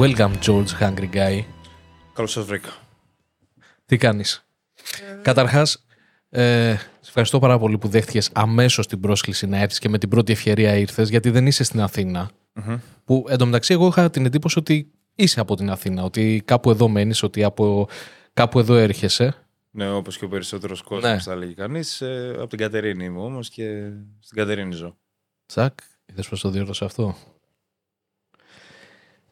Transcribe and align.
Welcome, 0.00 0.32
George 0.42 0.66
Hungry 0.80 1.10
Guy. 1.12 1.44
Καλώς 2.12 2.32
σας 2.32 2.44
βρήκα. 2.44 2.70
Τι 3.86 3.96
κάνεις; 3.96 4.46
Καταρχάς, 5.22 5.86
ε, 6.28 6.74
σε 6.74 7.06
ευχαριστώ 7.06 7.38
πάρα 7.38 7.58
πολύ 7.58 7.78
που 7.78 7.88
δέχτηκες 7.88 8.30
αμέσως 8.32 8.86
την 8.86 9.00
πρόσκληση 9.00 9.46
να 9.46 9.58
έρθεις 9.58 9.78
και 9.78 9.88
με 9.88 9.98
την 9.98 10.08
πρώτη 10.08 10.32
ευκαιρία 10.32 10.76
ήρθες, 10.76 11.08
γιατί 11.08 11.30
δεν 11.30 11.46
είσαι 11.46 11.64
στην 11.64 11.80
αθηνα 11.80 12.30
Που 13.04 13.24
εντωμεταξύ, 13.28 13.72
εγώ 13.72 13.86
είχα 13.86 14.10
την 14.10 14.26
εντύπωση 14.26 14.58
ότι 14.58 14.90
είσαι 15.14 15.40
από 15.40 15.56
την 15.56 15.70
Αθήνα, 15.70 16.02
ότι 16.02 16.42
κάπου 16.44 16.70
εδώ 16.70 16.88
μένεις, 16.88 17.22
ότι 17.22 17.44
από 17.44 17.88
κάπου 18.32 18.58
εδώ 18.58 18.74
έρχεσαι. 18.74 19.34
Ναι, 19.70 19.90
όπως 19.90 20.18
και 20.18 20.24
ο 20.24 20.28
περισσότερος 20.28 20.82
κόσμος 20.82 21.10
ναι. 21.10 21.18
θα 21.18 21.36
λέγει 21.36 21.54
κανείς. 21.54 22.00
Ε, 22.00 22.34
από 22.38 22.46
την 22.46 22.58
Κατερίνη 22.58 23.04
είμαι 23.04 23.20
όμως 23.20 23.48
και 23.48 23.90
στην 24.20 24.36
Κατερίνη 24.36 24.74
ζω. 24.74 24.96
Τσακ, 25.46 25.78
είδες 26.06 26.28
πώς 26.28 26.40
το 26.40 26.50
διόρθωσα 26.50 26.84
αυτό; 26.84 27.16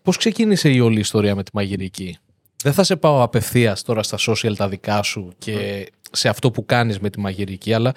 Πώς 0.09 0.17
ξεκίνησε 0.17 0.71
η 0.71 0.81
όλη 0.81 1.01
ιστορία 1.01 1.35
με 1.35 1.43
τη 1.43 1.51
μαγειρική; 1.55 2.19
Δεν 2.63 2.73
θα 2.73 2.83
σε 2.83 2.97
πάω 2.97 3.23
απευθείας 3.23 3.83
τώρα 3.83 4.03
στα 4.03 4.19
social 4.21 4.53
τα 4.57 4.69
δικά 4.69 5.03
σου 5.03 5.33
και 5.39 5.87
σε 6.11 6.29
αυτό 6.29 6.51
που 6.51 6.67
κάνεις 6.67 6.99
με 6.99 7.11
τη 7.11 7.21
μαγειρική, 7.21 7.73
αλλά 7.73 7.93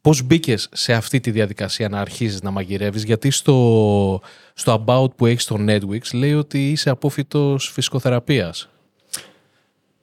πώς 0.00 0.22
μπήκες 0.22 0.68
σε 0.72 0.92
αυτή 0.92 1.20
τη 1.20 1.30
διαδικασία 1.30 1.88
να 1.88 2.00
αρχίζεις 2.00 2.42
να 2.42 2.50
μαγειρεύεις, 2.50 3.04
γιατί 3.04 3.30
στο, 3.30 4.20
στο 4.54 4.84
About 4.86 5.14
που 5.16 5.26
έχεις 5.26 5.42
στο 5.42 5.56
Netflix 5.68 6.00
λέει 6.12 6.34
ότι 6.34 6.70
είσαι 6.70 6.90
απόφυτος 6.90 7.70
φυσικοθεραπείας. 7.70 8.68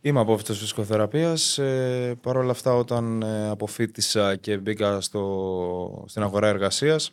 Είμαι 0.02 0.20
απόφυτος 0.20 0.59
φυσικοθεραπείας. 0.59 1.58
Ε, 1.58 2.17
Παρ' 2.22 2.38
όλα 2.38 2.52
αυτά 2.52 2.73
όταν 2.73 3.22
ε, 3.22 3.50
αποφύτησα 3.50 4.36
και 4.36 4.58
μπήκα 4.58 5.02
στο, 5.02 6.03
στην 6.08 6.22
αγορά 6.22 6.48
εργασίας, 6.48 7.11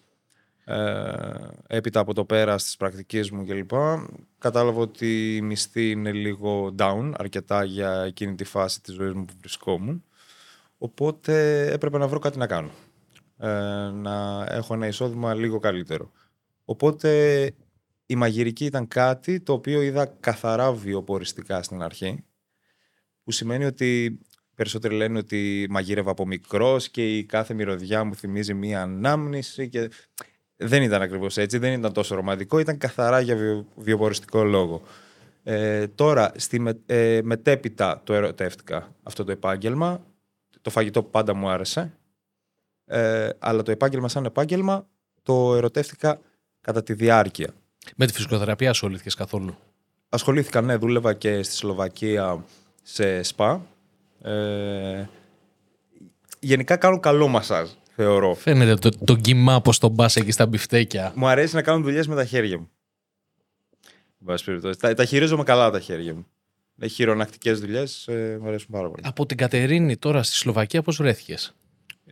ε, 0.65 1.03
έπειτα 1.67 2.01
από 2.01 2.15
το 2.15 2.25
πέρας 2.25 2.65
της 2.65 2.77
πρακτικής 2.77 3.31
μου 3.31 3.47
κλπ. 3.47 3.71
Κατάλαβα 4.39 4.81
ότι 4.81 5.37
η 5.37 5.41
μισθή 5.41 5.91
είναι 5.91 6.13
λίγο 6.13 6.75
down, 6.79 7.13
αρκετά 7.17 7.65
για 7.65 8.03
εκείνη 8.03 8.35
τη 8.35 8.45
φάση 8.45 8.83
της 8.83 8.95
ζωής 8.95 9.13
μου 9.13 9.25
που 9.25 9.35
βρισκόμουν. 9.41 10.05
Οπότε 10.79 11.67
έπρεπε 11.73 11.99
να 11.99 12.09
βρω 12.09 12.19
κάτι 12.19 12.39
να 12.39 12.47
κάνω. 12.47 12.71
Ε, 13.39 13.49
να 13.91 14.47
έχω 14.49 14.75
ένα 14.75 14.87
εισόδημα 14.87 15.35
λίγο 15.35 15.59
καλύτερο. 15.59 16.11
Οπότε 16.65 17.43
η 18.07 18.17
μαγειρική 18.17 18.65
ήταν 18.65 18.89
κάτι 18.89 19.41
το 19.41 19.53
οποίο 19.53 19.83
είδα 19.83 20.07
καθαρά 20.21 20.73
βιοποριστικά 20.73 21.63
στην 21.63 21.83
αρχή. 21.83 22.25
Που 23.25 23.33
σημαίνει 23.33 23.65
ότι 23.65 24.21
περισσότεροι 24.55 24.95
λένε 24.95 25.19
ότι 25.19 25.67
μαγείρευα 25.71 26.11
από 26.11 26.27
μικρός 26.27 26.89
και 26.89 27.17
η 27.17 27.25
κάθε 27.25 27.55
μυρωδιά 27.55 28.05
μου 28.05 28.15
θυμίζει 28.15 28.55
μία 28.55 28.83
ανάμνηση 28.83 29.69
και 29.69 29.91
δεν 30.61 30.83
ήταν 30.83 31.03
ακριβώς 31.03 31.37
έτσι, 31.37 31.59
δεν 31.59 31.73
ήταν 31.73 31.93
τόσο 31.93 32.15
ρομαντικό, 32.15 32.59
ήταν 32.59 32.79
καθαρά 32.79 33.21
για 33.21 33.37
βιο, 33.37 33.67
βιοποριστικό 33.75 34.45
λόγο. 34.45 34.83
Ε, 35.43 35.87
τώρα, 35.87 36.33
στη 36.37 36.61
με, 36.61 36.79
ε, 36.87 37.21
μετέπειτα 37.23 38.01
το 38.05 38.15
ερωτεύτηκα 38.15 38.95
αυτό 39.03 39.25
το 39.25 39.33
επάγγελμα. 39.33 40.01
Το 40.61 40.71
φαγητό 40.71 41.03
πάντα 41.03 41.35
μου 41.35 41.49
άρεσε. 41.49 41.93
Ε, 42.85 43.29
αλλά 43.39 43.63
το 43.63 43.71
επάγγελμα 43.71 44.09
σαν 44.09 44.25
επάγγελμα 44.25 44.87
το 45.23 45.55
ερωτεύτηκα 45.55 46.21
κατά 46.61 46.83
τη 46.83 46.93
διάρκεια. 46.93 47.55
Με 47.97 48.07
τη 48.07 48.13
φυσικοθεραπεία 48.13 48.71
ασχολήθηκες 48.71 49.15
καθόλου; 49.15 49.57
Ασχολήθηκα, 50.09 50.61
ναι, 50.61 50.77
δούλευα 50.77 51.15
και 51.15 51.43
στη 51.43 51.55
Σλοβακία 51.55 52.45
σε 52.83 53.23
σπα. 53.23 53.67
Ε, 54.23 55.05
γενικά 56.41 56.77
κάνω 56.77 57.01
καλό 57.01 57.29
μασάζ 57.29 57.71
θεωρώ. 58.03 58.35
Φαίνεται 58.35 58.75
το, 58.75 58.91
το 59.05 59.17
κοιμά 59.17 59.61
πώ 59.61 59.79
τον 59.79 59.95
πας 59.95 60.17
εκεί 60.17 60.31
στα 60.31 60.47
μπιφτέκια. 60.47 61.13
Μου 61.15 61.29
αρέσει 61.29 61.55
να 61.55 61.63
κάνω 61.63 61.83
δουλειές 61.83 62.07
με 62.07 62.15
τα 62.15 62.25
χέρια 62.25 62.59
μου. 62.59 62.71
Τα, 64.79 64.95
τα 64.95 65.05
χειρίζομαι 65.05 65.43
καλά 65.43 65.71
τα 65.71 65.81
χέρια 65.81 66.15
μου. 66.15 66.27
Έχει 66.79 66.95
χειρονακτικές 66.95 67.61
δουλειές, 67.61 68.09
ε, 68.09 68.39
μου 68.41 68.49
αρέσουν 68.49 68.69
πάρα 68.71 68.89
πολύ. 68.91 69.03
Από 69.07 69.27
την 69.27 69.37
Κατερίνη 69.37 69.97
τώρα 69.97 70.23
στη 70.23 70.35
Σλοβακία, 70.35 70.83
πώς 70.83 70.97
βρέθηκες; 70.97 71.55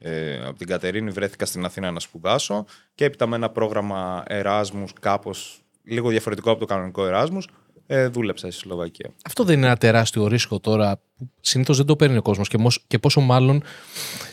Ε, 0.00 0.46
από 0.46 0.58
την 0.58 0.66
Κατερίνη 0.66 1.10
βρέθηκα 1.10 1.46
στην 1.46 1.64
Αθήνα 1.64 1.90
να 1.90 2.00
σπουδάσω 2.00 2.64
και 2.94 3.04
έπειτα 3.04 3.26
με 3.26 3.36
ένα 3.36 3.50
πρόγραμμα 3.50 4.22
Εράσμους, 4.26 4.92
κάπως 5.00 5.60
λίγο 5.82 6.08
διαφορετικό 6.08 6.50
από 6.50 6.60
το 6.60 6.66
κανονικό 6.66 7.06
Εράσμους, 7.06 7.48
ε, 7.86 8.06
δούλεψα 8.06 8.50
στη 8.50 8.60
Σλοβακία. 8.60 9.10
Αυτό 9.24 9.44
δεν 9.44 9.56
είναι 9.56 9.66
ένα 9.66 9.76
τεράστιο 9.76 10.26
ρίσκο 10.26 10.60
τώρα 10.60 11.00
που 11.18 11.30
συνήθως 11.40 11.76
δεν 11.76 11.86
το 11.86 11.96
παίρνει 11.96 12.16
ο 12.16 12.22
κόσμος 12.22 12.48
και, 12.48 12.58
και 12.86 12.98
πόσο 12.98 13.20
μάλλον 13.20 13.62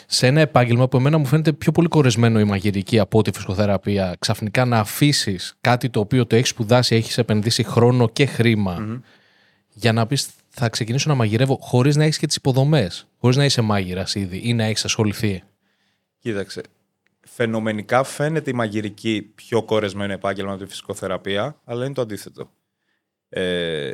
σε 0.07 0.27
ένα 0.27 0.41
επάγγελμα 0.41 0.87
που 0.87 0.97
εμένα 0.97 1.17
μου 1.17 1.25
φαίνεται 1.25 1.53
πιο 1.53 1.71
πολύ 1.71 1.87
κορεσμένο 1.87 2.39
η 2.39 2.43
μαγειρική 2.43 2.99
από 2.99 3.21
τη 3.21 3.31
φυσικοθεραπεία, 3.31 4.15
ξαφνικά 4.19 4.65
να 4.65 4.79
αφήσεις 4.79 5.57
κάτι 5.61 5.89
το 5.89 5.99
οποίο 5.99 6.25
το 6.25 6.35
έχεις 6.35 6.49
σπουδάσει, 6.49 6.95
έχεις 6.95 7.17
επενδύσει 7.17 7.63
χρόνο 7.63 8.09
και 8.09 8.25
χρημα 8.25 9.01
για 9.73 9.93
να 9.93 10.07
πεις 10.07 10.29
θα 10.49 10.69
ξεκινήσω 10.69 11.09
να 11.09 11.15
μαγειρεύω 11.15 11.57
χωρίς 11.61 11.95
να 11.95 12.03
έχεις 12.03 12.17
και 12.17 12.27
τις 12.27 12.35
υποδομές, 12.35 13.07
χωρίς 13.19 13.37
να 13.37 13.45
είσαι 13.45 13.61
μάγειρας 13.61 14.15
ήδη 14.15 14.41
ή 14.43 14.53
να 14.53 14.63
έχεις 14.63 14.85
ασχοληθεί. 14.85 15.43
Κοίταξε. 16.19 16.61
Φαινομενικά 17.27 18.03
φαίνεται 18.03 18.49
η 18.49 18.53
μαγειρική 18.53 19.31
πιο 19.35 19.63
κορεσμένο 19.63 20.13
επάγγελμα 20.13 20.51
από 20.51 20.63
τη 20.63 20.69
φυσικοθεραπεία, 20.69 21.61
αλλά 21.63 21.85
είναι 21.85 21.93
το 21.93 22.01
αντίθετο. 22.01 22.51
Ε, 23.29 23.91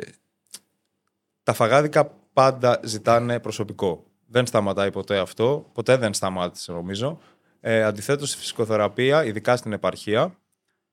τα 1.42 1.52
φαγάδικα 1.52 2.14
πάντα 2.32 2.80
ζητάνε 2.84 3.40
προσωπικό. 3.40 4.04
Δεν 4.26 4.46
σταματάει 4.46 4.90
ποτέ 4.90 5.18
αυτό. 5.18 5.70
Ποτέ 5.72 5.96
δεν 5.96 6.14
σταμάτησε 6.14 6.72
νομίζω. 6.72 7.18
Ε, 7.60 7.82
αντιθέτως 7.82 8.28
στη 8.28 8.38
φυσικοθεραπεία, 8.38 9.24
ειδικά 9.24 9.56
στην 9.56 9.72
επαρχία, 9.72 10.36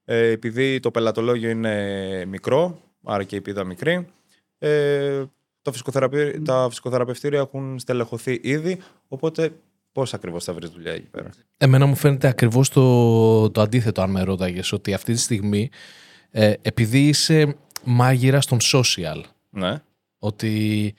ε, 0.05 0.27
επειδή 0.27 0.79
το 0.79 0.91
πελατολόγιο 0.91 1.49
είναι 1.49 2.25
μικρό, 2.25 2.81
άρα 3.03 3.23
και 3.23 3.35
η 3.35 3.41
πίδα 3.41 3.63
μικρή, 3.63 4.07
ε, 4.57 5.23
το 5.61 5.71
τα 6.43 6.67
φυσικοθεραπευτήρια 6.69 7.39
έχουν 7.39 7.79
στελεχωθεί 7.79 8.39
ήδη, 8.43 8.79
οπότε 9.07 9.51
πώς 9.91 10.13
ακριβώς 10.13 10.43
θα 10.43 10.53
βρεις 10.53 10.69
δουλειά 10.69 10.91
εκεί 10.91 11.07
πέρα; 11.07 11.29
Εμένα 11.57 11.85
μου 11.85 11.95
φαίνεται 11.95 12.27
ακριβώς 12.27 12.69
το, 12.69 13.49
το 13.51 13.61
αντίθετο, 13.61 14.01
αν 14.01 14.11
με 14.11 14.21
ρώταγες, 14.21 14.71
ότι 14.71 14.93
αυτή 14.93 15.13
τη 15.13 15.19
στιγμή, 15.19 15.69
ε, 16.29 16.53
επειδή 16.61 17.07
είσαι 17.07 17.55
μάγειρα 17.83 18.41
στον 18.41 18.57
social. 18.61 19.21
Ναι. 19.49 19.81
Ότι 20.19 20.93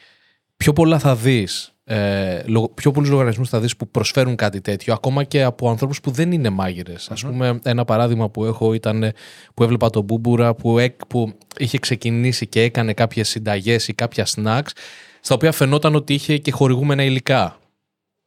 πιο 0.61 0.73
πολλά 0.73 0.99
θα 0.99 1.17
δεις, 1.17 1.75
ε, 1.85 2.43
πιο 2.75 2.91
πολλούς 2.91 3.11
λογαριασμούς 3.11 3.49
θα 3.49 3.61
δεις 3.61 3.77
που 3.77 3.89
προσφέρουν 3.89 4.37
κάτι 4.37 4.61
τέτοιο, 4.61 4.93
ακόμα 4.93 5.25
και 5.25 5.43
από 5.43 5.71
ανθρώπους 5.71 6.01
που 6.01 6.11
δεν 6.11 6.33
είναι 6.33 6.51
μάγειρες. 6.51 7.11
Α 7.11 7.15
πούμε, 7.29 7.59
ένα 7.63 7.85
παράδειγμα 7.85 8.31
που 8.31 8.45
έχω 8.45 8.73
ήταν 8.73 9.13
που 9.55 9.63
έβλεπα 9.63 9.91
τον 9.91 10.05
Μπούμπουρα 10.05 10.55
που, 10.55 10.79
που 11.09 11.33
είχε 11.59 11.79
ξεκινήσει 11.79 12.47
και 12.47 12.63
έκανε 12.63 12.93
κάποιες 12.93 13.29
συνταγές 13.29 13.89
ή 13.89 13.95
κάποια 13.95 14.27
snacks, 14.37 14.71
στα 15.21 15.35
οποία 15.35 15.53
φαινόταν 15.53 15.95
ότι 15.95 16.15
είχε 16.15 16.39
και 16.39 16.51
χορηγούμενα 16.51 17.03
υλικά. 17.03 17.59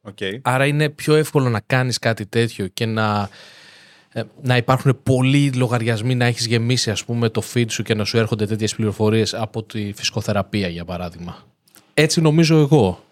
Okay. 0.08 0.38
Άρα 0.42 0.66
είναι 0.66 0.88
πιο 0.88 1.14
εύκολο 1.14 1.48
να 1.48 1.60
κάνεις 1.60 1.98
κάτι 1.98 2.26
τέτοιο 2.26 2.66
και 2.66 2.86
να 2.86 3.28
ε, 4.12 4.22
να 4.42 4.56
υπάρχουν 4.56 5.00
πολλοί 5.02 5.52
λογαριασμοί 5.52 6.14
να 6.14 6.24
έχεις 6.24 6.46
γεμίσει 6.46 6.90
ας 6.90 7.04
πούμε 7.04 7.28
το 7.28 7.42
feed 7.54 7.70
σου 7.70 7.82
και 7.82 7.94
να 7.94 8.04
σου 8.04 8.16
έρχονται 8.18 8.46
τέτοιες 8.46 8.74
πληροφορίες 8.74 9.34
από 9.34 9.62
τη 9.62 9.92
φυσικοθεραπεία 9.94 10.68
για 10.68 10.84
παράδειγμα. 10.84 11.53
Έτσι 11.94 12.20
νομίζω 12.20 12.56
εγώ. 12.56 13.04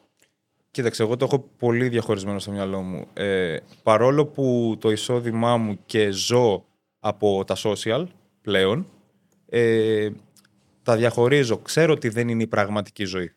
Κοίταξε, 0.70 1.02
εγώ 1.02 1.16
το 1.16 1.24
έχω 1.24 1.50
πολύ 1.58 1.88
διαχωρισμένο 1.88 2.38
στο 2.38 2.50
μυαλό 2.50 2.80
μου. 2.80 3.06
Ε, 3.12 3.56
παρόλο 3.82 4.26
που 4.26 4.76
το 4.80 4.90
εισόδημά 4.90 5.56
μου 5.56 5.78
και 5.86 6.10
ζω 6.10 6.64
από 7.00 7.44
τα 7.44 7.56
social 7.64 8.06
πλέον, 8.40 8.86
ε, 9.48 10.10
τα 10.82 10.96
διαχωρίζω. 10.96 11.58
Ξέρω 11.58 11.92
ότι 11.92 12.08
δεν 12.08 12.28
είναι 12.28 12.42
η 12.42 12.46
πραγματική 12.46 13.04
ζωή. 13.04 13.32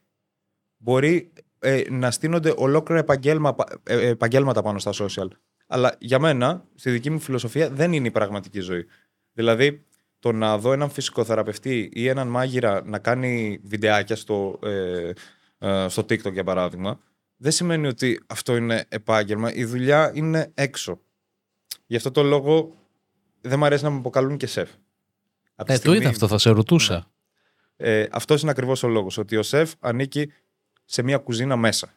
Μπορεί 0.78 1.32
ε, 1.60 1.82
να 1.90 2.12
στείνονται 2.12 2.54
ολόκληρα 2.58 3.06
επαγγέλματα 3.86 4.62
πάνω 4.62 4.80
στα 4.80 4.92
social. 4.94 5.28
Αλλά 5.68 5.96
για 6.00 6.20
μένα, 6.20 6.66
στη 6.76 6.92
δική 6.92 7.10
μου 7.10 7.20
φιλοσοφία, 7.20 7.70
δεν 7.70 7.94
είναι 7.94 8.08
η 8.08 8.12
πραγματική 8.12 8.60
ζωή. 8.60 8.86
Δηλαδή, 9.34 9.86
το 10.20 10.32
να 10.32 10.58
δω 10.58 10.72
έναν 10.72 10.90
φυσικοθεραπευτή 10.90 11.90
ή 11.94 12.08
έναν 12.08 12.28
μάγειρα 12.28 12.82
να 12.86 13.00
κάνει 13.00 13.60
βιντεάκια 13.64 14.16
στο, 14.16 14.60
ε, 14.64 14.70
ε, 14.70 15.14
στο 15.88 16.02
TikTok, 16.02 16.34
για 16.34 16.44
παράδειγμα, 16.44 17.00
δεν 17.38 17.52
σημαίνει 17.52 17.88
ότι 17.88 18.24
αυτό 18.28 18.56
είναι 18.56 18.86
επάγγελμα. 18.90 19.54
Η 19.54 19.66
δουλειά 19.66 20.12
είναι 20.14 20.52
έξω. 20.54 21.00
Γι' 21.86 21.96
αυτό 21.96 22.12
το 22.12 22.24
λόγο 22.24 22.74
δεν 23.42 23.60
μου 23.60 23.66
αρέσει 23.66 23.84
να 23.84 23.90
με 23.90 23.98
αποκαλούν 23.98 24.38
και 24.38 24.48
σεφ. 24.48 24.70
Ε, 25.66 25.78
το 25.78 25.94
είδα 25.94 26.10
αυτό, 26.10 26.28
θα 26.28 26.38
σε 26.38 26.50
ρωτούσα. 26.50 27.12
Ε, 27.76 28.06
αυτός 28.12 28.42
είναι 28.42 28.52
ακριβώς 28.52 28.84
ο 28.84 28.88
λόγος. 28.88 29.18
Ότι 29.18 29.38
ο 29.38 29.44
σεφ 29.44 29.72
ανήκει 29.80 30.32
σε 30.86 31.02
μια 31.02 31.18
κουζίνα 31.18 31.56
μέσα. 31.56 31.94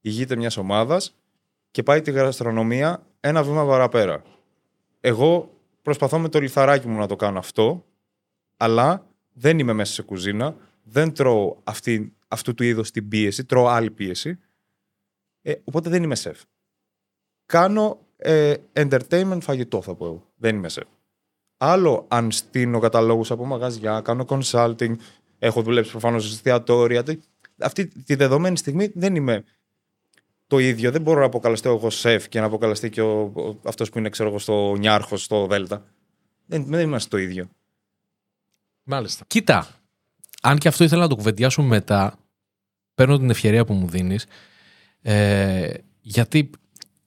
Ηγείται 0.00 0.36
μιας 0.36 0.56
ομάδας 0.56 1.16
και 1.70 1.82
πάει 1.82 2.00
τη 2.00 2.10
γαστρονομία 2.10 3.06
ένα 3.20 3.42
βήμα 3.42 3.66
παραπέρα. 3.66 4.22
Εγώ 5.00 5.54
προσπαθώ 5.82 6.18
με 6.18 6.28
το 6.28 6.40
λιθαράκι 6.40 6.88
μου 6.88 6.98
να 6.98 7.06
το 7.06 7.16
κάνω 7.16 7.38
αυτό, 7.38 7.84
αλλά 8.56 9.06
δεν 9.32 9.58
είμαι 9.58 9.72
μέσα 9.72 9.92
σε 9.92 10.02
κουζίνα, 10.02 10.56
δεν 10.82 11.12
τρώω 11.12 11.56
αυτή, 11.64 12.12
αυτού 12.30 12.54
του 12.54 12.62
είδους 12.62 12.90
την 12.90 13.08
πίεση, 13.08 13.44
τρώω 13.44 13.66
άλλη 13.66 13.90
πίεση, 13.90 14.38
ε, 15.42 15.54
οπότε 15.64 15.90
δεν 15.90 16.02
είμαι 16.02 16.14
σεφ. 16.14 16.40
Κάνω 17.46 17.98
ε, 18.16 18.54
entertainment 18.72 19.38
φαγητό 19.40 19.82
θα 19.82 19.94
πω 19.94 20.06
εγώ, 20.06 20.32
δεν 20.36 20.56
είμαι 20.56 20.68
σεφ. 20.68 20.88
Άλλο 21.56 22.04
αν 22.08 22.30
στείλω 22.30 22.78
καταλόγους 22.78 23.30
από 23.30 23.44
μαγαζιά, 23.44 24.00
κάνω 24.00 24.24
consulting, 24.28 24.94
Έχω 25.42 25.62
δουλέψει 25.62 25.90
προφανώς 25.90 26.28
σε 26.28 26.34
εστιατόρια. 26.34 27.04
Αυτή 27.58 27.86
τη 27.86 28.14
δεδομένη 28.14 28.56
στιγμή 28.56 28.90
δεν 28.94 29.14
είμαι 29.14 29.44
το 30.46 30.58
ίδιο. 30.58 30.90
Δεν 30.90 31.02
μπορώ 31.02 31.20
να 31.20 31.26
αποκαλεστώ 31.26 31.68
εγώ 31.68 31.90
σεφ 31.90 32.28
και 32.28 32.40
να 32.40 32.46
αποκαλεστεί 32.46 32.90
και 32.90 33.02
αυτός 33.62 33.90
που 33.90 33.98
είναι 33.98 34.08
ξέρω 34.08 34.28
εγώ, 34.28 34.38
στο 34.38 34.74
Νιάρχος, 34.78 35.22
στο 35.22 35.46
Δέλτα. 35.46 35.84
Δεν, 36.46 36.64
δεν 36.64 36.80
είμαστε 36.80 37.08
το 37.08 37.22
ίδιο. 37.22 37.48
Μάλιστα. 38.82 39.24
Κοίτα, 39.26 39.68
αν 40.42 40.58
και 40.58 40.68
αυτό 40.68 40.84
ήθελα 40.84 41.02
να 41.02 41.08
το 41.08 41.16
κουβεντιάσουμε 41.16 41.66
μετά, 41.66 42.18
παίρνω 43.00 43.18
την 43.18 43.30
ευκαιρία 43.30 43.64
που 43.64 43.72
μου 43.74 43.88
δίνεις, 43.88 44.26
ε, 45.02 45.68
γιατί 46.00 46.50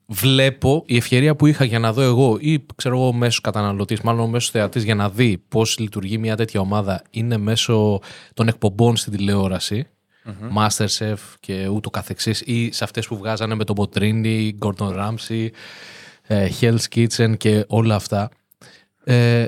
βλέπω 0.06 0.84
η 0.86 0.98
ευκαιρία 0.98 1.36
που 1.36 1.46
είχα 1.46 1.64
για 1.66 1.80
να 1.80 1.94
δω 1.94 2.02
εγώ 2.02 2.38
ή 2.40 2.66
ξέρω 2.76 2.96
εγώ 2.96 3.14
μέσω 3.14 3.42
καταναλωτής, 3.42 4.02
μάλλον 4.02 4.30
μέσω 4.30 4.52
θεατής 4.52 4.84
για 4.84 4.96
να 4.96 5.10
δει 5.10 5.44
πώς 5.48 5.78
λειτουργεί 5.80 6.18
μια 6.18 6.36
τέτοια 6.36 6.60
ομάδα 6.60 7.02
είναι 7.10 7.38
μέσω 7.38 8.00
των 8.34 8.48
εκπομπών 8.48 8.96
στην 8.96 9.14
τηλεόραση 9.14 9.88
mm-hmm. 10.26 10.68
Masterchef 10.68 11.18
και 11.40 11.68
ούτω 11.68 11.90
καθεξής 11.90 12.42
ή 12.42 12.72
σε 12.72 12.84
αυτές 12.84 13.08
που 13.08 13.18
βγάζανε 13.18 13.56
με 13.56 13.64
τον 13.64 13.76
Μποτρίνι, 13.76 14.58
Gordon 14.62 14.96
Ramsay, 14.96 15.48
ε, 16.22 16.50
Hell's 16.62 16.86
Kitchen 16.96 17.38
και 17.38 17.66
όλα 17.68 17.96
αυτά. 17.96 18.30
Ε, 19.04 19.46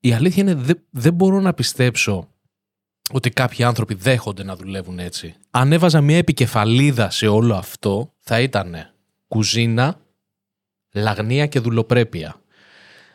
η 0.00 0.12
αλήθεια 0.12 0.42
είναι 0.42 0.54
δεν, 0.54 0.82
δεν 0.90 1.14
μπορώ 1.14 1.40
να 1.40 1.52
πιστέψω 1.52 2.28
ότι 3.12 3.30
κάποιοι 3.30 3.64
άνθρωποι 3.64 3.94
δέχονται 3.94 4.44
να 4.44 4.56
δουλεύουν 4.56 4.98
έτσι. 4.98 5.34
Αν 5.50 5.72
έβαζα 5.72 6.00
μια 6.00 6.16
επικεφαλίδα 6.16 7.10
σε 7.10 7.26
όλο 7.26 7.54
αυτό 7.54 8.12
θα 8.20 8.40
ήταν 8.40 8.76
κουζίνα, 9.28 10.00
λαγνία 10.92 11.46
και 11.46 11.60
δουλοπρέπεια. 11.60 12.40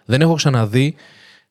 Δεν 0.06 0.21
έχω 0.21 0.33
ξαναδεί 0.33 0.95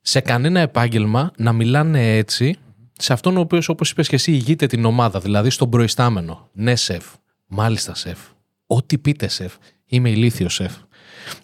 σε 0.00 0.20
κανένα 0.20 0.60
επάγγελμα 0.60 1.30
να 1.36 1.52
μιλάνε 1.52 2.16
έτσι 2.16 2.58
σε 2.98 3.12
αυτόν 3.12 3.36
ο 3.36 3.40
οποίος, 3.40 3.68
όπως 3.68 3.90
είπες 3.90 4.08
και 4.08 4.14
εσύ, 4.14 4.32
ηγείται 4.32 4.66
την 4.66 4.84
ομάδα, 4.84 5.20
δηλαδή 5.20 5.50
στον 5.50 5.70
προϊστάμενο. 5.70 6.48
Ναι, 6.52 6.76
σεφ. 6.76 7.04
Μάλιστα, 7.46 7.94
σεφ. 7.94 8.18
Ό,τι 8.66 8.98
πείτε, 8.98 9.28
σεφ. 9.28 9.54
Είμαι 9.86 10.10
ηλίθιος, 10.10 10.54
σεφ. 10.54 10.72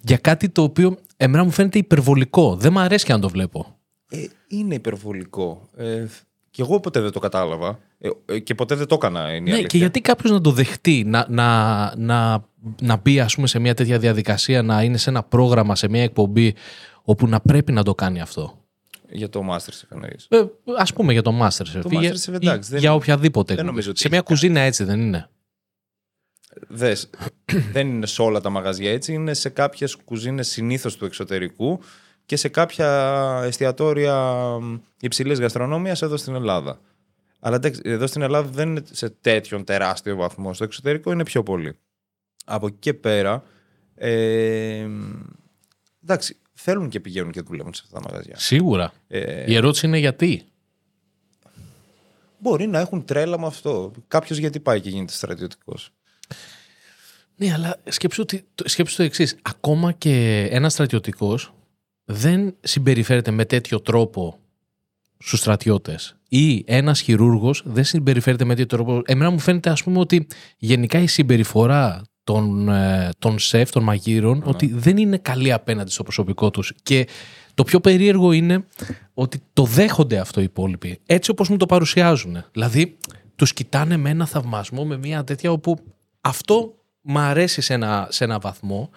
Για 0.01 0.17
κάτι 0.17 0.49
το 0.49 0.63
οποίο 0.63 0.99
εμένα 1.17 1.45
μου 1.45 1.51
φαίνεται 1.51 1.79
υπερβολικό. 1.79 2.57
Δεν 2.57 2.73
μου 2.73 2.79
αρέσει 2.79 3.05
και 3.05 3.13
αν 3.13 3.21
το 3.21 3.29
βλέπω. 3.29 3.79
Ε, 4.11 4.27
είναι 4.49 4.75
υπερβολικό. 4.75 5.69
Ε, 5.77 6.07
και 6.51 6.63
εγώ 6.63 6.81
ποτέ 6.81 7.01
δεν 7.01 7.11
το 7.11 7.19
κατάλαβα. 7.19 7.79
Ε, 7.99 8.09
ε 8.25 8.39
και 8.39 8.55
ποτέ 8.55 8.75
δεν 8.75 8.87
το 8.87 8.95
έκανα. 8.95 9.35
Είναι 9.35 9.51
ναι, 9.51 9.63
και 9.63 9.79
γιατί 9.79 10.01
κάποιος 10.01 10.33
να 10.33 10.41
το 10.41 10.51
δεχτεί, 10.51 11.05
να, 11.07 11.27
να, 11.29 11.93
να, 11.97 12.45
να 12.81 12.97
μπει 12.97 13.21
ας 13.21 13.35
πούμε, 13.35 13.47
σε 13.47 13.59
μια 13.59 13.75
τέτοια 13.75 13.99
διαδικασία, 13.99 14.63
να 14.63 14.83
είναι 14.83 14.97
σε 14.97 15.11
ένα 15.11 15.23
πρόγραμμα, 15.23 15.77
σε 15.77 15.89
μια 15.89 16.03
εκπομπή, 16.03 16.55
όπου 17.03 17.27
να 17.27 17.41
πρέπει 17.41 17.73
να 17.73 17.83
το 17.83 17.95
κάνει 17.95 18.21
αυτό; 18.21 18.59
Για 19.11 19.29
το 19.29 19.43
Masterchef 19.51 19.89
εννοείς. 19.89 20.27
Ε, 20.29 20.39
Α 20.77 20.85
πούμε 20.95 21.13
για 21.13 21.23
το 21.23 21.39
Masterchef. 21.43 21.81
Το 21.83 21.91
Masterchef 21.93 22.33
εντάξει. 22.33 22.71
Για, 22.71 22.79
για 22.79 22.95
οποιαδήποτε. 22.95 23.55
Δεν 23.55 23.83
σε 23.93 24.09
μια 24.09 24.21
κουζίνα 24.21 24.61
έτσι 24.61 24.85
δεν 24.85 25.01
είναι. 25.01 25.29
Δες, 26.69 27.11
δεν 27.73 27.89
είναι 27.89 28.07
σε 28.07 28.23
όλα 28.23 28.41
τα 28.41 28.51
μαγαζιά 28.51 28.93
έτσι. 28.93 29.13
Είναι 29.13 29.35
σε 29.35 29.49
κάποιες 29.49 29.97
κουζίνες 29.97 30.49
συνήθως 30.49 30.97
του 30.97 31.05
εξωτερικού 31.05 31.81
και 32.31 32.37
σε 32.37 32.49
κάποια 32.49 32.89
εστιατόρια 33.45 34.39
υψηλής 35.01 35.41
γαστρονομίας 35.41 36.03
εδώ 36.03 36.17
στην 36.17 36.35
Ελλάδα. 36.35 36.81
Αλλά 37.41 37.61
εδώ 37.83 38.07
στην 38.07 38.23
Ελλάδα 38.23 38.49
δεν 38.49 38.69
είναι 38.69 38.83
σε 38.91 39.11
τέτοιον 39.11 39.65
τεράστιο 39.65 40.17
βαθμό. 40.17 40.55
Στο 40.55 40.65
εξωτερικό 40.65 41.13
είναι 41.13 41.25
πιο 41.25 41.43
πολύ. 41.43 41.79
Από 42.45 42.67
εκεί 42.67 42.77
και 42.79 42.95
πέρα. 42.95 43.45
Ε, 43.95 44.87
εντάξει, 46.03 46.37
θέλουν 46.53 46.89
και 46.89 47.01
πηγαίνουν 47.01 47.33
και 47.33 47.41
δουλεύουν 47.41 47.75
σε 47.75 47.83
αυτά 47.85 48.01
τα 48.01 48.09
μαγαζιά. 48.09 48.39
Σίγουρα. 48.39 48.93
Ε, 49.09 49.51
Η 49.51 49.55
ερώτηση 49.55 49.87
είναι 49.87 49.99
γιατί. 49.99 50.43
Μπορεί 52.39 52.67
να 52.67 52.79
έχουν 52.79 53.05
τρέλα 53.05 53.39
με 53.41 53.47
αυτό. 53.47 53.93
Κάποιος 54.09 54.39
γιατί 54.39 54.61
πάει 54.61 54.81
και 54.81 54.91
γίνεται 54.91 55.13
στρατιωτικός. 55.13 55.91
Ναι, 57.37 57.53
αλλά 57.53 57.77
σκέψου, 57.85 58.25
σκέψου 58.65 58.97
το 58.97 59.03
εξής. 59.03 59.37
Ακόμα 59.43 59.93
και 59.93 60.47
ένας 60.51 60.73
στρατιωτικός 60.73 61.53
δεν 62.11 62.57
συμπεριφέρεται 62.61 63.31
με 63.31 63.45
τέτοιο 63.45 63.81
τρόπο 63.81 64.39
στους 65.19 65.39
στρατιώτες. 65.39 66.17
Ή 66.29 66.65
ένας 66.67 67.01
χειρούργος 67.01 67.63
δεν 67.65 67.85
συμπεριφέρεται 67.85 68.45
με 68.45 68.55
τέτοιο 68.55 68.77
τρόπο. 68.77 69.03
Εμένα 69.05 69.31
μου 69.31 69.39
φαίνεται, 69.39 69.71
ας 69.71 69.83
πούμε, 69.83 69.99
ότι 69.99 70.27
γενικά 70.59 70.99
η 70.99 71.07
συμπεριφορά 71.07 72.03
των, 72.25 72.69
ε, 72.69 73.09
των 73.19 73.39
σεφ, 73.39 73.71
των 73.71 73.83
μαγείρων, 73.83 74.39
ναι. 74.39 74.45
ότι 74.47 74.67
δεν 74.67 74.97
είναι 74.97 75.19
καλή 75.19 75.53
απέναντι 75.53 75.91
στο 75.91 76.03
προσωπικό 76.03 76.51
τους. 76.51 76.73
Και 76.83 77.07
το 77.55 77.65
πιο 77.65 77.81
περίεργο 77.81 78.33
είναι 78.33 78.65
ότι 79.15 79.43
το 79.53 79.65
δέχονται 79.65 80.19
αυτό 80.19 80.41
οι 80.41 80.45
υπόλοιποι. 80.45 80.99
Έτσι 81.07 81.31
όπως 81.31 81.49
μου 81.49 81.57
το 81.57 81.67
παρουσιάζουν. 81.67 82.45
Δηλαδή, 82.53 82.97
τους 83.37 83.53
κοιτάνε 83.53 83.97
με 83.97 84.11
ένα 84.11 84.27
θαυμασμό, 84.27 84.85
με 84.85 84.97
μια 84.97 85.25
τέτοια 85.25 85.53
όπου 85.53 85.79
αυτό 86.21 86.75
μ' 87.01 87.19
αρέσει 87.19 87.61
σε 87.61 87.75
ένα, 87.75 88.07
σε 88.11 88.25
ένα 88.25 88.39
βαθμό, 88.39 88.91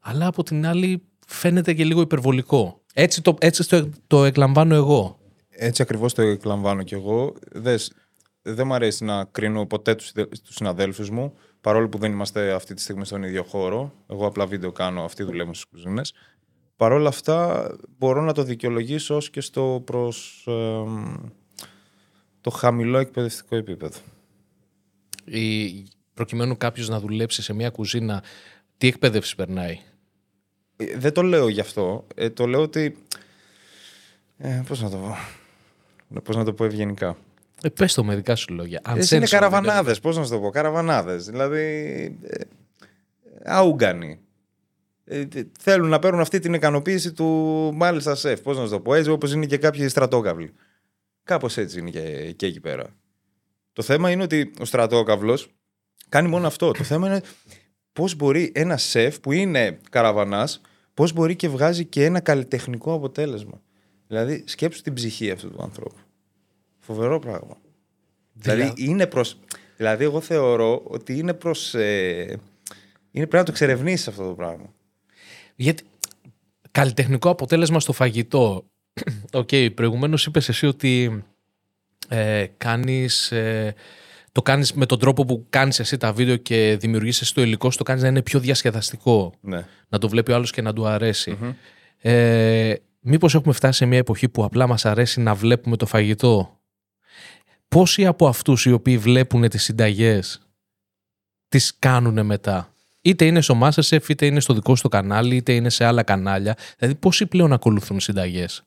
αλλά 0.00 0.26
από 0.26 0.42
την 0.42 0.66
άλλη 0.66 1.02
φαίνεται 1.30 1.72
και 1.72 1.84
λίγο 1.84 2.00
υπερβολικό. 2.00 2.80
Έτσι 2.94 3.22
το, 3.22 3.36
έτσι 3.40 3.68
το, 3.68 3.88
το 4.06 4.24
εκλαμβάνω 4.24 4.74
εγώ. 4.74 5.18
Έτσι 5.48 5.82
ακριβώς 5.82 6.14
το 6.14 6.22
εκλαμβάνω 6.22 6.82
κι 6.82 6.94
εγώ. 6.94 7.34
Δες, 7.52 7.92
δεν 8.42 8.66
μου 8.66 8.74
αρέσει 8.74 9.04
να 9.04 9.24
κρίνω 9.24 9.66
ποτέ 9.66 9.94
τους, 9.94 10.12
τους 10.12 10.54
συναδέλφους 10.54 11.10
μου 11.10 11.34
παρόλο 11.60 11.88
που 11.88 11.98
δεν 11.98 12.12
είμαστε 12.12 12.52
αυτή 12.52 12.74
τη 12.74 12.80
στιγμή 12.80 13.04
στον 13.04 13.22
ίδιο 13.22 13.42
χώρο, 13.42 13.92
εγώ 14.08 14.26
απλά 14.26 14.46
βίντεο 14.46 14.72
κάνω, 14.72 15.04
αυτοί 15.04 15.22
δουλεύουν 15.22 15.54
στις 15.54 15.66
κουζίνες, 15.70 16.14
παρόλα 16.76 17.08
αυτά 17.08 17.68
μπορώ 17.98 18.20
να 18.20 18.32
το 18.32 18.42
δικαιολογήσω 18.42 19.16
ως 19.16 19.30
και 19.30 19.40
στο 19.40 19.82
προς 19.84 20.46
το 22.40 22.50
χαμηλό 22.50 22.98
εκπαιδευτικό 22.98 23.56
επίπεδο. 23.56 23.98
Η, 25.24 25.86
προκειμένου 26.14 26.56
κάποιος 26.56 26.88
να 26.88 27.00
δουλέψει 27.00 27.42
σε 27.42 27.52
μια 27.52 27.70
κουζίνα, 27.70 28.22
τι 28.76 28.86
εκπαίδευση 28.86 29.34
περνάει; 29.34 29.80
Ε, 30.80 30.98
δεν 30.98 31.12
το 31.12 31.22
λέω 31.22 31.48
γι' 31.48 31.60
αυτό. 31.60 32.06
Ε, 32.14 32.30
το 32.30 32.46
λέω 32.46 32.60
ότι... 32.60 32.96
Ε, 34.38 34.62
πώς 34.66 34.82
να 34.82 34.90
το 34.90 34.96
πω... 34.96 35.16
Πώς 36.22 36.36
να 36.36 36.44
το 36.44 36.52
πω 36.52 36.64
ευγενικά. 36.64 37.16
Ε, 37.62 37.68
πες 37.68 37.94
το 37.94 38.04
με 38.04 38.14
δικά 38.14 38.34
σου 38.34 38.54
λόγια. 38.54 38.80
Αν 38.84 38.98
είναι 39.12 39.26
καραβανάδες, 39.26 40.00
πώς 40.00 40.16
να 40.16 40.24
σου 40.24 40.30
το 40.30 40.40
πω. 40.40 40.50
Καραβανάδες. 40.50 41.24
Δηλαδή. 41.24 41.58
Ε, 42.22 42.44
αούγκανοι. 43.44 44.20
Ε, 45.04 45.24
θέλουν 45.58 45.88
να 45.88 45.98
παίρνουν 45.98 46.20
αυτή 46.20 46.38
την 46.38 46.54
ικανοποίηση 46.54 47.12
του 47.12 47.26
μάλιστα 47.74 48.14
σεφ. 48.14 48.40
Πώς 48.40 48.56
να 48.56 48.64
σου 48.64 48.70
το 48.70 48.80
πω. 48.80 48.94
Έτσι 48.94 49.10
όπως 49.10 49.32
είναι 49.32 49.46
και 49.46 49.58
κάποιοι 49.58 49.88
στρατόκαυλοι. 49.88 50.52
Κάπως 51.24 51.56
έτσι 51.56 51.78
είναι 51.78 51.90
και, 51.90 52.32
και 52.36 52.46
εκεί 52.46 52.60
πέρα. 52.60 52.86
Το 53.72 53.82
θέμα 53.82 54.10
είναι 54.10 54.22
ότι 54.22 54.50
ο 54.60 54.64
στρατόκαυλος 54.64 55.48
κάνει 56.08 56.28
μόνο 56.28 56.46
αυτό. 56.46 56.70
Το 56.70 56.84
θέμα 56.84 57.06
είναι 57.06 57.20
πώς 57.92 58.14
μπορεί 58.14 58.52
ένα 58.54 58.76
σεφ 58.76 59.20
που 59.20 59.32
είναι 59.32 59.78
καραβανάς, 59.90 60.60
πώς 60.94 61.12
μπορεί 61.12 61.36
και 61.36 61.48
βγάζει 61.48 61.84
και 61.84 62.04
ένα 62.04 62.20
καλλιτεχνικό 62.20 62.92
αποτέλεσμα. 62.92 63.60
Δηλαδή, 64.06 64.44
σκέψου 64.46 64.82
την 64.82 64.94
ψυχή 64.94 65.30
αυτού 65.30 65.50
του 65.50 65.62
ανθρώπου. 65.62 66.00
Φοβερό 66.78 67.18
πράγμα. 67.18 67.56
Δηλαδή, 68.32 68.72
είναι 68.76 69.06
προς... 69.06 69.38
δηλαδή 69.76 70.04
εγώ 70.04 70.20
θεωρώ 70.20 70.82
ότι 70.84 71.18
είναι 71.18 71.34
προς... 71.34 71.74
Ε... 71.74 72.38
Είναι 73.12 73.26
πρέπει 73.26 73.36
να 73.36 73.44
το 73.44 73.50
εξερευνήσεις 73.50 74.08
αυτό 74.08 74.26
το 74.26 74.34
πράγμα. 74.34 74.74
Γιατί 75.56 75.82
καλλιτεχνικό 76.70 77.30
αποτέλεσμα 77.30 77.80
στο 77.80 77.92
φαγητό. 77.92 78.64
OK, 79.32 79.48
okay, 79.50 79.68
προηγουμένως 79.74 80.26
είπες 80.26 80.48
εσύ 80.48 80.66
ότι 80.66 81.24
ε, 82.08 82.46
κάνεις... 82.56 83.32
Ε, 83.32 83.74
το 84.32 84.42
κάνεις 84.42 84.72
με 84.72 84.86
τον 84.86 84.98
τρόπο 84.98 85.24
που 85.24 85.46
κάνεις 85.50 85.80
εσύ 85.80 85.96
τα 85.96 86.12
βίντεο 86.12 86.36
και 86.36 86.76
δημιουργείς 86.80 87.20
εσύ 87.20 87.34
το 87.34 87.42
υλικό 87.42 87.68
το 87.68 87.82
κάνεις 87.82 88.02
να 88.02 88.08
είναι 88.08 88.22
πιο 88.22 88.40
διασκεδαστικό. 88.40 89.32
Ναι. 89.40 89.66
Να 89.88 89.98
το 89.98 90.08
βλέπει 90.08 90.32
ο 90.32 90.34
άλλος 90.34 90.50
και 90.50 90.62
να 90.62 90.72
του 90.72 90.86
αρέσει. 90.86 91.38
Ε, 91.96 92.74
μήπως 93.00 93.34
έχουμε 93.34 93.54
φτάσει 93.54 93.78
σε 93.78 93.86
μια 93.86 93.98
εποχή 93.98 94.28
που 94.28 94.44
απλά 94.44 94.66
μας 94.66 94.84
αρέσει 94.84 95.20
να 95.20 95.34
βλέπουμε 95.34 95.76
το 95.76 95.86
φαγητό; 95.86 96.60
Πόσοι 97.68 98.06
από 98.06 98.28
αυτούς 98.28 98.64
οι 98.64 98.72
οποίοι 98.72 98.98
βλέπουν 98.98 99.48
τις 99.48 99.62
συνταγές 99.62 100.40
τις 101.48 101.76
κάνουν 101.78 102.26
μετά; 102.26 102.74
Είτε 103.00 103.24
είναι 103.24 103.40
στο 103.40 103.58
Masterchef, 103.62 104.08
είτε 104.08 104.26
είναι 104.26 104.40
στο 104.40 104.54
δικό 104.54 104.76
σου 104.76 104.88
κανάλι, 104.88 105.36
είτε 105.36 105.52
είναι 105.54 105.70
σε 105.70 105.84
άλλα 105.84 106.02
κανάλια. 106.02 106.56
Δηλαδή 106.78 106.98
πόσοι 106.98 107.26
πλέον 107.26 107.52
ακολουθούν 107.52 108.00
συνταγές; 108.00 108.64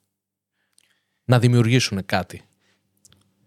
Να 1.24 1.39
δημιουργήσουν 1.39 2.05
κάτι. 2.05 2.41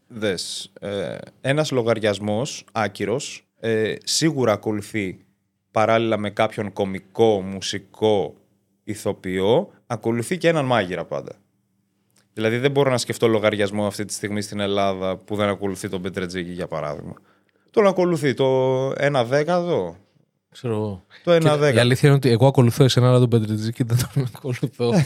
Δες, 0.08 0.72
ε, 0.80 1.16
ένας 1.40 1.70
λογαριασμός 1.70 2.64
άκυρος 2.72 3.46
ε, 3.60 3.94
σίγουρα 4.04 4.52
ακολουθεί 4.52 5.18
παράλληλα 5.70 6.16
με 6.16 6.30
κάποιον 6.30 6.72
κομικό, 6.72 7.40
μουσικό, 7.40 8.34
ηθοποιό, 8.84 9.70
ακολουθεί 9.86 10.38
και 10.38 10.48
έναν 10.48 10.64
μάγειρα 10.64 11.04
πάντα. 11.04 11.32
Δηλαδή 12.32 12.58
δεν 12.58 12.70
μπορώ 12.70 12.90
να 12.90 12.98
σκεφτώ 12.98 13.28
λογαριασμό 13.28 13.86
αυτή 13.86 14.04
τη 14.04 14.12
στιγμή 14.12 14.40
στην 14.40 14.60
Ελλάδα 14.60 15.16
που 15.16 15.36
δεν 15.36 15.48
ακολουθεί 15.48 15.88
τον 15.88 16.02
Πετρετζίκη 16.02 16.50
για 16.50 16.66
παράδειγμα. 16.66 17.14
Τον 17.70 17.86
ακολουθεί 17.86 18.34
το 18.34 18.46
ένα 18.96 19.24
δέκατο. 19.24 19.96
Ξέρω 20.50 21.04
Το 21.24 21.32
ένα 21.32 21.56
δέκατο. 21.56 21.76
Η 21.76 21.80
αλήθεια 21.80 22.08
είναι 22.08 22.16
ότι 22.18 22.30
εγώ 22.30 22.46
ακολουθώ 22.46 22.84
εσένα, 22.84 23.08
αλλά 23.08 23.18
τον 23.18 23.28
Πετρετζίκη 23.28 23.82
δεν 23.82 23.96
τον 24.14 24.28
ακολουθώ. 24.36 24.92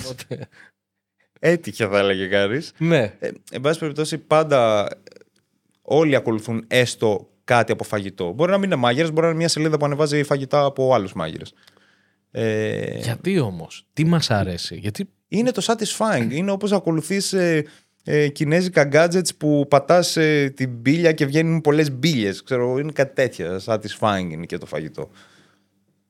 Έτυχε 1.43 1.87
θα 1.87 1.99
έλεγε 1.99 2.27
κανείς. 2.27 2.73
Ναι. 2.79 3.15
Ε, 3.19 3.31
εν 3.51 3.61
πάση 3.61 3.79
περιπτώσει 3.79 4.19
πάντα 4.19 4.89
όλοι 5.83 6.17
ακολουθούν 6.17 6.65
έστω 6.69 7.29
κάτι 7.45 7.73
από 7.73 7.85
φαγητό. 7.85 8.33
Μπορεί 8.33 8.51
να 8.51 8.59
μην 8.59 8.71
είναι 8.71 8.81
μάγειρες, 8.81 9.09
μπορεί 9.11 9.21
να 9.21 9.29
είναι 9.29 9.39
μια 9.39 9.49
σελίδα 9.49 9.77
που 9.77 9.85
ανεβάζει 9.85 10.23
φαγητά 10.23 10.65
από 10.65 10.95
άλλους 10.95 11.13
μάγειρες. 11.13 11.53
Ε... 12.31 12.99
Γιατί 12.99 13.39
όμως, 13.39 13.87
τι 13.93 14.05
μας 14.05 14.31
αρέσει, 14.31 14.77
Γιατί. 14.77 15.09
Είναι 15.29 15.51
το 15.51 15.63
satisfying. 15.67 16.29
Είναι 16.31 16.51
όπως 16.51 16.73
ακολουθείς 16.73 17.33
ε, 17.33 17.65
ε, 18.05 18.29
κινέζικα 18.29 18.89
gadgets 18.93 19.37
που 19.39 19.67
πατάς 19.69 20.17
ε, 20.17 20.53
την 20.57 20.71
μπύλια 20.71 21.13
και 21.13 21.27
βγαίνουν 21.27 21.61
πολλές 21.61 21.93
μπύλε. 21.93 22.33
Ξέρω, 22.45 22.79
είναι 22.79 22.93
κάτι 22.93 23.15
τέτοια. 23.15 23.61
Satisfying 23.65 24.29
είναι 24.31 24.47
και 24.47 24.59
το 24.59 24.67
φαγητό. 24.67 25.11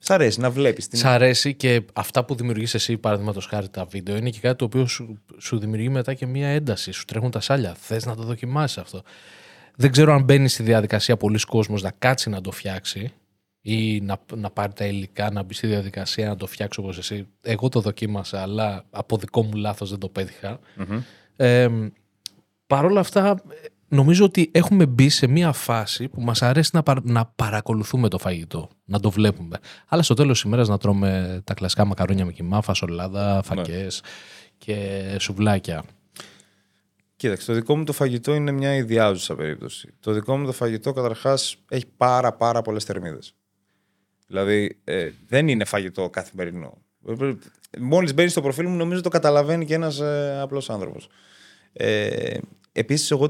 Σ' 0.02 0.11
αρέσει 0.11 0.40
να 0.40 0.50
βλέπεις. 0.50 0.88
Την... 0.88 0.99
Σ' 0.99 1.04
αρέσει 1.04 1.54
και 1.54 1.83
αυτά 1.92 2.25
που 2.25 2.35
δημιουργείς 2.35 2.75
εσύ, 2.75 2.97
παραδείγματος 2.97 3.47
χάρη 3.47 3.69
τα 3.69 3.85
βίντεο, 3.85 4.16
είναι 4.16 4.30
και 4.30 4.38
κάτι 4.40 4.57
το 4.57 4.64
οποίο 4.64 4.87
σου, 4.87 5.19
σου 5.38 5.59
δημιουργεί 5.59 5.88
μετά 5.88 6.14
και 6.14 6.26
μία 6.26 6.49
ένταση. 6.49 6.92
Σου 6.92 7.04
τρέχουν 7.04 7.30
τα 7.30 7.40
σάλια. 7.40 7.75
Θες 7.78 8.07
να 8.07 8.16
το 8.16 8.23
δοκιμάσεις 8.23 8.78
αυτό. 8.78 9.02
Δεν 9.76 9.90
ξέρω 9.90 10.12
αν 10.12 10.23
μπαίνει 10.23 10.49
στη 10.49 10.62
διαδικασία 10.62 11.16
πολλοί 11.16 11.38
κόσμος 11.38 11.83
να 11.83 11.90
κάτσει 11.99 12.30
να 12.30 12.40
το 12.40 12.50
φτιάξει 12.50 13.12
ή 13.61 14.00
να, 14.00 14.16
να 14.35 14.50
πάρει 14.50 14.73
τα 14.73 14.85
υλικά, 14.85 15.30
να 15.30 15.42
μπει 15.42 15.54
στη 15.54 15.66
διαδικασία 15.66 16.28
να 16.28 16.37
το 16.37 16.47
φτιάξει 16.47 16.80
όπως 16.80 16.99
εσύ. 16.99 17.26
Εγώ 17.42 17.69
το 17.69 17.80
δοκίμασα, 17.80 18.42
αλλά 18.42 18.85
από 18.90 19.16
δικό 19.16 19.42
μου 19.42 19.54
λάθος 19.54 19.90
δεν 19.90 19.99
το 19.99 20.09
πετυχα 20.09 20.59
Ε, 21.37 21.69
Παρ' 22.66 22.85
όλα 22.85 23.00
αυτά, 23.00 23.42
νομίζω 23.90 24.25
ότι 24.25 24.50
έχουμε 24.52 24.87
μπει 24.87 25.09
σε 25.09 25.26
μια 25.26 25.52
φάση 25.52 26.09
που 26.09 26.20
μας 26.20 26.42
αρέσει 26.42 26.70
να, 26.73 26.82
να 27.02 27.26
παρακολουθούμε 27.26 28.09
το 28.09 28.18
φαγητό, 28.18 28.68
να 28.85 29.00
το 29.00 29.11
βλέπουμε. 29.11 29.59
Αλλά 29.88 30.02
στο 30.02 30.14
τέλος 30.14 30.32
της 30.32 30.42
ημέρας 30.42 30.68
να 30.68 30.78
τρώμε 30.78 31.40
τα 31.44 31.54
κλασικά 31.54 31.85
μακαρόνια 31.85 32.25
με 32.25 32.32
κοιμά, 32.32 32.62
φασολάδα, 32.62 33.35
ναι. 33.35 33.42
φακές 33.42 34.02
και 34.59 35.16
σουβλάκια. 35.18 35.85
Κοίταξε, 37.16 37.47
το 37.47 37.52
δικό 37.52 37.76
μου 37.76 37.85
το 37.85 37.92
φαγητό 37.92 38.35
είναι 38.35 38.50
μια 38.50 38.75
ιδιάζουσα 38.75 39.35
περίπτωση. 39.35 39.94
Το 40.00 40.12
δικό 40.12 40.37
μου 40.37 40.47
το 40.47 40.52
φαγητό 40.52 40.92
καταρχάς 40.92 41.56
έχει 41.68 41.87
πάρα 41.97 42.32
πάρα 42.32 42.62
πολλές 42.62 42.85
θερμίδες. 42.85 43.35
Δηλαδή 44.26 44.80
ε, 44.85 45.11
δεν 45.26 45.49
είναι 45.49 45.64
φαγητό 45.64 46.11
καθημερινό. 46.11 46.82
Μόλις 47.78 48.14
μπαίνεις 48.14 48.30
στο 48.32 48.42
προφίλ 48.42 48.66
μου 48.66 48.76
νομίζω 48.76 49.00
το 49.00 49.09
καταλαβαίνει 49.09 49.64
και 49.64 49.75
ένας 49.75 50.00
ε, 50.00 50.38
απλός 50.42 50.70
άνθρωπος. 50.70 51.09
Ε, 51.73 52.38
Επίσης, 52.81 53.11
εγώ 53.11 53.29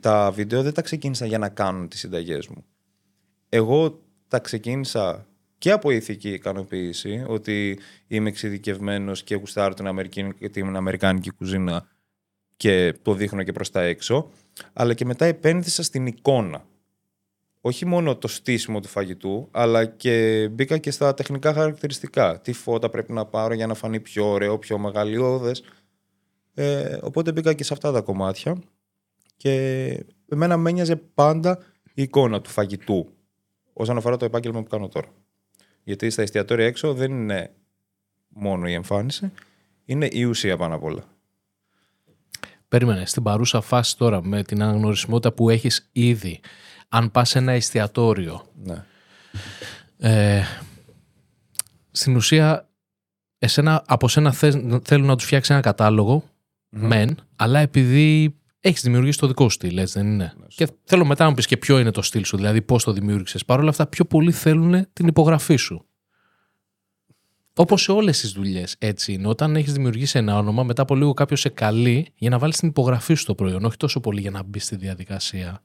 τα 0.00 0.30
βίντεο 0.30 0.62
δεν 0.62 0.72
τα 0.72 0.82
ξεκίνησα 0.82 1.26
για 1.26 1.38
να 1.38 1.48
κάνουν 1.48 1.88
τις 1.88 1.98
συνταγές 2.00 2.48
μου. 2.48 2.64
Εγώ 3.48 4.02
τα 4.28 4.38
ξεκίνησα 4.38 5.26
και 5.58 5.70
από 5.70 5.90
ηθική 5.90 6.28
ικανοποίηση, 6.28 7.24
ότι 7.28 7.78
είμαι 8.06 8.28
εξειδικευμένος 8.28 9.22
και 9.22 9.34
γουστάρω 9.34 9.74
την, 9.74 10.50
την 10.52 10.76
Αμερικάνικη 10.76 11.30
κουζίνα 11.30 11.88
και 12.56 12.94
το 13.02 13.14
δείχνω 13.14 13.42
και 13.42 13.52
προς 13.52 13.70
τα 13.70 13.82
έξω, 13.82 14.30
αλλά 14.72 14.94
και 14.94 15.04
μετά 15.04 15.24
επένδυσα 15.24 15.82
στην 15.82 16.06
εικόνα. 16.06 16.64
Όχι 17.60 17.86
μόνο 17.86 18.16
το 18.16 18.28
στήσιμο 18.28 18.80
του 18.80 18.88
φαγητού, 18.88 19.48
αλλά 19.50 19.84
και 19.84 20.48
μπήκα 20.52 20.78
και 20.78 20.90
στα 20.90 21.14
τεχνικά 21.14 21.52
χαρακτηριστικά. 21.52 22.40
Τι 22.40 22.52
φώτα 22.52 22.88
πρέπει 22.88 23.12
να 23.12 23.24
πάρω 23.24 23.54
για 23.54 23.66
να 23.66 23.74
φανεί 23.74 24.00
πιο 24.00 24.30
ωραίο, 24.30 24.58
πιο 24.58 24.78
μεγαλειώδες. 24.78 25.62
Ε, 26.54 26.98
οπότε 27.02 27.32
μπήκα 27.32 27.52
και 27.52 27.64
σε 27.64 27.72
αυτά 27.72 27.92
τα 27.92 28.00
κομμάτια 28.00 28.62
και 29.42 30.04
εμένα 30.28 30.56
με 30.56 30.70
ένοιαζε 30.70 30.96
πάντα 30.96 31.58
η 31.94 32.02
εικόνα 32.02 32.40
του 32.40 32.50
φαγητού 32.50 33.08
όσον 33.72 33.96
αφορά 33.96 34.16
το 34.16 34.24
επάγγελμα 34.24 34.62
που 34.62 34.68
κάνω 34.68 34.88
τώρα. 34.88 35.08
Γιατί 35.82 36.10
στα 36.10 36.22
εστιατόρια 36.22 36.66
έξω 36.66 36.94
δεν 36.94 37.10
είναι 37.10 37.52
μόνο 38.28 38.68
η 38.68 38.72
εμφάνιση, 38.72 39.32
είναι 39.84 40.08
η 40.12 40.24
ουσία 40.24 40.56
πάνω 40.56 40.74
απ' 40.74 40.82
όλα. 40.82 41.04
Περίμενε, 42.68 43.06
στην 43.06 43.22
παρούσα 43.22 43.60
φάση 43.60 43.96
τώρα 43.96 44.24
με 44.24 44.42
την 44.42 44.62
αναγνωρισιμότητα 44.62 45.32
που 45.32 45.50
έχεις 45.50 45.88
ήδη, 45.92 46.40
αν 46.88 47.10
πας 47.10 47.28
σε 47.28 47.38
ένα 47.38 47.52
εστιατόριο, 47.52 48.46
ναι. 48.62 48.84
ε, 49.98 50.42
στην 51.90 52.16
ουσία 52.16 52.68
εσένα, 53.38 53.84
από 53.86 54.08
σένα 54.08 54.32
θέλουν 54.82 55.06
να 55.06 55.16
τους 55.16 55.24
φτιάξεις 55.24 55.50
ένα 55.50 55.60
κατάλογο, 55.60 56.24
μεν, 56.68 57.18
αλλά 57.36 57.58
επειδή 57.58 58.36
έχεις 58.62 58.82
δημιουργήσει 58.82 59.18
το 59.18 59.26
δικό 59.26 59.42
σου 59.42 59.50
στυλ, 59.50 59.78
έτσι 59.78 59.98
δεν 59.98 60.06
είναι; 60.06 60.32
Ναι, 60.36 60.46
και 60.48 60.68
θέλω 60.84 61.04
μετά 61.04 61.22
να 61.22 61.30
μου 61.30 61.36
πεις 61.36 61.46
και 61.46 61.56
ποιο 61.56 61.78
είναι 61.78 61.90
το 61.90 62.02
στυλ 62.02 62.24
σου, 62.24 62.36
δηλαδή 62.36 62.62
πώς 62.62 62.84
το 62.84 62.92
δημιούργησες. 62.92 63.44
Παρ' 63.44 63.58
όλα 63.58 63.68
αυτά, 63.68 63.86
πιο 63.86 64.04
πολλοί 64.04 64.32
θέλουν 64.32 64.86
την 64.92 65.06
υπογραφή 65.06 65.56
σου. 65.56 65.86
Όπως 67.54 67.82
σε 67.82 67.92
όλες 67.92 68.20
τις 68.20 68.32
δουλειές, 68.32 68.76
έτσι 68.78 69.12
είναι. 69.12 69.28
Όταν 69.28 69.56
έχεις 69.56 69.72
δημιουργήσει 69.72 70.18
ένα 70.18 70.36
όνομα, 70.36 70.62
μετά 70.62 70.82
από 70.82 70.94
λίγο 70.94 71.14
κάποιος 71.14 71.40
σε 71.40 71.48
καλεί 71.48 72.12
για 72.14 72.30
να 72.30 72.38
βάλεις 72.38 72.56
την 72.56 72.68
υπογραφή 72.68 73.14
σου 73.14 73.22
στο 73.22 73.34
προϊόν, 73.34 73.64
όχι 73.64 73.76
τόσο 73.76 74.00
πολύ 74.00 74.20
για 74.20 74.30
να 74.30 74.42
μπει 74.42 74.58
στη 74.58 74.76
διαδικασία. 74.76 75.62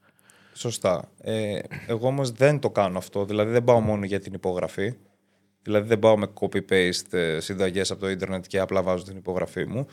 Σωστά. 0.52 1.10
Ε, 1.20 1.58
εγώ 1.86 2.06
όμως 2.06 2.30
δεν 2.30 2.58
το 2.58 2.70
κάνω 2.70 2.98
αυτό. 2.98 3.24
Δηλαδή 3.24 3.50
δεν 3.50 3.64
πάω 3.64 3.80
μόνο 3.80 4.04
για 4.04 4.20
την 4.20 4.32
υπογραφή. 4.34 4.94
Δηλαδή 5.62 5.88
δεν 5.88 5.98
πάω 5.98 6.16
με 6.16 6.26
copy-paste 6.40 7.12
ε, 7.12 7.40
συνταγές 7.40 7.90
από 7.90 8.00
το 8.00 8.10
Ιντερνετ 8.10 8.44
και 8.46 8.58
απλά 8.58 8.82
βάζω 8.82 9.04
την 9.04 9.16
υπογραφή 9.16 9.66
μου. 9.66 9.86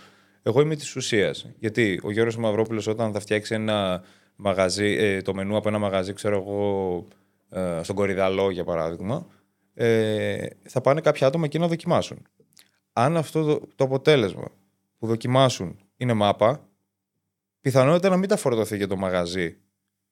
Εγώ 0.48 0.62
είμαι 0.62 0.76
της 0.76 0.96
ουσίας. 0.96 1.48
Γιατί 1.60 2.00
ο 2.04 2.12
Γιώργο 2.12 2.40
Μαυρόπουλος, 2.40 2.88
όταν 2.88 3.14
θα 3.14 3.20
φτιάξει 3.20 3.54
ένα 3.54 4.04
μαγαζί, 4.36 4.96
ε, 5.00 5.22
το 5.22 5.34
μενού 5.34 5.56
από 5.56 5.68
ένα 5.68 5.78
μαγαζί, 5.78 6.14
ξέρω 6.14 6.38
εγώ, 6.38 7.06
ε, 7.50 7.84
στον 7.84 7.96
Κορυδαλό 7.96 8.50
για 8.50 8.64
παράδειγμα, 8.64 9.28
ε, 9.74 10.46
θα 10.64 10.82
πάνε 10.82 11.02
κάποια 11.02 11.28
άτομα 11.28 11.46
εκεί 11.46 11.60
να 11.60 11.68
δοκιμάσουν. 11.68 12.28
Αν 12.94 13.18
αυτό 13.18 13.44
το, 13.44 13.68
το 13.76 13.84
αποτέλεσμα 13.84 14.52
που 14.98 15.08
δοκιμάσουν 15.08 15.80
είναι 15.98 16.14
μάπα, 16.14 16.70
πιθανότητα 17.62 18.10
να 18.10 18.18
μην 18.18 18.30
τα 18.30 18.38
φορτωθεί 18.38 18.78
για 18.78 18.88
το 18.88 18.96
μαγαζί, 18.96 19.58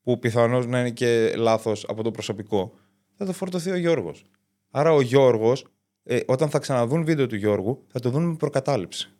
που 0.04 0.20
πιθανώς 0.20 0.68
να 0.68 0.80
είναι 0.80 0.92
και 0.92 1.34
λάθος 1.36 1.86
από 1.88 2.04
το 2.04 2.12
προσωπικό, 2.12 2.74
θα 3.18 3.26
το 3.26 3.34
φορτωθεί 3.34 3.72
ο 3.72 3.78
Γιώργος. 3.78 4.26
Άρα 4.72 4.94
ο 4.94 5.02
Γιώργος, 5.02 5.66
ε, 6.04 6.20
όταν 6.26 6.50
θα 6.50 6.60
ξαναδούν 6.60 7.06
βίντεο 7.06 7.28
του 7.28 7.36
Γιώργου, 7.36 7.84
θα 7.88 8.00
το 8.00 8.10
δουν 8.10 8.24
με 8.24 8.36
προκατάληψη. 8.36 9.14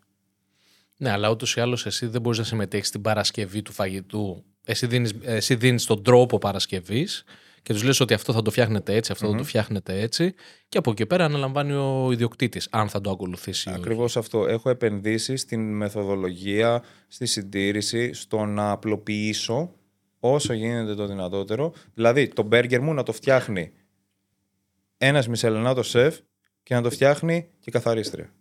Ναι, 0.98 1.10
αλλά 1.10 1.30
ούτως 1.30 1.56
ή 1.56 1.60
άλλως 1.60 1.86
εσύ 1.86 2.06
δεν 2.06 2.22
μπορείς 2.22 2.40
να 2.40 2.46
συμμετέχεις 2.46 2.88
στην 2.88 3.02
παρασκευή 3.02 3.62
του 3.62 3.72
φαγητού. 3.72 4.44
Εσύ 4.66 4.88
δίνεις 4.88 5.14
εσύ 5.22 5.56
δίνεις 5.56 5.86
τον 5.86 6.04
τρόπο 6.04 6.38
παρασκευής 6.38 7.24
και 7.64 7.74
τους 7.74 7.84
λες 7.84 8.00
ότι 8.00 8.14
αυτό 8.14 8.34
θα 8.34 8.42
το 8.42 8.52
φτιάχνετε 8.52 8.96
έτσι, 8.96 9.12
αυτό 9.12 9.30
θα 9.32 9.38
το 9.38 9.44
φτιάχνετε 9.44 10.00
έτσι. 10.00 10.34
Και 10.70 10.78
από 10.78 10.92
εκεί 10.92 11.06
πέρα 11.06 11.26
αναλαμβάνει 11.26 11.74
ο 11.74 12.10
ιδιοκτήτης, 12.12 12.68
αν 12.72 12.90
θα 12.90 13.02
το 13.02 13.10
ακολουθήσει. 13.10 13.70
Ακριβώς 13.74 14.18
αυτό. 14.18 14.48
Έχω 14.48 14.70
επενδύσει 14.70 15.36
στην 15.36 15.76
μεθοδολογία, 15.76 16.84
στη 17.08 17.26
συντήρηση, 17.26 18.14
στο 18.14 18.46
να 18.46 18.72
απλοποιήσω 18.72 19.74
όσο 20.20 20.54
γίνεται 20.54 20.96
το 20.96 21.08
δυνατότερο. 21.08 21.74
Δηλαδή, 21.94 22.28
το 22.28 22.44
μπέργκερ 22.44 22.82
μου 22.82 22.94
να 22.94 23.04
το 23.04 23.12
φτιάχνει 23.12 23.72
ένας 24.98 25.28
μισελενάτος 25.28 25.90
σεφ 25.90 26.18
και 26.64 26.76
να 26.76 26.82
το 26.82 26.90
φτιάχνει 26.90 27.48
και 27.60 27.72
καθαρίστρια. 27.72 28.34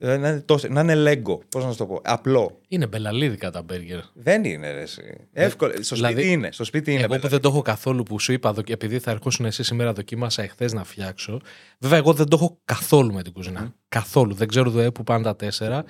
Ε, 0.00 0.16
να 0.16 0.28
είναι, 0.28 0.40
τόσο, 0.40 0.68
να 0.68 0.80
είναι 0.80 0.94
λέγκο. 0.94 1.42
Πώς 1.48 1.64
να 1.64 1.70
σου 1.70 1.76
το 1.76 1.86
πω. 1.86 2.00
Απλό. 2.04 2.60
Είναι 2.68 2.86
μπελαλίδικα 2.86 3.50
τα 3.50 3.62
μπέργκερ. 3.62 3.98
Δεν 4.14 4.44
είναι, 4.44 4.72
ρε, 4.72 4.80
εσύ. 4.80 5.02
Ε, 5.32 5.44
Εύκολο. 5.44 5.72
Στο 5.80 5.94
δηλαδή, 5.94 6.14
σπίτι 6.14 6.32
είναι. 6.32 6.48
Στο 6.52 6.64
σπίτι 6.64 6.92
είναι. 6.92 7.02
Εγώ 7.02 7.18
που 7.18 7.28
δεν 7.28 7.40
το 7.40 7.48
έχω 7.48 7.62
καθόλου 7.62 8.02
που 8.02 8.20
σου 8.20 8.32
είπα, 8.32 8.54
επειδή 8.66 8.98
θα 8.98 9.10
ερχόσουν 9.10 9.44
εσύ 9.44 9.62
σήμερα 9.62 9.92
δοκίμασα 9.92 10.42
εχθές 10.42 10.72
να 10.72 10.84
φτιάξω. 10.84 11.40
Βέβαια, 11.78 11.98
εγώ 11.98 12.12
δεν 12.12 12.28
το 12.28 12.36
έχω 12.40 12.60
καθόλου 12.64 13.12
με 13.12 13.22
την 13.22 13.32
κουζίνα. 13.32 13.74
Καθόλου. 13.88 14.34
Δεν 14.34 14.48
ξέρω 14.48 14.70
δε 14.70 14.90
που 14.90 15.04
πάνε 15.04 15.24
τα 15.24 15.36
τέσσερα. 15.36 15.84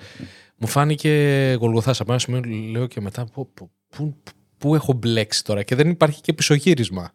Μου 0.55 0.67
φάνηκε 0.67 1.11
γολγοθά. 1.59 1.91
Από 1.91 2.11
ένα 2.11 2.19
σημείο 2.19 2.41
λέω 2.71 2.87
και 2.87 3.01
μετά. 3.01 3.25
Πού, 3.25 3.53
πού, 3.89 4.15
πού 4.57 4.75
έχω 4.75 4.93
μπλέξει 4.93 5.43
τώρα; 5.43 5.63
Και 5.63 5.75
δεν 5.75 5.89
υπάρχει 5.89 6.21
και 6.21 6.33
πισωγύρισμα. 6.33 7.11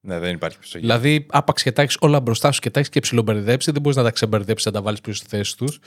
Ναι, 0.00 0.18
δεν 0.18 0.34
υπάρχει 0.34 0.58
πίσω. 0.58 0.78
Δηλαδή, 0.78 1.26
άπαξ 1.30 1.62
και 1.62 1.72
τα 1.72 1.82
έχεις 1.82 1.96
όλα 2.00 2.20
μπροστά 2.20 2.52
σου 2.52 2.60
και 2.60 2.70
τα 2.70 2.78
έχεις 2.78 2.90
και 2.90 3.00
ψιλομπερδέψει, 3.00 3.70
δεν 3.70 3.82
μπορείς 3.82 3.96
να 3.96 4.02
τα 4.04 4.10
ξεμπερδέψεις, 4.10 4.66
να 4.66 4.72
τα 4.72 4.82
βάλεις 4.82 5.00
πίσω 5.00 5.16
στη 5.16 5.28
θέση 5.28 5.56
τους. 5.56 5.78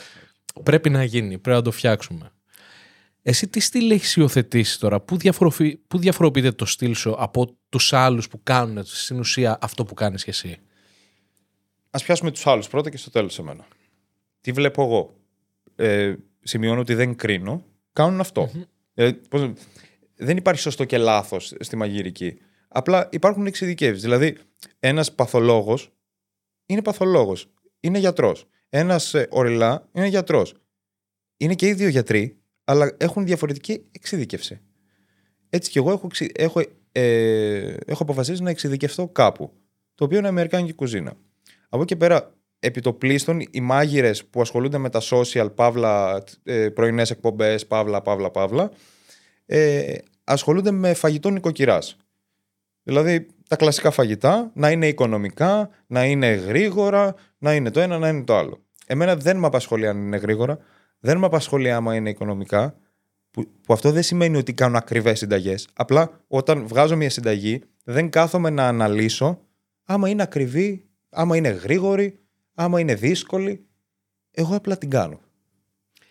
Πρέπει 0.63 0.89
να 0.89 1.03
γίνει, 1.03 1.37
πρέπει 1.37 1.57
να 1.57 1.63
το 1.63 1.71
φτιάξουμε. 1.71 2.31
Εσύ 3.21 3.47
τι 3.47 3.59
στυλ 3.59 3.91
έχεις 3.91 4.15
υιοθετήσει 4.15 4.79
τώρα, 4.79 4.99
πού, 4.99 5.17
πού 5.87 5.97
διαφοροποιείται 5.97 6.51
το 6.51 6.65
στυλ 6.65 6.95
σου 6.95 7.15
από 7.17 7.57
τους 7.69 7.93
άλλους 7.93 8.27
που 8.27 8.39
κάνουν 8.43 8.83
στην 8.85 9.19
ουσία 9.19 9.57
αυτό 9.61 9.85
που 9.85 9.93
κάνεις 9.93 10.23
και 10.23 10.29
εσύ; 10.29 10.57
Α 11.89 11.99
πιάσουμε 11.99 12.31
τους 12.31 12.47
άλλους 12.47 12.67
πρώτα 12.67 12.89
και 12.89 12.97
στο 12.97 13.09
τέλος 13.09 13.33
σε 13.33 13.41
μένα. 13.41 13.67
Τι 14.41 14.51
βλέπω 14.51 14.83
εγώ; 14.83 15.15
Ε, 15.75 16.15
σημειώνω 16.41 16.79
ότι 16.79 16.93
δεν 16.93 17.15
κρίνω. 17.15 17.65
Κάνουν 17.93 18.25
Ε, 18.93 19.11
πώς, 19.29 19.51
δεν 20.15 20.37
υπάρχει 20.37 20.61
σωστό 20.61 20.85
και 20.85 20.97
λάθος 20.97 21.53
στη 21.59 21.75
μαγειρική. 21.75 22.37
Απλά 22.73 23.09
υπάρχουν 23.11 23.45
εξειδικεύσεις. 23.45 24.01
Δηλαδή, 24.01 24.37
ένας 24.79 25.11
παθολόγος 25.11 25.91
είναι 26.65 26.81
παθολόγος. 26.81 27.47
Είναι 27.79 27.97
γιατρός. 27.97 28.45
Ένας 28.69 29.13
ε, 29.13 29.27
οριλά 29.29 29.89
είναι 29.91 30.07
γιατρός. 30.07 30.53
Είναι 31.37 31.55
και 31.55 31.67
οι 31.67 31.73
δύο 31.73 31.87
γιατροί, 31.87 32.37
αλλά 32.63 32.95
έχουν 32.97 33.25
διαφορετική 33.25 33.85
εξειδικεύση. 33.91 34.61
Έτσι 35.49 35.71
κι 35.71 35.77
εγώ 35.77 35.91
έχω, 35.91 36.07
έχω, 36.33 36.61
ε, 36.91 37.75
έχω 37.85 38.03
αποφασίσει 38.03 38.43
να 38.43 38.49
εξειδικευτώ 38.49 39.07
κάπου. 39.07 39.51
Το 39.95 40.03
οποίο 40.03 40.17
είναι 40.17 40.27
Αμερικάνικη 40.27 40.73
κουζίνα. 40.73 41.13
Από 41.69 41.81
εκεί 41.81 41.95
πέρα, 41.95 42.33
επί 42.59 42.81
το 42.81 42.93
πλήστον, 42.93 43.39
οι 43.51 43.61
μάγειρες 43.61 44.25
που 44.25 44.41
ασχολούνται 44.41 44.77
με 44.77 44.89
τα 44.89 45.01
social, 45.03 45.47
παύλα, 45.55 46.23
ε, 46.43 46.69
πρωινές 46.69 47.11
εκπομπές, 47.11 47.67
παύλα, 47.67 48.01
παύλα, 48.01 48.31
παύλα, 48.31 48.71
ε, 49.45 49.95
ασχολούνται 50.23 50.71
με 50.71 50.93
φαγητό 50.93 51.29
νοικοκυράς. 51.29 51.97
Δηλαδή 52.83 53.27
τα 53.47 53.55
κλασικά 53.55 53.91
φαγητά 53.91 54.51
να 54.53 54.71
είναι 54.71 54.87
οικονομικά, 54.87 55.69
να 55.87 56.05
είναι 56.05 56.27
γρήγορα, 56.27 57.15
να 57.37 57.53
είναι 57.55 57.71
το 57.71 57.79
ένα, 57.79 57.97
να 57.97 58.09
είναι 58.09 58.23
το 58.23 58.37
άλλο. 58.37 58.65
Εμένα 58.85 59.15
δεν 59.15 59.37
με 59.37 59.45
απασχολεί 59.45 59.87
αν 59.87 59.97
είναι 59.97 60.17
γρήγορα, 60.17 60.57
δεν 60.99 61.17
με 61.17 61.25
απασχολεί 61.25 61.71
άμα 61.71 61.95
είναι 61.95 62.09
οικονομικά, 62.09 62.75
που, 63.31 63.47
που 63.63 63.73
αυτό 63.73 63.91
δεν 63.91 64.03
σημαίνει 64.03 64.37
ότι 64.37 64.53
κάνω 64.53 64.77
ακριβές 64.77 65.19
συνταγές. 65.19 65.67
Απλά 65.73 66.23
όταν 66.27 66.67
βγάζω 66.67 66.95
μια 66.95 67.09
συνταγή, 67.09 67.63
δεν 67.83 68.09
κάθομαι 68.09 68.49
να 68.49 68.67
αναλύσω 68.67 69.39
άμα 69.83 70.09
είναι 70.09 70.21
ακριβή, 70.21 70.85
άμα 71.09 71.37
είναι 71.37 71.49
γρήγορη, 71.49 72.19
άμα 72.53 72.79
είναι 72.79 72.95
δύσκολη. 72.95 73.65
Εγώ 74.31 74.55
απλά 74.55 74.77
την 74.77 74.89
κάνω. 74.89 75.19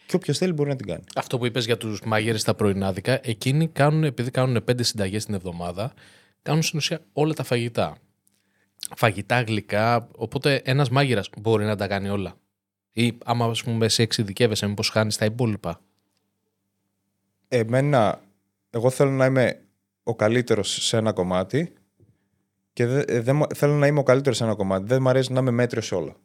Και 0.06 0.16
όποιος 0.16 0.38
θέλει 0.38 0.52
μπορεί 0.52 0.68
να 0.68 0.76
την 0.76 0.86
κάνει. 0.86 1.02
Αυτό 1.14 1.38
που 1.38 1.46
είπες 1.46 1.64
για 1.64 1.76
τους 1.76 2.00
μάγειρε 2.04 2.38
στα 2.38 2.54
πρωινάδικα, 2.54 3.20
εκείνοι 3.22 3.68
κάνουν, 3.68 4.04
επειδή 4.04 4.30
κάνουν 4.30 4.64
πέντε 4.64 4.82
συνταγές 4.82 5.24
την 5.24 5.34
εβδομάδα, 5.34 5.92
κάνουν 6.42 6.62
στην 6.62 6.78
ουσία 6.78 7.00
όλα 7.12 7.32
τα 7.32 7.42
φαγητά. 7.42 7.96
Φαγητά, 8.96 9.42
γλυκά. 9.42 10.08
Οπότε 10.16 10.54
ένας 10.64 10.88
μάγειρας 10.90 11.30
μπορεί 11.40 11.64
να 11.64 11.76
τα 11.76 11.86
κάνει 11.86 12.08
όλα. 12.08 12.34
Ή 12.92 13.18
άμα 13.24 13.44
ας 13.44 13.62
πούμε 13.62 13.88
σε 13.88 14.02
εξειδικεύεσαι, 14.02 14.66
μήπως 14.66 14.88
χάνεις 14.88 15.16
τα 15.16 15.24
υπόλοιπα. 15.24 15.80
Εμένα, 17.48 18.20
εγώ 18.70 18.90
θέλω 18.90 19.10
να 19.10 19.24
είμαι 19.24 19.64
ο 20.02 20.14
καλύτερος 20.14 20.84
σε 20.84 20.96
ένα 20.96 21.12
κομμάτι 21.12 21.72
και 22.72 22.86
δεν 22.86 23.04
δε, 23.22 23.32
θέλω 23.54 23.74
να 23.74 23.86
είμαι 23.86 23.98
ο 23.98 24.02
καλύτερος 24.02 24.36
σε 24.36 24.44
ένα 24.44 24.54
κομμάτι. 24.54 24.84
Δεν 24.86 25.02
μου 25.02 25.08
αρέσει 25.08 25.32
να 25.32 25.40
είμαι 25.40 25.50
μέτριος 25.50 25.86
σε 25.86 25.94
όλα. 25.94 26.16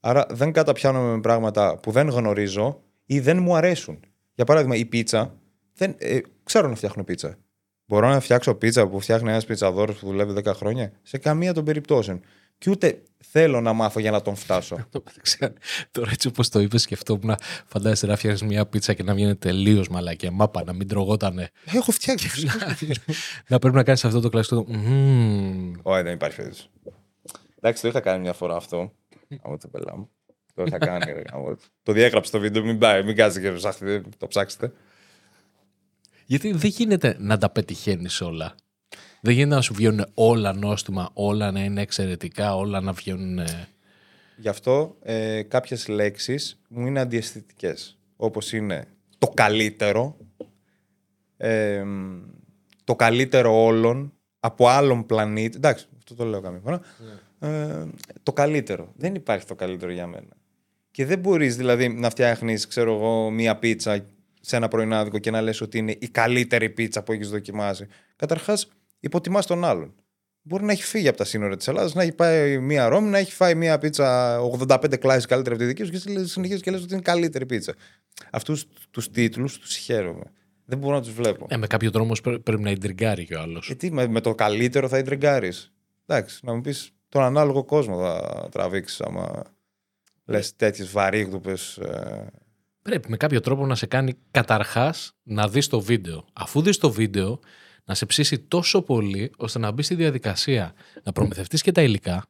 Άρα 0.00 0.26
δεν 0.30 0.52
καταπιάνομαι 0.52 1.14
με 1.14 1.20
πράγματα 1.20 1.78
που 1.78 1.90
δεν 1.90 2.08
γνωρίζω 2.08 2.82
ή 3.06 3.20
δεν 3.20 3.38
μου 3.38 3.56
αρέσουν. 3.56 4.00
Για 4.34 4.44
παράδειγμα, 4.44 4.76
η 4.76 4.84
πίτσα. 4.84 5.34
Δεν, 5.74 5.94
ε, 5.98 6.20
ξέρω 6.42 6.68
να 6.68 6.74
φτιάχνω 6.74 7.04
πίτσα. 7.04 7.38
Μπορώ 7.86 8.08
να 8.08 8.20
φτιάξω 8.20 8.54
πίτσα 8.54 8.86
που 8.86 9.00
φτιάχνει 9.00 9.30
ένας 9.30 9.44
πιτσαδόρο 9.44 9.92
που 9.92 10.06
δουλεύει 10.06 10.42
10 10.44 10.52
χρόνια; 10.54 10.92
Σε 11.02 11.18
καμία 11.18 11.52
των 11.52 11.64
περιπτώσεων. 11.64 12.20
Και 12.58 12.70
ούτε 12.70 13.02
θέλω 13.18 13.60
να 13.60 13.72
μάθω 13.72 14.00
για 14.00 14.10
να 14.10 14.22
τον 14.22 14.34
φτάσω. 14.34 14.88
Τώρα 15.90 16.10
έτσι 16.10 16.28
όπως 16.28 16.48
το 16.48 16.60
είπες, 16.60 16.82
σκεφτόμουν 16.82 17.26
να 17.26 17.36
φαντάζεσαι 17.66 18.06
να 18.06 18.16
φτιάχνεις 18.16 18.42
μια 18.42 18.66
πίτσα 18.66 18.92
και 18.94 19.02
να 19.02 19.14
βγαίνει 19.14 19.36
τελείως 19.36 19.88
μαλακία. 19.88 20.30
Μάπα, 20.30 20.64
να 20.64 20.72
μην 20.72 20.88
τρογότανε. 20.88 21.50
Έχω 21.64 21.92
φτιάξει. 21.92 22.46
να 23.48 23.58
πρέπει 23.58 23.76
να 23.76 23.82
κάνεις 23.82 24.04
αυτό 24.04 24.20
το 24.20 24.28
κλασικό. 24.28 24.66
Όχι, 25.82 26.02
δεν 26.02 26.12
υπάρχει 26.12 26.36
περίπτωση. 26.36 26.68
Εντάξει, 27.58 27.82
το 27.82 27.88
είχα 27.88 28.00
κάνει 28.00 28.20
μια 28.20 28.32
φορά 28.32 28.56
αυτό. 28.56 28.92
Από 29.42 29.58
το 29.58 29.68
πελά 29.68 29.96
μου. 29.96 30.10
Το 30.54 30.62
είχα 30.66 30.78
κάνει. 30.78 31.22
το 31.82 31.92
διέγραψε 31.92 32.30
το 32.30 32.38
βίντεο, 32.38 32.62
μην 32.64 32.78
πάει, 32.78 33.02
μην 33.02 33.16
κάτσετε 33.16 33.50
και 33.50 34.08
το 34.18 34.26
ψάξετε. 34.26 34.72
Γιατί 36.26 36.52
δεν 36.52 36.70
γίνεται 36.70 37.16
να 37.18 37.38
τα 37.38 37.50
πετυχαίνεις 37.50 38.20
όλα. 38.20 38.54
Δεν 39.20 39.34
γίνεται 39.34 39.54
να 39.54 39.60
σου 39.60 39.74
βγαίνουν 39.74 40.06
όλα 40.14 40.52
νόστιμα, 40.52 41.10
όλα 41.12 41.50
να 41.50 41.64
είναι 41.64 41.80
εξαιρετικά, 41.80 42.56
όλα 42.56 42.80
να 42.80 42.92
βγαίνουν. 42.92 43.40
Γι' 44.36 44.48
αυτό 44.48 44.96
ε, 45.02 45.42
κάποιες 45.42 45.88
λέξεις 45.88 46.60
μου 46.68 46.86
είναι 46.86 47.00
αντιαισθητικές. 47.00 47.98
Όπως 48.16 48.52
είναι 48.52 48.86
το 49.18 49.26
καλύτερο, 49.28 50.16
ε, 51.36 51.84
το 52.84 52.96
καλύτερο 52.96 53.64
όλων, 53.64 54.12
από 54.40 54.68
άλλον 54.68 55.06
πλανήτη. 55.06 55.56
Εντάξει, 55.56 55.86
αυτό 55.98 56.14
το 56.14 56.24
λέω 56.24 56.40
καμία 56.40 56.60
φορά. 56.60 56.80
Ναι. 57.38 57.48
Ε, 57.48 57.86
το 58.22 58.32
καλύτερο. 58.32 58.92
Δεν 58.96 59.14
υπάρχει 59.14 59.46
το 59.46 59.54
καλύτερο 59.54 59.92
για 59.92 60.06
μένα. 60.06 60.36
Και 60.90 61.06
δεν 61.06 61.18
μπορείς 61.18 61.56
δηλαδή 61.56 61.88
να 61.88 62.10
φτιάχνεις, 62.10 62.66
ξέρω 62.66 62.94
εγώ, 62.94 63.30
μία 63.30 63.56
πίτσα 63.56 64.06
σε 64.44 64.56
ένα 64.56 64.68
πρωινάδικο 64.68 65.18
και 65.18 65.30
να 65.30 65.40
λες 65.40 65.60
ότι 65.60 65.78
είναι 65.78 65.96
η 65.98 66.08
καλύτερη 66.08 66.70
πίτσα 66.70 67.02
που 67.02 67.12
έχεις 67.12 67.28
δοκιμάσει. 67.30 67.86
Καταρχάς, 68.16 68.68
υποτιμάς 69.00 69.46
τον 69.46 69.64
άλλον. 69.64 69.94
Μπορεί 70.42 70.64
να 70.64 70.72
έχει 70.72 70.82
φύγει 70.82 71.08
από 71.08 71.16
τα 71.16 71.24
σύνορα 71.24 71.56
της 71.56 71.68
Ελλάδας, 71.68 71.94
να 71.94 72.02
έχει 72.02 72.12
πάει 72.12 72.58
μία 72.58 72.88
Ρώμη, 72.88 73.08
να 73.08 73.18
έχει 73.18 73.32
φάει 73.32 73.54
μία 73.54 73.78
πίτσα 73.78 74.38
85 74.40 74.96
κλάσεις 74.98 75.26
καλύτερη 75.26 75.54
από 75.54 75.64
τη 75.64 75.70
δική 75.70 75.84
σου 75.84 75.90
και 75.90 76.24
συνεχίζεις 76.24 76.62
και 76.62 76.70
λες 76.70 76.82
ότι 76.82 76.92
είναι 76.92 77.02
καλύτερη 77.02 77.46
πίτσα. 77.46 77.74
Αυτούς 78.32 78.66
τους 78.90 79.10
τίτλους 79.10 79.58
τους 79.58 79.76
χαίρομαι. 79.76 80.24
Δεν 80.64 80.78
μπορώ 80.78 80.94
να 80.94 81.02
τους 81.02 81.12
βλέπω. 81.12 81.46
Ε, 81.48 81.56
με 81.56 81.66
κάποιο 81.66 81.90
τρόπο 81.90 82.14
πρέπει 82.42 82.62
να 82.62 82.70
ιντριγκάρει 82.70 83.24
κι 83.24 83.34
ο 83.34 83.40
άλλος. 83.40 83.70
Ε, 83.70 83.74
τι, 83.74 83.92
με, 83.92 84.06
με, 84.06 84.20
το 84.20 84.34
καλύτερο 84.34 84.88
θα 84.88 84.98
ιντριγκάρει. 84.98 85.52
Εντάξει, 86.06 86.40
να 86.42 86.54
μου 86.54 86.60
πεις 86.60 86.90
τον 87.08 87.22
ανάλογο 87.22 87.64
κόσμο 87.64 87.98
θα 87.98 88.48
τραβήξεις 88.50 89.00
άμα 89.00 89.42
λες 90.24 90.56
τέτοιες 90.56 90.90
βαρύγδουπες. 90.90 91.80
Ε... 92.84 92.90
Πρέπει 92.90 93.10
με 93.10 93.16
κάποιο 93.16 93.40
τρόπο 93.40 93.66
να 93.66 93.74
σε 93.74 93.86
κάνει 93.86 94.14
καταρχάς 94.30 95.12
να 95.22 95.48
δεις 95.48 95.66
το 95.66 95.80
βίντεο. 95.80 96.24
Αφού 96.32 96.62
δεις 96.62 96.78
το 96.78 96.90
βίντεο, 96.90 97.40
να 97.84 97.94
σε 97.94 98.06
ψήσει 98.06 98.38
τόσο 98.38 98.82
πολύ 98.82 99.32
ώστε 99.36 99.58
να 99.58 99.70
μπει 99.70 99.82
στη 99.82 99.94
διαδικασία 99.94 100.74
να 101.02 101.12
προμηθευτείς 101.12 101.62
και 101.62 101.72
τα 101.72 101.82
υλικα 101.82 102.24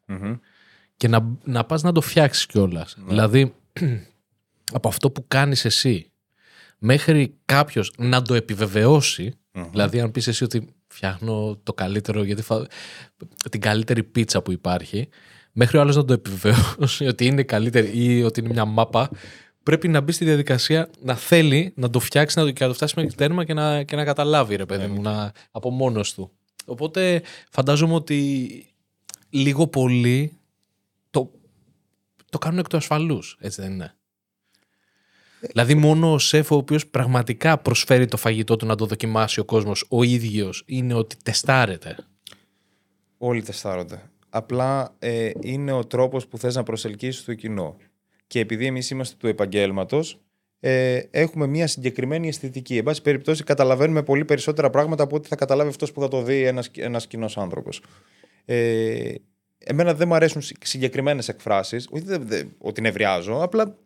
και 0.96 1.08
να, 1.08 1.36
να 1.44 1.64
πας 1.64 1.82
να 1.82 1.92
το 1.92 2.00
φτιάξεις 2.00 2.46
κιόλας. 2.46 2.96
Ναι. 2.98 3.04
Δηλαδή, 3.08 3.54
από 4.78 4.88
αυτό 4.88 5.10
που 5.10 5.24
κάνεις 5.28 5.64
εσύ 5.64 6.12
μέχρι 6.78 7.38
κάποιος 7.44 7.92
να 7.98 8.22
το 8.22 8.34
επιβεβαιωσει 8.34 9.38
δηλαδή 9.70 10.00
αν 10.00 10.10
πεις 10.10 10.26
εσύ 10.26 10.44
ότι 10.44 10.74
φτιάχνω 10.86 11.60
το 11.62 11.72
καλύτερο, 11.72 12.22
γιατί 12.22 12.42
φα... 12.42 12.66
την 13.50 13.60
καλύτερη 13.60 14.02
πίτσα 14.02 14.42
που 14.42 14.52
υπάρχει, 14.52 15.08
μέχρι 15.52 15.76
ο 15.76 15.80
άλλος 15.80 15.96
να 15.96 16.04
το 16.04 16.12
επιβεβαιώσει 16.12 17.06
ότι 17.06 17.26
είναι 17.26 17.42
καλύτερη 17.42 17.90
ή 17.94 18.22
ότι 18.22 18.40
είναι 18.40 18.48
μια 18.48 18.64
μάπα, 18.64 19.10
πρέπει 19.64 19.88
να 19.88 20.00
μπει 20.00 20.12
στη 20.12 20.24
διαδικασία 20.24 20.90
να 21.00 21.14
θέλει 21.14 21.72
να 21.76 21.90
το 21.90 22.00
φτιάξει 22.00 22.38
να 22.38 22.44
το, 22.44 22.50
και 22.50 22.62
να 22.62 22.68
το 22.68 22.74
φτάσει 22.74 22.94
μέχρι 22.96 23.14
τέρμα 23.14 23.44
και 23.44 23.54
να, 23.54 23.82
και 23.82 23.96
να 23.96 24.04
καταλάβει, 24.04 24.56
ρε 24.56 24.66
παιδί 24.66 24.86
μου, 24.86 25.02
να, 25.02 25.32
από 25.50 25.70
μόνος 25.70 26.14
του. 26.14 26.30
Οπότε 26.64 27.22
φαντάζομαι 27.50 27.94
ότι 27.94 28.66
λίγο 29.30 29.66
πολύ 29.66 30.32
το, 31.10 31.30
το 32.30 32.38
κάνουν 32.38 32.58
εκ 32.58 32.68
του 32.68 32.76
ασφαλούς, 32.76 33.36
έτσι 33.40 33.60
δεν 33.60 33.72
είναι; 33.72 33.94
Δηλαδή, 35.40 35.74
μόνο 35.74 36.12
ο 36.12 36.18
σεφ 36.18 36.50
ο 36.50 36.56
οποίος 36.56 36.86
πραγματικά 36.86 37.58
προσφέρει 37.58 38.06
το 38.06 38.16
φαγητό 38.16 38.56
του 38.56 38.66
να 38.66 38.74
το 38.74 38.86
δοκιμάσει 38.86 39.40
ο 39.40 39.44
κόσμος, 39.44 39.86
ο 39.88 40.02
ίδιος, 40.02 40.62
είναι 40.66 40.94
ότι 40.94 41.16
τεστάρεται; 41.22 41.96
Όλοι 43.18 43.42
τεστάρονται. 43.42 44.02
Απλά 44.28 44.94
ε, 44.98 45.30
είναι 45.40 45.72
ο 45.72 45.86
τρόπος 45.86 46.26
που 46.26 46.38
θες 46.38 46.54
να 46.54 46.62
προσελκύσεις 46.62 47.24
το 47.24 47.34
κοινό 47.34 47.76
και 48.26 48.40
επειδή 48.40 48.66
εμείς 48.66 48.90
είμαστε 48.90 49.16
του 49.18 49.26
επαγγέλματος, 49.26 50.18
ε, 50.60 51.00
έχουμε 51.10 51.46
μια 51.46 51.66
συγκεκριμένη 51.66 52.28
αισθητική. 52.28 52.76
Εν 52.76 52.82
πάση 52.82 53.02
περιπτώσει, 53.02 53.44
καταλαβαίνουμε 53.44 54.02
πολύ 54.02 54.24
περισσότερα 54.24 54.70
πράγματα 54.70 55.02
από 55.02 55.16
ό,τι 55.16 55.28
θα 55.28 55.36
καταλάβει 55.36 55.68
αυτός 55.68 55.92
που 55.92 56.00
θα 56.00 56.08
το 56.08 56.22
δει 56.22 56.42
ένας 56.42 56.70
ένας 56.76 57.06
κοινός 57.06 57.38
άνθρωπος. 57.38 57.82
Ε, 58.44 59.14
εμένα 59.58 59.94
δεν 59.94 60.08
μου 60.08 60.14
αρέσουν 60.14 60.42
συγκεκριμένες 60.62 61.28
εκφράσεις, 61.28 61.88
όχι 61.90 62.04
δε, 62.04 62.18
δε, 62.18 62.42
ότι 62.58 62.80
νευριάζω, 62.80 63.42
απλά 63.42 63.78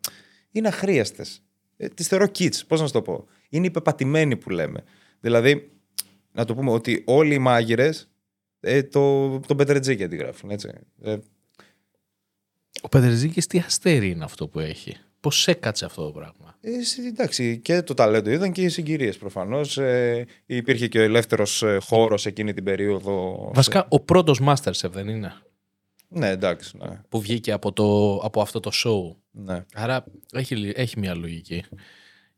είναι 0.51 0.67
αχρίαστες. 0.67 1.43
Ε, 1.77 1.87
Τις 1.87 2.07
θεωρώ 2.07 2.25
kits, 2.25 2.65
πώς 2.67 2.79
να 2.79 2.85
σου 2.85 2.93
το 2.93 3.01
πω. 3.01 3.25
Είναι 3.49 3.65
υπεπατημένοι 3.65 4.35
που 4.37 4.49
λέμε. 4.49 4.83
Δηλαδή, 5.19 5.71
να 6.31 6.45
το 6.45 6.55
πούμε 6.55 6.71
ότι 6.71 7.03
όλοι 7.05 7.33
οι 7.33 7.39
μάγειρες 7.39 8.09
ε, 8.59 8.83
το, 8.83 9.39
τον 9.39 9.57
Πετρετζίκη 9.57 10.03
αντιγράφουν. 10.03 10.49
Έτσι. 10.49 10.69
Ε, 11.01 11.17
ο 12.81 12.89
Πεδρεζίκης 12.89 13.47
τι 13.47 13.59
αστέρι 13.59 14.09
είναι 14.09 14.23
αυτό 14.23 14.47
που 14.47 14.59
έχει; 14.59 14.97
Πώς 15.19 15.47
έκατσε 15.47 15.85
αυτό 15.85 16.05
το 16.05 16.11
πράγμα; 16.11 16.57
Ε, 16.61 16.71
εντάξει, 17.07 17.59
και 17.59 17.81
το 17.81 17.93
ταλέντο 17.93 18.29
είδαν 18.29 18.51
και 18.51 18.61
οι 18.61 18.69
συγκυρίες 18.69 19.17
προφανώς. 19.17 19.77
Ε, 19.77 20.25
υπήρχε 20.45 20.87
και 20.87 20.99
ο 20.99 21.01
ελεύθερος 21.01 21.63
ε, 21.63 21.77
χώρος 21.81 22.25
εκείνη 22.25 22.53
την 22.53 22.63
περίοδο. 22.63 23.51
Βασικά, 23.53 23.85
ο 23.89 23.99
πρώτος 23.99 24.39
Masterchef 24.45 24.89
δεν 24.91 25.07
είναι; 25.07 25.33
Ναι, 26.07 26.29
εντάξει. 26.29 26.77
Ναι. 26.77 27.01
Που 27.09 27.21
βγήκε 27.21 27.51
από, 27.51 27.71
το, 27.71 28.15
από 28.15 28.41
αυτό 28.41 28.59
το 28.59 28.71
show. 28.73 29.15
Ναι. 29.31 29.65
Άρα 29.73 30.03
έχει, 30.31 30.71
έχει 30.75 30.99
μια 30.99 31.15
λογική. 31.15 31.63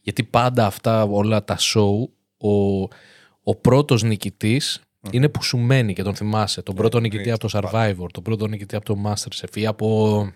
Γιατί 0.01 0.23
πάντα 0.23 0.65
αυτά 0.65 1.03
όλα 1.03 1.43
τα 1.43 1.57
show, 1.59 2.07
ο, 2.37 2.81
ο 3.43 3.55
πρώτος 3.61 4.03
νικητής 4.03 4.81
είναι 5.09 5.29
που 5.29 5.43
σου 5.43 5.57
μένει 5.57 5.93
και 5.93 6.03
τον 6.03 6.15
θυμάσαι. 6.15 6.61
Τον 6.61 6.75
πρώτο 6.75 6.99
νικητή 6.99 7.31
από 7.31 7.47
το 7.47 7.59
Survivor, 7.59 8.07
τον 8.11 8.23
πρώτο 8.23 8.47
νικητή 8.47 8.75
από 8.75 8.85
το 8.85 8.97
Masterchef 9.05 9.57
ή 9.57 9.65
από. 9.65 10.27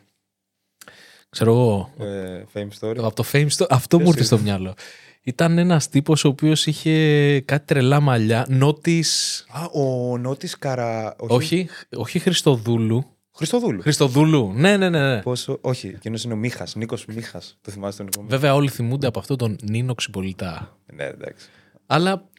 ξέρω 1.29 1.51
εγώ. 1.51 1.89
Ε, 1.99 2.43
fame 2.53 2.67
Story. 2.79 2.97
Από 2.97 3.15
το 3.15 3.23
Fame 3.31 3.47
Story. 3.57 3.67
Αυτό 3.69 3.99
μου 3.99 4.07
ήρθε 4.07 4.23
στο 4.23 4.37
μυαλό. 4.37 4.73
Ήταν 5.21 5.57
ένας 5.57 5.89
τύπος 5.89 6.23
ο 6.23 6.27
οποίος 6.27 6.65
είχε 6.65 7.39
κάτι 7.41 7.65
τρελά 7.65 7.99
μαλλιά. 7.99 8.45
Νότι. 8.49 9.03
Α, 9.49 9.81
ο 9.81 10.17
Νότις 10.17 10.57
Καρα. 10.57 11.15
Όχι, 11.17 11.69
όχι 11.95 12.19
Χριστοδούλου. 12.19 13.05
Χριστοδούλου. 13.35 13.81
Χριστοδούλου. 13.81 14.51
Ναι, 14.55 14.77
ναι, 14.77 14.89
ναι. 14.89 15.13
ναι. 15.13 15.21
Πόσο... 15.21 15.57
Όχι, 15.61 15.87
εκείνος 15.87 16.23
είναι 16.23 16.33
ο 16.33 16.37
Μίχας. 16.37 16.75
Νίκος 16.75 17.05
Μίχας. 17.05 17.57
Το 17.61 17.71
θυμάστε 17.71 18.03
τον 18.03 18.11
Νίκο. 18.15 18.29
Βέβαια, 18.29 18.53
όλοι 18.53 18.69
θυμούνται 18.69 19.07
από 19.07 19.19
αυτό 19.19 19.35
τον 19.35 19.57
Νίνο 19.63 19.93
Ξυπολιτά. 19.93 20.77
Ναι, 20.93 21.03
εντάξει. 21.03 21.47
Αλλά 21.85 22.29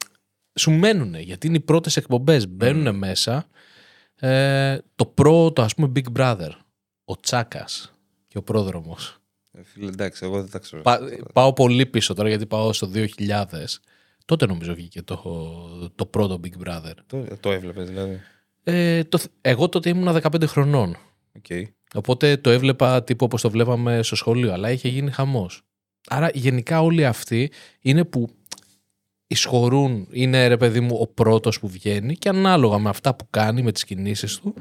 σου 0.59 0.71
μένουν 0.71 1.15
γιατί 1.15 1.47
είναι 1.47 1.57
οι 1.57 1.61
πρώτες 1.61 1.97
εκπομπές. 1.97 2.49
Μπαίνουν 2.49 2.97
μέσα. 2.97 3.47
Ε, 4.17 4.79
το 4.95 5.07
πρώτο, 5.07 5.63
ας 5.63 5.75
πούμε, 5.75 5.93
Big 5.97 6.19
Brother. 6.19 6.51
Ο 7.05 7.21
Τσάκας 7.21 7.95
και 8.29 8.39
ο 8.39 8.43
πρόδρομος. 8.43 9.19
Ε, 9.53 9.63
φίλε, 9.63 9.89
εντάξει, 9.89 10.25
εγώ 10.25 10.41
δεν 10.41 10.51
τα 10.51 10.59
ξέρω. 10.59 10.83
πάω 11.33 11.53
πολύ 11.53 11.87
πίσω 11.87 12.15
τώρα 12.15 12.29
γιατί 12.29 12.47
πάω 12.47 12.73
στο 12.73 12.91
2000. 12.95 13.05
Τότε 14.25 14.47
νομίζω 14.47 14.75
βγήκε 14.75 15.03
το, 15.03 15.23
το 15.95 16.07
πρώτο 16.07 16.41
Big 16.45 16.69
Brother. 16.69 16.93
Το, 17.07 17.27
το 17.41 17.53
έβλεπες 17.53 17.89
δηλαδή. 17.89 18.21
Ε, 18.63 19.05
το, 19.05 19.19
εγώ 19.41 19.69
τότε 19.69 19.89
ήμουν 19.89 20.21
15 20.23 20.47
χρονών. 20.47 20.97
Okay. 21.43 21.63
Οπότε 21.95 22.37
το 22.37 22.51
έβλεπα 22.51 23.05
τύπου 23.05 23.25
όπως 23.25 23.41
το 23.41 23.51
βλέπαμε 23.51 24.03
στο 24.03 24.17
σχολείο, 24.17 24.53
αλλά 24.53 24.71
είχε 24.71 24.89
γίνει 24.89 25.11
χαμός. 25.11 25.63
Άρα 26.09 26.31
γενικά 26.35 26.83
όλοι 26.83 27.07
αυτοί 27.07 27.51
είναι 27.81 28.05
που 28.05 28.29
εισχωρούν, 29.27 30.07
είναι 30.11 30.47
ρε 30.47 30.57
παιδί 30.57 30.81
μου 30.81 30.97
ο 31.01 31.07
πρώτος 31.07 31.61
που 31.61 31.69
βγαίνει 31.69 32.17
και 32.17 32.29
ανάλογα 32.29 32.79
με 32.79 32.89
αυτά 32.89 33.15
που 33.15 33.27
κάνει, 33.31 33.63
με 33.63 33.73
τις 33.73 33.85
κινήσεις 33.85 34.39
του, 34.39 34.55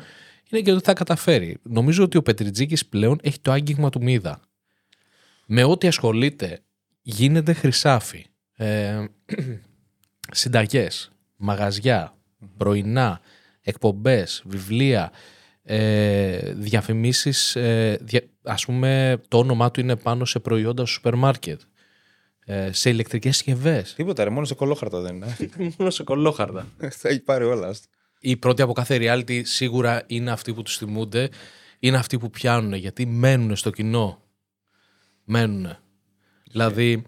είναι 0.52 0.62
και 0.62 0.72
ότι 0.72 0.84
θα 0.84 0.94
καταφέρει. 0.94 1.58
Νομίζω 1.64 2.04
ότι 2.04 2.18
ο 2.18 2.22
Πετριτζίκης 2.22 2.86
πλέον 2.86 3.20
έχει 3.22 3.40
το 3.40 3.52
άγγιγμα 3.52 3.90
του 3.90 4.04
μίδα. 4.04 4.40
Με 5.48 5.64
ό,τι 5.64 5.88
ασχολείται 5.88 6.60
γίνεται 7.02 7.54
χρυσάφι. 7.54 8.26
Ε, 8.56 9.06
συνταγές, 10.32 11.12
μαγαζιά, 11.36 12.18
πρωινά, 12.58 13.22
εκπομπές, 13.62 14.44
βιβλία, 14.46 15.12
ε, 15.64 16.54
διαφημίσεις, 16.54 17.56
ε, 17.56 18.00
ας 18.44 18.66
πούμε 18.66 19.22
το 19.28 19.38
όνομά 19.38 19.72
του 19.72 19.80
είναι 19.80 19.96
πάνω 19.96 20.26
σε 20.26 20.40
προϊόντα 20.40 20.86
στο 20.86 20.94
σούπερ 20.94 21.16
μάρκετ, 21.16 21.62
ε, 21.62 21.66
σε 22.70 22.90
ηλεκτρικές 22.90 23.36
συσκευές. 23.36 23.94
Τίποτα 23.94 24.24
ρε, 24.24 24.30
μόνο 24.30 24.46
σε 24.46 24.54
κολόχαρτα 24.54 25.00
δεν 25.00 25.16
είναι. 25.16 25.38
μόνο 25.78 25.90
σε 25.90 26.04
κολόχαρτα. 26.04 26.68
Θα 26.90 27.10
έχει 27.10 27.20
πάρει 27.20 27.44
όλα. 27.44 27.76
Οι 28.20 28.38
πρώτοι 28.38 28.62
από 28.62 28.74
κάθε 28.74 28.98
reality 29.02 29.42
σίγουρα 29.44 30.04
είναι 30.08 30.32
αυτοί 30.32 30.54
που 30.54 30.62
τους 30.62 30.78
θυμούνται, 30.78 31.30
είναι 31.80 31.98
αυτοί 31.98 32.18
που 32.18 32.30
πιάνουν 32.30 32.74
γιατί 32.74 33.06
μένουν 33.06 33.56
στο 33.56 33.70
κοινό. 33.70 34.22
Μένουν. 35.24 35.78
Δηλαδή, 36.52 37.04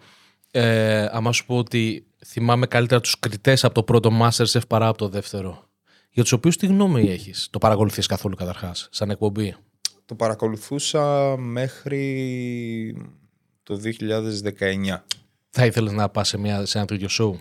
ε, 0.51 1.05
άμα 1.11 1.31
σου 1.31 1.45
πω 1.45 1.57
ότι 1.57 2.07
θυμάμαι 2.25 2.67
καλύτερα 2.67 3.01
τους 3.01 3.19
κριτές 3.19 3.63
από 3.63 3.73
το 3.73 3.83
πρώτο 3.83 4.11
Masterchef 4.21 4.67
παρά 4.67 4.87
από 4.87 4.97
το 4.97 5.09
δεύτερο. 5.09 5.69
Για 6.09 6.23
τους 6.23 6.31
οποίους 6.31 6.57
τι 6.57 6.65
γνώμη 6.65 7.09
έχεις, 7.09 7.47
το 7.51 7.57
παρακολουθείς 7.57 8.05
καθόλου 8.05 8.35
καταρχάς, 8.35 8.87
σαν 8.91 9.09
εκπομπή; 9.09 9.55
Το 10.05 10.15
παρακολουθούσα 10.15 11.35
μέχρι 11.37 12.95
το 13.63 13.75
2019. 13.75 15.03
Θα 15.49 15.65
ήθελες 15.65 15.91
να 15.91 16.09
πας 16.09 16.27
σε, 16.27 16.37
μια, 16.37 16.65
σε 16.65 16.77
ένα 16.77 16.87
τέτοιο 16.87 17.07
show; 17.11 17.39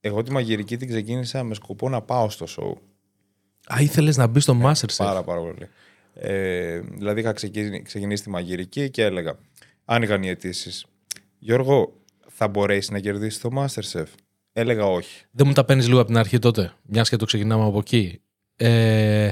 Εγώ 0.00 0.22
τη 0.22 0.30
μαγειρική 0.32 0.76
την 0.76 0.88
ξεκίνησα 0.88 1.42
με 1.42 1.54
σκοπό 1.54 1.88
να 1.88 2.02
πάω 2.02 2.30
στο 2.30 2.46
show. 2.48 2.72
Α, 3.74 3.80
ήθελες 3.80 4.16
να 4.16 4.26
μπει 4.26 4.40
στο 4.40 4.52
Ε, 4.52 4.60
Masterchef; 4.62 4.94
Πάρα 4.96 5.22
πάρα 5.22 5.40
πολύ. 5.40 5.68
Ε, 6.14 6.78
δηλαδή 6.80 7.20
είχα 7.20 7.32
ξεκινήσει, 7.32 7.82
ξεκινήσει 7.82 8.22
τη 8.22 8.30
μαγειρική 8.30 8.90
και 8.90 9.02
έλεγα, 9.02 9.38
άνοιγαν 9.84 10.22
οι 10.22 10.28
αιτήσεις. 10.28 10.84
Γιώργο, 11.38 11.92
θα 12.28 12.48
μπορέσεις 12.48 12.90
να 12.90 12.98
κερδίσεις 13.00 13.40
το 13.40 13.48
Masterchef; 13.56 14.06
Έλεγα 14.52 14.86
όχι. 14.86 15.24
Δεν 15.30 15.46
μου 15.46 15.52
τα 15.52 15.64
παίρνεις 15.64 15.86
λίγο 15.86 15.98
από 15.98 16.08
την 16.08 16.16
αρχή 16.16 16.38
τότε, 16.38 16.72
μιας 16.82 17.08
και 17.08 17.16
το 17.16 17.24
ξεκινάμε 17.24 17.64
από 17.64 17.78
εκεί. 17.78 18.20
Ε, 18.56 19.30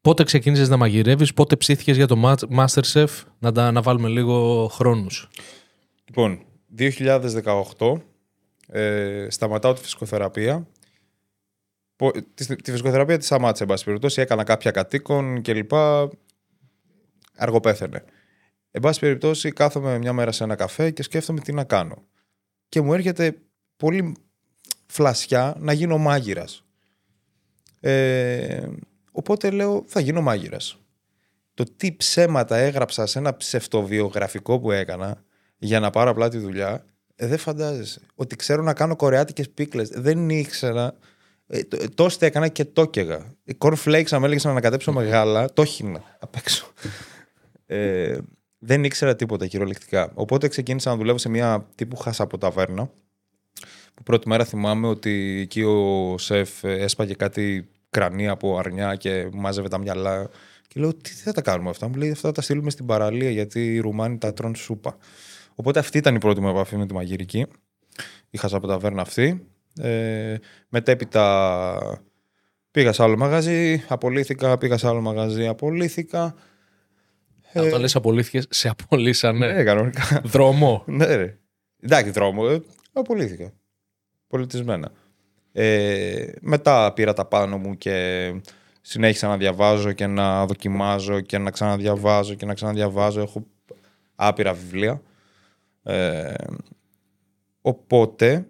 πότε 0.00 0.24
ξεκίνησες 0.24 0.68
να 0.68 0.76
μαγειρεύεις, 0.76 1.34
πότε 1.34 1.56
ψήθηκες 1.56 1.96
για 1.96 2.06
το 2.06 2.22
Ma- 2.24 2.64
Masterchef, 2.64 3.06
να, 3.38 3.52
τα, 3.52 3.72
να 3.72 3.82
βάλουμε 3.82 4.08
λίγο 4.08 4.66
χρόνους; 4.68 5.28
Λοιπόν, 6.04 6.45
2018 6.78 8.00
ε, 8.68 9.26
σταματάω 9.30 9.72
τη 9.72 9.80
φυσικοθεραπεία. 9.80 10.66
Πο- 11.96 12.12
Τη, 12.34 12.56
τη 12.56 12.70
φυσικοθεραπεία 12.70 13.18
της 13.18 13.26
σταμάτησα, 13.26 13.62
εν 13.62 13.68
πάση 13.68 13.84
περιπτώσει. 13.84 14.20
Έκανα 14.20 14.44
κάποια 14.44 14.70
κατοίκον 14.70 15.42
κλπ. 15.42 15.72
Αργοπέθαινε. 17.36 18.04
Εν 18.70 18.82
πάση 18.82 19.00
περιπτώσει, 19.00 19.52
κάθομαι 19.52 19.98
μια 19.98 20.12
μέρα 20.12 20.32
σε 20.32 20.44
ένα 20.44 20.54
καφέ 20.54 20.90
και 20.90 21.02
σκέφτομαι 21.02 21.40
τι 21.40 21.52
να 21.52 21.64
κάνω. 21.64 22.04
Και 22.68 22.80
μου 22.80 22.94
έρχεται 22.94 23.36
πολύ 23.76 24.14
φλασιά 24.86 25.56
να 25.58 25.72
γίνω 25.72 25.98
μάγειρας. 25.98 26.64
Ε, 27.80 28.68
οπότε 29.10 29.50
λέω, 29.50 29.84
θα 29.86 30.00
γίνω 30.00 30.20
μάγειρας. 30.20 30.78
Το 31.54 31.64
τι 31.76 31.92
ψέματα 31.96 32.56
έγραψα 32.56 33.06
σε 33.06 33.18
ένα 33.18 33.36
ψευτοβιογραφικό 33.36 34.58
που 34.60 34.70
έκανα 34.70 35.24
για 35.58 35.80
να 35.80 35.90
πάρω 35.90 36.10
απλά 36.10 36.28
τη 36.28 36.38
δουλειά, 36.38 36.84
ε, 37.16 37.26
δεν 37.26 37.38
φαντάζεσαι. 37.38 38.00
Ότι 38.14 38.36
ξέρω 38.36 38.62
να 38.62 38.72
κάνω 38.72 38.96
κορεάτικες 38.96 39.50
πίκλες. 39.50 39.88
Δεν 39.88 40.28
ήξερα. 40.30 40.94
Ε, 41.46 41.64
το, 41.64 41.76
ε, 41.80 41.86
τόσο 41.94 42.18
έκανα 42.20 42.48
και 42.48 42.64
το 42.64 42.82
έκαιγα. 42.82 43.34
Οι 43.44 43.56
cornflakes, 43.58 44.10
αν 44.10 44.20
με 44.20 44.26
έλεγες 44.26 44.44
να 44.44 44.50
ανακατέψω 44.50 44.92
με 44.92 45.04
γάλα, 45.04 45.52
το 45.52 45.64
χύνα 45.64 46.16
απ' 46.20 46.36
έξω. 46.36 46.72
ε, 47.66 48.18
δεν 48.58 48.84
ήξερα 48.84 49.16
τίποτα 49.16 49.46
κυριολεκτικά. 49.46 50.10
Οπότε 50.14 50.48
ξεκίνησα 50.48 50.90
να 50.90 50.96
δουλεύω 50.96 51.18
σε 51.18 51.28
μια 51.28 51.66
τύπου 51.74 51.96
χάσα 51.96 52.22
από 52.22 52.38
ταβέρνα. 52.38 52.90
Που 53.94 54.02
πρώτη 54.02 54.28
μέρα 54.28 54.44
θυμάμαι 54.44 54.86
ότι 54.86 55.38
εκεί 55.42 55.62
ο 55.62 56.18
σεφ 56.18 56.64
ε, 56.64 56.72
έσπαγε 56.72 57.14
κάτι 57.14 57.68
κρανία 57.90 58.30
από 58.30 58.58
αρνιά 58.58 58.94
και 58.94 59.28
μάζευε 59.32 59.68
τα 59.68 59.78
μυαλά. 59.78 60.30
Και 60.68 60.80
λέω, 60.80 60.94
τι 60.94 61.10
θα 61.10 61.32
τα 61.32 61.40
κάνουμε 61.40 61.70
αυτά. 61.70 61.88
Μου 61.88 61.94
λέει, 61.94 62.10
αυτά 62.10 62.28
θα 62.28 62.34
τα 62.34 62.42
στείλουμε 62.42 62.70
στην 62.70 62.86
παραλία 62.86 63.30
γιατί 63.30 63.74
οι 63.74 63.78
Ρουμάνοι 63.78 64.18
τα 64.18 64.32
τρώνε 64.32 64.56
σούπα. 64.56 64.96
Οπότε 65.56 65.78
αυτή 65.78 65.98
ήταν 65.98 66.14
η 66.14 66.18
πρώτη 66.18 66.40
μου 66.40 66.48
επαφή 66.48 66.76
με 66.76 66.86
τη 66.86 66.94
μαγειρική. 66.94 67.46
Είχα 68.30 68.56
από 68.56 68.66
ταβέρνα 68.66 69.02
αυτή. 69.02 69.46
Ε, 69.80 70.36
μετέπειτα 70.68 72.02
πήγα 72.70 72.92
σε 72.92 73.02
άλλο 73.02 73.16
μαγαζί, 73.16 73.84
απολύθηκα, 73.88 74.58
πήγα 74.58 74.76
σε 74.76 74.88
άλλο 74.88 75.00
μαγαζί, 75.00 75.46
απολύθηκα. 75.46 76.34
Αν 77.52 77.70
το 77.70 77.78
λες, 77.78 77.96
απολύθηκε, 77.96 78.42
σε 78.48 78.68
απολύσανε. 78.68 79.52
Ναι, 79.52 79.62
κανονικά. 79.62 80.20
Δρόμο. 80.24 80.82
ναι, 80.86 81.14
ρε. 81.14 81.38
Εντάξει, 81.80 82.10
δρόμο. 82.10 82.46
Ε, 82.50 82.62
απολύθηκα. 82.92 83.52
Πολιτισμένα. 84.26 84.92
Ε, 85.52 86.26
μετά 86.40 86.92
πήρα 86.92 87.12
τα 87.12 87.24
πάνω 87.24 87.58
μου 87.58 87.76
και 87.76 88.34
συνέχισα 88.80 89.28
να 89.28 89.36
διαβάζω 89.36 89.92
και 89.92 90.06
να 90.06 90.46
δοκιμάζω 90.46 91.20
και 91.20 91.38
να 91.38 91.50
ξαναδιαβάζω 91.50 92.34
και 92.34 92.46
να 92.46 92.54
ξαναδιαβάζω. 92.54 93.20
Έχω 93.20 93.46
άπειρα 94.14 94.52
βιβλία. 94.52 95.02
Ε, 95.86 96.34
οπότε, 97.60 98.48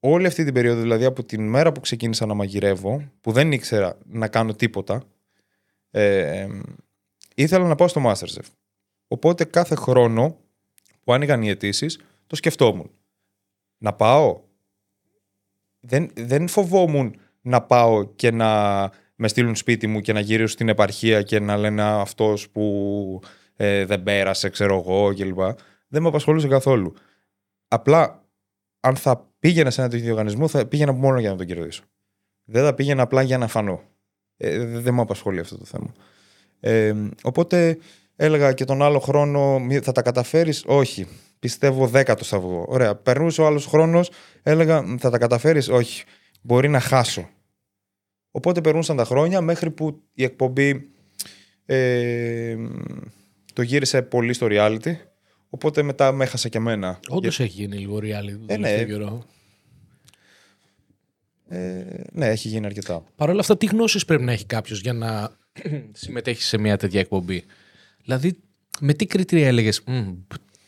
όλη 0.00 0.26
αυτή 0.26 0.44
την 0.44 0.54
περίοδο, 0.54 0.80
δηλαδή 0.80 1.04
από 1.04 1.24
την 1.24 1.48
μέρα 1.48 1.72
που 1.72 1.80
ξεκίνησα 1.80 2.26
να 2.26 2.34
μαγειρεύω, 2.34 3.12
που 3.20 3.32
δεν 3.32 3.52
ήξερα 3.52 3.98
να 4.06 4.28
κάνω 4.28 4.54
τίποτα, 4.54 5.02
ε, 5.90 6.46
ήθελα 7.34 7.66
να 7.66 7.74
πάω 7.74 7.88
στο 7.88 8.02
Masterchef. 8.04 8.46
Οπότε 9.08 9.44
κάθε 9.44 9.74
χρόνο 9.74 10.36
που 11.04 11.12
άνοιγαν 11.12 11.42
οι 11.42 11.48
αιτήσεις, 11.48 12.00
το 12.26 12.36
σκεφτόμουν. 12.36 12.90
Να 13.78 13.92
πάω; 13.92 14.40
Δεν, 15.80 16.10
δεν 16.14 16.48
φοβόμουν 16.48 17.20
να 17.40 17.62
πάω 17.62 18.04
και 18.04 18.30
να 18.30 18.90
με 19.14 19.28
στείλουν 19.28 19.56
σπίτι 19.56 19.86
μου 19.86 20.00
και 20.00 20.12
να 20.12 20.20
γυρίσω 20.20 20.52
στην 20.52 20.68
επαρχία 20.68 21.22
και 21.22 21.40
να 21.40 21.56
λένε 21.56 21.82
«Α, 21.82 22.00
αυτός 22.00 22.50
που 22.50 23.20
ε, 23.56 23.84
δεν 23.84 24.02
πέρασε, 24.02 24.48
ξέρω 24.48 24.78
εγώ 24.78 25.14
κλπ. 25.14 25.40
Δεν 25.88 26.02
με 26.02 26.08
απασχολούσε 26.08 26.48
καθόλου. 26.48 26.94
Απλά, 27.68 28.24
αν 28.80 28.96
θα 28.96 29.30
πήγαινα 29.38 29.70
σε 29.70 29.80
ένα 29.80 29.90
τέτοιο 29.90 30.10
οργανισμό, 30.10 30.48
θα 30.48 30.66
πήγαινα 30.66 30.92
μόνο 30.92 31.20
για 31.20 31.30
να 31.30 31.36
τον 31.36 31.46
κερδίσω. 31.46 31.82
Δεν 32.44 32.64
θα 32.64 32.74
πήγαινα 32.74 33.02
απλά 33.02 33.22
για 33.22 33.38
να 33.38 33.46
φανώ. 33.46 33.82
Ε, 34.36 34.64
δεν 34.64 34.94
με 34.94 35.00
απασχολεί 35.00 35.38
αυτό 35.40 35.58
το 35.58 35.64
θέμα. 35.64 35.92
Ε, 36.60 36.94
οπότε 37.22 37.78
έλεγα 38.16 38.52
και 38.52 38.64
τον 38.64 38.82
άλλο 38.82 38.98
χρόνο 38.98 39.58
«Μη- 39.58 39.80
θα 39.80 39.92
τα 39.92 40.02
καταφέρεις; 40.02 40.64
Όχι. 40.66 41.06
Πιστεύω 41.38 41.86
δέκατο 41.86 42.24
θα 42.24 42.40
βγω. 42.40 42.64
Ωραία. 42.68 42.94
Περνούσε 42.94 43.40
ο 43.42 43.46
άλλος 43.46 43.66
χρόνος, 43.66 44.10
έλεγα 44.42 44.82
«Μ, 44.82 44.96
θα 44.96 45.10
τα 45.10 45.18
καταφέρεις; 45.18 45.68
Όχι. 45.68 46.04
Μπορεί 46.42 46.68
να 46.68 46.80
χάσω. 46.80 47.28
Οπότε 48.30 48.60
περνούσαν 48.60 48.96
τα 48.96 49.04
χρόνια 49.04 49.40
μέχρι 49.40 49.70
που 49.70 50.02
η 50.12 50.24
εκπομπή 50.24 50.90
ε, 51.66 52.56
το 53.52 53.62
γύρισε 53.62 54.02
πολύ 54.02 54.32
στο 54.32 54.46
reality. 54.50 54.94
Οπότε 55.50 55.82
μετά 55.82 56.12
με 56.12 56.24
έχασε 56.24 56.48
και 56.48 56.58
εμένα. 56.58 57.00
Όντως 57.08 57.40
έχει 57.40 57.52
γίνει 57.62 57.76
λίγο 57.76 57.96
reality 57.96 58.38
το 58.46 58.46
Ε, 58.46 58.56
ναι. 58.56 58.68
τελευταίο 58.68 58.84
καιρό. 58.84 59.24
Ε, 61.48 61.84
ναι, 62.12 62.26
έχει 62.26 62.48
γίνει 62.48 62.66
αρκετά. 62.66 63.02
Παρ' 63.16 63.30
όλα 63.30 63.40
αυτά, 63.40 63.56
τι 63.56 63.66
γνώσεις 63.66 64.04
πρέπει 64.04 64.22
να 64.22 64.32
έχει 64.32 64.46
κάποιος 64.46 64.80
για 64.80 64.92
να 64.92 65.30
συμμετέχει 65.92 66.42
σε 66.42 66.58
μια 66.58 66.76
τέτοια 66.76 67.00
εκπομπή; 67.00 67.44
Δηλαδή, 68.02 68.38
με 68.80 68.92
τι 68.92 69.06
κριτήρια 69.06 69.46
έλεγες, 69.46 69.82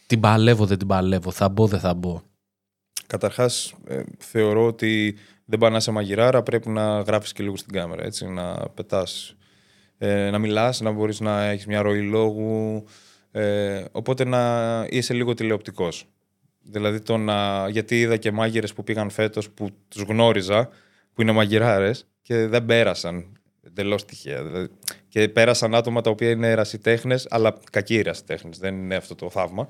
την 0.06 0.20
παλεύω, 0.20 0.66
δεν 0.66 0.78
την 0.78 0.86
παλεύω, 0.86 1.30
θα 1.30 1.48
μπω, 1.48 1.66
δεν 1.66 1.80
θα 1.80 1.94
μπω. 1.94 2.22
Καταρχάς, 3.06 3.74
ε, 3.86 4.02
θεωρώ 4.18 4.66
ότι 4.66 5.16
δεν 5.44 5.58
πάει 5.58 5.70
να 5.70 5.76
είσαι 5.76 5.90
μαγειράρα, 5.90 6.42
πρέπει 6.42 6.68
να 6.68 7.00
γράφεις 7.00 7.32
και 7.32 7.42
λίγο 7.42 7.56
στην 7.56 7.72
κάμερα, 7.72 8.04
έτσι, 8.04 8.26
να 8.26 8.54
πετάς, 8.54 9.36
ε, 9.98 10.30
να 10.30 10.38
μιλάς, 10.38 10.80
να 10.80 10.90
μπορείς 10.90 11.20
να 11.20 11.44
έχεις 11.44 11.66
μια 11.66 11.82
ροή 11.82 12.02
λόγου, 12.02 12.84
ε, 13.30 13.84
οπότε 13.92 14.24
να 14.24 14.86
είσαι 14.90 15.14
λίγο 15.14 15.34
τηλεοπτικός. 15.34 16.06
Δηλαδή, 16.62 17.00
το 17.00 17.16
να, 17.16 17.68
γιατί 17.68 18.00
είδα 18.00 18.16
και 18.16 18.32
μάγειρες 18.32 18.72
που 18.72 18.84
πήγαν 18.84 19.10
φέτος 19.10 19.50
που 19.50 19.68
τους 19.88 20.02
γνώριζα, 20.02 20.68
που 21.14 21.22
είναι 21.22 21.32
μαγειράρες 21.32 22.06
και 22.22 22.46
δεν 22.46 22.64
πέρασαν 22.64 23.40
εντελώς 23.62 24.04
τυχαία. 24.04 24.44
Δηλαδή, 24.44 24.68
και 25.08 25.28
πέρασαν 25.28 25.74
άτομα 25.74 26.00
τα 26.00 26.10
οποία 26.10 26.30
είναι 26.30 26.50
ερασιτέχνες, 26.50 27.26
αλλά 27.30 27.58
κακοί 27.70 27.96
ερασιτέχνες. 27.96 28.58
Δεν 28.58 28.74
είναι 28.74 28.94
αυτό 28.94 29.14
το 29.14 29.30
θαύμα. 29.30 29.68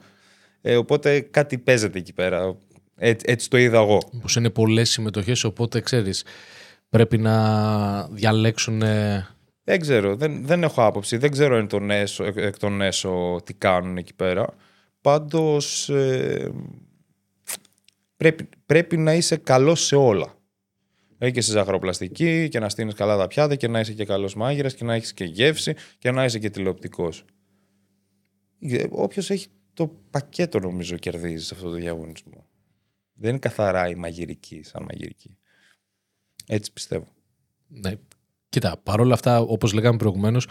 Ε, 0.60 0.76
οπότε 0.76 1.20
κάτι 1.20 1.58
παίζεται 1.58 1.98
εκεί 1.98 2.12
πέρα. 2.12 2.56
Έτσι, 2.96 3.26
έτσι 3.28 3.50
το 3.50 3.56
είδα 3.56 3.78
εγώ. 3.78 3.98
Πως 4.22 4.36
είναι 4.36 4.50
πολλές 4.50 4.90
συμμετοχές, 4.90 5.44
οπότε 5.44 5.80
ξέρεις, 5.80 6.24
πρέπει 6.90 7.18
να 7.18 8.08
διαλέξουν... 8.08 8.82
ε, 9.70 9.76
Δεν 9.76 9.80
ξέρω, 9.80 10.16
δεν, 10.16 10.46
δεν 10.46 10.62
έχω 10.62 10.84
άποψη. 10.84 11.16
Δεν 11.16 11.30
ξέρω 11.30 11.56
εν 11.56 11.66
τον 11.66 11.90
έσω, 11.90 12.24
εκ- 12.24 12.36
εκ 12.36 12.58
των 12.58 12.80
έσω 12.80 13.40
τι 13.44 13.54
κάνουν 13.54 13.96
εκεί 13.96 14.14
πέρα. 14.14 14.54
Πάντως 15.00 15.88
ε, 15.88 16.52
πρέπει, 18.16 18.48
πρέπει 18.66 18.96
να 18.96 19.14
είσαι 19.14 19.36
καλός 19.36 19.84
σε 19.84 19.96
όλα. 19.96 20.34
Δηλαδή 21.18 21.34
και 21.34 21.40
στη 21.40 21.52
ζαχαροπλαστική 21.52 22.48
και 22.48 22.58
να 22.58 22.68
στείνεις 22.68 22.94
καλά 22.94 23.16
τα 23.16 23.26
πιάτα 23.26 23.54
και 23.56 23.68
να 23.68 23.80
είσαι 23.80 23.92
και 23.92 24.04
καλός 24.04 24.34
μάγειρας 24.34 24.74
και 24.74 24.84
να 24.84 24.94
έχεις 24.94 25.12
και 25.14 25.24
γεύση 25.24 25.74
και 25.98 26.10
να 26.10 26.24
είσαι 26.24 26.38
και 26.38 26.50
τηλεοπτικός. 26.50 27.24
Ε, 28.60 28.84
Όποιος 28.90 29.30
έχει 29.30 29.46
το 29.74 29.86
πακέτο 30.10 30.58
νομίζω 30.58 30.96
κερδίζει 30.96 31.44
σε 31.44 31.54
αυτό 31.54 31.68
το 31.70 31.74
διαγωνισμό. 31.74 32.46
Δεν 33.12 33.30
είναι 33.30 33.38
καθαρά 33.38 33.88
η 33.88 33.94
μαγειρική 33.94 34.62
σαν 34.62 34.82
μαγειρική. 34.82 35.38
Έτσι 36.46 36.72
πιστεύω. 36.72 37.06
Ναι. 37.68 37.92
Κοίτα, 38.50 38.76
παρόλα 38.82 39.14
αυτά, 39.14 39.40
όπως 39.40 39.72
λέγαμε 39.72 39.96
προηγουμένως, 39.96 40.46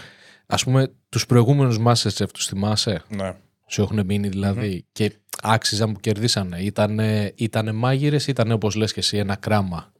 ας 0.45 0.63
πούμε, 0.63 0.91
τους 1.09 1.25
προηγούμενους 1.25 1.77
Masterchef 1.85 2.29
τους 2.33 2.47
θυμάσαι, 2.47 3.03
Ναι. 3.09 3.35
σου 3.67 3.81
έχουν 3.81 4.05
μείνει 4.05 4.27
δηλαδή, 4.27 4.85
και 4.91 5.13
άξιζαν 5.41 5.91
που 5.91 5.99
κερδίσανε. 5.99 6.61
Ήτανε, 6.61 7.33
ήτανε 7.35 7.71
μάγειρες, 7.71 8.27
ήτανε 8.27 8.53
όπως 8.53 8.75
λες 8.75 8.93
και 8.93 8.99
εσύ 8.99 9.17
ένα 9.17 9.35
κράμα. 9.35 9.91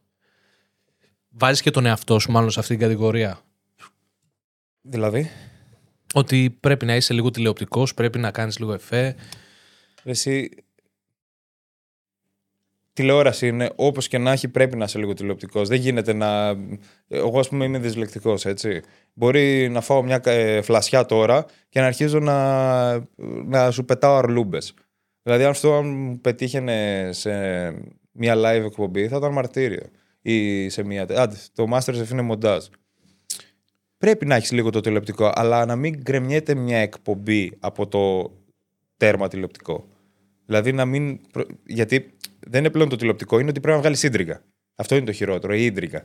Βάζεις 1.28 1.62
και 1.62 1.70
τον 1.70 1.86
εαυτό 1.86 2.18
σου 2.18 2.30
μάλλον 2.30 2.50
σε 2.50 2.60
αυτήν 2.60 2.78
την 2.78 2.86
κατηγορία; 2.86 3.40
Δηλαδή, 4.82 5.30
Ότι 6.14 6.56
πρέπει 6.60 6.86
να 6.86 6.96
είσαι 6.96 7.14
λίγο 7.14 7.30
τηλεοπτικός, 7.30 7.94
πρέπει 7.94 8.18
να 8.18 8.30
κάνεις 8.30 8.58
λίγο 8.58 8.72
εφέ. 8.72 9.16
Εσύ, 10.02 10.48
τηλεόραση 13.00 13.46
είναι 13.48 13.70
όπως 13.76 14.08
και 14.08 14.18
να 14.18 14.32
έχει 14.32 14.48
πρέπει 14.48 14.76
να 14.76 14.84
είσαι 14.84 14.98
λίγο 14.98 15.12
τηλεοπτικός. 15.12 15.68
Δεν 15.68 15.78
γίνεται 15.78 16.12
να... 16.12 16.56
Εγώ 17.08 17.38
ας 17.38 17.48
πούμε 17.48 17.64
είμαι 17.64 17.78
δυσλεκτικός, 17.78 18.46
έτσι. 18.46 18.80
Μπορεί 19.14 19.68
να 19.68 19.80
φάω 19.80 20.02
μια 20.02 20.20
ε, 20.24 20.62
φλασιά 20.62 21.04
τώρα 21.06 21.44
και 21.68 21.80
να 21.80 21.86
αρχίζω 21.86 22.18
να, 22.18 22.92
να 23.44 23.70
σου 23.70 23.84
πετάω 23.84 24.16
αρλούμπες. 24.16 24.74
Δηλαδή 25.22 25.44
αν 25.44 25.50
αυτό 25.50 25.74
αν 25.74 25.88
μου 25.88 26.20
πετύχαινε 26.20 27.08
σε 27.12 27.30
μια 28.12 28.34
live 28.36 28.64
εκπομπή 28.64 29.08
θα 29.08 29.16
ήταν 29.16 29.32
μαρτύριο. 29.32 29.82
Ή 30.22 30.68
σε 30.68 30.82
μια... 30.82 31.02
Άντε, 31.02 31.36
το 31.52 31.66
Masterchef 31.72 32.08
είναι 32.12 32.22
μοντάζ. 32.22 32.64
Πρέπει 33.98 34.26
να 34.26 34.34
έχεις 34.34 34.52
λίγο 34.52 34.70
το 34.70 34.80
τηλεοπτικό, 34.80 35.32
αλλά 35.34 35.66
να 35.66 35.76
μην 35.76 35.96
γκρεμιέται 36.02 36.54
μια 36.54 36.78
εκπομπή 36.78 37.52
από 37.60 37.86
το 37.86 38.32
τέρμα 38.96 39.28
τηλεοπτικό. 39.28 39.88
Δηλαδή 40.46 40.72
να 40.72 40.84
μην. 40.84 41.20
προ- 41.32 41.48
Γιατί 41.66 42.10
δεν 42.50 42.60
είναι 42.60 42.70
πλέον 42.70 42.88
το 42.88 42.96
τηλεοπτικό, 42.96 43.38
είναι 43.38 43.50
ότι 43.50 43.60
πρέπει 43.60 43.74
να 43.74 43.82
βγάλεις 43.82 44.02
ίντριγκα. 44.02 44.42
Αυτό 44.74 44.96
είναι 44.96 45.04
το 45.04 45.12
χειρότερο, 45.12 45.54
η 45.54 45.64
ίντριγκα. 45.64 46.04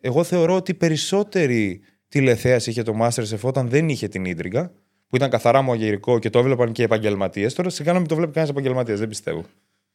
Εγώ 0.00 0.24
θεωρώ 0.24 0.54
ότι 0.56 0.74
περισσότερη 0.74 1.80
τηλεθέαση 2.08 2.70
είχε 2.70 2.82
το 2.82 2.92
Masterchef 3.02 3.40
όταν 3.42 3.68
δεν 3.68 3.88
είχε 3.88 4.08
την 4.08 4.24
ίντριγκα, 4.24 4.72
που 5.08 5.16
ήταν 5.16 5.30
καθαρά 5.30 5.62
μαγειρικό 5.62 6.18
και 6.18 6.30
το 6.30 6.38
έβλεπαν 6.38 6.72
και 6.72 6.82
οι 6.82 6.84
επαγγελματίες. 6.84 7.54
Τώρα 7.54 7.70
σιγά 7.70 7.92
να 7.92 7.98
μην 7.98 8.08
το 8.08 8.14
βλέπει 8.14 8.32
κανένας 8.32 8.56
επαγγελματίας, 8.56 8.98
δεν 8.98 9.08
πιστεύω. 9.08 9.44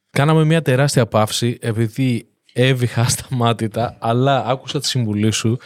Κάναμε 0.09 0.43
μια 0.43 0.61
τεράστια 0.61 1.05
παύση 1.05 1.57
επειδή 1.61 2.27
έβηχα 2.53 3.01
ασταμάτητα, 3.07 3.97
αλλά 3.99 4.45
άκουσα 4.45 4.79
τη 4.79 4.87
συμβουλή 4.87 5.31
σου 5.31 5.57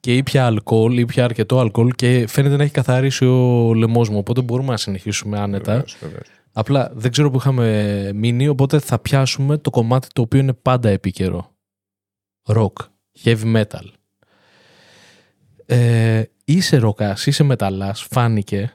και 0.00 0.16
ήπια 0.16 0.46
αλκοόλ, 0.46 0.98
ήπια 0.98 1.24
αρκετό 1.24 1.58
αλκοόλ 1.58 1.90
και 1.90 2.24
φαίνεται 2.28 2.56
να 2.56 2.62
έχει 2.62 2.72
καθαρίσει 2.72 3.24
ο 3.24 3.72
λαιμός 3.74 4.08
μου. 4.08 4.18
Οπότε 4.18 4.42
μπορούμε 4.42 4.70
να 4.70 4.76
συνεχίσουμε 4.76 5.38
άνετα. 5.38 5.84
Απλά 6.58 6.90
δεν 6.94 7.10
ξέρω 7.10 7.30
που 7.30 7.36
είχαμε 7.36 8.10
μείνει, 8.14 8.48
οπότε 8.48 8.78
θα 8.78 8.98
πιάσουμε 8.98 9.58
το 9.58 9.70
κομμάτι 9.70 10.08
το 10.12 10.20
οποίο 10.20 10.40
είναι 10.40 10.52
πάντα 10.52 10.88
επίκαιρο. 10.88 11.56
Rock, 12.46 12.72
heavy 13.24 13.56
metal. 13.56 13.90
Ε, 15.66 16.22
είσαι 16.44 16.76
ροκάς, 16.76 17.26
είσαι 17.26 17.42
μεταλλάς, 17.42 18.02
φάνηκε 18.10 18.72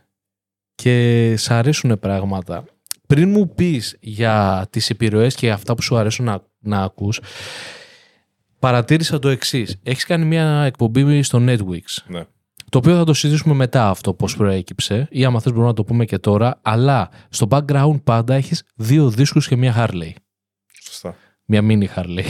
και 0.76 1.36
σ' 1.38 1.50
αρέσουν 1.52 2.00
πράγματα. 2.00 2.66
Πριν 3.08 3.30
μου 3.30 3.54
πεις 3.54 3.98
για 4.02 4.68
τις 4.70 4.90
επιρροές 4.90 5.36
και 5.36 5.52
αυτά 5.52 5.76
που 5.76 5.82
σου 5.82 5.98
αρέσουν 5.98 6.26
να, 6.26 6.44
να 6.60 6.82
ακούς, 6.84 7.20
παρατήρησα 8.60 9.20
το 9.20 9.30
εξής. 9.30 9.80
Έχεις 9.84 10.06
κάνει 10.06 10.26
μια 10.26 10.64
εκπομπή 10.64 11.24
στο 11.24 11.40
Netflix. 11.42 11.84
Ναι. 12.08 12.26
Το 12.72 12.78
οποίο 12.78 12.96
θα 12.96 13.04
το 13.04 13.14
συζητήσουμε 13.14 13.54
μετά 13.54 13.90
αυτό 13.90 14.14
πώς 14.14 14.36
προέκυψε 14.36 15.08
ή 15.12 15.26
άμα 15.26 15.40
θες 15.40 15.52
μπορούμε 15.52 15.70
να 15.70 15.76
το 15.76 15.84
πούμε 15.84 16.06
και 16.06 16.18
τώρα 16.18 16.60
αλλά 16.62 17.10
στο 17.30 17.48
background 17.50 18.00
πάντα 18.04 18.34
έχεις 18.34 18.64
δύο 18.76 19.10
δίσκους 19.10 19.48
και 19.48 19.56
μια 19.56 19.76
Harley. 19.78 20.12
Σωστά. 20.84 21.16
Μια 21.46 21.62
mini 21.64 21.86
Harley. 21.96 22.24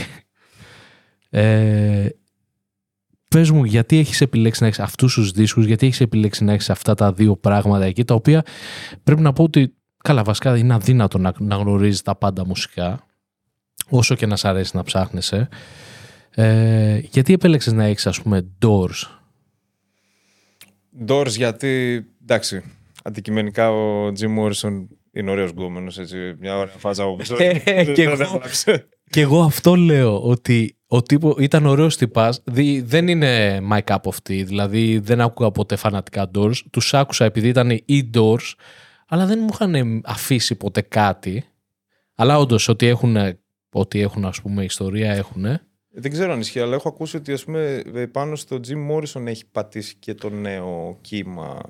Ε, 1.30 2.08
πες 3.28 3.50
μου 3.50 3.64
γιατί 3.64 3.98
έχεις 3.98 4.20
επιλέξει 4.20 4.62
να 4.62 4.66
έχεις 4.66 4.80
αυτούς 4.80 5.14
τους 5.14 5.30
δίσκους, 5.30 5.64
γιατί 5.64 5.86
έχεις 5.86 6.00
επιλέξει 6.00 6.44
να 6.44 6.52
έχεις 6.52 6.70
αυτά 6.70 6.94
τα 6.94 7.12
δύο 7.12 7.36
πράγματα 7.36 7.84
εκεί 7.84 8.04
τα 8.04 8.14
οποία 8.14 8.42
πρέπει 9.02 9.20
να 9.20 9.32
πω 9.32 9.42
ότι 9.42 9.74
καλά 10.04 10.22
βασικά 10.22 10.56
είναι 10.56 10.74
αδύνατο 10.74 11.18
να, 11.18 11.32
να 11.38 11.56
γνωρίζεις 11.56 12.02
τα 12.02 12.16
πάντα 12.16 12.46
μουσικά 12.46 13.06
όσο 13.88 14.14
και 14.14 14.26
να 14.26 14.36
σ' 14.36 14.44
αρέσει 14.44 14.76
να 14.76 14.82
ψάχνεσαι. 14.82 15.48
Ε, 16.30 16.98
γιατί 16.98 17.32
επέλεξες 17.32 17.72
να 17.72 17.84
έχεις 17.84 18.06
ας 18.06 18.22
πούμε 18.22 18.50
Doors 18.64 19.21
Doors 21.06 21.28
γιατί, 21.36 22.04
εντάξει, 22.22 22.62
αντικειμενικά 23.04 23.70
ο 23.72 24.06
Jim 24.08 24.38
Morrison 24.38 24.86
είναι 25.12 25.30
ωραίος 25.30 25.50
γκόμενος, 25.50 25.98
έτσι, 25.98 26.16
μια 26.38 26.56
ωραία 26.58 26.74
φάζα 26.78 27.02
από 27.02 27.16
πίσω. 27.16 27.36
Ε, 27.38 27.52
Δεν- 27.64 27.94
και 27.94 28.08
δεν 28.08 28.20
εγώ. 28.20 28.34
άλλαξε. 28.34 28.88
Και 29.10 29.20
εγώ 29.20 29.42
αυτό 29.42 29.74
λέω, 29.74 30.22
ότι 30.22 30.76
ο 30.86 31.02
τύπο 31.02 31.36
ήταν 31.38 31.66
ωραίος 31.66 31.96
τυπάς, 31.96 32.42
δι- 32.44 32.84
δεν 32.86 33.08
είναι 33.08 33.60
my 33.72 33.78
cup 33.84 33.96
of 34.02 34.14
tea, 34.28 34.42
δηλαδή 34.44 34.98
δεν 34.98 35.20
άκουγα 35.20 35.50
ποτέ 35.50 35.76
φανατικά 35.76 36.30
Doors, 36.34 36.56
τους 36.70 36.94
άκουσα 36.94 37.24
επειδή 37.24 37.48
ήταν 37.48 37.70
οι 37.70 38.10
Doors, 38.14 38.52
αλλά 39.08 39.26
δεν 39.26 39.38
μου 39.40 39.48
είχαν 39.52 40.00
αφήσει 40.04 40.54
ποτέ 40.54 40.80
κάτι. 40.80 41.44
Αλλά 42.14 42.38
όντως 42.38 42.68
ότι 42.68 42.86
έχουν, 42.86 43.16
ότι 43.72 44.00
έχουν 44.00 44.24
ας 44.24 44.40
πούμε 44.40 44.64
ιστορία 44.64 45.12
έχουν. 45.12 45.46
Δεν 45.94 46.10
ξέρω 46.10 46.32
αν 46.32 46.40
ισχύει, 46.40 46.60
αλλά 46.60 46.74
έχω 46.74 46.88
ακούσει 46.88 47.16
ότι 47.16 47.32
ας 47.32 47.44
πούμε, 47.44 47.82
πάνω 48.12 48.36
στο 48.36 48.60
Jim 48.68 48.90
Morrison 48.90 49.26
έχει 49.26 49.44
πατήσει 49.52 49.94
και 49.98 50.14
το 50.14 50.30
νέο 50.30 50.98
κύμα. 51.00 51.60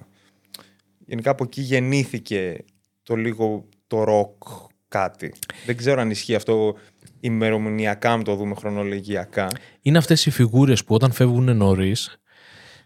Γενικά 1.07 1.31
από 1.31 1.45
εκεί 1.45 1.61
γεννήθηκε 1.61 2.65
το 3.03 3.15
λίγο 3.15 3.69
το 3.87 4.05
ροκ 4.05 4.43
κάτι. 4.89 5.33
Δεν 5.67 5.77
ξέρω 5.77 6.01
αν 6.01 6.11
ισχύει 6.11 6.35
αυτό 6.35 6.75
ημερομηνιακά, 7.21 8.13
αν 8.13 8.25
το 8.25 8.35
δούμε 8.35 8.55
χρονολογιακά. 8.55 9.49
Είναι 9.83 9.99
αυτές 9.99 10.27
οι 10.27 10.31
φιγούρες 10.31 10.85
που 10.85 10.95
όταν 10.95 11.13
φεύγουν 11.13 11.57
νωρίς. 11.57 12.17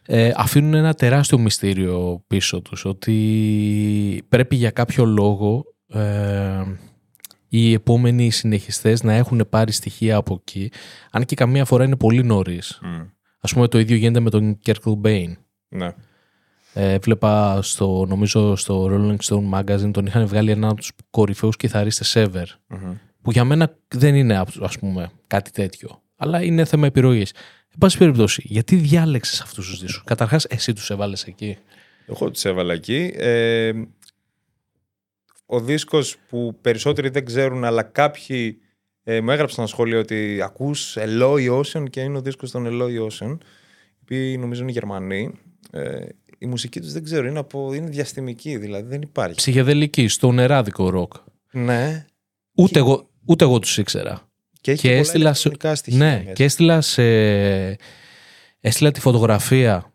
Ε, 0.06 0.32
αφήνουν 0.36 0.74
ένα 0.74 0.94
τεράστιο 0.94 1.38
μυστήριο 1.38 2.24
πίσω 2.26 2.62
τους 2.62 2.84
ότι 2.84 4.22
πρέπει 4.28 4.56
για 4.56 4.70
κάποιο 4.70 5.04
λόγο 5.04 5.64
ε, 5.88 6.62
οι 7.48 7.72
επόμενοι 7.72 8.30
συνεχιστές 8.30 9.02
να 9.02 9.12
έχουν 9.12 9.46
πάρει 9.50 9.72
στοιχεία 9.72 10.16
από 10.16 10.34
εκεί 10.40 10.70
αν 11.10 11.24
και 11.24 11.34
καμία 11.34 11.64
φορά 11.64 11.84
είναι 11.84 11.96
πολύ 11.96 12.22
νωρίς. 12.22 12.80
Ας 13.40 13.52
πούμε 13.52 13.68
το 13.68 13.78
ίδιο 13.78 13.96
γίνεται 13.96 14.20
με 14.20 14.30
τον 14.30 14.58
Κέρκл 14.58 14.92
Μπέιν. 14.92 15.36
Ναι. 15.68 15.94
Ε, 16.74 16.98
βλέπα 16.98 17.62
στο, 17.62 18.04
νομίζω 18.08 18.56
στο 18.56 18.88
Rolling 18.90 19.16
Stone 19.24 19.50
Magazine 19.58 19.90
τον 19.92 20.06
είχαν 20.06 20.26
βγάλει 20.26 20.50
ένα 20.50 20.68
από 20.68 20.76
τους 20.76 20.92
κορυφαίους 21.10 21.56
κιθαρίστες 21.56 22.16
ever 22.16 22.44
Μμμ. 22.68 22.92
που 23.22 23.30
για 23.30 23.44
μένα 23.44 23.76
δεν 23.88 24.14
είναι 24.14 24.44
ας 24.60 24.78
πούμε 24.78 25.10
κάτι 25.26 25.50
τέτοιο 25.50 26.00
αλλά 26.16 26.42
είναι 26.42 26.64
θέμα 26.64 26.86
επιρροής. 26.86 27.32
Εν 27.68 27.78
πάση 27.78 27.98
περιπτώσει, 27.98 28.42
γιατί 28.44 28.76
διάλεξες 28.76 29.40
αυτούς 29.40 29.68
τους 29.68 29.80
δίσκους; 29.80 30.02
Καταρχάς 30.04 30.44
εσύ 30.44 30.72
τους 30.72 30.90
έβαλες 30.90 31.24
εκεί; 31.24 31.58
Εγώ 32.06 32.30
τους 32.30 32.44
έβαλα 32.44 32.72
εκεί. 32.72 33.12
Ε, 33.16 33.72
ο 35.46 35.60
δίσκος 35.60 36.16
που 36.28 36.58
περισσότεροι 36.60 37.08
δεν 37.08 37.24
ξέρουν, 37.24 37.64
αλλά 37.64 37.82
κάποιοι 37.82 38.58
ε, 39.02 39.20
μου 39.20 39.30
έγραψαν 39.30 39.66
στα 39.66 39.74
σχόλια 39.76 39.98
ότι 39.98 40.40
ακούς 40.42 40.96
Eloy 41.00 41.60
Ocean 41.60 41.84
και 41.90 42.00
είναι 42.00 42.16
ο 42.16 42.20
δίσκος 42.20 42.50
των 42.50 42.66
Eloy 42.68 43.06
Ocean, 43.06 43.36
οι 43.38 43.98
οποίοι 44.02 44.36
νομίζω 44.40 44.62
είναι 44.62 44.70
Γερμανοί. 44.70 45.32
Ε, 45.70 46.06
η 46.38 46.46
μουσική 46.46 46.80
τους 46.80 46.92
δεν 46.92 47.04
ξέρω, 47.04 47.26
είναι, 47.26 47.38
από, 47.38 47.74
είναι 47.74 47.88
διαστημική, 47.88 48.56
δηλαδή 48.56 48.88
δεν 48.88 49.02
υπάρχει. 49.02 49.34
Ψυχεδελική, 49.34 50.08
στο 50.08 50.32
νεράδικο 50.32 50.90
ροκ. 50.90 51.12
Ναι. 51.52 52.06
Ούτε, 52.56 52.78
εγώ, 52.78 53.08
ούτε 53.26 53.44
εγώ 53.44 53.58
τους 53.58 53.78
ήξερα. 53.78 54.28
Και 54.60 54.70
έχει 54.70 54.80
Και 54.80 54.86
και 54.88 54.94
πολλά 54.94 55.00
έστειλα 55.00 55.32
σε- 55.34 55.48
ηλεκτρονικά 55.48 55.74
στοιχεία 55.78 55.98
Ναι, 56.06 56.18
μέσα. 56.18 56.32
και 56.32 56.44
έστειλα, 56.44 56.80
σε... 56.80 57.02
έστειλα 58.60 58.90
τη 58.90 59.00
φωτογραφία 59.00 59.92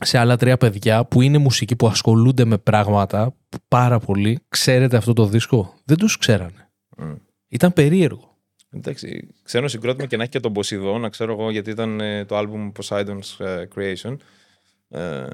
σε 0.00 0.18
άλλα 0.18 0.36
τρία 0.36 0.56
παιδιά 0.56 1.04
που 1.04 1.20
είναι 1.20 1.38
μουσική 1.38 1.76
που 1.76 1.86
ασχολούνται 1.86 2.44
με 2.44 2.58
πράγματα 2.58 3.30
που 3.30 3.36
πάρα 3.68 3.98
πολύ. 3.98 4.38
Ξέρετε 4.48 4.96
αυτό 4.96 5.12
το 5.12 5.26
δίσκο; 5.26 5.74
Δεν 5.84 5.96
τους 5.96 6.18
ξέρανε. 6.18 6.70
Μμ. 6.96 7.12
Ήταν 7.48 7.72
περίεργο. 7.72 8.36
Εντάξει, 8.74 9.28
ξένο 9.42 9.68
συγκρότημα 9.68 10.06
και 10.06 10.16
να 10.16 10.22
έχει 10.22 10.32
και 10.32 10.40
τον 10.40 10.52
Ποσειδώνα, 10.52 11.08
ξέρω 11.08 11.32
εγώ, 11.32 11.50
γιατί 11.50 11.70
ήταν 11.70 12.00
ε, 12.00 12.24
το 12.24 12.36
άλμπουμ 12.36 12.72
Poseidon's 12.80 13.44
ε, 13.44 13.64
Creation. 13.74 14.16
Ε, 14.88 15.26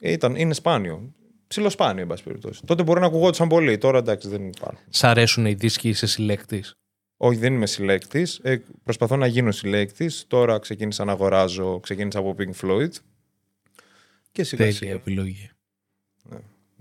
ήταν, 0.00 0.36
είναι 0.36 0.54
σπάνιο. 0.54 1.12
ψιλοσπάνιο, 1.46 2.02
εν 2.02 2.08
πάση 2.08 2.22
περιπτώσει. 2.22 2.62
Τότε 2.66 2.82
μπορεί 2.82 3.00
να 3.00 3.06
ακουγόντουσαν 3.06 3.48
πολύ. 3.48 3.78
Τώρα 3.78 3.98
εντάξει 3.98 4.28
δεν 4.28 4.46
υπάρχουν. 4.46 4.78
Σ' 4.88 5.04
αρέσουν 5.04 5.46
οι 5.46 5.54
δίσκοι, 5.54 5.88
είσαι 5.88 6.06
συλλέκτης; 6.06 6.72
Όχι, 7.16 7.38
δεν 7.38 7.52
είμαι 7.54 7.66
συλλέκτης. 7.66 8.40
Ε, 8.42 8.62
προσπαθώ 8.84 9.16
να 9.16 9.26
γίνω 9.26 9.52
συλλέκτης. 9.52 10.24
Τώρα 10.28 10.58
ξεκίνησα 10.58 11.04
να 11.04 11.12
αγοράζω. 11.12 11.80
Ξεκίνησα 11.80 12.18
από 12.18 12.34
Pink 12.38 12.52
Floyd. 12.66 12.90
Και 14.32 14.44
σιγά 14.44 14.62
Τέλεια 14.64 14.78
σιγά. 14.78 14.92
επιλογή. 14.92 15.50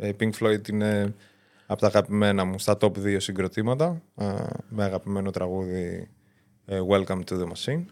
Ε, 0.04 0.12
Pink 0.20 0.32
Floyd 0.40 0.70
είναι 0.70 1.14
από 1.66 1.82
τα 1.82 1.88
αγαπημένα 1.88 2.46
μου 2.46 2.60
στα 2.60 2.78
top 2.82 2.92
2 2.98 3.16
συγκροτήματα. 3.20 4.02
Ε, 4.16 4.26
με 4.70 4.84
αγαπημένο 4.84 5.32
τραγούδι 5.32 6.10
ε, 6.66 6.80
Welcome 6.90 7.22
to 7.30 7.40
the 7.40 7.46
Machine. 7.48 7.84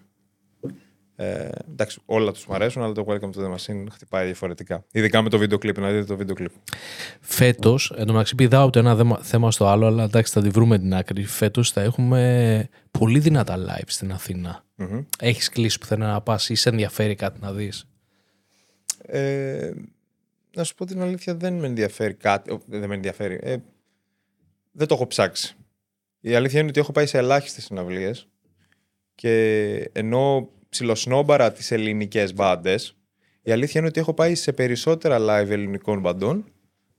Ε, 1.16 1.50
εντάξει, 1.72 2.02
όλα 2.06 2.32
τους 2.32 2.46
μου 2.46 2.54
αρέσουν, 2.56 2.84
αλλά 2.84 2.94
το 2.94 3.06
Welcome 3.08 3.30
to 3.36 3.40
the 3.46 3.56
Machine 3.56 3.84
χτυπάει 3.92 4.26
διαφορετικά. 4.26 4.86
Ειδικά 4.92 5.22
με 5.22 5.30
το 5.30 5.38
βίντεο 5.38 5.58
κλιπ, 5.58 5.78
να 5.80 5.90
δείτε 5.92 6.04
το 6.06 6.18
βίντεο 6.18 6.36
κλιπ. 6.36 6.52
Φέτος, 7.22 7.94
εντωμεταξύ 7.98 8.36
πηδάω 8.36 8.64
από 8.64 8.72
το 8.72 8.80
ένα 8.80 8.96
δέμα- 8.96 9.20
θέμα 9.22 9.52
στο 9.52 9.68
άλλο, 9.68 9.86
αλλά 9.86 10.04
εντάξει 10.04 10.34
θα 10.34 10.42
τη 10.42 10.50
βρούμε 10.50 10.78
την 10.80 10.94
άκρη. 10.94 11.24
Φέτος 11.26 11.72
θα 11.72 11.82
έχουμε 11.82 12.70
πολύ 12.92 13.20
δυνατά 13.20 13.58
live 13.58 13.84
στην 13.88 14.12
Αθήνα. 14.12 14.64
Μμμ. 14.76 15.02
Έχεις 15.20 15.50
κλείσει 15.50 15.78
που 15.80 15.86
θέλει 15.86 16.02
να 16.02 16.22
πας 16.22 16.50
ή 16.50 16.56
σε 16.56 16.70
ενδιαφέρει 16.70 17.16
κάτι 17.16 17.40
να 17.40 17.52
δεις; 17.54 17.88
Ε, 19.06 19.72
να 20.56 20.64
σου 20.64 20.76
πω 20.76 20.86
την 20.86 21.02
αλήθεια, 21.02 21.36
δεν 21.36 21.54
με 21.54 21.68
ενδιαφέρει 21.68 22.14
κάτι. 22.14 22.52
ο, 22.52 22.62
Δεν 22.66 22.90
με 22.90 22.96
ενδιαφέρει. 22.96 23.40
Ε, 23.42 23.58
δεν 24.72 24.88
το 24.88 24.94
έχω 24.94 25.08
ψάξει. 25.08 25.56
Η 26.20 26.36
αλήθεια 26.36 26.60
είναι 26.60 26.70
ότι 26.70 26.80
έχω 26.80 26.92
πάει 26.92 27.06
σε 27.06 27.18
ελάχιστες 27.18 27.64
συναυλίες 27.64 28.28
και 29.16 29.90
ενώ 29.94 30.50
ψιλοσνόμπαρα 30.70 31.52
τις 31.52 31.72
ελληνικές 31.72 32.34
μπάντες, 32.34 32.96
η 33.42 33.52
αλήθεια 33.52 33.80
είναι 33.80 33.90
ότι 33.90 34.00
έχω 34.00 34.14
πάει 34.14 34.36
σε 34.36 34.54
περισσότερα 34.54 35.18
live 35.20 35.50
ελληνικών 35.50 36.00
μπαντών 36.00 36.46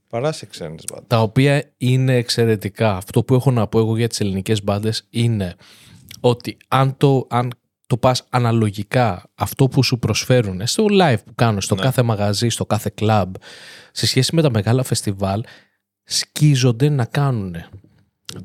παρά 0.08 0.32
σε 0.32 0.46
ξένες 0.46 0.84
μπάντες. 0.90 1.06
Τα 1.06 1.22
οποία 1.22 1.64
είναι 1.76 2.16
εξαιρετικά. 2.16 2.96
Αυτό 2.96 3.24
που 3.24 3.34
έχω 3.34 3.50
να 3.50 3.66
πω 3.66 3.78
εγώ 3.78 3.96
για 3.96 4.08
τις 4.08 4.20
ελληνικές 4.20 4.62
μπάντες 4.64 5.06
είναι 5.10 5.54
ότι 6.20 6.56
αν 6.68 6.96
το, 6.96 7.26
αν 7.30 7.50
το 7.90 7.96
πας 7.96 8.26
αναλογικά 8.30 9.30
αυτό 9.34 9.68
που 9.68 9.82
σου 9.82 9.98
προσφέρουν 9.98 10.66
στο 10.66 10.84
live 10.90 11.16
που 11.24 11.34
κάνουν, 11.34 11.60
στο 11.60 11.74
Ναι. 11.74 11.80
κάθε 11.82 12.02
μαγαζί, 12.02 12.48
στο 12.48 12.66
κάθε 12.66 12.92
club, 13.00 13.26
σε 13.92 14.06
σχέση 14.06 14.34
με 14.34 14.42
τα 14.42 14.50
μεγάλα 14.50 14.82
φεστιβάλ, 14.82 15.42
σκίζονται 16.04 16.88
να 16.88 17.04
κάνουν 17.04 17.56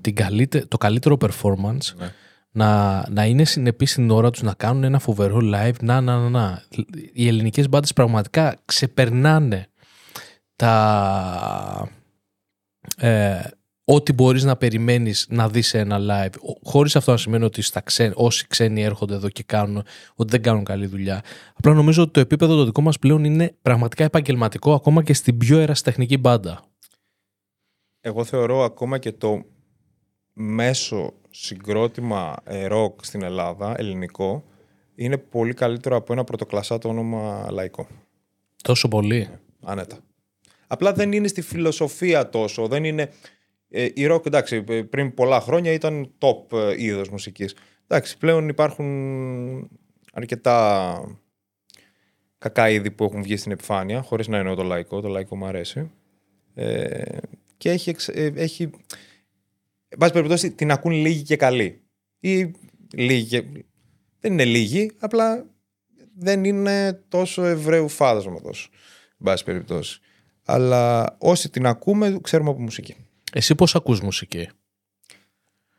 την 0.02 0.16
καλύτε- 0.16 0.68
το 0.68 0.78
καλύτερο 0.78 1.18
performance, 1.22 1.94
Ναι. 1.98 2.12
να, 2.52 3.04
να 3.10 3.26
είναι 3.26 3.44
συνεπείς 3.46 3.92
στην 3.92 4.10
ώρα 4.12 4.30
τους, 4.30 4.42
να 4.42 4.54
κάνουν 4.54 4.84
ένα 4.84 5.00
φοβερό 5.00 5.40
live, 5.44 5.80
να, 5.82 6.02
να, 6.02 6.18
να, 6.18 6.30
να. 6.30 6.64
Οι 7.14 7.28
ελληνικές 7.28 7.70
μπάντες 7.70 7.94
πραγματικά 7.94 8.56
ξεπερνάνε 8.66 9.68
τα... 10.56 11.90
Ε, 12.98 13.40
ό,τι 13.86 14.14
μπορείς 14.14 14.44
να 14.44 14.56
περιμένεις 14.56 15.26
να 15.30 15.50
δεις 15.50 15.68
σε 15.68 15.80
ένα 15.80 15.98
live. 16.00 16.34
Ο- 16.42 16.70
Χωρίς 16.70 16.96
αυτό 16.96 17.12
να 17.12 17.18
σημαίνει 17.18 17.44
ότι 17.44 17.62
στα 17.62 17.82
ξέ, 17.82 18.12
όσοι 18.16 18.48
ξένοι 18.48 18.82
έρχονται 18.84 19.14
εδώ 19.14 19.30
και 19.30 19.44
κάνουν 19.44 19.84
ότι 20.16 20.30
δεν 20.32 20.42
κάνουν 20.42 20.64
καλή 20.64 20.86
δουλειά. 20.86 21.24
Απλά 21.56 21.74
νομίζω 21.74 22.02
ότι 22.02 22.12
το 22.12 22.20
επίπεδο 22.20 22.56
το 22.56 22.66
δικό 22.66 22.82
μας 22.82 23.00
πλέον 23.00 23.24
είναι 23.24 23.56
πραγματικά 23.62 24.04
επαγγελματικό 24.04 24.74
ακόμα 24.74 25.04
και 25.04 25.14
στην 25.14 25.38
πιο 25.38 25.60
ερασιτεχνική 25.60 26.18
μπάντα. 26.18 26.62
Εγώ 28.02 28.24
θεωρώ 28.24 28.64
ακόμα 28.64 28.98
και 28.98 29.12
το 29.12 29.46
μέσο 30.34 31.14
συγκρότημα 31.30 32.36
ε, 32.44 32.68
rock 32.72 32.94
στην 33.02 33.24
Ελλάδα, 33.24 33.74
ελληνικό, 33.78 34.44
είναι 34.96 35.18
πολύ 35.18 35.54
καλύτερο 35.54 35.96
από 35.96 36.14
ένα 36.14 36.24
πρωτοκλασσάτο 36.24 36.90
όνομα 36.90 37.48
λαϊκό. 37.52 37.88
Τόσο 38.64 38.88
πολύ. 38.88 39.30
Άνετα. 39.64 39.98
Απλά 40.68 40.94
δεν 40.94 41.12
είναι 41.12 41.28
στη 41.28 41.42
φιλοσοφία 41.42 42.30
τόσο. 42.30 42.68
Δεν 42.68 42.84
είναι. 42.84 43.10
Ε, 43.78 43.84
η 43.94 44.08
rock, 44.10 44.26
εντάξει, 44.26 44.64
ε, 44.68 44.82
πριν 44.82 45.14
πολλά 45.14 45.40
χρόνια 45.40 45.72
ήταν 45.72 46.12
top 46.20 46.58
ε, 46.58 46.84
είδος 46.84 47.10
μουσικής. 47.10 47.56
Εντάξει, 47.88 48.18
πλέον 48.18 48.50
υπάρχουν 48.50 49.70
αρκετά 50.14 51.20
κακά 52.38 52.70
είδη 52.70 52.92
που 52.92 53.04
έχουν 53.04 53.24
βγει 53.24 53.38
στην 53.38 53.52
επιφάνεια, 53.52 54.02
χωρίς 54.02 54.28
να 54.28 54.38
εννοώ 54.38 54.56
το 54.56 54.64
λαϊκό. 54.64 55.02
Το 55.02 55.08
λαϊκό 55.08 55.36
μου 55.36 55.46
αρέσει. 55.46 55.92
Ε, 56.54 57.18
και 57.58 57.70
έχει, 57.70 57.90
εξ- 57.90 58.10
ε, 58.10 58.32
έχει 58.36 58.64
εν 59.88 59.98
πάση 59.98 60.14
περιπτώσει 60.14 60.52
την 60.52 60.72
ακούν 60.72 60.92
λίγοι 60.92 61.22
και 61.22 61.36
καλοί. 61.36 61.82
Ή 62.20 62.52
λίγοι 62.94 63.26
και... 63.26 63.44
Δεν 64.20 64.32
είναι 64.32 64.46
λίγοι, 64.46 64.92
απλά 65.00 65.46
δεν 66.18 66.44
είναι 66.44 67.04
τόσο 67.08 67.44
ευρέου 67.44 67.88
φάσματος. 67.88 68.70
Εν 69.10 69.24
πάση 69.24 69.44
περιπτώσει. 69.44 70.00
Αλλά 70.46 71.16
όσοι 71.20 71.50
την 71.50 71.66
ακούμε, 71.66 72.18
ξέρουμε 72.22 72.50
από 72.50 72.62
μουσική. 72.62 72.96
Εσύ 73.38 73.56
πώς 73.56 73.76
ακούς 73.76 74.02
μουσική; 74.02 74.50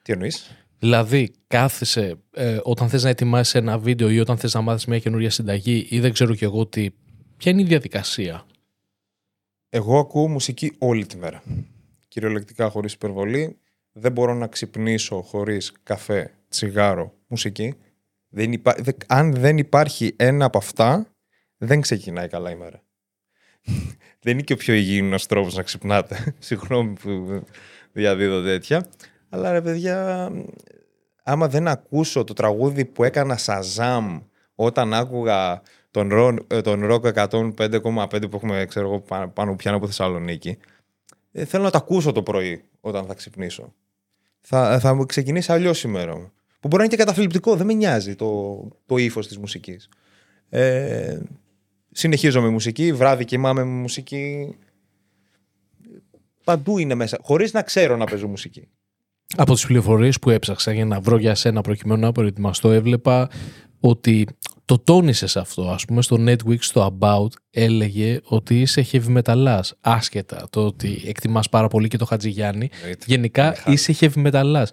Τι 0.03 0.13
εννοείς; 0.13 0.51
Δηλαδή, 0.79 1.33
κάθεσαι 1.47 2.19
ε, 2.31 2.59
όταν 2.63 2.89
θες 2.89 3.03
να 3.03 3.09
ετοιμάσεις 3.09 3.55
ένα 3.55 3.79
βίντεο 3.79 4.11
ή 4.11 4.21
όταν 4.21 4.39
θες 4.39 4.55
να 4.55 4.61
μάθεις 4.61 4.87
μια 4.87 4.99
καινούρια 4.99 5.31
συνταγή 5.31 5.87
ή 5.91 6.01
δεν 6.01 6.13
ξέρω 6.13 6.35
κι 6.35 6.45
εγώ 6.45 6.67
τι. 6.67 6.91
Ποια 7.37 7.53
είναι 7.53 7.61
η 7.61 7.65
διαδικασία; 7.65 8.47
Εγώ 9.69 9.99
ακούω 9.99 10.29
μουσική 10.29 10.73
όλη 10.79 11.07
τη 11.07 11.17
μέρα. 11.17 11.43
Κυριολεκτικά 12.09 12.69
χωρίς 12.69 12.93
υπερβολή. 12.93 13.59
Δεν 13.93 14.13
μπορώ 14.13 14.35
να 14.35 14.47
ξυπνήσω 14.47 15.23
χωρίς 15.23 15.73
καφέ, 15.83 16.35
τσιγάρο, 16.49 17.15
μουσική. 17.27 17.75
Δεν 18.29 18.53
υπά... 18.53 18.75
δε- 18.79 18.93
Αν 19.07 19.33
δεν 19.35 19.59
υπάρχει 19.59 20.15
ένα 20.17 20.45
από 20.45 20.59
αυτά, 20.59 21.07
δεν 21.57 21.81
ξεκινάει 21.81 22.29
καλά 22.29 22.51
η 22.51 22.57
μέρα. 22.57 22.83
Δεν 24.27 24.35
είναι 24.35 24.43
και 24.43 24.53
ο 24.53 24.57
πιο 24.57 24.75
υγιεινός 24.75 25.27
τρόπος 25.27 25.55
να 25.55 25.63
ξυπνάτε. 25.63 26.25
Συγγνώμη 26.39 26.93
που 26.93 27.43
διαδίδω 27.93 28.43
τέτοια. 28.43 28.87
Αλλά 29.29 29.53
ρε 29.53 29.61
παιδιά, 29.63 30.31
άμα 31.23 31.49
δεν 31.49 31.69
ακούσω 31.69 32.25
το 32.25 32.33
τραγούδι 32.33 32.85
που 32.85 33.05
έκανα 33.05 33.37
Σαζάμ 33.37 34.21
όταν 34.55 34.95
άκουγα 34.95 35.63
τον, 35.91 36.09
ρο, 36.09 36.35
ε, 36.47 36.61
τον 36.61 36.81
Rock 36.91 37.13
105,5 37.13 38.31
που 38.31 38.37
έχουμε 38.37 38.65
ξέρω 38.69 38.87
εγώ, 38.87 39.01
πάνω, 39.01 39.29
πάνω 39.29 39.57
πιάνω 39.57 39.77
από 39.77 39.87
Θεσσαλονίκη, 39.87 40.59
ε, 41.33 41.45
θέλω 41.45 41.63
να 41.63 41.71
το 41.71 41.79
ακούσω 41.79 42.13
το 42.13 42.23
πρωί 42.23 42.65
όταν 42.81 43.07
θα 43.07 43.15
ξυπνήσω. 43.15 43.75
Θα, 44.41 44.79
θα 44.81 44.95
μου 44.95 45.07
ξεκινήσει 45.07 45.53
αλλιώς 45.53 45.83
η 45.83 45.89
μέρα 45.89 46.17
μου. 46.17 46.33
Που 46.61 46.69
μπορεί 46.69 46.77
να 46.77 46.85
είναι 46.85 46.97
και 46.97 47.05
καταθλιπτικό, 47.05 47.57
δεν 47.57 47.67
με 47.67 47.73
νοιάζει 47.73 48.15
το, 48.15 48.61
το 48.87 48.97
ύφος 48.97 49.27
της 49.27 49.39
μουσικής. 49.39 49.89
Ε, 50.49 51.19
συνεχίζω 51.97 52.41
με 52.41 52.49
μουσική, 52.49 52.93
βράδυ 52.93 53.25
κοιμάμαι 53.25 53.65
με 53.65 53.81
μουσική. 53.81 54.57
Παντού 56.45 56.79
είναι 56.79 56.95
μέσα, 56.95 57.19
χωρίς 57.23 57.53
να 57.53 57.63
ξέρω 57.63 57.97
να 57.97 58.05
παίζω 58.05 58.29
μουσική. 58.29 58.69
Από 59.37 59.55
τις 59.55 59.67
πληροφορίες 59.67 60.19
που 60.19 60.31
έψαξα 60.31 60.73
για 60.73 60.85
να 60.85 61.01
βρω 61.01 61.17
για 61.17 61.35
σένα 61.35 61.61
προκειμένου 61.61 62.01
να 62.01 62.13
προετοιμαστώ 62.13 62.71
έβλεπα 62.71 63.31
ότι 63.81 64.27
το 64.65 64.79
τόνισες 64.79 65.37
αυτό. 65.37 65.71
Ας 65.71 65.85
πούμε 65.85 66.03
στο 66.03 66.17
Netflix, 66.21 66.59
στο 66.59 66.99
About 67.01 67.29
έλεγε 67.51 68.21
ότι 68.25 68.61
είσαι 68.61 68.87
heavy 68.93 69.17
metalάς. 69.17 69.71
Άσχετα 69.81 70.47
το 70.51 70.67
ότι 70.67 71.03
εκτιμάς 71.07 71.49
πάρα 71.49 71.69
πολύ 71.69 71.89
και 71.89 71.97
το 71.97 72.05
Χατζηγιάννη. 72.05 72.71
Γενικά 73.07 73.57
είσαι 73.67 73.95
heavy 74.01 74.27
metalάς. 74.27 74.67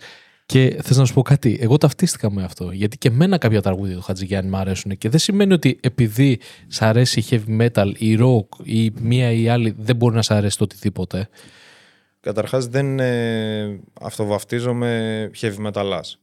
Και 0.54 0.80
θες 0.84 0.98
να 0.98 1.06
σου 1.06 1.14
πω 1.14 1.22
κάτι, 1.22 1.58
εγώ 1.62 1.78
ταυτίστηκα 1.78 2.32
με 2.32 2.44
αυτό. 2.44 2.72
Γιατί 2.72 2.98
και 2.98 3.08
εμένα 3.08 3.38
κάποια 3.38 3.62
τραγούδια 3.62 3.96
του 3.96 4.02
Χατζηγιάννη 4.02 4.50
μου 4.50 4.58
αρέσουν. 4.58 4.98
Και 4.98 5.10
δεν 5.10 5.20
σημαίνει 5.20 5.54
ότι 5.54 5.80
επειδή 5.82 6.40
σ' 6.68 6.82
αρέσει 6.82 7.20
η 7.20 7.26
heavy 7.30 7.62
metal, 7.62 7.92
η 7.98 8.18
rock 8.22 8.48
ή 8.64 8.92
μία 9.02 9.32
ή 9.32 9.50
άλλη 9.50 9.76
δεν 9.78 9.96
μπορεί 9.96 10.16
να 10.16 10.22
σ' 10.22 10.32
αρέσει 10.32 10.58
το 10.58 10.64
οτιδήποτε. 10.64 11.30
Καταρχάς 12.20 12.68
δεν 12.68 13.00
ε, 13.00 13.80
αυτοβαφτίζομαι 14.02 15.32
heavy 15.42 15.68
metalάς. 15.68 16.20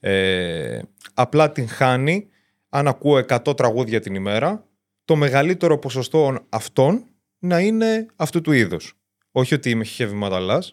Ε, 0.00 0.78
απλά 1.14 1.52
την 1.52 1.68
χάνει 1.68 2.28
αν 2.68 2.88
ακούω 2.88 3.24
100 3.28 3.56
τραγούδια 3.56 4.00
την 4.00 4.14
ημέρα 4.14 4.64
το 5.04 5.16
μεγαλύτερο 5.16 5.78
ποσοστό 5.78 6.38
αυτών 6.48 7.04
να 7.38 7.60
είναι 7.60 8.06
αυτού 8.16 8.40
του 8.40 8.52
είδους. 8.52 8.98
Όχι 9.32 9.54
ότι 9.54 9.70
είμαι 9.70 9.84
heavy 9.98 10.22
metalάς. 10.22 10.72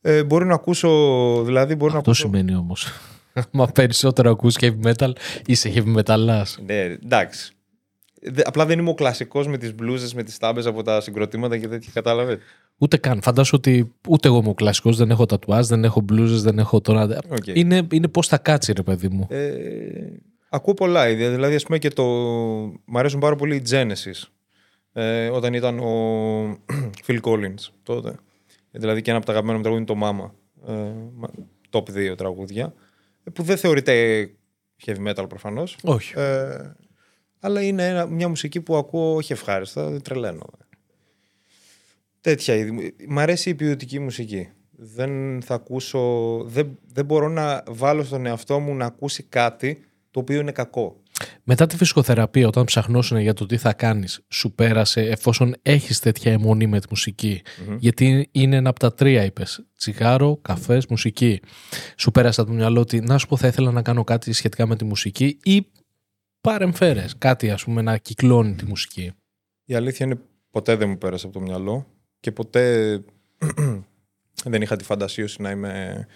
Ε, 0.00 0.24
μπορεί 0.24 0.44
να 0.44 0.54
ακούσω, 0.54 0.88
δηλαδή 1.44 1.74
μπορεί 1.74 1.92
να 1.92 1.98
Αυτό 1.98 2.10
ακούσω... 2.10 2.26
σημαίνει 2.26 2.54
όμως. 2.54 2.86
Μα 3.50 3.66
περισσότερο 3.66 4.30
ακούς 4.30 4.56
heavy 4.60 4.80
metal, 4.84 5.10
είσαι 5.46 5.72
heavy 5.74 5.96
metal. 6.02 6.42
Ναι, 6.66 6.74
εντάξει. 6.74 7.52
Δε- 8.22 8.42
απλά 8.44 8.66
δεν 8.66 8.78
είμαι 8.78 8.90
ο 8.90 8.94
κλασικός 8.94 9.46
με 9.46 9.58
τις 9.58 9.74
μπλούζες, 9.74 10.14
με 10.14 10.22
τις 10.22 10.38
στάμπες 10.38 10.66
από 10.66 10.82
τα 10.82 11.00
συγκροτήματα 11.00 11.58
και 11.58 11.68
τέτοια, 11.68 11.90
κατάλαβες; 11.94 12.38
Ούτε 12.78 12.96
καν. 12.96 13.22
Φαντάσου 13.22 13.54
ότι 13.56 13.92
ούτε 14.08 14.28
εγώ 14.28 14.38
είμαι 14.38 14.48
ο 14.48 14.54
κλασικός, 14.54 14.96
δεν 14.96 15.10
έχω 15.10 15.26
τατουάζ, 15.26 15.66
δεν 15.66 15.84
έχω 15.84 16.00
μπλούζες, 16.00 16.42
δεν 16.42 16.58
έχω 16.58 16.80
τώρα. 16.80 17.18
Οκ. 17.28 17.46
Είναι, 17.46 17.86
είναι 17.92 18.08
πώς 18.08 18.26
θα 18.26 18.38
κάτσει, 18.38 18.72
ρε 18.72 18.82
παιδί 18.82 19.08
μου. 19.08 19.26
Ε, 19.30 19.48
ακούω 20.48 20.74
πολλά 20.74 21.08
είδη. 21.08 21.26
Δηλαδή, 21.28 21.54
ας 21.54 21.62
πούμε 21.64 21.78
και 21.78 21.88
το... 21.90 22.04
Μ' 22.84 22.96
αρέσουν 22.96 23.20
πάρα 23.20 23.36
πολύ 23.36 23.56
οι 23.56 23.62
Genesis. 23.70 24.28
Ε, 24.92 25.28
όταν 25.28 25.54
ήταν 25.54 25.78
ο 25.78 25.92
Phil 27.06 27.20
Collins 27.20 27.68
τότε. 27.82 28.14
Δηλαδή 28.70 29.02
και 29.02 29.10
ένα 29.10 29.18
από 29.18 29.26
τα 29.26 29.32
αγαπημένα 29.32 29.58
μου 29.58 29.64
τραγούδια 29.64 29.94
είναι 29.94 30.00
το 30.00 30.06
Mama. 30.06 30.30
Ε, 30.74 30.92
μα- 31.14 31.30
top 31.70 31.90
2 32.12 32.14
τραγούδια. 32.16 32.74
ε, 33.24 33.30
Που 33.30 33.42
δεν 33.42 33.56
θεωρείται 33.56 34.26
heavy 34.86 35.08
metal 35.08 35.24
προφανώς. 35.28 35.76
Όχι. 35.82 36.12
Ε, 36.16 36.74
αλλά 37.40 37.62
είναι 37.62 37.86
ένα- 37.88 38.06
μια 38.06 38.28
μουσική 38.28 38.60
που 38.60 38.76
ακούω 38.76 39.14
όχι 39.14 39.32
ευχάριστα, 39.32 39.90
δεν 39.90 40.02
τρελαίνω. 40.02 40.46
τέτοια 42.20 42.54
είδη. 42.54 42.94
Μ' 43.08 43.18
αρέσει 43.18 43.50
η 43.50 43.54
ποιοτική 43.54 43.98
μουσική. 43.98 44.48
Δεν 44.70 45.42
θα 45.42 45.54
ακούσω. 45.54 46.00
Δεν, 46.44 46.78
δεν 46.92 47.04
μπορώ 47.04 47.28
να 47.28 47.62
βάλω 47.66 48.04
στον 48.04 48.26
εαυτό 48.26 48.58
μου 48.60 48.74
να 48.74 48.84
ακούσει 48.86 49.22
κάτι 49.22 49.84
το 50.10 50.20
οποίο 50.20 50.40
είναι 50.40 50.52
κακό. 50.52 51.00
Μετά 51.42 51.66
τη 51.66 51.76
φυσικοθεραπεία, 51.76 52.46
όταν 52.46 52.64
ψαχνώσουν 52.64 53.18
για 53.18 53.34
το 53.34 53.46
τι 53.46 53.56
θα 53.56 53.72
κάνεις, 53.72 54.20
σου 54.28 54.52
πέρασε 54.52 55.00
εφόσον 55.00 55.54
έχεις 55.62 55.98
τέτοια 55.98 56.32
αιμονή 56.32 56.66
με 56.66 56.80
τη 56.80 56.86
μουσικη 56.90 57.42
Γιατί 57.78 58.28
είναι 58.32 58.56
ένα 58.56 58.70
από 58.70 58.78
τα 58.78 58.94
τρία, 58.94 59.24
είπες. 59.24 59.64
Τσιγάρο, 59.76 60.38
καφές, 60.42 60.86
μουσική. 60.86 61.40
Σου 61.96 62.10
πέρασε 62.10 62.40
από 62.40 62.50
το 62.50 62.56
μυαλό 62.56 62.80
ότι 62.80 63.00
να 63.00 63.18
σου 63.18 63.26
πω, 63.26 63.36
θα 63.36 63.46
ήθελα 63.46 63.70
να 63.70 63.82
κάνω 63.82 64.04
κάτι 64.04 64.32
σχετικά 64.32 64.66
με 64.66 64.76
τη 64.76 64.84
μουσική 64.84 65.38
ή 65.42 65.66
παρεμφέρες 66.40 67.14
κάτι, 67.18 67.50
ας 67.50 67.64
πούμε, 67.64 67.82
να 67.82 67.96
κυκλώνει 67.96 68.54
τη 68.54 68.64
μουσική. 68.64 69.12
Η 69.64 69.74
αλήθεια 69.74 70.06
είναι 70.06 70.18
ποτέ 70.50 70.76
δεν 70.76 70.88
μου 70.88 70.98
πέρασε 70.98 71.26
από 71.26 71.34
το 71.38 71.40
μυαλό 71.40 71.86
και 72.20 72.32
ποτέ 72.32 72.94
δεν 74.44 74.62
είχα 74.62 74.76
τη 74.76 74.84
φαντασίωση 74.84 75.42
να 75.42 75.50
είμαι 75.50 76.06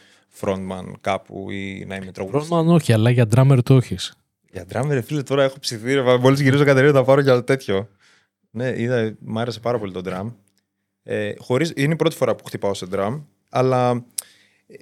frontman 0.40 0.92
κάπου 1.00 1.50
ή 1.50 1.84
να 1.86 1.96
είμαι 1.96 2.12
τραγουδιστής. 2.12 2.48
Frontman 2.50 2.66
όχι, 2.66 2.92
αλλά 2.92 3.10
για 3.10 3.28
drummer 3.34 3.58
το 3.64 3.76
έχεις. 3.76 4.14
Για 4.54 4.66
drummer, 4.72 5.00
φίλε, 5.04 5.22
τώρα 5.22 5.42
έχω 5.42 5.58
ψηθεί. 5.58 6.00
Μόλις 6.20 6.40
γυρίζω 6.40 6.64
Κατερίνα, 6.64 6.92
θα 6.92 7.04
πάρω 7.04 7.20
για 7.20 7.44
τέτοιο. 7.44 7.88
Ναι, 8.50 8.80
είδα, 8.80 9.16
μου 9.20 9.38
άρεσε 9.38 9.60
πάρα 9.60 9.78
πολύ 9.78 9.92
το 9.92 10.00
drum. 10.04 10.34
Ε, 11.02 11.32
χωρίς, 11.38 11.72
είναι 11.76 11.92
η 11.92 11.96
πρώτη 11.96 12.16
φορά 12.16 12.34
που 12.34 12.44
χτυπάω 12.44 12.74
σε 12.74 12.86
drum, 12.92 13.22
αλλά 13.48 14.04
ε, 14.66 14.74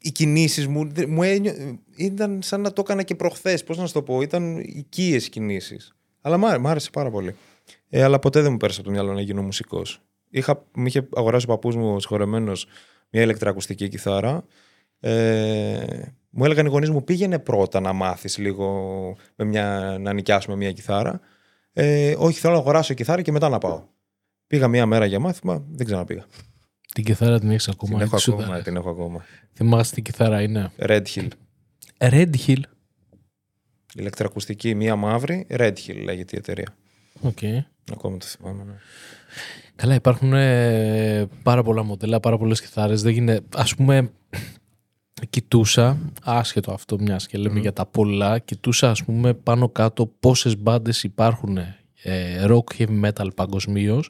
οι 0.00 0.10
κινήσεις 0.10 0.66
μου, 0.66 0.92
μου 1.08 1.22
ένιω, 1.22 1.78
ήταν 1.96 2.42
σαν 2.42 2.60
να 2.60 2.72
το 2.72 2.80
έκανα 2.84 3.02
και 3.02 3.14
προχθές. 3.14 3.64
Πώς 3.64 3.78
να 3.78 3.86
σου 3.86 3.92
το 3.92 4.02
πω, 4.02 4.20
ήταν 4.20 4.58
οικίες 4.58 5.28
κινήσεις. 5.28 5.92
Αλλά 6.20 6.58
μου 6.58 6.68
άρεσε 6.68 6.90
πάρα 6.90 7.10
πολύ. 7.10 7.34
Ε, 7.88 8.02
αλλά 8.02 8.18
ποτέ 8.18 8.40
δεν 8.40 8.52
μου 8.52 8.56
πέρασε 8.56 8.80
από 8.80 8.88
το 8.88 8.94
μυαλό 8.94 9.12
να 9.12 9.20
γίνω 9.20 9.42
μουσικός. 9.42 10.00
Μου 10.74 10.86
είχε 10.86 11.08
αγοράσει 11.14 11.44
ο 11.44 11.48
παππούς 11.48 11.76
μου 11.76 12.00
συγχωρεμένος 12.00 12.66
μια 13.10 13.22
ηλεκτρακουστική 13.22 13.88
κιθάρα. 13.88 14.44
Ε, 15.00 15.84
μου 16.30 16.44
έλεγαν 16.44 16.66
οι 16.66 16.68
γονείς 16.68 16.90
μου 16.90 17.04
πήγαινε 17.04 17.38
πρώτα 17.38 17.80
να 17.80 17.92
μάθεις 17.92 18.38
λίγο 18.38 19.16
με 19.36 19.44
μια, 19.44 19.96
να 20.00 20.12
νοικιάσουμε 20.12 20.56
μια 20.56 20.72
κιθάρα. 20.72 21.20
Ε, 21.72 22.14
όχι, 22.18 22.38
θέλω 22.38 22.54
να 22.54 22.60
αγοράσω 22.60 22.94
κιθάρα 22.94 23.22
και 23.22 23.32
μετά 23.32 23.48
να 23.48 23.58
πάω. 23.58 23.82
Πήγα 24.46 24.68
μία 24.68 24.86
μέρα 24.86 25.06
για 25.06 25.20
μάθημα, 25.20 25.64
δεν 25.70 25.86
ξαναπήγα. 25.86 26.26
Την 26.94 27.04
κιθάρα 27.04 27.38
την 27.38 27.50
έχεις 27.50 27.68
ακόμα. 27.68 27.92
Την 27.92 28.00
έχω 28.00 28.32
ακόμα, 28.32 28.62
την 28.62 28.76
έχω 28.76 28.90
ακόμα. 28.90 29.24
Θυμάσαι 29.52 29.94
τι 29.94 30.02
κιθάρα 30.02 30.42
είναι; 30.42 30.70
Red 30.78 31.02
Hill. 31.14 31.28
Red 31.98 32.30
Hill. 32.46 32.60
Ηλεκτρακουστική, 33.94 34.74
μία 34.74 34.96
μαύρη. 34.96 35.46
Red 35.50 35.72
Hill 35.86 36.02
λέγεται 36.02 36.36
η 36.36 36.38
εταιρεία. 36.38 36.74
Okay. 37.22 37.64
Ακόμα 37.92 38.16
το 38.16 38.26
θυμάμαι. 38.26 38.64
Ναι. 38.64 38.72
Καλά, 39.76 39.94
υπάρχουν 39.94 40.32
ε, 40.32 41.28
πάρα 41.42 41.62
πολλά 41.62 41.82
μοντέλα, 41.82 42.20
πάρα 42.20 42.38
πολλές 42.38 42.60
κιθάρες. 42.60 43.02
Δεν 43.02 43.12
γίνεται. 43.12 43.40
Ας 43.56 43.74
πούμε, 43.74 44.10
κοιτούσα, 45.30 45.98
άσχετο 46.24 46.72
αυτό 46.72 46.98
μιας 46.98 47.26
και 47.26 47.38
λέμε 47.38 47.60
για 47.60 47.72
τα 47.72 47.86
πολλά, 47.86 48.38
κοιτούσα 48.38 48.90
ας 48.90 49.04
πούμε 49.04 49.34
πάνω 49.34 49.68
κάτω 49.68 50.06
πόσες 50.20 50.58
μπάντες 50.58 51.02
υπάρχουν 51.02 51.56
ε, 52.02 52.44
rock 52.46 52.64
heavy 52.78 53.04
metal 53.04 53.34
παγκοσμίως 53.34 54.08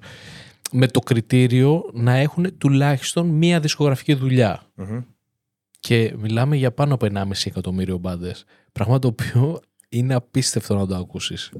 με 0.70 0.86
το 0.86 1.00
κριτήριο 1.00 1.90
να 1.92 2.12
έχουν 2.12 2.58
τουλάχιστον 2.58 3.26
μία 3.26 3.60
δισκογραφική 3.60 4.12
Και 5.80 6.14
μιλάμε 6.18 6.56
για 6.56 6.72
πάνω 6.72 6.94
από 6.94 7.06
1,5 7.14 7.22
εκατομμύριο 7.44 7.98
μπάντες. 7.98 8.44
Πράγμα 8.72 8.98
το 8.98 9.08
οποίο 9.08 9.60
είναι 9.88 10.14
απίστευτο 10.14 10.74
να 10.74 10.86
το 10.86 10.96
ακούσεις. 10.96 11.50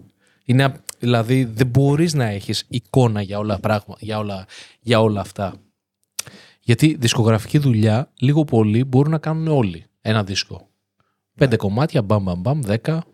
Είναι, 0.44 0.74
δηλαδή 0.98 1.44
δεν 1.44 1.66
μπορείς 1.66 2.14
να 2.14 2.24
έχεις 2.24 2.64
εικόνα 2.68 3.22
για 3.22 3.38
όλα, 3.38 3.58
πράγμα, 3.58 3.96
για 3.98 4.18
όλα, 4.18 4.46
για 4.80 5.00
όλα 5.00 5.20
αυτά. 5.20 5.54
Γιατί 6.70 6.96
δισκογραφική 7.00 7.58
δουλειά, 7.58 8.10
λίγο 8.20 8.44
πολύ, 8.44 8.84
μπορούν 8.84 9.10
να 9.10 9.18
κάνουν 9.18 9.48
όλοι 9.48 9.84
ένα 10.00 10.24
δίσκο. 10.24 10.68
Πέντε 11.36 11.56
κομμάτια, 11.56 12.02
μπαμ, 12.02 12.22
μπαμ, 12.22 12.40
μπαμ, 12.40 12.60
δέκα, 12.60 13.04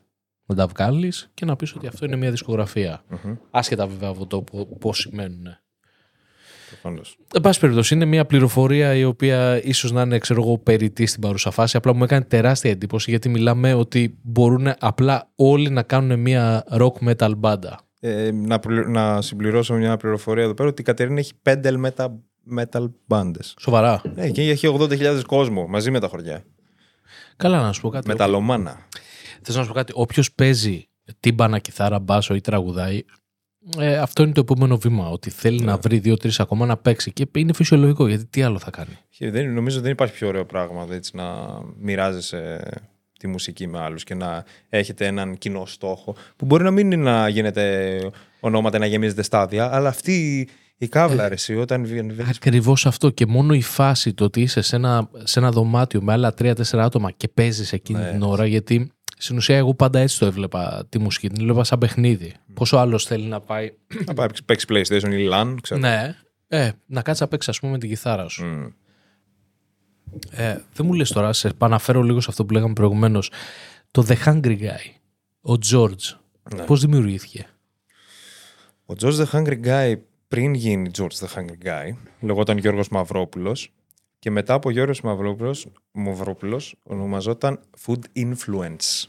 να 0.47 0.55
τα 0.55 0.67
βγάλεις 0.67 1.31
και 1.35 1.45
να 1.45 1.57
πεις 1.57 1.75
ότι 1.75 1.87
αυτό 1.87 2.05
είναι 2.05 2.17
μια 2.17 2.31
δισκογραφία. 2.31 3.05
Mm-hmm. 3.11 3.37
Άσχετα 3.51 3.87
βέβαια 3.87 4.09
από 4.09 4.27
το 4.27 4.45
πώς 4.81 4.99
σημαίνουν. 4.99 5.47
Εν 7.33 7.41
πάση 7.41 7.61
περιπτώσει, 7.61 7.95
είναι 7.95 8.05
μια 8.05 8.25
πληροφορία 8.27 8.95
η 8.95 9.05
οποία 9.05 9.63
ίσως 9.65 9.93
να 9.93 10.03
είναι 10.03 10.19
ξέρω 10.19 10.43
εγώ, 10.43 10.59
περιττή 10.59 11.07
στην 11.07 11.21
παρούσα 11.21 11.51
φάση. 11.51 11.77
Απλά 11.77 11.95
μου 11.95 12.05
έκανε 12.05 12.25
τεράστια 12.25 12.71
εντύπωση 12.71 13.11
γιατί 13.11 13.29
μιλάμε 13.29 13.75
ότι 13.75 14.19
μπορούν 14.23 14.73
απλά 14.79 15.31
όλοι 15.37 15.71
να 15.71 15.83
κάνουν 15.83 16.21
μια 16.21 16.65
rock 16.71 17.09
metal 17.09 17.33
μπάντα. 17.37 17.81
Ε, 18.01 18.31
να, 18.33 18.61
να 18.87 19.23
συμπληρώσω 19.23 19.75
μια 19.75 19.97
πληροφορία 19.97 20.45
εδώ 20.45 20.55
πέρα 20.55 20.69
ότι 20.69 20.81
η 20.81 20.85
Κατερίνα 20.85 21.19
έχει 21.19 21.33
πέντε 21.43 21.81
metal 21.85 22.09
metal 22.59 22.87
bands. 23.09 23.53
Σοβαρά. 23.59 24.03
Ναι, 24.15 24.31
και 24.31 24.43
έχει 24.43 24.77
80.000 24.79 25.23
κόσμο 25.27 25.67
μαζί 25.67 25.91
με 25.91 26.01
τα 26.01 26.09
χωριά. 26.09 26.45
Καλά, 27.37 27.63
να 27.63 27.73
σου 27.73 27.81
πω 27.81 27.89
κάτι. 27.89 28.09
Μεταλομάνα. 28.09 28.87
Θες 29.43 29.57
να 29.57 29.63
σου 29.63 29.69
πω 29.69 29.75
κάτι. 29.75 29.93
Όποιος 29.97 30.33
παίζει 30.33 30.89
τύμπανα, 31.21 31.59
κιθάρα, 31.59 31.99
μπάσο 31.99 32.35
ή 32.35 32.41
τραγουδάει, 32.41 33.03
ε, 33.79 33.97
αυτό 33.97 34.23
είναι 34.23 34.33
το 34.33 34.41
επόμενο 34.41 34.77
βήμα. 34.77 35.09
Ότι 35.09 35.31
θέλει 35.31 35.61
να 35.61 35.73
ναι. 35.73 35.79
βρει 35.83 35.99
δύο-τρεις 35.99 36.41
ακόμα 36.41 36.67
να 36.67 36.77
παίξει. 36.77 37.13
Και 37.13 37.29
είναι 37.37 37.53
φυσιολογικό 37.53 38.09
γιατί 38.09 38.27
τι 38.27 38.43
άλλο 38.43 38.59
θα 38.59 38.71
κάνει. 38.71 38.99
Και 39.09 39.31
δεν, 39.31 39.53
νομίζω 39.53 39.81
δεν 39.81 39.91
υπάρχει 39.91 40.15
πιο 40.15 40.29
ωραίο 40.29 40.45
πράγμα 40.45 40.87
έτσι, 40.91 41.17
να 41.17 41.25
μοιράζεσαι 41.79 42.69
τη 43.19 43.27
μουσική 43.27 43.67
με 43.67 43.79
άλλους 43.79 44.05
και 44.05 44.15
να 44.15 44.45
έχετε 44.69 45.07
έναν 45.07 45.39
κοινό 45.39 45.67
στόχο. 45.67 46.17
Που 46.37 46.45
μπορεί 46.45 46.65
να 46.65 46.71
μην 46.71 46.91
είναι 46.91 47.11
να 47.11 47.29
γίνεται 47.29 47.99
ονόματα, 48.41 48.79
να 48.79 48.87
γεμίζετε 48.87 49.23
στάδια, 49.23 49.75
αλλά 49.75 49.89
αυτή 49.89 50.49
η 50.79 50.89
κάβλα, 50.89 51.27
ε, 51.27 51.33
εσύ, 51.33 51.57
όταν 51.57 51.87
βγαίνει. 51.87 52.15
Ακριβώς 52.29 52.87
αυτό. 52.87 53.11
Και 53.11 53.27
μόνο 53.27 53.55
η 53.55 53.63
φάση 53.63 54.15
το 54.15 54.25
ότι 54.25 54.41
είσαι 54.41 54.61
σε 54.61 54.77
ένα, 54.77 55.11
σε 55.23 55.39
ένα 55.39 55.51
δωμάτιο 55.51 56.03
με 56.03 56.13
άλλα 56.13 56.35
τρία-τέσσερα 56.35 56.85
άτομα 56.85 57.11
και 57.11 57.29
παίζεις 57.29 57.73
εκείνη 57.73 58.01
ναι. 58.01 58.11
την 58.11 58.23
ώρα. 58.23 58.47
Γιατί 58.47 58.91
στην 59.19 59.37
ουσία 59.37 59.57
εγώ 59.57 59.75
πάντα 59.75 59.99
έτσι 59.99 60.19
το 60.19 60.27
έβλεπα 60.27 60.87
τη 60.89 60.99
μουσική. 60.99 61.29
Την 61.29 61.41
έβλεπα 61.41 61.65
σαν 61.65 61.79
παιχνίδι. 61.79 62.35
Mm. 62.35 62.53
Πόσο 62.55 62.77
άλλος 62.77 63.05
θέλει 63.05 63.27
να 63.27 63.41
πάει. 63.41 63.73
Να 64.07 64.15
πάει 64.15 64.29
παίξει 64.45 64.67
PlayStation 64.69 65.13
ή 65.13 65.29
LAN, 65.33 65.57
ξέρω. 65.63 65.81
Ναι. 65.81 66.17
Ε, 66.49 66.71
να 66.87 67.03
κάτσει 67.03 67.23
να 67.23 67.29
παίξει, 67.29 67.51
ας 67.51 67.61
πούμε, 67.61 67.73
με 67.73 67.79
την 67.79 67.89
κιθάρα 67.89 68.29
σου. 68.29 68.45
Mm. 68.45 68.73
Ε, 70.31 70.59
δεν 70.75 70.87
μου 70.87 70.93
λες 70.93 71.11
τώρα, 71.11 71.33
σε 71.33 71.49
επαναφέρω 71.49 72.03
λίγο 72.03 72.21
σε 72.21 72.27
αυτό 72.31 72.45
που 72.45 72.53
λέγαμε 72.53 72.73
προηγουμένως. 72.73 73.31
Το 73.91 74.07
The 74.09 74.17
Hungry 74.25 74.59
Guy, 74.61 74.91
ο 75.41 75.59
George, 75.71 76.19
ναι. 76.55 76.63
πώς 76.63 76.81
δημιουργήθηκε; 76.81 77.47
Ο 78.87 78.95
George 79.01 79.15
The 79.15 79.27
Hungry 79.33 79.65
Guy 79.65 79.95
πριν 80.29 80.55
γίνει 80.55 80.91
George 80.99 81.27
the 81.27 81.39
Hungry 81.39 81.67
Guy, 81.67 81.97
λεγόταν 82.21 82.59
Γιώργος 82.59 82.89
Μαυρόπουλος 82.89 83.73
και 84.19 84.31
μετά 84.31 84.55
από 84.55 84.71
Γιώργος 84.71 85.01
Μαυρόπουλος, 85.01 85.67
Μαυρόπουλος 85.93 86.75
ονομαζόταν 86.83 87.61
Food 87.87 88.01
Influence. 88.17 89.09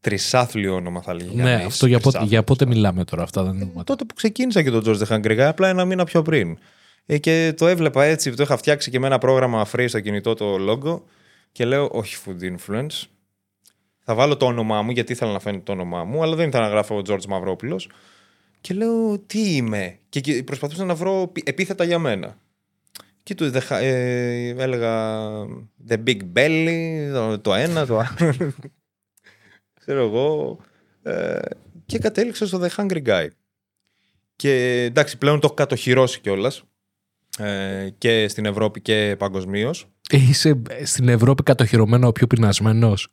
Τρισάθλιο 0.00 0.74
όνομα 0.74 1.02
θα 1.02 1.14
λέγει. 1.14 1.36
Ναι, 1.36 1.54
αυτό 1.54 1.86
για 1.86 2.00
πότε, 2.00 2.24
για 2.24 2.42
πότε 2.42 2.66
μιλάμε 2.66 3.04
τώρα 3.04 3.22
αυτά. 3.22 3.42
Δεν 3.42 3.60
ε, 3.60 3.82
τότε 3.84 4.04
που 4.04 4.14
ξεκίνησα 4.14 4.62
και 4.62 4.70
τον 4.70 4.82
George 4.84 4.98
the 4.98 5.06
Hungry 5.06 5.38
Guy, 5.38 5.38
απλά 5.38 5.68
ένα 5.68 5.84
μήνα 5.84 6.04
πιο 6.04 6.22
πριν. 6.22 6.58
Ε, 7.06 7.18
και 7.18 7.54
το 7.56 7.66
έβλεπα 7.66 8.04
έτσι, 8.04 8.34
το 8.34 8.42
είχα 8.42 8.56
φτιάξει 8.56 8.90
και 8.90 8.98
με 8.98 9.06
ένα 9.06 9.18
πρόγραμμα 9.18 9.66
free 9.72 9.84
στο 9.88 10.00
κινητό 10.00 10.34
το 10.34 10.56
logo 10.68 11.00
και 11.52 11.64
λέω 11.64 11.88
όχι 11.92 12.16
Food 12.24 12.42
Influence. 12.42 13.02
Θα 13.98 14.14
βάλω 14.14 14.36
το 14.36 14.46
όνομά 14.46 14.82
μου 14.82 14.90
γιατί 14.90 15.12
ήθελα 15.12 15.32
να 15.32 15.38
φαίνεται 15.38 15.62
το 15.62 15.72
όνομά 15.72 16.04
μου, 16.04 16.22
αλλά 16.22 16.36
δεν 16.36 16.48
ήθελα 16.48 16.64
να 16.64 16.70
γράφω 16.70 17.02
George 17.06 17.26
Μαυρόπουλος. 17.28 17.88
Και 18.60 18.74
λέω, 18.74 19.18
τι 19.18 19.56
είμαι; 19.56 19.98
Και 20.08 20.42
προσπαθούσα 20.44 20.84
να 20.84 20.94
βρω 20.94 21.32
επίθετα 21.44 21.84
για 21.84 21.98
μένα. 21.98 22.38
Και 23.22 23.34
του 23.34 23.44
ε, 23.70 24.48
έλεγα 24.48 25.28
The 25.88 25.96
Big 26.06 26.20
Belly, 26.34 27.38
το, 27.42 27.54
ένα, 27.54 27.86
το 27.86 27.98
άλλο. 27.98 28.34
Ξέρω 29.80 30.04
εγώ. 30.04 30.58
Ε, 31.02 31.38
και 31.86 31.98
κατέληξα 31.98 32.46
στο 32.46 32.60
The 32.62 32.68
Hungry 32.68 33.02
Guy. 33.06 33.26
Και 34.36 34.82
εντάξει, 34.82 35.18
πλέον 35.18 35.40
το 35.40 35.46
έχω 35.46 35.54
κατοχυρώσει 35.54 36.20
κιόλας. 36.20 36.62
Ε, 37.38 37.88
και 37.98 38.28
στην 38.28 38.44
Ευρώπη 38.44 38.80
και 38.80 39.16
παγκοσμίως. 39.18 39.88
Είσαι 40.10 40.62
στην 40.84 41.08
Ευρώπη 41.08 41.42
κατοχυρωμένο 41.42 42.06
ο 42.06 42.12
πιο 42.12 42.26
πεινασμένος. 42.26 43.08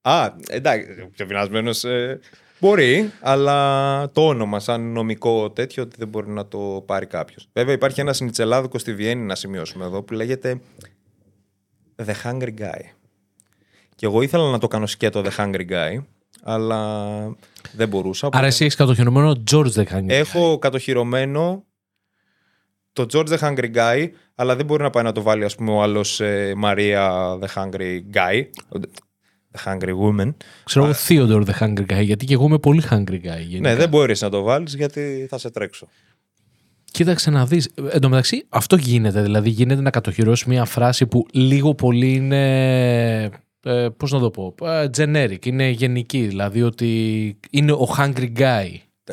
Α, 0.00 0.34
εντάξει, 0.48 1.08
πιο 1.12 1.26
πεινασμένος. 1.26 1.84
Ε, 2.60 2.66
Μπορεί, 2.66 3.12
αλλά 3.20 4.10
το 4.10 4.26
όνομα 4.26 4.60
σαν 4.60 4.92
νομικό 4.92 5.50
τέτοιο 5.50 5.82
ότι 5.82 5.96
δεν 5.98 6.08
μπορεί 6.08 6.30
να 6.30 6.46
το 6.46 6.82
πάρει 6.86 7.06
κάποιος. 7.06 7.48
Βέβαια 7.52 7.74
υπάρχει 7.74 8.00
ένας 8.00 8.16
συνιτσελάδικο 8.16 8.78
στη 8.78 8.94
Βιέννη 8.94 9.24
να 9.24 9.34
σημειώσουμε 9.34 9.84
εδώ 9.84 10.02
που 10.02 10.12
λέγεται 10.12 10.60
The 11.96 12.14
Hungry 12.24 12.54
Guy. 12.58 12.80
Και 13.94 14.06
εγώ 14.06 14.22
ήθελα 14.22 14.50
να 14.50 14.58
το 14.58 14.68
κάνω 14.68 14.86
σκέτο 14.86 15.22
The 15.24 15.30
Hungry 15.36 15.70
Guy, 15.70 16.04
αλλά 16.42 17.36
δεν 17.72 17.88
μπορούσα. 17.88 18.28
Άρα 18.32 18.46
εσύ 18.46 18.64
έχεις 18.64 18.76
κατοχυρωμένο 18.76 19.42
George 19.50 19.72
The 19.72 19.84
Hungry 19.84 20.02
Guy. 20.02 20.08
Έχω 20.08 20.58
κατοχυρωμένο 20.58 21.64
το 22.92 23.06
George 23.12 23.28
The 23.28 23.38
Hungry 23.38 23.74
Guy, 23.74 24.08
αλλά 24.34 24.56
δεν 24.56 24.66
μπορεί 24.66 24.82
να 24.82 24.90
πάει 24.90 25.04
να 25.04 25.12
το 25.12 25.22
βάλει 25.22 25.44
ας 25.44 25.54
πούμε 25.54 25.70
ο 25.70 25.82
άλλος 25.82 26.20
ε, 26.20 26.52
Maria 26.64 27.38
The 27.38 27.46
Hungry 27.54 28.00
Guy. 28.12 28.44
The 29.58 29.72
Hungry 29.72 29.92
Woman. 30.02 30.34
Ξέρω 30.64 30.84
εγώ 30.84 30.94
Theodore 31.08 31.44
The 31.44 31.58
Hungry 31.60 31.86
Guy, 31.98 32.02
γιατί 32.02 32.24
και 32.24 32.32
εγώ 32.32 32.44
είμαι 32.44 32.58
πολύ 32.58 32.82
Hungry 32.90 33.14
Guy. 33.14 33.40
Γενικά. 33.46 33.68
Ναι, 33.68 33.74
δεν 33.74 33.88
μπορείς 33.88 34.20
να 34.20 34.30
το 34.30 34.42
βάλεις 34.42 34.74
γιατί 34.74 35.26
θα 35.30 35.38
σε 35.38 35.50
τρέξω. 35.50 35.88
Κοίταξε 36.90 37.30
να 37.30 37.46
δεις. 37.46 37.68
Εν 37.90 38.00
τω 38.00 38.08
μεταξύ, 38.08 38.44
αυτό 38.48 38.76
γίνεται. 38.76 39.22
Δηλαδή, 39.22 39.48
γίνεται 39.50 39.80
να 39.80 39.90
κατοχυρώσεις 39.90 40.46
μια 40.46 40.64
φράση 40.64 41.06
που 41.06 41.26
λίγο 41.32 41.74
πολύ 41.74 42.12
είναι. 42.12 43.30
Ε, 43.62 43.88
Πώς 43.96 44.12
να 44.12 44.18
το 44.18 44.30
πω. 44.30 44.54
Ε, 44.62 44.90
generic. 44.96 45.46
Είναι 45.46 45.68
γενική. 45.68 46.26
Δηλαδή, 46.26 46.62
ότι 46.62 47.36
είναι 47.50 47.72
ο 47.72 47.88
hungry 47.98 48.32
guy. 48.38 48.68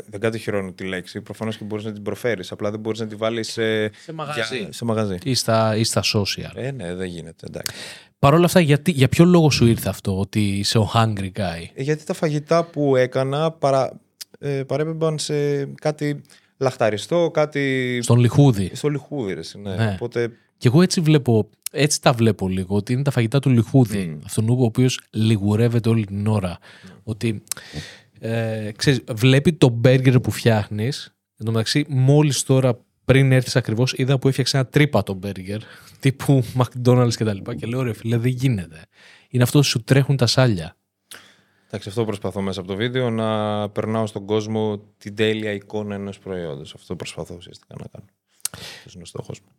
Δεν 0.10 0.20
κατοχυρώνω 0.20 0.72
τη 0.72 0.84
λέξη. 0.84 1.22
Προφανώς 1.22 1.58
και 1.58 1.64
μπορείς 1.64 1.86
να 1.86 1.92
την 1.92 2.02
προφέρεις. 2.04 2.52
Απλά 2.52 2.72
δεν 2.72 2.80
μπορείς 2.80 3.00
να 3.00 3.08
τη 3.08 3.16
βάλεις 3.16 3.52
σε, 3.52 3.94
Σε 3.94 4.14
μαγαζί. 4.14 4.58
για- 4.58 4.72
σε 4.72 4.86
μαγαζί. 4.86 5.18
Ή 5.24 5.34
στα, 5.34 5.76
ή 5.76 5.84
στα 5.84 6.02
social. 6.14 6.52
Ε, 6.56 6.72
ναι, 6.72 6.96
δεν 6.96 7.08
γίνεται. 7.08 7.46
Εντάξει. 7.50 7.76
Παρ' 8.20 8.34
όλα 8.34 8.46
αυτά, 8.46 8.60
γιατί, 8.60 8.92
για 8.92 9.10
ποιο 9.10 9.26
λόγο 9.26 9.50
σου 9.52 9.66
ήρθε 9.66 9.90
αυτό, 9.90 10.20
ότι 10.20 10.58
είσαι 10.58 10.78
ο 10.78 10.90
hungry 10.94 11.32
guy; 11.36 11.64
Ε, 11.74 11.82
Γιατί 11.84 12.04
τα 12.06 12.14
φαγητά 12.14 12.64
που 12.64 12.96
έκανα 12.96 13.52
παρα, 13.52 14.00
ε, 14.40 14.64
παρέπεμπαν 14.64 15.20
σε 15.20 15.66
κάτι 15.66 16.22
λαχταριστό, 16.58 17.30
κάτι. 17.34 18.00
Στον 18.04 18.20
λιχούδι. 18.20 18.72
στο 18.74 18.88
λιχούδι, 18.88 19.34
ρε, 19.34 19.42
ναι. 19.62 19.76
Ναι. 19.76 19.92
Οπότε 19.94 20.32
Και 20.58 20.68
εγώ 20.68 20.82
έτσι 20.82 21.02
βλέπω, 21.02 21.50
έτσι 21.72 22.02
τα 22.02 22.12
βλέπω 22.14 22.48
λίγο, 22.48 22.76
ότι 22.76 22.94
είναι 22.94 23.02
τα 23.04 23.12
φαγητά 23.12 23.40
του 23.40 23.50
λιχούδι. 23.50 24.18
Αυτόν 24.26 24.50
ο 24.50 24.56
οποίος 24.60 25.00
λιγουρεύεται 25.12 25.90
όλη 25.90 26.06
την 26.06 26.28
ώρα. 26.28 26.58
Ότι 27.04 27.44
ε, 28.20 28.72
ξέρεις, 28.76 29.04
βλέπει 29.12 29.54
το 29.54 29.70
μπέργκερ 29.70 30.20
που 30.20 30.32
φτιάχνεις. 30.32 31.16
Εν 31.38 31.46
τω 31.46 31.52
μεταξύ, 31.52 31.86
μόλις 31.88 32.44
τώρα 32.44 32.86
πριν 33.06 33.32
έρθεις 33.32 33.56
ακριβώς, 33.56 33.94
είδα 33.94 34.20
που 34.20 34.28
έφτιαξε 34.28 34.58
ένα 34.58 34.66
τρύπατο 34.66 35.14
μπέργκερ 35.14 35.62
τύπου 36.00 36.44
McDonald's 36.58 37.08
κτλ. 37.10 37.18
Και, 37.18 37.24
τα 37.24 37.34
λοιπά 37.34 37.56
και 37.56 37.66
λέω 37.66 37.82
ρε 37.82 37.94
φίλε, 37.94 38.18
δεν 38.18 38.32
γίνεται. 38.32 38.82
Είναι 39.30 39.44
αυτό 39.44 39.58
που 39.58 39.64
σου 39.64 39.84
τρέχουν 39.84 40.18
τα 40.18 40.26
σάλια. 40.26 40.78
Εντάξει, 41.68 41.90
αυτό 41.90 42.06
προσπαθώ 42.06 42.42
μέσα 42.42 42.60
από 42.60 42.70
το 42.70 42.76
βίντεο 42.76 43.10
να 43.10 43.70
περνάω 43.70 44.08
στον 44.08 44.26
κόσμο 44.26 44.78
την 44.98 45.16
τέλεια 45.16 45.52
εικόνα 45.52 45.96
ενός 45.96 46.20
προϊόντος. 46.20 46.74
Αυτό 46.74 46.96
προσπαθώ 46.96 47.36
ουσιαστικά 47.36 47.76
να 47.80 47.88
κάνω. 47.88 48.06
Αυτός 48.52 48.94
είναι 48.94 49.04
ο 49.04 49.06
στόχος 49.06 49.40
μου. 49.42 49.52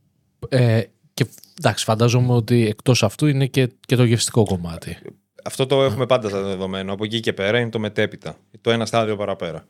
Ε, 0.48 0.82
και 1.14 1.26
εντάξει, 1.59 1.84
φαντάζομαι 1.84 2.32
ότι 2.32 2.66
εκτός 2.66 3.02
αυτού 3.02 3.26
είναι 3.26 3.46
και, 3.46 3.72
και 3.80 3.96
το 3.96 4.04
γευστικό 4.04 4.44
κομμάτι. 4.44 4.98
Αυτό 5.47 5.66
το 5.66 5.82
έχουμε 5.82 6.07
πάντα 6.07 6.28
σαν 6.28 6.44
δεδομένο. 6.44 6.92
Από 6.92 7.05
εκεί 7.05 7.20
και 7.20 7.32
πέρα 7.32 7.59
είναι 7.61 7.70
το 7.70 7.78
μετέπειτα. 7.78 8.36
Το 8.61 8.70
ένα 8.70 8.86
στάδιο 8.86 9.16
παραπέρα. 9.16 9.66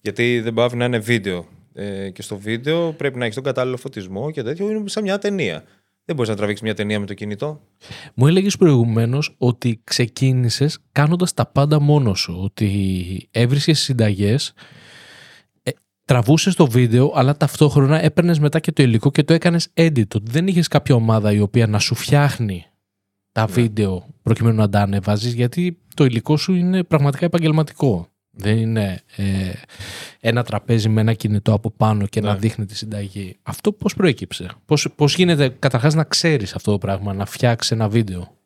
Γιατί 0.00 0.40
δεν 0.40 0.54
πάβει 0.54 0.76
να 0.76 0.84
είναι 0.84 0.98
βίντεο. 0.98 1.46
Ε, 1.74 2.10
και 2.10 2.22
στο 2.22 2.38
βίντεο 2.38 2.92
πρέπει 2.92 3.18
να 3.18 3.22
έχεις 3.24 3.34
τον 3.34 3.44
κατάλληλο 3.44 3.76
φωτισμό 3.76 4.30
και 4.30 4.42
τέτοιο. 4.42 4.70
Είναι 4.70 4.88
σαν 4.88 5.02
μια 5.02 5.18
ταινία. 5.18 5.64
Δεν 6.04 6.16
μπορείς 6.16 6.30
να 6.30 6.36
τραβήξεις 6.36 6.64
μια 6.64 6.74
ταινία 6.74 7.00
με 7.00 7.06
το 7.06 7.14
κινητό. 7.14 7.60
Μου 8.14 8.26
έλεγες 8.26 8.56
προηγουμένως 8.56 9.34
ότι 9.38 9.80
ξεκίνησες 9.84 10.78
κάνοντας 10.92 11.34
τα 11.34 11.46
πάντα 11.46 11.80
μόνος 11.80 12.20
σου. 12.20 12.40
Ότι 12.42 13.28
έβρισκες 13.30 13.80
συνταγές, 13.80 14.52
ε, 15.62 15.70
τραβούσες 16.04 16.54
το 16.54 16.66
βίντεο, 16.66 17.12
αλλά 17.14 17.36
ταυτόχρονα 17.36 18.02
έπαιρνες 18.04 18.38
μετά 18.38 18.60
και 18.60 18.72
το 18.72 18.82
υλικό 18.82 19.10
και 19.10 19.22
το 19.22 19.32
έκανες 19.32 19.68
edit. 19.74 20.14
Ότι 20.14 20.30
δεν 20.30 20.46
είχες 20.46 20.68
κάποια 20.68 20.94
ομάδα 20.94 21.32
η 21.32 21.40
οποία 21.40 21.66
να 21.66 21.78
σου 21.78 21.94
φτιάχνει 21.94 22.66
τα 23.32 23.46
βίντεο 23.46 24.06
προκειμένου 24.22 24.56
να 24.56 24.68
τα 24.68 24.80
ανεβάζεις, 24.80 25.32
γιατί 25.32 25.78
το 25.94 26.04
υλικό 26.04 26.36
σου 26.36 26.54
είναι 26.54 26.82
πραγματικά 26.82 27.24
επαγγελματικό. 27.24 28.06
Δεν 28.34 28.56
είναι 28.56 29.00
ε, 29.16 29.52
ένα 30.20 30.42
τραπέζι 30.44 30.88
με 30.88 31.00
ένα 31.00 31.12
κινητό 31.14 31.52
από 31.52 31.70
πάνω 31.70 32.06
και 32.06 32.20
να 32.20 32.32
Ναι. 32.32 32.38
δείχνει 32.38 32.64
τη 32.66 32.76
συνταγή. 32.76 33.38
Αυτό 33.42 33.72
πώς 33.72 33.94
προέκυψε; 33.94 34.50
Πώς, 34.64 34.88
πώς 34.96 35.14
γίνεται 35.14 35.48
καταρχάς 35.58 35.94
να 35.94 36.04
ξέρεις 36.04 36.54
αυτό 36.54 36.70
το 36.70 36.78
πράγμα, 36.78 37.12
να 37.12 37.24
φτιάξεις 37.26 37.70
ένα 37.70 37.88
βίντεο; 37.88 38.36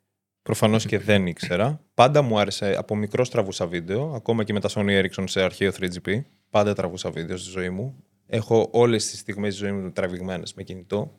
Προφανώς 0.42 0.86
και 0.86 0.98
δεν 0.98 1.26
ήξερα. 1.26 1.80
Πάντα 1.94 2.22
μου 2.22 2.38
άρεσε. 2.38 2.74
Από 2.78 2.96
μικρό 2.96 3.26
τραβούσα 3.26 3.66
βίντεο. 3.66 4.12
Ακόμα 4.14 4.44
και 4.44 4.52
με 4.52 4.60
τα 4.60 4.68
Sony 4.72 5.02
Ericsson 5.02 5.24
σε 5.26 5.40
αρχαίο 5.42 5.70
3GP. 5.80 6.20
Πάντα 6.50 6.74
τραβούσα 6.74 7.10
βίντεο 7.10 7.36
στη 7.36 7.50
ζωή 7.50 7.70
μου. 7.70 7.94
Έχω 8.26 8.68
όλες 8.72 9.10
τις 9.10 9.18
στιγμές 9.18 9.48
της 9.48 9.58
ζωής 9.58 9.72
μου 9.72 9.90
τραβηγμένες 9.92 10.54
με 10.54 10.62
κινητό. 10.62 11.12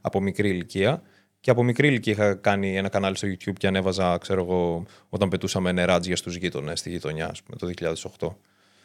Από 0.00 0.20
μικρή 0.20 0.48
ηλικία. 0.48 1.02
Και 1.46 1.52
από 1.52 1.62
μικρή 1.62 1.88
ηλικία 1.88 2.12
είχα 2.12 2.34
κάνει 2.34 2.76
ένα 2.76 2.88
κανάλι 2.88 3.16
στο 3.16 3.28
YouTube 3.28 3.52
και 3.58 3.66
ανέβαζα, 3.66 4.18
ξέρω 4.18 4.42
εγώ, 4.42 4.84
όταν 5.08 5.28
πετούσαμε 5.28 5.72
νεράτζια 5.72 6.16
στους 6.16 6.36
γείτονες 6.36 6.78
στη 6.78 6.90
γειτονιά, 6.90 7.28
ας 7.28 7.42
πούμε, 7.42 7.56
το 7.56 7.66
2008. 7.66 8.36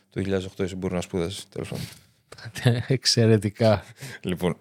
Το 0.10 0.22
2008 0.58 0.64
εσύ 0.64 0.76
μπορεί 0.76 0.94
να 0.94 1.02
σπούδασες, 1.02 1.48
τέλος 1.50 1.70
πάντων. 1.70 2.84
Εξαιρετικά. 2.88 3.84
Λοιπόν, 4.22 4.58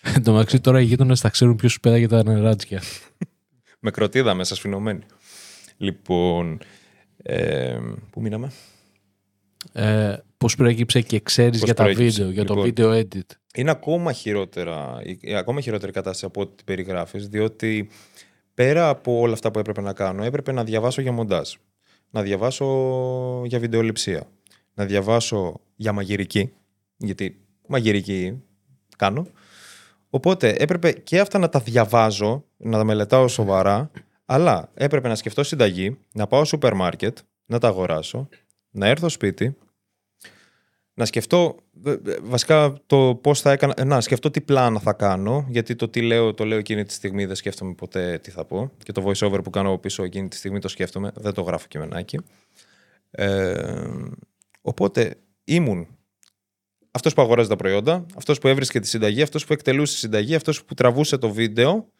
Εν 0.00 0.22
τω 0.22 0.32
μεταξύ 0.32 0.60
τώρα 0.60 0.80
οι 0.80 0.84
γείτονες 0.84 1.20
θα 1.20 1.28
ξέρουν 1.28 1.56
ποιος 1.56 1.72
σου 1.72 1.80
πέταγε 1.80 2.06
τα 2.06 2.22
νεράτζια. 2.22 2.82
με 3.80 3.90
κροτίδα 3.90 4.34
μέσα 4.34 4.54
σφινωμένη. 4.54 5.02
Λοιπόν, 5.76 6.58
ε, 7.22 7.78
πού 8.10 8.20
μείναμε; 8.20 8.52
Ε, 9.72 10.16
Πώς 10.40 10.54
προέκυψε 10.56 11.00
και 11.00 11.20
ξέρεις 11.20 11.50
Πώς 11.58 11.64
για 11.64 11.74
τα 11.74 11.82
προέκυψε. 11.82 12.10
βίντεο, 12.24 12.30
για 12.32 12.44
το 12.44 12.54
Λοιπόν. 12.54 12.64
βίντεο 12.64 12.92
edit. 12.92 13.36
είναι 13.54 13.70
ακόμα 13.70 14.12
χειρότερα, 14.12 15.00
η- 15.20 15.34
ακόμα 15.34 15.60
χειρότερη 15.60 15.92
κατάσταση 15.92 16.24
από 16.24 16.40
ό,τι 16.40 16.54
την 16.54 16.64
περιγράφεις, 16.64 17.28
διότι 17.28 17.88
πέρα 18.54 18.88
από 18.88 19.18
όλα 19.20 19.32
αυτά 19.32 19.50
που 19.50 19.58
έπρεπε 19.58 19.80
να 19.80 19.92
κάνω, 19.92 20.24
έπρεπε 20.24 20.52
να 20.52 20.64
διαβάσω 20.64 21.00
για 21.00 21.12
μοντάζ, 21.12 21.52
να 22.10 22.22
διαβάσω 22.22 22.66
για 23.46 23.58
βιντεοληψία, 23.58 24.28
να 24.74 24.84
διαβάσω 24.84 25.60
για 25.76 25.92
μαγειρική, 25.92 26.52
γιατί 26.96 27.40
μαγειρική 27.68 28.42
κάνω. 28.96 29.26
Οπότε 30.10 30.48
έπρεπε 30.58 30.92
και 30.92 31.20
αυτά 31.20 31.38
να 31.38 31.48
τα 31.48 31.60
διαβάζω, 31.60 32.44
να 32.56 32.78
τα 32.78 32.84
μελετάω 32.84 33.28
σοβαρά, 33.28 33.90
αλλά 34.24 34.70
έπρεπε 34.74 35.08
να 35.08 35.14
σκεφτώ 35.14 35.42
συνταγή, 35.42 35.98
να 36.14 36.26
πάω 36.26 36.40
στο 36.40 36.48
σούπερ 36.48 36.74
μάρκετ, 36.74 37.18
να 37.46 37.58
τα 37.58 37.68
αγοράσω, 37.68 38.28
να 38.70 38.86
έρθω 38.86 39.08
σπίτι, 39.08 39.56
να 41.00 41.06
σκεφτώ 41.06 41.56
ε, 41.84 41.90
ε, 41.90 42.16
βασικά 42.22 42.74
το 42.86 43.18
πώς 43.22 43.40
θα 43.40 43.52
έκανα, 43.52 43.74
ε, 43.76 43.84
να 43.84 44.00
σκεφτώ 44.00 44.30
τι 44.30 44.40
πλάνα 44.40 44.80
θα 44.80 44.92
κάνω, 44.92 45.46
γιατί 45.48 45.76
το 45.76 45.88
τι 45.88 46.02
λέω, 46.02 46.34
το 46.34 46.44
λέω 46.44 46.58
εκείνη 46.58 46.84
τη 46.84 46.92
στιγμή, 46.92 47.24
δεν 47.24 47.36
σκέφτομαι 47.36 47.74
ποτέ 47.74 48.18
τι 48.18 48.30
θα 48.30 48.44
πω 48.44 48.70
και 48.82 48.92
το 48.92 49.02
voice 49.06 49.26
over 49.26 49.40
που 49.42 49.50
κάνω 49.50 49.68
από 49.68 49.78
πίσω 49.78 50.02
εκείνη 50.02 50.28
τη 50.28 50.36
στιγμή 50.36 50.58
το 50.58 50.68
σκέφτομαι, 50.68 51.12
δεν 51.14 51.32
το 51.32 51.42
γράφω 51.42 51.66
κειμενάκι. 51.68 52.18
Ε, 53.10 53.84
οπότε 54.60 55.14
ήμουν 55.44 55.86
αυτός 56.90 57.14
που 57.14 57.22
αγοράζει 57.22 57.48
τα 57.48 57.56
προϊόντα, 57.56 58.06
αυτός 58.16 58.38
που 58.38 58.48
έβρισκε 58.48 58.80
τη 58.80 58.88
συνταγή, 58.88 59.22
αυτός 59.22 59.44
που 59.44 59.52
εκτελούσε 59.52 59.92
τη 59.92 59.98
συνταγή, 59.98 60.34
αυτός 60.34 60.64
που 60.64 60.74
τραβούσε 60.74 61.18
το 61.18 61.30
βίντεο 61.30 61.92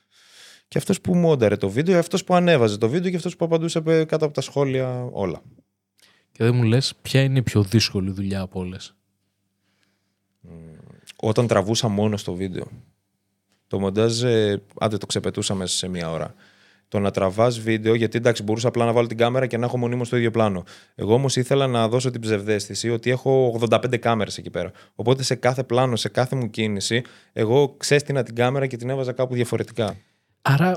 και 0.69 0.79
αυτός 0.79 1.01
που 1.01 1.15
μόνταρε 1.15 1.57
το 1.57 1.69
βίντεο, 1.69 1.99
αυτός 1.99 2.25
που 2.25 2.35
ανέβαζε 2.35 2.79
το 2.79 2.89
βίντεο 2.89 3.11
και 3.11 3.17
αυτός 3.17 3.37
που 3.37 3.45
απαντούσε 3.45 3.83
ε, 3.87 4.05
κάτω 4.05 4.25
από 4.25 4.35
τα 4.35 4.41
σχόλια 4.41 5.09
όλα. 5.13 5.43
Και 6.33 6.45
δεν 6.45 6.55
μου 6.55 6.63
λες 6.63 6.95
ποια 7.03 7.23
είναι 7.23 7.39
η 7.39 7.43
πιο 7.43 7.63
δύσκολη 7.63 8.11
δουλειά 8.11 8.41
από 8.41 8.61
όλες. 8.61 8.95
όταν 11.17 11.47
τραβούσα 11.47 11.89
μόνο 11.89 12.17
στο 12.17 12.35
βίντεο. 12.35 12.67
Το 13.67 13.79
μοντάζ, 13.81 14.23
ε, 14.23 14.63
άντε 14.81 14.97
το 14.97 15.07
ξεπετούσα 15.07 15.55
μέσα 15.55 15.77
σε 15.77 15.89
μία 15.89 16.11
ώρα. 16.11 16.35
Το 16.89 16.99
να 16.99 17.11
τραβάς 17.11 17.61
βίντεο, 17.61 17.95
γιατί 17.95 18.17
εντάξει, 18.19 18.43
μπορούσα 18.43 18.69
απλά 18.69 18.85
να 18.85 18.93
βάλω 18.93 19.07
την 19.07 19.17
κάμερα 19.17 19.47
και 19.47 19.57
να 19.57 19.67
έχω 19.67 19.79
μονίμως 19.79 20.09
το 20.09 20.17
ίδιο 20.17 20.31
πλάνο. 20.31 20.65
Εγώ 20.95 21.15
όμως 21.15 21.37
ήθελα 21.37 21.67
να 21.67 21.89
δώσω 21.89 22.11
την 22.11 22.21
ψευδέστηση 22.21 22.91
ότι 22.91 23.11
έχω 23.11 23.59
85 23.71 23.97
κάμερες 23.99 24.39
εκεί 24.39 24.51
πέρα. 24.51 24.71
Οπότε 24.95 25.23
σε 25.23 25.35
κάθε 25.35 25.65
πλάνο, 25.65 25.97
σε 25.97 26.09
κάθε 26.09 26.37
μου 26.37 26.51
κίνηση, 26.51 27.03
εγώ 27.33 27.75
ξέστηνα 27.77 28.23
την 28.23 28.35
κάμερα 28.35 28.67
και 28.67 28.77
την 28.77 28.91
έβαζα 28.91 29.13
κάπου 29.13 29.35
διαφορετικά. 29.35 29.97
Άρα, 30.43 30.77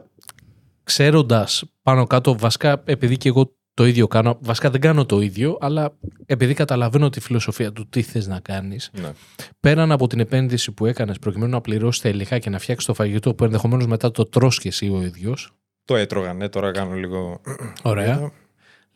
ξέροντας 0.83 1.63
πάνω 1.81 2.07
κάτω, 2.07 2.37
βασικά 2.37 2.81
επειδή 2.85 3.17
και 3.17 3.29
εγώ 3.29 3.55
το 3.73 3.85
ίδιο 3.85 4.07
κάνω, 4.07 4.37
βασικά 4.41 4.69
δεν 4.69 4.81
κάνω 4.81 5.05
το 5.05 5.21
ίδιο, 5.21 5.57
αλλά 5.61 5.97
επειδή 6.25 6.53
καταλαβαίνω 6.53 7.09
τη 7.09 7.19
φιλοσοφία 7.19 7.71
του 7.71 7.87
τι 7.89 8.01
θες 8.01 8.27
να 8.27 8.39
κάνεις, 8.39 8.89
Ναι. 9.01 9.11
πέραν 9.59 9.91
από 9.91 10.07
την 10.07 10.19
επένδυση 10.19 10.71
που 10.71 10.85
έκανες 10.85 11.19
προκειμένου 11.19 11.51
να 11.51 11.61
πληρώσεις 11.61 12.01
τα 12.01 12.09
υλικά 12.09 12.39
και 12.39 12.49
να 12.49 12.59
φτιάξεις 12.59 12.87
το 12.87 12.93
φαγητό 12.93 13.35
που 13.35 13.43
ενδεχομένως 13.43 13.85
μετά 13.87 14.11
το 14.11 14.25
τρως 14.25 14.59
και 14.59 14.67
εσύ 14.67 14.89
ο 14.89 15.01
ίδιος. 15.01 15.51
Το 15.85 15.95
έτρωγα, 15.95 16.33
ναι, 16.33 16.49
τώρα 16.49 16.71
κάνω 16.71 16.93
λίγο. 16.95 17.41
Ωραία. 17.83 18.31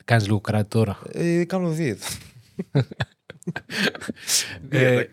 Κάνεις 0.05 0.25
λίγο 0.25 0.41
κράτη 0.41 0.67
τώρα. 0.67 0.99
Ε, 1.11 1.43
κάνω 1.45 1.69
δίαιτα. 1.69 2.05
Ε, 4.69 5.03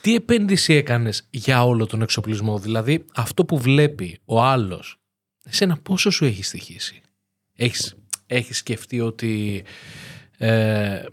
τι 0.00 0.14
επένδυση 0.14 0.74
έκανες 0.74 1.26
για 1.30 1.64
όλο 1.64 1.86
τον 1.86 2.02
εξοπλισμό, 2.02 2.58
δηλαδή 2.58 3.04
αυτό 3.14 3.44
που 3.44 3.58
βλέπει 3.58 4.18
ο 4.24 4.42
άλλος, 4.42 5.00
εσένα 5.44 5.76
πόσο 5.76 6.10
σου 6.10 6.24
έχει 6.24 6.42
στοιχήσει; 6.42 7.00
Έχεις, 7.56 7.96
έχεις 8.26 8.56
σκεφτεί 8.56 9.00
ότι 9.00 9.64
ε, 10.38 11.04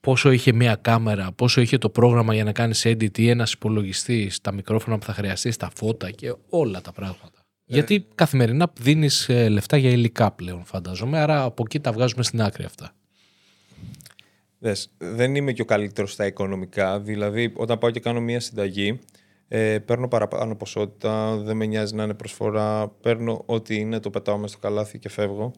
πόσο 0.00 0.30
είχε 0.30 0.52
μία 0.52 0.74
κάμερα, 0.74 1.32
πόσο 1.32 1.60
είχε 1.60 1.78
το 1.78 1.90
πρόγραμμα 1.90 2.34
για 2.34 2.44
να 2.44 2.52
κάνεις 2.52 2.86
edit 2.86 3.18
ή 3.18 3.28
ένας 3.28 3.52
υπολογιστής, 3.52 4.40
τα 4.40 4.52
μικρόφωνα 4.52 4.98
που 4.98 5.04
θα 5.04 5.12
χρειαστείς, 5.12 5.56
τα 5.56 5.70
φώτα 5.74 6.10
και 6.10 6.34
όλα 6.48 6.80
τα 6.80 6.92
πράγματα. 6.92 7.44
Γιατί 7.64 8.06
καθημερινά 8.14 8.72
δίνεις 8.80 9.28
ε, 9.28 9.48
λεφτά 9.48 9.76
για 9.76 9.90
υλικά 9.90 10.32
πλέον 10.32 10.64
φαντάζομαι, 10.64 11.18
άρα 11.18 11.42
από 11.42 11.62
εκεί 11.66 11.80
τα 11.80 11.92
βγάζουμε 11.92 12.22
στην 12.22 12.42
άκρη 12.42 12.64
αυτά. 12.64 12.94
Δες, 14.58 14.90
δεν 14.98 15.34
είμαι 15.34 15.52
και 15.52 15.62
ο 15.62 15.64
καλύτερος 15.64 16.12
στα 16.12 16.26
οικονομικά. 16.26 17.00
Δηλαδή, 17.00 17.52
όταν 17.56 17.78
πάω 17.78 17.90
και 17.90 18.00
κάνω 18.00 18.20
μία 18.20 18.40
συνταγή, 18.40 19.00
ε, 19.48 19.78
παίρνω 19.78 20.08
παραπάνω 20.08 20.56
ποσότητα, 20.56 21.36
δεν 21.36 21.56
με 21.56 21.66
νοιάζει 21.66 21.94
να 21.94 22.02
είναι 22.02 22.14
προσφορά. 22.14 22.88
Παίρνω 22.88 23.42
ό,τι 23.46 23.76
είναι, 23.76 24.00
το 24.00 24.10
πετάω 24.10 24.36
μέσα 24.36 24.52
στο 24.52 24.58
καλάθι 24.58 24.98
και 24.98 25.08
φεύγω. 25.08 25.52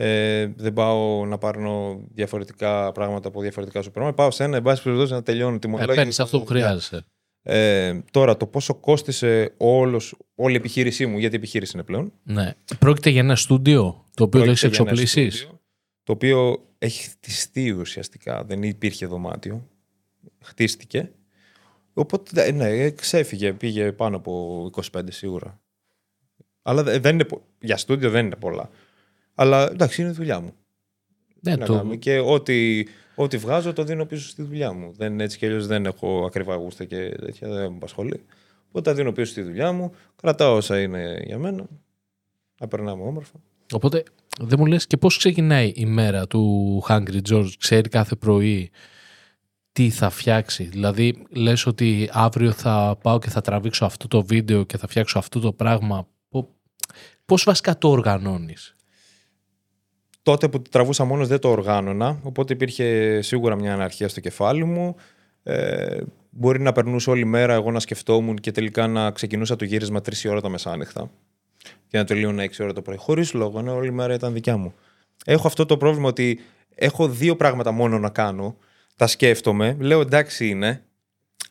Ε, 0.00 0.46
δεν 0.56 0.72
πάω 0.72 1.26
να 1.26 1.38
πάρω 1.38 2.00
διαφορετικά 2.14 2.92
πράγματα 2.92 3.28
από 3.28 3.40
διαφορετικά 3.40 3.82
σου 3.82 3.90
πράγματα. 3.90 4.14
Πάω 4.16 4.30
σε 4.30 4.44
ένα, 4.44 4.56
εν 4.56 4.62
πάση 4.62 4.82
περιπτώσει, 4.82 5.12
να 5.12 5.22
τελειώνω 5.22 5.58
τη 5.58 5.68
Ε, 5.68 5.70
μονάδα. 5.70 5.94
παίρνεις 5.94 6.20
αυτό 6.20 6.38
που 6.40 6.46
χρειάζεσαι. 6.46 7.04
Ε, 7.42 8.00
τώρα 8.10 8.36
το 8.36 8.46
πόσο 8.46 8.74
κόστησε 8.74 9.54
όλος, 9.56 10.16
όλη 10.34 10.52
η 10.52 10.56
επιχείρησή 10.56 11.06
μου, 11.06 11.18
γιατί 11.18 11.34
η 11.34 11.38
επιχείρηση 11.38 11.72
είναι 11.74 11.82
πλέον. 11.84 12.12
Ναι. 12.22 12.54
Πρόκειται 12.78 13.10
για 13.10 13.20
ένα 13.20 13.36
στούντιο 13.36 14.04
το 14.14 14.24
οποίο 14.24 14.44
το 14.44 14.50
έχεις 14.50 14.60
Πρόκειται 14.60 14.82
για 14.82 14.90
ένα 14.92 15.00
εξοπλίσει. 15.00 15.30
στούντιο, 15.38 15.60
Το 16.02 16.12
οποίο 16.12 16.64
έχει 16.78 17.08
χτιστεί 17.08 17.70
ουσιαστικά, 17.70 18.44
δεν 18.44 18.62
υπήρχε 18.62 19.06
δωμάτιο. 19.06 19.68
Χτίστηκε. 20.42 21.10
Οπότε 21.92 22.44
ε, 22.44 22.50
ναι, 22.52 22.90
ξέφυγε, 22.90 23.52
πήγε 23.52 23.92
πάνω 23.92 24.16
από 24.16 24.64
25 24.92 25.00
σίγουρα. 25.10 25.60
Αλλά 26.62 26.82
δε- 26.82 26.98
δεν 26.98 27.14
είναι, 27.14 27.24
πο- 27.24 27.42
για 27.60 27.76
στούντιο 27.76 28.10
δεν 28.10 28.26
είναι 28.26 28.36
πολλά. 28.36 28.70
Αλλά 29.40 29.70
εντάξει, 29.70 30.02
είναι 30.02 30.10
δουλειά 30.10 30.40
μου. 30.40 30.52
Ναι, 31.40 31.56
να 31.56 31.66
το... 31.66 31.74
κάνουμε. 31.74 31.96
Και 31.96 32.18
ό,τι, 32.18 32.84
ό,τι 33.14 33.36
βγάζω 33.36 33.72
το 33.72 33.84
δίνω 33.84 34.04
πίσω 34.04 34.28
στη 34.28 34.42
δουλειά 34.42 34.72
μου. 34.72 34.92
Δεν, 34.96 35.20
έτσι 35.20 35.38
κι 35.38 35.46
αλλιώς 35.46 35.66
δεν 35.66 35.86
έχω 35.86 36.24
ακριβά 36.26 36.54
γούστα 36.54 36.84
και 36.84 37.08
τέτοια, 37.08 37.48
δεν 37.48 37.70
με 37.70 37.76
απασχολεί. 37.76 38.24
Οπότε 38.68 38.90
τα 38.90 38.94
δίνω 38.94 39.12
πίσω 39.12 39.30
στη 39.30 39.42
δουλειά 39.42 39.72
μου, 39.72 39.92
κρατάω 40.16 40.56
όσα 40.56 40.80
είναι 40.80 41.22
για 41.24 41.38
μένα, 41.38 41.66
να 42.60 42.68
περνάμε 42.68 43.02
όμορφα. 43.02 43.40
Οπότε 43.72 44.02
δεν 44.40 44.58
μου 44.60 44.66
λες 44.66 44.86
και 44.86 44.96
πώς 44.96 45.16
ξεκινάει 45.18 45.72
η 45.74 45.86
μέρα 45.86 46.26
του 46.26 46.82
Hungry 46.88 47.20
George; 47.30 47.50
Ξέρει 47.58 47.88
κάθε 47.88 48.14
πρωί 48.16 48.70
τι 49.72 49.90
θα 49.90 50.10
φτιάξει; 50.10 50.64
Δηλαδή 50.64 51.26
λες 51.30 51.66
ότι 51.66 52.08
αύριο 52.12 52.52
θα 52.52 52.98
πάω 53.02 53.18
και 53.18 53.30
θα 53.30 53.40
τραβήξω 53.40 53.84
αυτό 53.84 54.08
το 54.08 54.22
βίντεο 54.22 54.64
και 54.64 54.76
θα 54.76 54.86
φτιάξω 54.86 55.18
αυτό 55.18 55.40
το 55.40 55.52
πράγμα. 55.52 56.08
Πο- 56.28 56.54
Πώς 57.24 57.44
βασικά 57.44 57.78
το 57.78 57.88
οργανώνεις; 57.88 58.74
Τότε 60.28 60.48
που 60.48 60.62
τραβούσα 60.62 61.04
μόνος 61.04 61.28
δεν 61.28 61.38
το 61.38 61.50
οργάνωνα, 61.50 62.20
οπότε 62.22 62.52
υπήρχε 62.52 63.18
σίγουρα 63.22 63.54
μια 63.54 63.72
αναρχία 63.72 64.08
στο 64.08 64.20
κεφάλι 64.20 64.64
μου. 64.64 64.94
Ε, 65.42 66.00
μπορεί 66.30 66.60
να 66.60 66.72
περνούσε 66.72 67.10
όλη 67.10 67.24
μέρα 67.24 67.54
εγώ 67.54 67.70
να 67.70 67.80
σκεφτόμουν 67.80 68.36
και 68.36 68.50
τελικά 68.50 68.86
να 68.86 69.10
ξεκινούσα 69.10 69.56
το 69.56 69.64
γύρισμα 69.64 70.00
3 70.00 70.30
ώρα 70.30 70.40
τα 70.40 70.48
μεσάνυχτα. 70.48 71.10
Και 71.88 71.98
να 71.98 72.04
τελείωνα 72.04 72.44
6 72.44 72.48
ώρα 72.60 72.72
το 72.72 72.82
πρωί. 72.82 72.96
Χωρίς 72.96 73.32
λόγο, 73.32 73.62
ναι, 73.62 73.70
όλη 73.70 73.92
μέρα 73.92 74.14
ήταν 74.14 74.32
δικιά 74.32 74.56
μου. 74.56 74.74
Έχω 75.24 75.46
αυτό 75.46 75.66
το 75.66 75.76
πρόβλημα 75.76 76.08
ότι 76.08 76.40
έχω 76.74 77.08
δύο 77.08 77.36
πράγματα 77.36 77.70
μόνο 77.70 77.98
να 77.98 78.08
κάνω. 78.08 78.56
Τα 78.96 79.06
σκέφτομαι, 79.06 79.76
λέω 79.80 80.00
εντάξει 80.00 80.48
είναι, 80.48 80.82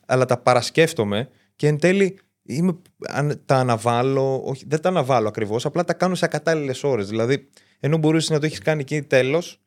αλλά 0.05 0.25
τα 0.25 0.38
παρασκέφτομαι 0.38 1.30
και 1.55 1.67
εν 1.67 1.80
τέλει 1.80 2.19
είμαι, 2.43 2.78
αν, 3.07 3.41
τα 3.45 3.55
αναβάλω, 3.55 4.41
όχι, 4.45 4.65
δεν 4.67 4.82
τα 4.82 4.89
αναβάλω 4.89 5.28
ακριβώς, 5.28 5.65
απλά 5.65 5.84
τα 5.84 5.93
κάνω 5.93 6.15
σε 6.15 6.25
ακατάλληλες 6.25 6.84
ώρες. 6.84 7.07
Δηλαδή, 7.07 7.47
ενώ 7.80 7.97
μπορούσες 7.97 8.30
να 8.30 8.39
το 8.39 8.45
έχεις 8.45 8.59
κάνει 8.59 8.82
εκεί 8.82 9.01
τέλος, 9.01 9.59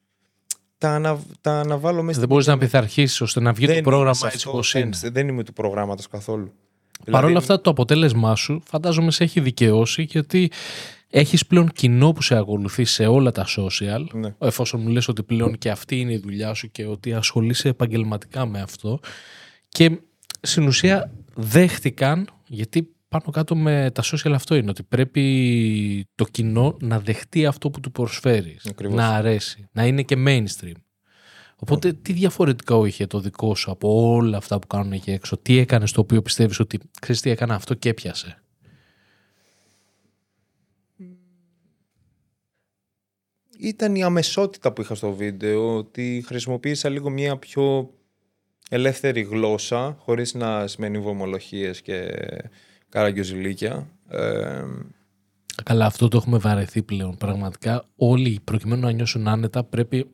τα, 0.79 0.91
ανα, 0.95 1.19
τα 1.41 1.53
αναβάλω 1.61 2.03
μέσα 2.03 2.19
Δεν 2.21 2.29
μπορείς 2.29 2.47
να 2.47 2.59
πειθαρχήσεις 2.59 3.21
ώστε 3.21 3.41
να 3.41 3.53
βγει 3.53 3.67
το 3.67 3.73
δεν 3.73 3.83
πρόγραμμα 3.83 4.05
είμαι 4.07 4.15
σε 4.15 4.27
έτσι 4.27 4.37
αυτό, 4.37 4.51
όπως 4.51 4.73
δεν, 4.73 4.83
είναι. 4.87 5.11
δεν 5.11 5.29
είμαι 5.29 5.45
του 5.45 5.53
προγράμματος 5.53 6.09
καθόλου. 6.09 6.53
Παρ' 7.05 7.15
όλα 7.15 7.27
Δηλαδή, 7.27 7.35
αυτά 7.35 7.61
το 7.61 7.71
αποτέλεσμά 7.71 8.35
σου 8.37 8.63
φαντάζομαι 8.67 9.11
σε 9.11 9.25
έχει 9.25 9.41
δικαιώσει 9.41 10.03
γιατί 10.03 10.51
έχεις 11.11 11.47
πλέον 11.47 11.71
κοινό 11.75 12.13
που 12.13 12.23
σε 12.23 12.37
ακολουθεί 12.37 12.85
σε 12.85 13.07
όλα 13.07 13.33
τα 13.33 13.47
social 13.57 14.05
Ναι. 14.13 14.35
εφόσον 14.39 14.81
μου 14.81 14.89
λες 14.89 15.09
ότι 15.09 15.23
πλέον 15.23 15.59
και 15.59 15.71
αυτή 15.71 16.01
είναι 16.01 16.13
η 16.13 16.19
δουλειά 16.19 16.55
σου 16.55 16.71
και 16.71 16.87
ότι 16.87 17.13
ασχολείσαι 17.13 17.69
επαγγελματικά 17.69 18.47
με 18.47 18.61
αυτό 18.61 19.01
και 19.69 19.99
στην 20.41 20.67
ουσία 20.67 21.13
δέχτηκαν 21.35 22.29
γιατί 22.47 22.89
πάνω 23.11 23.31
κάτω 23.33 23.57
με 23.57 23.91
τα 23.95 24.03
social 24.03 24.33
αυτό 24.33 24.55
είναι 24.55 24.71
ότι 24.71 24.83
πρέπει 24.83 26.07
το 26.15 26.25
κοινό 26.25 26.77
να 26.81 27.01
δεχτεί 27.01 27.47
αυτό 27.47 27.71
που 27.71 27.81
του 27.81 27.91
προσφέρεις 27.91 28.67
Ακριβώς. 28.67 28.97
να 28.97 29.09
αρέσει, 29.09 29.69
να 29.73 29.87
είναι 29.87 30.03
και 30.03 30.17
mainstream 30.27 30.75
Οπότε 31.63 31.93
τι 31.93 32.13
διαφορετικό 32.13 32.85
είχε 32.85 33.07
το 33.07 33.21
δικό 33.21 33.55
σου 33.55 33.71
από 33.71 34.13
όλα 34.13 34.37
αυτά 34.37 34.59
που 34.59 34.67
κάνουν 34.67 34.93
εκεί 34.93 35.11
έξω, 35.11 35.39
τι 35.39 35.59
έκανες 35.59 35.93
το 35.93 36.01
οποίο 36.01 36.23
πιστεύεις 36.23 36.61
ότι 36.61 36.79
ξέρεις 37.01 37.21
τι 37.21 37.31
έκανα 37.31 37.55
αυτό 37.55 37.75
και 37.75 37.89
έπιασε; 37.89 38.43
ήταν 43.59 43.95
η 43.95 44.03
αμεσότητα 44.03 44.73
που 44.73 44.81
είχα 44.81 44.95
στο 44.95 45.13
βίντεο, 45.13 45.77
ότι 45.77 46.23
χρησιμοποίησα 46.27 46.89
λίγο 46.89 47.11
μια 47.11 47.37
πιο 47.37 47.95
ελεύθερη 48.71 49.23
γλώσσα, 49.23 49.97
χωρίς 49.99 50.35
να 50.35 50.67
σημαίνει 50.67 50.99
βομολογίες 50.99 51.83
και 51.83 52.11
καραγκιοζηλίκια. 52.91 53.89
Ε, 54.09 54.63
Καλά, 55.65 55.87
αυτό 55.87 56.09
το 56.09 56.17
έχουμε 56.17 56.39
βαρεθεί 56.39 56.83
πλέον. 56.83 57.17
Πραγματικά 57.17 57.85
όλοι 57.97 58.41
προκειμένου 58.45 58.81
να 58.81 58.91
νιώσουν 58.91 59.29
άνετα 59.29 59.65
πρέπει 59.65 60.11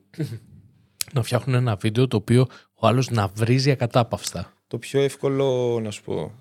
να 1.14 1.22
φτιάχνουν 1.22 1.57
ένα 1.57 1.77
βίντεο 1.77 2.09
το 2.09 2.16
οποίο 2.16 2.47
ο 2.74 2.87
άλλος 2.87 3.11
να 3.11 3.29
βρίζει 3.29 3.70
ακατάπαυστα. 3.70 4.53
το 4.66 4.79
πιο 4.79 5.01
εύκολο, 5.01 5.79
να 5.83 5.91
σου 5.91 6.03
πω, 6.03 6.33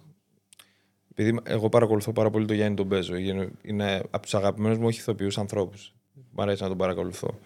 επειδή 1.12 1.40
εγώ 1.44 1.70
παρακολουθώ 1.70 2.12
πάρα 2.12 2.30
πολύ 2.30 2.46
τον 2.46 2.56
Γιάννη 2.56 2.76
τον 2.76 2.86
Μπέζο, 2.86 3.16
είναι- 3.16 3.50
είναι 3.62 4.02
από 4.10 4.22
τους 4.22 4.34
αγαπημένους 4.36 4.78
μου 4.78 4.86
όχι 4.86 5.00
ηθοποιούς 5.00 5.38
ανθρώπους. 5.38 5.94
Μ' 6.32 6.42
αρέσει 6.42 6.62
να 6.62 6.68
τον 6.68 6.78
παρακολουθώ. 6.78 7.40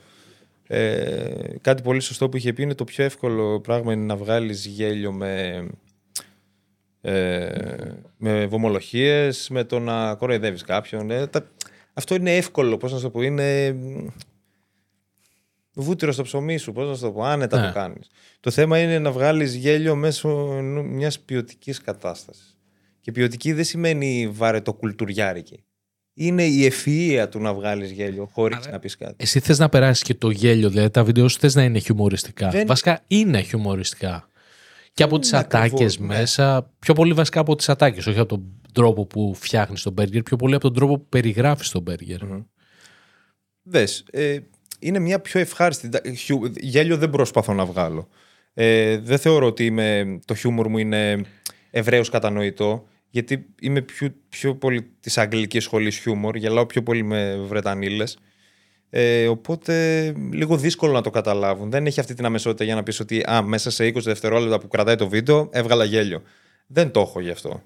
Ε, 0.67 1.33
κάτι 1.61 1.81
πολύ 1.81 1.99
σωστό 1.99 2.29
που 2.29 2.37
είχε 2.37 2.53
πει 2.53 2.61
είναι 2.63 2.75
το 2.75 2.83
πιο 2.83 3.03
εύκολο 3.03 3.59
πράγμα 3.59 3.93
είναι 3.93 4.05
να 4.05 4.15
βγάλεις 4.15 4.65
γέλιο 4.65 5.11
με, 5.11 5.65
ε, 7.01 7.49
με 8.17 8.45
βομολογίες, 8.45 9.49
με 9.49 9.63
το 9.63 9.79
να 9.79 10.15
κοροϊδεύεις 10.15 10.61
κάποιον. 10.63 11.11
Ε, 11.11 11.27
τα- 11.27 11.51
αυτό 11.93 12.15
είναι 12.15 12.35
εύκολο, 12.35 12.77
πώς 12.77 12.91
να 12.91 12.97
σου 12.97 13.03
το 13.03 13.09
πω, 13.09 13.21
είναι 13.21 13.71
μ, 13.73 14.07
βούτυρο 15.73 16.11
στο 16.11 16.23
ψωμί 16.23 16.57
σου, 16.57 16.71
πώς 16.71 16.87
να 16.87 16.95
σου 16.95 17.01
το 17.01 17.11
πω, 17.11 17.23
άνετα 17.23 17.59
Ναι. 17.59 17.67
το 17.67 17.73
κάνεις. 17.73 18.07
Το 18.39 18.51
θέμα 18.51 18.79
είναι 18.79 18.99
να 18.99 19.11
βγάλεις 19.11 19.55
γέλιο 19.55 19.95
μέσω 19.95 20.53
ενό- 20.57 20.85
μιας 20.85 21.19
ποιοτικής 21.19 21.81
κατάστασης. 21.81 22.57
Και 23.01 23.11
ποιοτική 23.11 23.53
δεν 23.53 23.63
σημαίνει 23.63 24.29
βαρετοκουλτουριάρικη. 24.31 25.63
Είναι 26.13 26.43
η 26.45 26.71
ευφυΐα 26.71 27.25
του 27.31 27.39
να 27.39 27.53
βγάλεις 27.53 27.91
γέλιο 27.91 28.29
χωρίς 28.33 28.67
να 28.71 28.79
πεις 28.79 28.95
κάτι. 28.97 29.15
Εσύ 29.17 29.39
θες 29.39 29.59
να 29.59 29.69
περάσεις 29.69 30.03
και 30.03 30.13
το 30.13 30.29
γέλιο, 30.29 30.69
δηλαδή 30.69 30.89
τα 30.89 31.03
βίντεο 31.03 31.27
σου 31.27 31.39
θες 31.39 31.55
να 31.55 31.63
είναι 31.63 31.79
χιουμοριστικά. 31.79 32.49
Δεν- 32.49 32.67
Βασικά 32.67 33.03
είναι 33.07 33.41
χιουμοριστικά. 33.41 34.28
Και 34.99 35.05
από 35.05 35.11
Δεν 35.13 35.21
τις 35.21 35.29
είναι 35.29 35.39
ατάκες 35.39 35.71
ακριβώς, 35.71 35.99
ναι. 35.99 36.05
μέσα, 36.05 36.71
πιο 36.79 36.93
πολύ 36.93 37.13
βασικά 37.13 37.39
από 37.39 37.55
τις 37.55 37.69
ατάκες, 37.69 38.07
όχι 38.07 38.19
από 38.19 38.27
τον 38.27 38.43
τρόπο 38.73 39.05
που 39.05 39.33
φτιάχνεις 39.35 39.81
τον 39.83 39.93
μπέργκερ, 39.93 40.21
πιο 40.23 40.35
πολύ 40.37 40.53
από 40.53 40.63
τον 40.63 40.73
τρόπο 40.73 40.97
που 40.97 41.05
περιγράφεις 41.09 41.69
τον 41.69 41.81
μπέργκερ. 41.81 42.19
Δες, 43.63 44.03
ε, 44.11 44.37
είναι 44.79 44.99
μια 44.99 45.19
πιο 45.19 45.39
ευχάριστη. 45.39 45.89
τα- 45.89 46.01
χιου- 46.17 46.51
Γέλιο 46.59 46.97
δεν 46.97 47.09
προσπαθώ 47.09 47.53
να 47.53 47.65
βγάλω. 47.65 48.07
Ε, 48.53 48.97
δεν 48.97 49.17
θεωρώ 49.17 49.45
ότι 49.45 49.65
είμαι, 49.65 50.19
το 50.25 50.35
χιούμορ 50.35 50.67
μου 50.67 50.77
είναι 50.77 51.21
ευρέως 51.71 52.09
κατανοητό, 52.09 52.87
γιατί 53.09 53.45
είμαι 53.61 53.81
πιο, 53.81 54.13
πιο 54.29 54.55
πολύ 54.55 54.91
της 54.99 55.17
αγγλικής 55.17 55.63
σχολής 55.63 55.97
χιούμορ, 55.97 56.35
γελάω 56.35 56.65
πιο 56.65 56.83
πολύ 56.83 57.03
με 57.03 57.37
Βρετανίλες. 57.37 58.17
Ε, 58.89 59.27
οπότε 59.27 60.03
λίγο 60.31 60.57
δύσκολο 60.57 60.91
να 60.91 61.01
το 61.01 61.09
καταλάβουν. 61.09 61.71
Δεν 61.71 61.85
έχει 61.85 61.99
αυτή 61.99 62.13
την 62.13 62.25
αμεσότητα 62.25 62.63
για 62.63 62.75
να 62.75 62.83
πεις 62.83 62.99
ότι 62.99 63.21
α, 63.21 63.41
μέσα 63.41 63.71
σε 63.71 63.87
20 63.87 64.01
δευτερόλεπτα 64.01 64.59
που 64.59 64.67
κρατάει 64.67 64.95
το 64.95 65.09
βίντεο 65.09 65.49
έβγαλα 65.51 65.83
γέλιο. 65.83 66.21
Δεν 66.67 66.91
το 66.91 66.99
έχω 66.99 67.19
γι' 67.19 67.29
αυτό. 67.29 67.61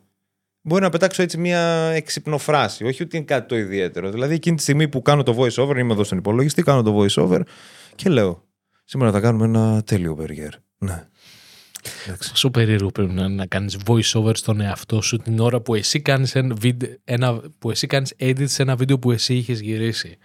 Μπορεί 0.61 0.81
να 0.81 0.89
πετάξω 0.89 1.21
έτσι 1.21 1.37
μια 1.37 1.91
εξυπνοφράση, 1.93 2.85
όχι 2.85 3.03
ότι 3.03 3.17
είναι 3.17 3.25
κάτι 3.25 3.47
το 3.47 3.57
ιδιαίτερο. 3.57 4.09
Δηλαδή 4.09 4.33
εκείνη 4.33 4.55
τη 4.55 4.61
στιγμή 4.61 4.87
που 4.87 5.01
κάνω 5.01 5.23
το 5.23 5.35
voice 5.37 5.63
over, 5.63 5.77
είμαι 5.77 5.93
εδώ 5.93 6.03
στον 6.03 6.17
υπολογιστή, 6.17 6.63
κάνω 6.63 6.81
το 6.81 6.99
voice 6.99 7.23
over 7.23 7.41
και 7.95 8.09
λέω 8.09 8.43
Σήμερα 8.85 9.11
θα 9.11 9.19
κάνουμε 9.19 9.45
ένα 9.45 9.83
τέλειο 9.83 10.13
μπέργκερ. 10.15 10.53
Ναι. 10.77 11.07
Εντάξει. 12.05 12.29
Πόσο 12.29 12.51
περίεργο 12.51 12.91
πρέπει 12.91 13.13
να 13.13 13.23
είναι 13.23 13.33
να 13.33 13.45
κάνεις 13.45 13.77
voice 13.85 14.11
over 14.13 14.35
στον 14.35 14.61
εαυτό 14.61 15.01
σου 15.01 15.17
την 15.17 15.39
ώρα 15.39 15.61
που 15.61 15.75
εσύ 15.75 16.01
κάνεις, 16.01 16.35
ένα, 16.35 16.55
βίντεο, 16.55 16.95
ένα, 17.03 17.41
που 17.59 17.71
εσύ 17.71 17.87
κάνεις 17.87 18.13
edit 18.19 18.47
σε 18.47 18.61
ένα 18.61 18.75
βίντεο 18.75 18.99
που 18.99 19.11
εσύ 19.11 19.35
είχες 19.35 19.59
γυρίσει. 19.59 20.17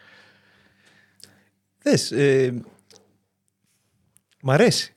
Δες, 1.82 2.10
ε, 2.12 2.54
μ' 4.42 4.50
αρέσει. 4.50 4.92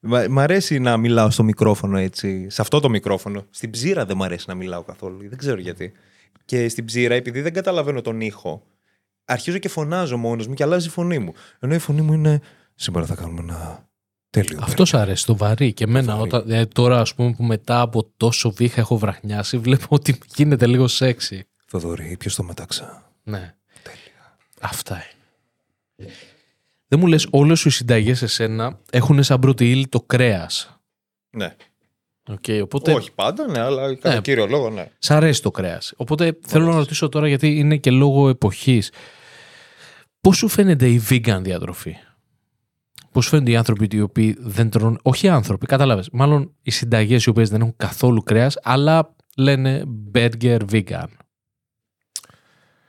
Μ' 0.00 0.24
μ' 0.30 0.38
αρέσει 0.38 0.78
να 0.78 0.96
μιλάω 0.96 1.30
στο 1.30 1.42
μικρόφωνο 1.42 1.98
έτσι, 1.98 2.50
σε 2.50 2.60
αυτό 2.60 2.80
το 2.80 2.88
μικρόφωνο. 2.88 3.46
Στην 3.50 3.70
ψήρα 3.70 4.04
δεν 4.06 4.16
μ' 4.16 4.22
αρέσει 4.22 4.44
να 4.48 4.54
μιλάω 4.54 4.82
καθόλου, 4.82 5.28
δεν 5.28 5.38
ξέρω 5.38 5.60
γιατί. 5.60 5.92
Και 6.44 6.68
στην 6.68 6.84
ψήρα, 6.84 7.14
επειδή 7.14 7.40
δεν 7.40 7.52
καταλαβαίνω 7.52 8.00
τον 8.00 8.20
ήχο, 8.20 8.62
αρχίζω 9.24 9.58
και 9.58 9.68
φωνάζω 9.68 10.16
μόνος 10.16 10.46
μου 10.46 10.54
και 10.54 10.62
αλλάζει 10.62 10.86
η 10.86 10.90
φωνή 10.90 11.18
μου. 11.18 11.32
Ενώ 11.58 11.74
η 11.74 11.78
φωνή 11.78 12.00
μου 12.00 12.12
είναι, 12.12 12.40
σήμερα 12.74 13.06
θα 13.06 13.14
κάνουμε 13.14 13.40
ένα 13.40 13.88
τέλειο 14.30 14.58
Αυτό 14.62 14.84
σ' 14.84 14.94
αρέσει, 14.94 15.26
το 15.26 15.36
βαρύ. 15.36 15.72
Και 15.72 15.84
εμένα, 15.84 16.16
βαρύ. 16.16 16.28
όταν, 16.28 16.50
ε, 16.50 16.66
τώρα 16.66 17.00
ας 17.00 17.14
πούμε 17.14 17.32
που 17.32 17.42
μετά 17.44 17.80
από 17.80 18.10
τόσο 18.16 18.50
βήχα 18.50 18.80
έχω 18.80 18.98
βραχνιάσει, 18.98 19.58
βλέπω 19.58 19.86
ότι 19.88 20.18
γίνεται 20.34 20.66
λίγο 20.66 20.88
σεξι. 20.88 21.46
Θοδωρή, 21.66 22.16
ποιος 22.18 22.34
το 22.34 22.42
μετάξα; 22.42 23.12
Ναι. 23.22 23.54
Αυτά 24.60 24.94
είναι. 24.94 25.13
Δεν 26.88 26.98
μου 26.98 27.06
λες 27.06 27.26
όλες 27.30 27.58
σου 27.60 27.68
οι 27.68 27.70
συνταγές 27.70 28.22
εσένα 28.22 28.78
έχουν 28.90 29.22
σαν 29.22 29.40
πρώτη 29.40 29.70
ύλη 29.70 29.86
το 29.88 30.00
κρέας. 30.00 30.78
Ναι. 31.30 31.54
Okay, 32.30 32.60
οπότε 32.62 32.92
Όχι 32.92 33.12
πάντα, 33.12 33.46
ναι, 33.50 33.60
αλλά 33.60 33.94
κατά 33.94 34.14
Ναι. 34.14 34.20
κύριο 34.20 34.46
λόγο, 34.46 34.70
ναι. 34.70 34.90
Σ' 34.98 35.10
αρέσει 35.10 35.42
το 35.42 35.50
κρέας. 35.50 35.92
Οπότε 35.96 36.38
θέλω 36.46 36.66
να 36.66 36.76
ρωτήσω 36.76 37.08
τώρα 37.08 37.28
γιατί 37.28 37.58
είναι 37.58 37.76
και 37.76 37.90
λόγω 37.90 38.28
εποχής. 38.28 38.92
Πώς 40.20 40.36
σου 40.36 40.48
φαίνεται 40.48 40.88
η 40.88 41.02
vegan 41.10 41.40
διατροφή; 41.42 41.96
Πώς 43.12 43.28
φαίνονται 43.28 43.50
οι 43.50 43.56
άνθρωποι 43.56 43.88
οι 43.96 44.00
οποίοι 44.00 44.36
δεν 44.38 44.70
τρώνε. 44.70 44.96
Όχι 45.02 45.26
οι 45.26 45.28
άνθρωποι, 45.28 45.66
κατάλαβες. 45.66 46.08
Μάλλον 46.12 46.54
οι 46.62 46.70
συνταγές 46.70 47.24
οι 47.24 47.28
οποίες 47.28 47.48
δεν 47.50 47.60
έχουν 47.60 47.74
καθόλου 47.76 48.22
κρέας, 48.22 48.58
αλλά 48.62 49.14
λένε 49.36 49.84
burger 50.14 50.60
vegan. 50.70 51.06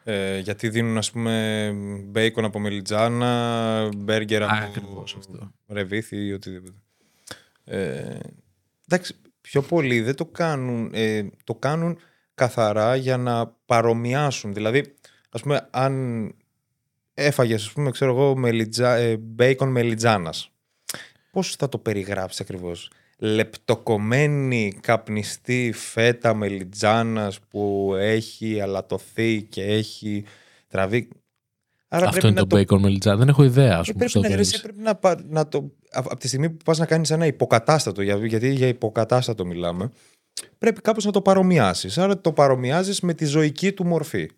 Ε, 0.08 0.40
γιατί 0.40 0.70
δίνουν 0.70 0.98
ας 0.98 1.12
πούμε 1.12 1.72
μπέικον 2.06 2.46
από 2.46 2.60
μελιτζάνα, 2.60 3.90
μπέργκερ 3.98 4.44
από 4.44 4.66
Ακριβώς 4.66 5.16
αυτό. 5.20 5.52
ρεβίθι 5.68 6.26
ή 6.26 6.34
οτιδήποτε. 6.34 6.78
Ε, 7.64 8.20
εντάξει, 8.88 9.16
πιο 9.42 9.62
πολλοί 9.62 10.02
δεν 10.02 10.16
το 10.16 10.26
κάνουν, 10.26 10.92
ε, 10.94 11.24
το 11.44 11.56
κάνουν 11.56 11.98
καθαρά 12.36 12.96
για 12.96 13.18
να 13.18 13.48
παρομοιάσουν. 13.48 14.54
Δηλαδή, 14.54 14.94
ας 15.30 15.42
πούμε, 15.42 15.68
αν 15.72 16.34
έφαγες, 17.14 17.66
ας 17.66 17.72
πούμε, 17.72 17.92
ξέρω 17.92 18.12
εγώ, 18.12 18.36
μελιτζά, 18.36 18.96
ε, 18.96 19.18
μπέικον 19.18 19.70
μελιτζάνας, 19.70 20.52
πώς 21.32 21.56
θα 21.56 21.70
το 21.70 21.78
περιγράψεις 21.78 22.40
ακριβώς; 22.40 22.92
Λεπτοκομμένη 23.18 24.78
καπνιστή 24.82 25.72
φέτα 25.76 26.34
μελιτζάνας 26.34 27.40
που 27.40 27.94
έχει 27.98 28.62
αλατωθεί 28.62 29.44
και 29.44 29.64
έχει 29.64 30.24
τραβεί. 30.68 31.08
Άρα 31.88 32.08
Αυτό 32.08 32.28
είναι 32.28 32.44
το, 32.44 32.58
bacon 32.58 32.80
μελιτζά. 32.80 33.16
Δεν 33.16 33.28
έχω 33.28 33.44
ιδέα, 33.44 33.78
ας 33.78 33.88
ε, 33.88 33.92
πούμε. 33.92 34.06
πρέπει, 34.06 34.10
στο 34.10 34.20
να, 34.20 34.28
το 34.30 34.36
ρε, 34.36 34.42
εσύ 34.42 34.62
πρέπει 34.62 34.80
να, 34.80 34.96
πα- 34.96 35.24
να 35.28 35.48
το. 35.48 35.72
Από 35.92 36.18
τη 36.18 36.28
στιγμή 36.28 36.50
που 36.50 36.64
πας 36.66 36.78
να 36.78 36.86
κάνεις 36.86 37.12
ένα 37.12 37.26
υποκατάστατο, 37.26 38.02
για- 38.02 38.26
γιατί 38.26 38.50
για 38.54 38.68
υποκατάστατο 38.68 39.46
μιλάμε, 39.46 39.92
πρέπει 40.58 40.82
κάπως 40.82 41.06
να 41.06 41.12
το 41.12 41.22
παρομοιάσεις. 41.22 41.98
Άρα 41.98 42.22
το 42.22 42.32
παρομοιάζεις 42.34 43.00
με 43.02 43.14
τη 43.14 43.26
ζωική 43.26 43.72
του 43.74 43.86
μορφή. 43.86 44.30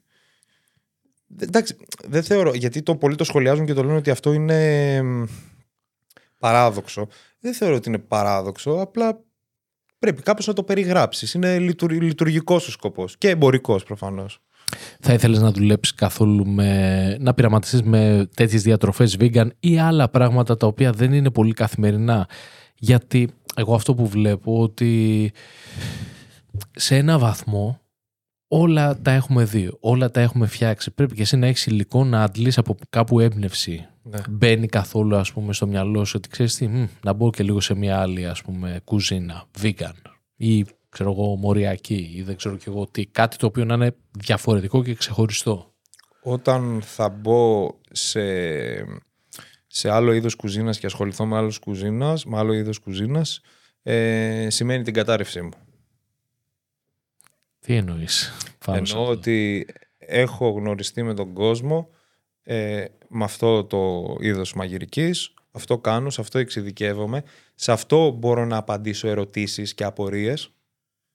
Δε- 1.28 1.46
Εντάξει, 1.46 1.76
δεν 2.08 2.24
θεωρώ. 2.24 2.54
Γιατί 2.54 2.82
το 2.82 2.96
πολλοί 2.96 3.16
το 3.16 3.24
σχολιάζουν 3.24 3.66
και 3.66 3.74
το 3.74 3.84
λένε 3.84 3.98
ότι 3.98 4.10
αυτό 4.10 4.34
είναι 4.34 5.02
μ, 5.02 5.24
παράδοξο. 6.40 7.08
Δεν 7.40 7.54
θεωρώ 7.54 7.76
ότι 7.76 7.90
είναι 7.90 7.98
παράδοξο. 7.98 8.72
Απλά 8.72 9.24
πρέπει 10.00 10.22
κάπως 10.22 10.48
να 10.48 10.54
το 10.54 10.64
περιγράψεις. 10.64 11.34
Είναι 11.34 11.60
λειτουργικός 11.90 12.68
ο 12.68 12.72
σκοπός. 12.72 13.18
Και 13.18 13.30
εμπορικός 13.30 13.84
προφανώς. 13.84 14.40
Θα 15.00 15.14
ήθελες 15.14 15.42
να 15.42 15.52
δουλέψεις 15.52 15.96
καθόλου 15.96 16.48
με... 16.48 17.18
να 17.20 17.34
πειραματιστείς 17.34 17.82
με 17.82 18.30
τέτοιες 18.36 18.62
διατροφές 18.62 19.18
vegan 19.20 19.48
ή 19.60 19.80
άλλα 19.80 20.10
πράγματα 20.10 20.58
τα 20.58 20.68
οποία 20.68 20.92
δεν 20.92 21.14
είναι 21.14 21.32
πολύ 21.32 21.54
καθημερινά; 21.54 22.28
Γιατί 22.76 23.30
εγώ 23.56 23.76
αυτό 23.76 23.96
που 23.96 24.08
βλέπω 24.08 24.62
ότι 24.62 25.32
σε 26.72 26.96
ένα 26.96 27.20
βαθμό 27.20 27.82
όλα 28.48 29.02
τα 29.02 29.12
έχουμε 29.12 29.44
δει, 29.44 29.78
όλα 29.80 30.12
τα 30.12 30.22
έχουμε 30.22 30.48
φτιάξει. 30.48 30.92
Πρέπει 30.92 31.16
και 31.16 31.22
εσύ 31.22 31.38
να 31.38 31.48
έχεις 31.48 31.66
υλικό 31.66 32.04
να 32.04 32.24
αντλείς 32.24 32.58
από 32.58 32.78
κάπου 32.90 33.20
έμπνευση. 33.20 33.88
Ναι. 34.10 34.20
Μπαίνει 34.30 34.68
καθόλου 34.68 35.16
ας 35.16 35.32
πούμε 35.32 35.54
στο 35.54 35.68
μυαλό 35.68 36.06
σου 36.06 36.14
ότι 36.18 36.30
ξέρεις 36.30 36.56
τι, 36.56 36.68
μ, 36.68 36.88
να 37.04 37.14
μπω 37.14 37.30
και 37.30 37.44
λίγο 37.44 37.60
σε 37.60 37.76
μια 37.76 38.00
άλλη 38.00 38.28
ας 38.28 38.42
πούμε 38.42 38.82
κουζίνα, 38.84 39.46
vegan 39.62 39.96
ή 40.36 40.66
ξέρω 40.90 41.12
εγώ 41.12 41.36
μοριακή 41.36 42.12
ή 42.16 42.22
δεν 42.22 42.36
ξέρω 42.36 42.56
και 42.58 42.66
εγώ 42.68 42.88
τι, 42.88 43.06
κάτι 43.06 43.38
το 43.38 43.46
οποίο 43.46 43.66
να 43.66 43.74
είναι 43.74 43.96
διαφορετικό 44.12 44.84
και 44.84 44.94
ξεχωριστό. 44.94 45.74
όταν 46.22 46.82
θα 46.82 47.10
μπω 47.10 47.70
σε, 47.92 48.22
σε 49.68 49.90
άλλο 49.90 50.12
είδος 50.12 50.36
κουζίνας 50.36 50.80
και 50.80 50.86
ασχοληθώ 50.86 51.26
με, 51.26 51.38
άλλος 51.38 51.60
κουζίνας, 51.60 52.26
με 52.26 52.38
άλλο 52.38 52.54
είδος 52.54 52.80
κουζίνας, 52.80 53.42
ε, 53.84 54.48
σημαίνει 54.50 54.84
την 54.84 54.94
κατάρρευσή 54.94 55.42
μου. 55.42 55.52
Τι 57.60 57.76
εννοείς 57.76 58.34
πάνω 58.66 58.86
σε 58.86 58.94
Εννοώ 58.94 59.10
αυτό; 59.10 59.20
ότι 59.20 59.68
έχω 59.98 60.50
γνωριστεί 60.50 61.04
με 61.04 61.14
τον 61.14 61.34
κόσμο 61.34 61.90
ε, 62.50 62.86
με 63.08 63.24
αυτό 63.24 63.64
το 63.64 64.16
είδος 64.20 64.54
μαγειρικής, 64.54 65.34
αυτό 65.52 65.78
κάνω, 65.78 66.10
σε 66.10 66.22
αυτό 66.22 66.40
εξειδικεύομαι, 66.40 67.24
σε 67.56 67.72
αυτό 67.72 68.12
μπορώ 68.12 68.46
να 68.46 68.58
απαντήσω 68.58 69.08
ερωτήσεις 69.08 69.74
και 69.74 69.84
απορίες, 69.84 70.52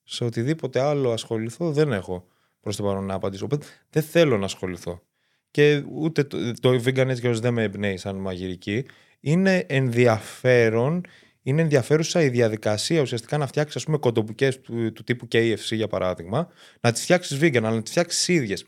σε 0.02 0.24
οτιδήποτε 0.24 0.80
άλλο 0.80 1.12
ασχοληθώ 1.12 1.72
δεν 1.72 1.92
έχω 1.92 2.26
προς 2.60 2.76
το 2.76 2.82
παρόν 2.82 3.04
να 3.04 3.14
απαντήσω. 3.14 3.44
Οπότε 3.44 3.66
δεν 3.90 4.02
θέλω 4.02 4.38
να 4.38 4.44
ασχοληθώ. 4.44 5.02
Και 5.50 5.82
ούτε 5.92 6.24
το, 6.24 6.52
το 6.60 6.70
vegan 6.70 6.96
έτσι 6.96 7.20
κι 7.20 7.26
αλλιώς 7.26 7.40
δεν 7.40 7.52
με 7.52 7.62
εμπνέει 7.62 7.96
σαν 7.96 8.16
μαγειρική. 8.16 8.84
Είναι 9.20 9.64
ενδιαφέρον, 9.68 11.00
είναι 11.42 11.62
ενδιαφέρουσα 11.62 12.22
η 12.22 12.28
διαδικασία 12.28 13.00
ουσιαστικά 13.00 13.38
να 13.38 13.46
φτιάξεις 13.46 13.76
ας 13.76 13.84
πούμε 13.84 13.98
κοντομπουκές 13.98 14.60
του, 14.60 14.92
του 14.92 15.04
τύπου 15.04 15.28
KFC 15.32 15.70
για 15.70 15.88
παράδειγμα, 15.88 16.48
να 16.80 16.92
τις 16.92 17.02
φτιάξεις 17.02 17.38
vegan, 17.42 17.56
αλλά 17.56 17.70
να 17.70 17.82
τις 17.82 17.90
φτιάξεις 17.90 18.28
ίδιες. 18.28 18.64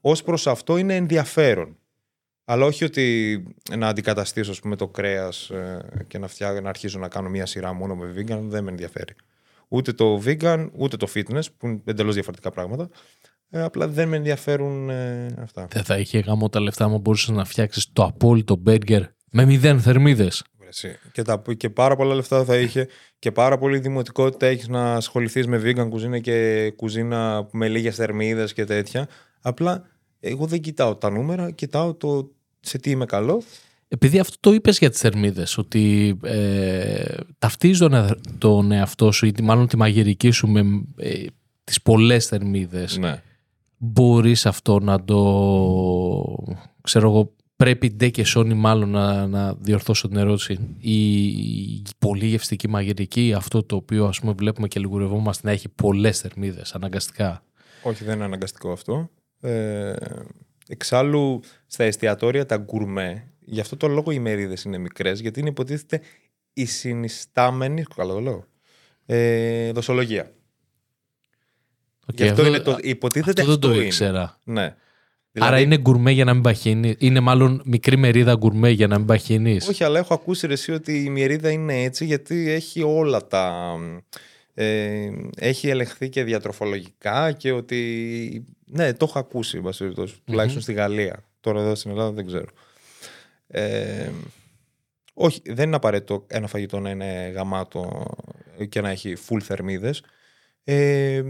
Ως 0.00 0.22
προς 0.22 0.46
αυτό 0.46 0.76
είναι 0.76 0.96
ενδιαφέρον. 0.96 1.77
Αλλά 2.50 2.64
όχι 2.64 2.84
ότι 2.84 3.42
να 3.76 3.88
αντικαταστήσω 3.88 4.50
ας 4.50 4.60
πούμε, 4.60 4.76
το 4.76 4.88
κρέας 4.88 5.50
ε, 5.50 6.04
και 6.06 6.18
να, 6.18 6.28
φτιά, 6.28 6.60
να 6.60 6.68
αρχίσω 6.68 6.98
να 6.98 7.08
κάνω 7.08 7.28
μια 7.28 7.46
σειρά 7.46 7.72
μόνο 7.72 7.94
με 7.94 8.14
vegan, 8.16 8.40
δεν 8.42 8.64
με 8.64 8.70
ενδιαφέρει. 8.70 9.14
Ούτε 9.68 9.92
το 9.92 10.22
vegan, 10.24 10.68
ούτε 10.76 10.96
το 10.96 11.06
fitness, 11.14 11.42
που 11.56 11.66
είναι 11.66 11.80
εντελώς 11.84 12.14
διαφορετικά 12.14 12.50
πράγματα. 12.50 12.88
Ε, 13.50 13.62
απλά 13.62 13.88
δεν 13.88 14.08
με 14.08 14.16
ενδιαφέρουν 14.16 14.90
ε, 14.90 15.34
αυτά. 15.38 15.66
Δεν 15.70 15.84
θα 15.84 15.98
είχε 15.98 16.18
γάμο 16.18 16.48
τα 16.48 16.60
λεφτά 16.60 16.88
μου 16.88 16.98
μπορούσες 16.98 17.28
να 17.28 17.44
φτιάξεις 17.44 17.92
το 17.92 18.04
απόλυτο 18.04 18.56
μπέργκερ 18.56 19.02
με 19.30 19.44
μηδέν 19.44 19.80
θερμίδες. 19.80 20.44
Εσύ. 20.68 20.98
Και, 21.12 21.22
τα, 21.22 21.42
και 21.56 21.70
πάρα 21.70 21.96
πολλά 21.96 22.14
λεφτά 22.14 22.44
θα 22.44 22.56
είχε 22.56 22.88
και 23.18 23.32
πάρα 23.32 23.58
πολύ 23.58 23.78
δημοτικότητα 23.78 24.46
έχεις 24.46 24.68
να 24.68 24.94
ασχοληθείς 24.94 25.46
με 25.46 25.60
vegan 25.64 25.88
κουζίνα 25.88 26.18
και 26.18 26.70
κουζίνα 26.76 27.48
με 27.52 27.68
λίγες 27.68 27.96
θερμίδες 27.96 28.52
και 28.52 28.64
τέτοια. 28.64 29.08
Απλά 29.40 29.84
εγώ 30.20 30.46
δεν 30.46 30.60
κοιτάω 30.60 30.96
τα 30.96 31.10
νούμερα, 31.10 31.50
κοιτάω 31.50 31.94
το 31.94 32.36
σε 32.60 32.78
τι 32.78 32.90
είμαι 32.90 33.04
καλό. 33.04 33.42
Επειδή 33.88 34.18
αυτό 34.18 34.36
το 34.40 34.52
είπες 34.52 34.78
για 34.78 34.90
τις 34.90 35.00
θερμίδες, 35.00 35.58
ότι 35.58 36.16
ε, 36.22 37.14
ταυτίζεις 37.38 37.78
τον, 37.78 37.94
ε- 37.94 38.14
τον 38.38 38.72
εαυτό 38.72 39.12
σου 39.12 39.26
ή 39.26 39.34
μάλλον 39.42 39.66
τη 39.66 39.76
μαγειρική 39.76 40.30
σου 40.30 40.48
με 40.48 40.60
ε, 40.96 41.24
τις 41.64 41.82
πολλές 41.82 42.26
θερμίδες, 42.26 42.96
Ναι. 42.98 43.22
μπορείς 43.76 44.46
αυτό 44.46 44.78
να 44.80 45.04
το, 45.04 45.18
ξέρω 46.80 47.08
εγώ, 47.10 47.32
πρέπει 47.56 47.90
ντε 47.90 48.08
και 48.08 48.24
σόνι 48.24 48.54
μάλλον 48.54 48.90
να, 48.90 49.26
να 49.26 49.54
διορθώσω 49.54 50.08
την 50.08 50.16
ερώτηση. 50.16 50.58
Η 50.78 51.82
πολύ 51.98 52.26
γευστική 52.26 52.68
μαγειρική, 52.68 53.32
αυτό 53.36 53.62
το 53.62 53.76
οποίο 53.76 54.06
ας 54.06 54.20
πούμε 54.20 54.32
βλέπουμε 54.32 54.68
και 54.68 54.80
λιγουρευόμαστε 54.80 55.46
να 55.46 55.52
έχει 55.52 55.68
πολλές 55.68 56.20
θερμίδες 56.20 56.74
αναγκαστικά. 56.74 57.42
Όχι, 57.82 58.04
δεν 58.04 58.14
είναι 58.14 58.24
αναγκαστικό 58.24 58.72
αυτό. 58.72 59.10
Ε, 59.40 59.94
εξάλλου, 60.68 61.40
στα 61.66 61.84
εστιατόρια 61.84 62.46
τα 62.46 62.56
γκουρμέ, 62.56 63.32
γι' 63.40 63.60
αυτό 63.60 63.76
το 63.76 63.88
λόγο 63.88 64.10
οι 64.10 64.18
μερίδες 64.18 64.62
είναι 64.62 64.78
μικρές, 64.78 65.20
γιατί 65.20 65.40
είναι 65.40 65.48
υποτίθεται 65.48 66.00
η 66.52 66.64
συνιστάμενη. 66.64 67.82
Καλά 67.96 68.12
το 68.12 68.20
λέω. 68.20 68.44
Ε, 69.06 69.72
δοσολογία. 69.72 70.32
Οκ, 72.10 72.16
Γι' 72.16 72.22
αυτό 72.28 72.42
αυτό- 72.42 72.46
είναι 72.54 72.58
το. 72.64 72.76
Υποτίθεται 72.80 73.40
αυτό 73.40 73.52
δεν 73.52 73.60
το 73.60 73.74
είναι. 73.74 73.84
ήξερα. 73.84 74.38
Ναι. 74.44 74.74
Άρα 75.40 75.60
είναι 75.60 75.78
γκουρμέ 75.78 76.10
για 76.10 76.24
να 76.24 76.34
μην 76.34 76.42
παχύνει. 76.42 76.94
Είναι 76.98 77.20
μάλλον 77.20 77.62
μικρή 77.64 77.96
μερίδα 77.96 78.34
γκουρμέ 78.34 78.70
για 78.70 78.86
να 78.86 78.98
μην 78.98 79.06
παχύνεις. 79.06 79.68
Όχι, 79.68 79.84
αλλά 79.84 79.98
έχω 79.98 80.14
ακούσει 80.14 80.46
ρε 80.46 80.52
εσύ 80.52 80.72
ότι 80.72 81.04
η 81.04 81.10
μερίδα 81.10 81.50
είναι 81.50 81.82
έτσι 81.82 82.04
γιατί 82.04 82.50
έχει 82.50 82.82
όλα 82.82 83.26
τα. 83.26 83.74
Ε, 84.54 85.10
έχει 85.36 85.68
ελεγχθεί 85.68 86.08
και 86.08 86.24
διατροφολογικά 86.24 87.32
και 87.32 87.52
ότι. 87.52 88.44
Ναι, 88.70 88.92
το 88.94 89.06
έχω 89.08 89.18
ακούσει, 89.18 89.56
εν 89.56 89.62
πάση 89.62 89.78
περιπτώσει, 89.78 90.20
τουλάχιστον 90.24 90.62
στη 90.62 90.72
Γαλλία. 90.72 91.24
Τώρα 91.40 91.60
εδώ 91.60 91.74
στην 91.74 91.90
Ελλάδα 91.90 92.10
δεν 92.10 92.26
ξέρω. 92.26 92.46
Ε, 93.46 94.10
όχι, 95.14 95.42
δεν 95.44 95.66
είναι 95.66 95.76
απαραίτητο 95.76 96.24
ένα 96.26 96.46
φαγητό 96.46 96.80
να 96.80 96.90
είναι 96.90 97.32
γαμάτο 97.34 98.06
και 98.68 98.80
να 98.80 98.90
έχει 98.90 99.16
full 99.28 99.40
θερμίδες. 99.42 100.02
Ε, 100.64 101.22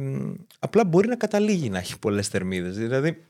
απλά 0.59 0.84
μπορεί 0.84 1.09
να 1.09 1.16
καταλήγει 1.16 1.70
να 1.70 1.78
έχει 1.78 1.99
πολλές 1.99 2.28
θερμίδες. 2.28 2.76
Δηλαδή, 2.76 3.22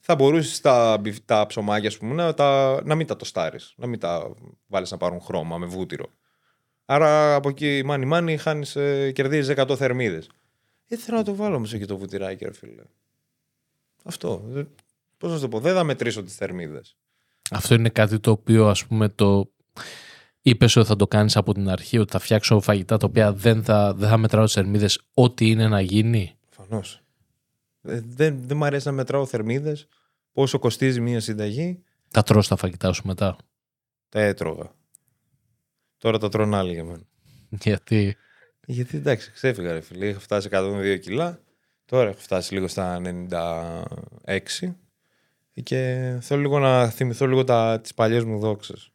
θα 0.00 0.14
μπορούσε 0.14 0.62
τα, 0.62 0.98
μπιφ- 1.00 1.24
τα 1.24 1.46
ψωμάκια 1.46 1.88
ας 1.88 1.98
πούμε, 1.98 2.14
να, 2.14 2.34
τα, 2.34 2.80
να 2.84 2.94
μην 2.94 3.06
τα 3.06 3.16
τοστάρεις, 3.16 3.74
να 3.76 3.86
μην 3.86 3.98
τα 3.98 4.34
βάλεις 4.66 4.90
να 4.90 4.96
πάρουν 4.96 5.20
χρώμα 5.20 5.58
με 5.58 5.66
βούτυρο. 5.66 6.06
Άρα 6.84 7.34
από 7.34 7.48
εκεί 7.48 7.82
μάνι 7.84 8.04
μάνι 8.04 8.36
χάνεις, 8.36 8.76
ε, 8.76 9.12
κερδίζεις 9.12 9.54
100 9.56 9.76
θερμίδες. 9.76 10.28
Ε, 10.88 10.96
θέλω 10.96 11.16
να 11.16 11.24
το 11.24 11.34
βάλω 11.34 11.56
όμως 11.56 11.72
εκεί 11.72 11.84
το 11.86 11.96
βουτυράκι 11.98 12.44
ρε 12.44 12.52
φίλε. 12.52 12.82
Αυτό. 14.04 14.42
Δεν- 14.46 14.68
Πώς 15.18 15.30
να 15.30 15.36
σου 15.36 15.42
το 15.42 15.48
πω, 15.48 15.60
δεν 15.60 15.74
θα 15.74 15.84
μετρήσω 15.84 16.22
τις 16.22 16.34
θερμίδες. 16.34 16.96
Αυτό 17.50 17.74
είναι 17.74 17.88
κάτι 17.88 18.20
το 18.20 18.30
οποίο 18.30 18.68
ας 18.68 18.86
πούμε 18.86 19.08
το 19.08 19.50
είπες 20.42 20.76
ότι 20.76 20.86
θα 20.88 20.96
το 20.96 21.06
κάνεις 21.08 21.36
από 21.36 21.52
την 21.54 21.68
αρχή, 21.68 21.98
ότι 21.98 22.12
θα 22.12 22.18
φτιάξω 22.18 22.60
φαγητά 22.60 22.96
τα 22.96 23.06
οποία 23.06 23.32
δεν 23.32 23.64
θα, 23.64 23.94
δεν 23.94 24.08
θα 24.08 24.16
μετράω 24.16 24.44
τις 24.44 24.52
θερμίδες, 24.52 25.00
ό,τι 25.14 25.50
είναι 25.50 25.68
να 25.68 25.80
γίνει. 25.80 26.36
Προφανώς. 26.56 27.00
Ε, 27.82 28.00
δεν, 28.06 28.38
δεν 28.46 28.56
μου 28.56 28.64
αρέσει 28.64 28.86
να 28.86 28.92
μετράω 28.92 29.26
θερμίδες, 29.26 29.88
πόσο 30.32 30.58
κοστίζει 30.58 31.00
μία 31.00 31.20
συνταγή, 31.20 31.82
Τα 32.10 32.22
τρως 32.22 32.48
τα 32.48 32.56
φαγητά 32.56 32.92
σου 32.92 33.06
μετά. 33.06 33.36
τα 34.08 34.20
έτρωγα. 34.20 34.72
Τώρα 35.98 36.18
τα 36.18 36.28
τρώνε 36.28 36.56
άλλοι 36.56 36.72
για 36.72 36.84
μένα. 36.84 37.02
Γιατί; 37.64 38.16
Γιατί 38.66 38.96
εντάξει, 38.96 39.30
ξέφυγα 39.32 39.72
ρε 39.72 39.80
φίλε. 39.80 40.06
Είχα 40.06 40.18
φτάσει 40.20 40.48
102 40.52 40.98
κιλά. 41.02 41.38
Τώρα 41.84 42.08
έχω 42.08 42.18
φτάσει 42.18 42.54
λίγο 42.54 42.68
στα 42.68 43.00
96. 44.62 44.74
Και 45.62 46.10
θέλω 46.20 46.40
λίγο 46.40 46.58
να 46.58 46.88
θυμηθώ 46.88 47.26
λίγο 47.26 47.44
τα, 47.44 47.80
τις 47.80 47.94
παλιές 47.94 48.24
μου 48.24 48.38
δόξες. 48.38 48.90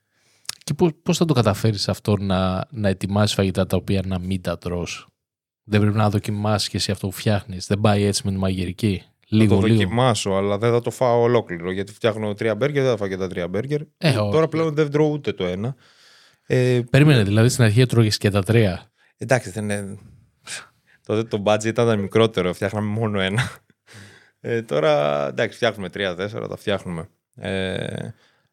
και 0.63 0.74
πώς, 0.74 0.91
πώς 1.03 1.17
θα 1.17 1.26
το 1.26 1.34
καταφέρεις 1.34 1.89
αυτό 1.89 2.17
να, 2.17 2.67
να 2.69 2.89
ετοιμάσεις 2.89 3.36
φαγητά 3.36 3.65
τα 3.65 3.78
οποία 3.78 4.01
να 4.05 4.19
μην 4.19 4.41
τα 4.41 4.57
τρως; 4.57 5.07
Δεν 5.63 5.80
πρέπει 5.82 5.97
να 5.97 6.09
δοκιμάσεις 6.09 6.69
και 6.69 6.78
εσύ 6.78 6.91
αυτό 6.91 7.07
που 7.07 7.13
φτιάχνεις. 7.13 7.67
Δεν 7.67 7.80
πάει 7.80 8.03
έτσι 8.03 8.22
με 8.26 8.32
τη 8.32 8.38
μαγειρική. 8.38 9.03
Λίγο, 9.28 9.55
θα 9.55 9.61
το 9.61 9.67
λίγο. 9.67 9.80
δοκιμάσω, 9.80 10.32
αλλά 10.32 10.57
δεν 10.57 10.72
θα 10.72 10.82
το 10.82 10.91
φάω 10.91 11.22
ολόκληρο. 11.22 11.72
Γιατί 11.72 11.93
φτιάχνω 11.93 12.34
τρία 12.34 12.55
μπέργκερ, 12.55 12.82
δεν 12.82 12.91
θα 12.91 12.97
φάω 12.97 13.07
και 13.07 13.17
τα 13.17 13.28
τρία 13.28 13.47
μπέργκερ. 13.47 13.82
Ε, 13.97 14.13
Τώρα 14.13 14.38
όχι. 14.38 14.47
πλέον 14.47 14.74
δεν 14.74 14.91
τρώω 14.91 15.09
ούτε 15.09 15.34
το 15.34 15.45
ένα. 15.45 15.76
Ε, 16.45 16.82
Περίμενε, 16.89 17.24
δηλαδή 17.24 17.49
στην 17.49 17.63
αρχή 17.63 17.86
τρώγες 17.86 18.17
και 18.17 18.30
τα 18.30 18.43
τρία. 18.43 18.91
Εντάξει, 19.22 19.49
δεν 19.49 19.63
είναι. 19.63 19.97
Τότε 21.05 21.24
το 21.24 21.43
budget 21.45 21.65
ήταν 21.65 21.99
μικρότερο, 21.99 22.53
φτιάχναμε 22.53 22.88
μόνο 22.88 23.19
ένα. 23.19 23.41
Ε, 24.39 24.61
τώρα 24.61 25.28
εντάξει, 25.28 25.55
φτιάχνουμε 25.55 25.89
τρία-τέσσερα, 25.89 26.47
τα 26.47 26.55
φτιάχνουμε. 26.57 27.09
Ε, 27.36 28.09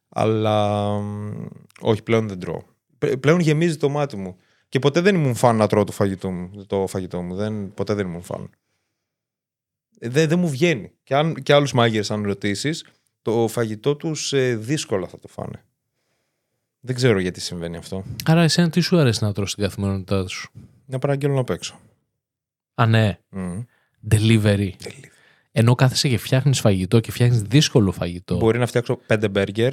αλλά 0.08 0.88
μ, 1.00 1.46
όχι, 1.80 2.02
πλέον 2.02 2.28
δεν 2.28 2.38
τρώω. 2.38 2.62
Πλέ- 2.98 3.16
Πλέον 3.16 3.40
γεμίζει 3.40 3.76
το 3.76 3.88
μάτι 3.88 4.16
μου. 4.16 4.36
Και 4.68 4.78
ποτέ 4.78 5.00
δεν 5.00 5.14
ήμουν 5.14 5.34
φαν 5.34 5.56
να 5.56 5.66
τρώω 5.66 5.84
το 5.84 5.92
φαγητό 5.92 6.30
μου. 6.30 6.64
Το 6.66 6.86
φαγητό 6.86 7.22
μου. 7.22 7.34
Δεν, 7.34 7.74
ποτέ 7.74 7.94
δεν 7.94 8.06
ήμουν 8.06 8.22
φαν. 8.22 8.50
Ε, 9.98 10.08
Δεν, 10.08 10.28
δεν 10.28 10.38
μου 10.38 10.48
βγαίνει. 10.48 10.92
Και, 11.02 11.14
αν, 11.14 11.34
και 11.34 11.52
άλλους 11.54 11.72
μάγειρες 11.72 12.10
αν 12.10 12.22
ρωτήσεις, 12.22 12.86
το 13.22 13.48
φαγητό 13.48 13.96
τους 13.96 14.32
ε, 14.32 14.56
δύσκολα 14.56 15.06
θα 15.08 15.18
το 15.18 15.28
φάνε. 15.28 15.64
Δεν 16.89 16.97
ξέρω 16.97 17.18
γιατί 17.18 17.41
συμβαίνει 17.41 17.76
αυτό. 17.76 18.05
Άρα 18.24 18.43
εσένα 18.43 18.70
τι 18.70 18.80
σου 18.80 18.99
αρέσει 18.99 19.24
να 19.24 19.32
τρως 19.32 19.51
στην 19.51 19.62
καθημερινότητά 19.64 20.26
σου; 20.28 20.51
Να 20.86 20.99
παραγγέλνω 20.99 21.41
απ' 21.41 21.51
έξω. 21.51 21.78
Α, 22.74 22.86
ναι. 22.86 23.18
Μμ. 23.30 23.61
Delivery. 24.11 24.70
Ενώ 25.53 25.74
κάθεσαι 25.74 26.09
και 26.09 26.18
φτιάχνεις 26.18 26.61
φαγητό 26.61 27.01
και 27.01 27.11
φτιάχνεις 27.12 27.43
δύσκολο 27.43 27.93
φαγητό. 27.93 28.36
Μπορεί 28.36 28.59
να 28.59 28.66
φτιάξω 28.66 28.97
πέντε 29.07 29.28
μπέργκερ 29.28 29.72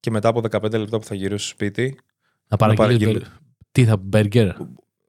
και 0.00 0.10
μετά 0.10 0.28
από 0.28 0.40
15 0.50 0.78
λεπτά 0.78 0.98
που 0.98 1.04
θα 1.04 1.14
γυρίσω 1.14 1.38
στο 1.44 1.48
σπίτι. 1.54 1.98
να 2.48 2.56
παραγγείλεις 2.56 2.88
παραγγείλω. 2.98 3.12
μπερ- 3.20 3.40
Τι 3.72 3.84
θα 3.84 3.96
μπέργκερ; 3.96 4.48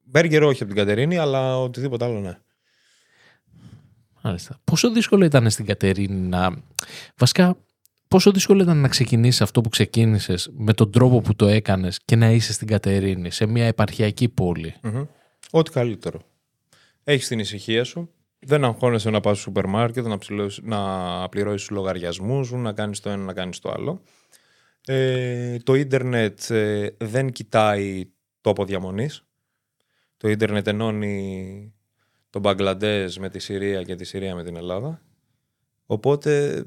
Μπέργκερ 0.04 0.44
όχι 0.44 0.64
από 0.64 0.74
την 0.74 0.82
Κατερίνη, 0.84 1.18
αλλά 1.18 1.60
οτιδήποτε 1.60 2.06
άλλο 2.06 2.20
ναι. 2.20 2.38
Μάλιστα. 4.22 4.60
Πόσο 4.64 4.92
δύσκολο 4.92 5.26
ήταν 5.26 5.50
στην 5.50 5.66
Κατερίνη 5.66 6.20
να. 6.28 6.56
Βασικά, 7.18 7.58
πόσο 8.14 8.32
δύσκολο 8.32 8.61
ήταν 8.64 8.78
να 8.78 8.88
ξεκινήσεις 8.88 9.41
αυτό 9.41 9.61
που 9.61 9.70
ξεκίνησες 9.70 10.49
με 10.53 10.74
τον 10.74 10.91
τρόπο 10.91 11.22
που 11.22 11.36
το 11.36 11.47
έκανες 11.47 11.99
και 12.05 12.16
να 12.16 12.32
είσαι 12.32 12.53
στην 12.53 12.68
Κατερίνη, 12.68 13.32
σε 13.32 13.45
μια 13.45 13.66
επαρχιακή 13.66 14.30
πόλη; 14.30 14.76
Μμμ. 14.84 15.05
Ό,τι 15.51 15.72
καλύτερο. 15.72 16.22
Έχεις 17.03 17.28
την 17.28 17.39
ησυχία 17.39 17.84
σου. 17.84 18.09
Δεν 18.39 18.64
αγχώνεσαι 18.64 19.09
να 19.09 19.20
πας 19.20 19.38
στο 19.38 19.43
σούπερ 19.43 19.66
μάρκετ, 19.68 20.05
να, 20.05 20.18
ψηλώσεις- 20.18 20.64
να 20.66 21.30
πληρώσεις 21.30 21.68
τους 21.68 21.76
λογαριασμούς 21.76 22.47
σου, 22.47 22.57
να 22.57 22.74
κάνεις 22.74 22.99
το 22.99 23.09
ένα, 23.09 23.24
να 23.24 23.34
κάνεις 23.34 23.59
το 23.59 23.72
άλλο. 23.72 24.01
Ε, 24.86 25.57
το 25.57 25.74
ίντερνετ 25.74 26.49
ε, 26.49 26.89
δεν 26.97 27.32
κοιτάει 27.32 28.05
τόπο 28.41 28.66
διαμονής. 28.66 29.26
Το 30.18 30.30
ίντερνετ 30.30 30.68
ενώνει 30.68 31.74
τον 32.30 32.41
Μπαγκλαντές 32.41 33.18
με 33.18 33.30
τη 33.30 33.39
Συρία 33.39 33.84
και 33.84 33.95
τη 33.95 34.03
Συρία 34.03 34.36
με 34.36 34.43
την 34.43 34.55
Ελλάδα. 34.55 35.01
Οπότε 35.86 36.64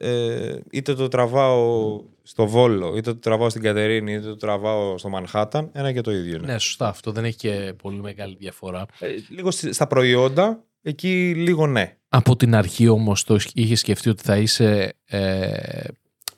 ε, 0.00 0.56
είτε 0.70 0.94
το 0.94 1.08
τραβάω 1.08 2.00
στο 2.22 2.46
Βόλο, 2.46 2.96
είτε 2.96 3.12
το 3.12 3.18
τραβάω 3.18 3.50
στην 3.50 3.62
Κατερίνη, 3.62 4.12
είτε 4.12 4.26
το 4.26 4.36
τραβάω 4.36 4.98
στο 4.98 5.08
Μανχάταν, 5.08 5.70
ένα 5.72 5.92
και 5.92 6.00
το 6.00 6.10
ίδιο 6.10 6.36
είναι. 6.36 6.52
Ναι, 6.52 6.58
σωστά. 6.58 6.88
Αυτό 6.88 7.12
δεν 7.12 7.24
έχει 7.24 7.36
και 7.36 7.74
πολύ 7.82 8.00
μεγάλη 8.00 8.36
διαφορά. 8.38 8.86
Ε, 8.98 9.06
λίγο 9.28 9.50
στη- 9.50 9.72
στα 9.72 9.86
προϊόντα, 9.86 10.64
εκεί 10.82 11.34
λίγο 11.36 11.66
ναι. 11.66 11.96
Από 12.08 12.36
την 12.36 12.54
αρχή 12.54 12.88
όμως 12.88 13.24
το 13.24 13.38
είχες 13.54 13.78
σκεφτεί 13.78 14.08
ότι 14.08 14.22
θα 14.22 14.36
είσαι 14.36 14.94
ε, 15.04 15.50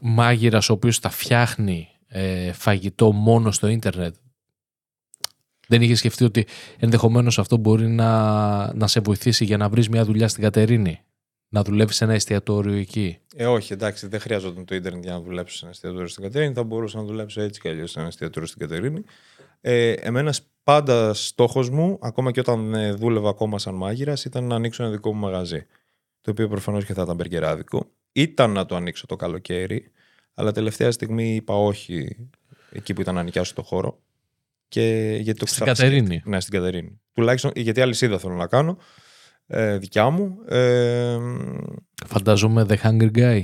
μάγειρας 0.00 0.68
ο 0.68 0.72
οποίος 0.72 0.98
θα 0.98 1.10
φτιάχνει 1.10 1.88
ε, 2.06 2.52
φαγητό 2.52 3.12
μόνο 3.12 3.50
στο 3.50 3.66
ίντερνετ; 3.68 4.14
Δεν 5.68 5.82
είχες 5.82 5.98
σκεφτεί 5.98 6.24
ότι 6.24 6.46
ενδεχομένως 6.78 7.38
αυτό 7.38 7.56
μπορεί 7.56 7.88
να, 7.88 8.74
να 8.74 8.86
σε 8.86 9.00
βοηθήσει 9.00 9.44
για 9.44 9.56
να 9.56 9.68
βρεις 9.68 9.88
μια 9.88 10.04
δουλειά 10.04 10.28
στην 10.28 10.42
Κατερίνη; 10.42 11.00
Να 11.52 11.62
δουλεύεις 11.62 11.96
σε 11.96 12.04
ένα 12.04 12.14
εστιατόριο 12.14 12.74
εκεί; 12.76 13.18
Ε, 13.36 13.46
όχι, 13.46 13.72
εντάξει, 13.72 14.06
δεν 14.06 14.20
χρειάζονταν 14.20 14.64
το 14.64 14.74
ίντερνετ 14.74 15.04
για 15.04 15.12
να 15.12 15.20
δουλέψω 15.20 15.56
σε 15.56 15.64
ένα 15.64 15.70
εστιατόριο 15.72 16.06
στην 16.06 16.22
Κατερίνη. 16.22 16.54
Θα 16.54 16.62
μπορούσα 16.62 16.98
να 16.98 17.04
δουλέψω 17.04 17.40
έτσι 17.40 17.60
κι 17.60 17.68
αλλιώς 17.68 17.90
σε 17.90 17.98
ένα 17.98 18.08
εστιατόριο 18.08 18.48
στην 18.48 18.60
Κατερίνη. 18.60 19.04
Ε, 19.60 19.92
εμένα 19.92 20.34
πάντα 20.62 21.14
στόχος 21.14 21.70
μου, 21.70 21.98
ακόμα 22.00 22.30
και 22.30 22.40
όταν 22.40 22.74
ε, 22.74 22.92
δούλευα 22.92 23.28
ακόμα 23.28 23.58
σαν 23.58 23.74
μάγειρας, 23.74 24.24
ήταν 24.24 24.44
να 24.44 24.54
ανοίξω 24.54 24.82
ένα 24.82 24.92
δικό 24.92 25.12
μου 25.14 25.20
μαγαζί. 25.20 25.66
Το 26.20 26.30
οποίο 26.30 26.48
προφανώς 26.48 26.84
και 26.84 26.94
θα 26.94 27.02
ήταν 27.02 27.16
μπεργκεράδικο. 27.16 27.90
Ήταν 28.12 28.50
να 28.52 28.66
το 28.66 28.76
ανοίξω 28.76 29.06
το 29.06 29.16
καλοκαίρι, 29.16 29.90
αλλά 30.34 30.52
τελευταία 30.52 30.90
στιγμή 30.90 31.34
είπα 31.34 31.54
όχι 31.54 32.28
εκεί 32.70 32.92
που 32.92 33.00
ήταν 33.00 33.14
να 33.14 33.22
νοικιάσω 33.22 33.54
το 33.54 33.62
χώρο. 33.62 34.00
Και 34.68 35.16
γιατί 35.20 35.38
το 35.38 35.46
Στην 35.46 35.62
ξανασκέφτηκα. 35.62 36.00
Κατερίνη. 36.00 36.22
Ναι, 36.24 36.40
στην 36.40 36.52
Κατερίνη. 36.52 37.00
Τουλάχιστον 37.12 37.50
γιατί 37.54 37.80
αλυσίδα 37.80 38.18
θέλω 38.18 38.34
να 38.34 38.46
κάνω. 38.46 38.78
Ε, 39.52 39.78
δικιά 39.78 40.10
μου. 40.10 40.38
Ε, 40.48 41.18
Φανταζόμαι 42.06 42.66
The 42.68 42.76
Hungry 42.82 43.10
Guy. 43.16 43.42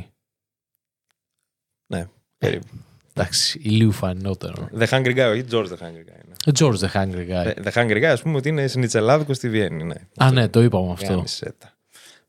ναι, 1.87 2.09
περίπου. 2.39 2.67
Εντάξει, 3.15 3.59
ηλίου 3.63 3.93
φανότερο. 3.93 4.69
The 4.79 4.87
Hungry 4.89 5.17
Guy, 5.17 5.31
όχι 5.33 5.45
George 5.51 5.67
The 5.69 5.77
Hungry 5.79 6.05
Guy. 6.09 6.25
Ναι. 6.27 6.35
Ε, 6.47 6.51
George 6.59 6.77
The 6.79 6.89
Hungry 6.93 7.29
Guy. 7.31 7.45
The- 7.55 7.65
The 7.65 7.73
Hungry 7.73 7.97
Guy, 8.03 8.05
ας 8.05 8.23
πούμε, 8.23 8.37
ότι 8.37 8.49
είναι 8.49 8.67
συνιτσελάδικο 8.67 9.35
στη 9.35 9.49
Βιέννη. 9.49 9.85
Ναι. 9.85 9.95
Α, 10.17 10.31
ναι, 10.31 10.49
το 10.49 10.63
είπαμε 10.63 10.93
αυτό. 10.93 11.13
Γάμισέτα. 11.13 11.73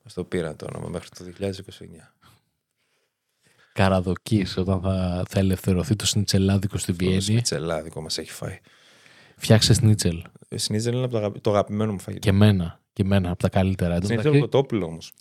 Μας 0.03 0.13
το 0.13 0.23
πήρα 0.23 0.55
το 0.55 0.67
όνομα 0.73 0.89
μέχρι 0.89 1.09
το 1.09 1.23
2029. 1.23 2.13
Καραδοκής 3.73 4.57
όταν 4.57 4.82
θα, 4.82 5.23
θα 5.30 5.39
ελευθερωθεί 5.39 5.95
το 5.95 6.05
σνιτσελάδικο 6.05 6.78
στη 6.78 6.91
Το 6.91 6.97
Βιέννη. 6.97 7.21
συνιτσελάδικο 7.21 8.01
μας 8.01 8.17
έχει 8.17 8.32
φάει. 8.32 8.59
Φτιάξε 9.38 9.73
σνίτσελ. 9.73 10.23
Ε, 10.49 10.57
Σνίτζελ 10.57 10.93
είναι 10.93 11.03
από 11.03 11.11
το, 11.11 11.17
αγαπη- 11.17 11.41
το 11.43 11.49
αγαπημένο 11.49 11.91
μου 11.91 11.99
φαγητό. 11.99 12.21
Και 12.23 12.30
εμένα. 12.30 12.80
Και 12.98 13.04
εμένα 13.04 13.30
από 13.30 13.39
τα 13.39 13.50
καλύτερα. 13.50 13.93
Εν 13.93 14.00
τω 14.00 14.06
Σνίτζελ 14.08 14.32
μεταξύ, 14.32 14.52
κοτόπουλο 14.52 14.86
όμως. 14.86 15.12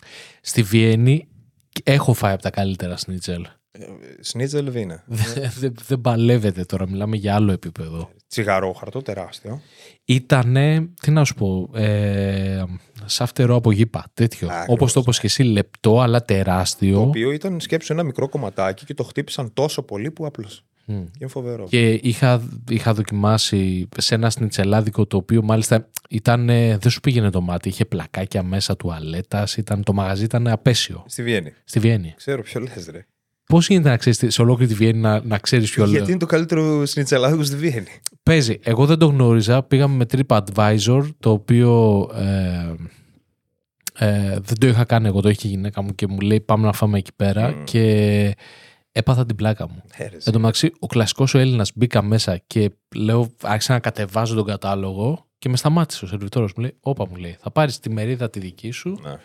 Στη 0.41 0.63
Βιέννη 0.63 1.27
έχω 1.83 2.13
φάει 2.13 2.33
από 2.33 2.41
τα 2.41 2.49
καλύτερα 2.49 2.97
σνίτσελ. 2.97 3.45
Ε, 3.71 3.79
Σνίτζελ 4.19 4.71
βίνα. 4.71 5.03
Δεν 5.07 5.51
δεν- 5.59 5.73
δεν 5.87 6.01
παλεύεται 6.01 6.63
τώρα, 6.65 6.89
μιλάμε 6.89 7.15
για 7.15 7.35
άλλο 7.35 7.51
επίπεδο. 7.51 8.09
Τσιγαρόχαρτο, 8.27 9.01
τεράστιο. 9.01 9.61
Ήτανε, 10.05 10.89
τι 11.01 11.11
να 11.11 11.23
σου 11.23 11.33
πω, 11.35 11.69
ε, 11.73 12.63
σαν 13.05 13.27
φτερό 13.27 13.55
από 13.55 13.71
γήπα, 13.71 14.05
τέτοιο. 14.13 14.47
Ακριβώς. 14.47 14.67
Όπως 14.75 14.93
το 14.93 14.99
είπες 14.99 15.19
και 15.19 15.25
εσύ, 15.25 15.43
λεπτό 15.43 15.99
αλλά 16.01 16.19
Το 16.19 16.25
τεράστιο. 16.25 17.01
οποίο 17.01 17.31
ήταν 17.31 17.59
σκέψου 17.59 17.93
ένα 17.93 18.03
μικρό 18.03 18.29
κομματάκι 18.29 18.85
και 18.85 18.93
το 18.93 19.03
χτύπησαν 19.03 19.53
τόσο 19.53 19.83
πολύ 19.83 20.11
που 20.11 20.25
απλώς. 20.25 20.63
Μμ. 20.89 20.95
Είναι 21.19 21.29
φοβερό. 21.29 21.65
Και 21.69 21.91
είχα, 21.91 22.41
είχα 22.69 22.93
δοκιμάσει 22.93 23.87
σε 23.97 24.15
ένα 24.15 24.29
σνιτσελάδικο 24.29 25.05
το 25.05 25.17
οποίο 25.17 25.43
μάλιστα 25.43 25.89
ήταν, 26.09 26.49
ε, 26.49 26.77
δεν 26.77 26.91
σου 26.91 26.99
πήγαινε 26.99 27.29
το 27.29 27.41
μάτι, 27.41 27.69
είχε 27.69 27.85
πλακάκια 27.85 28.43
μέσα 28.43 28.75
τουαλέτας, 28.75 29.57
ήταν, 29.57 29.83
το 29.83 29.93
μαγαζί 29.93 30.23
ήταν 30.23 30.47
απέσιο 30.47 31.03
Στη 31.07 31.23
Βιέννη. 31.23 31.53
στη 31.63 31.79
Βιέννη. 31.79 32.13
Ξέρω 32.17 32.41
ποιο 32.41 32.59
λες 32.59 32.87
ρε. 32.91 33.05
Πώς 33.45 33.67
γίνεται 33.67 33.89
να 33.89 33.97
ξέρεις 33.97 34.33
σε 34.33 34.41
ολόκληρη 34.41 34.71
τη 34.71 34.77
Βιέννη 34.77 35.01
να, 35.01 35.21
να 35.23 35.37
ξέρεις 35.37 35.71
ποιο 35.71 35.83
λέω; 35.83 35.93
Γιατί 35.93 36.09
είναι 36.09 36.19
το 36.19 36.25
καλύτερο 36.25 36.85
σνιτσελάδικο 36.85 37.43
στη 37.43 37.55
Βιέννη. 37.55 37.87
Παίζει. 38.23 38.59
Εγώ 38.63 38.85
δεν 38.85 38.97
το 38.97 39.05
γνώριζα. 39.05 39.63
Πήγαμε 39.63 39.95
με 39.95 40.05
TripAdvisor, 40.11 41.09
το 41.19 41.31
οποίο 41.31 42.01
ε, 42.13 42.73
ε, 43.99 44.39
δεν 44.39 44.57
το 44.59 44.67
είχα 44.67 44.83
κάνει 44.83 45.07
εγώ, 45.07 45.21
το 45.21 45.29
είχε 45.29 45.47
η 45.47 45.49
γυναίκα 45.51 45.81
μου 45.81 45.95
και 45.95 46.07
μου 46.07 46.19
λέει 46.19 46.41
πάμε 46.41 46.65
να 46.65 46.73
φάμε 46.73 46.97
εκεί 46.97 47.11
πέρα 47.15 47.49
Μμ. 47.49 47.63
και 47.63 48.35
έπαθα 48.97 49.25
την 49.25 49.35
πλάκα 49.35 49.69
μου. 49.69 49.83
Έρεζε. 49.93 50.23
Εν 50.25 50.31
τω 50.33 50.39
μεταξύ, 50.39 50.71
ο 50.79 50.87
κλασικός 50.87 51.33
ο 51.33 51.37
Έλληνας 51.39 51.71
μπήκα 51.75 52.01
μέσα 52.01 52.37
και 52.47 52.71
λέω, 52.95 53.31
άρχισα 53.41 53.73
να 53.73 53.79
κατεβάζω 53.79 54.35
τον 54.35 54.45
κατάλογο 54.45 55.27
και 55.37 55.49
με 55.49 55.57
σταμάτησε 55.57 56.05
ο 56.05 56.07
σερβιτόρος. 56.07 56.53
Μου 56.55 56.61
λέει: 56.63 56.77
Όπα, 56.79 57.07
μου 57.09 57.15
λέει, 57.15 57.37
θα 57.39 57.51
πάρεις 57.51 57.79
τη 57.79 57.89
μερίδα 57.89 58.29
τη 58.29 58.39
δική 58.39 58.71
σου 58.71 58.99
Ναι. 59.03 59.15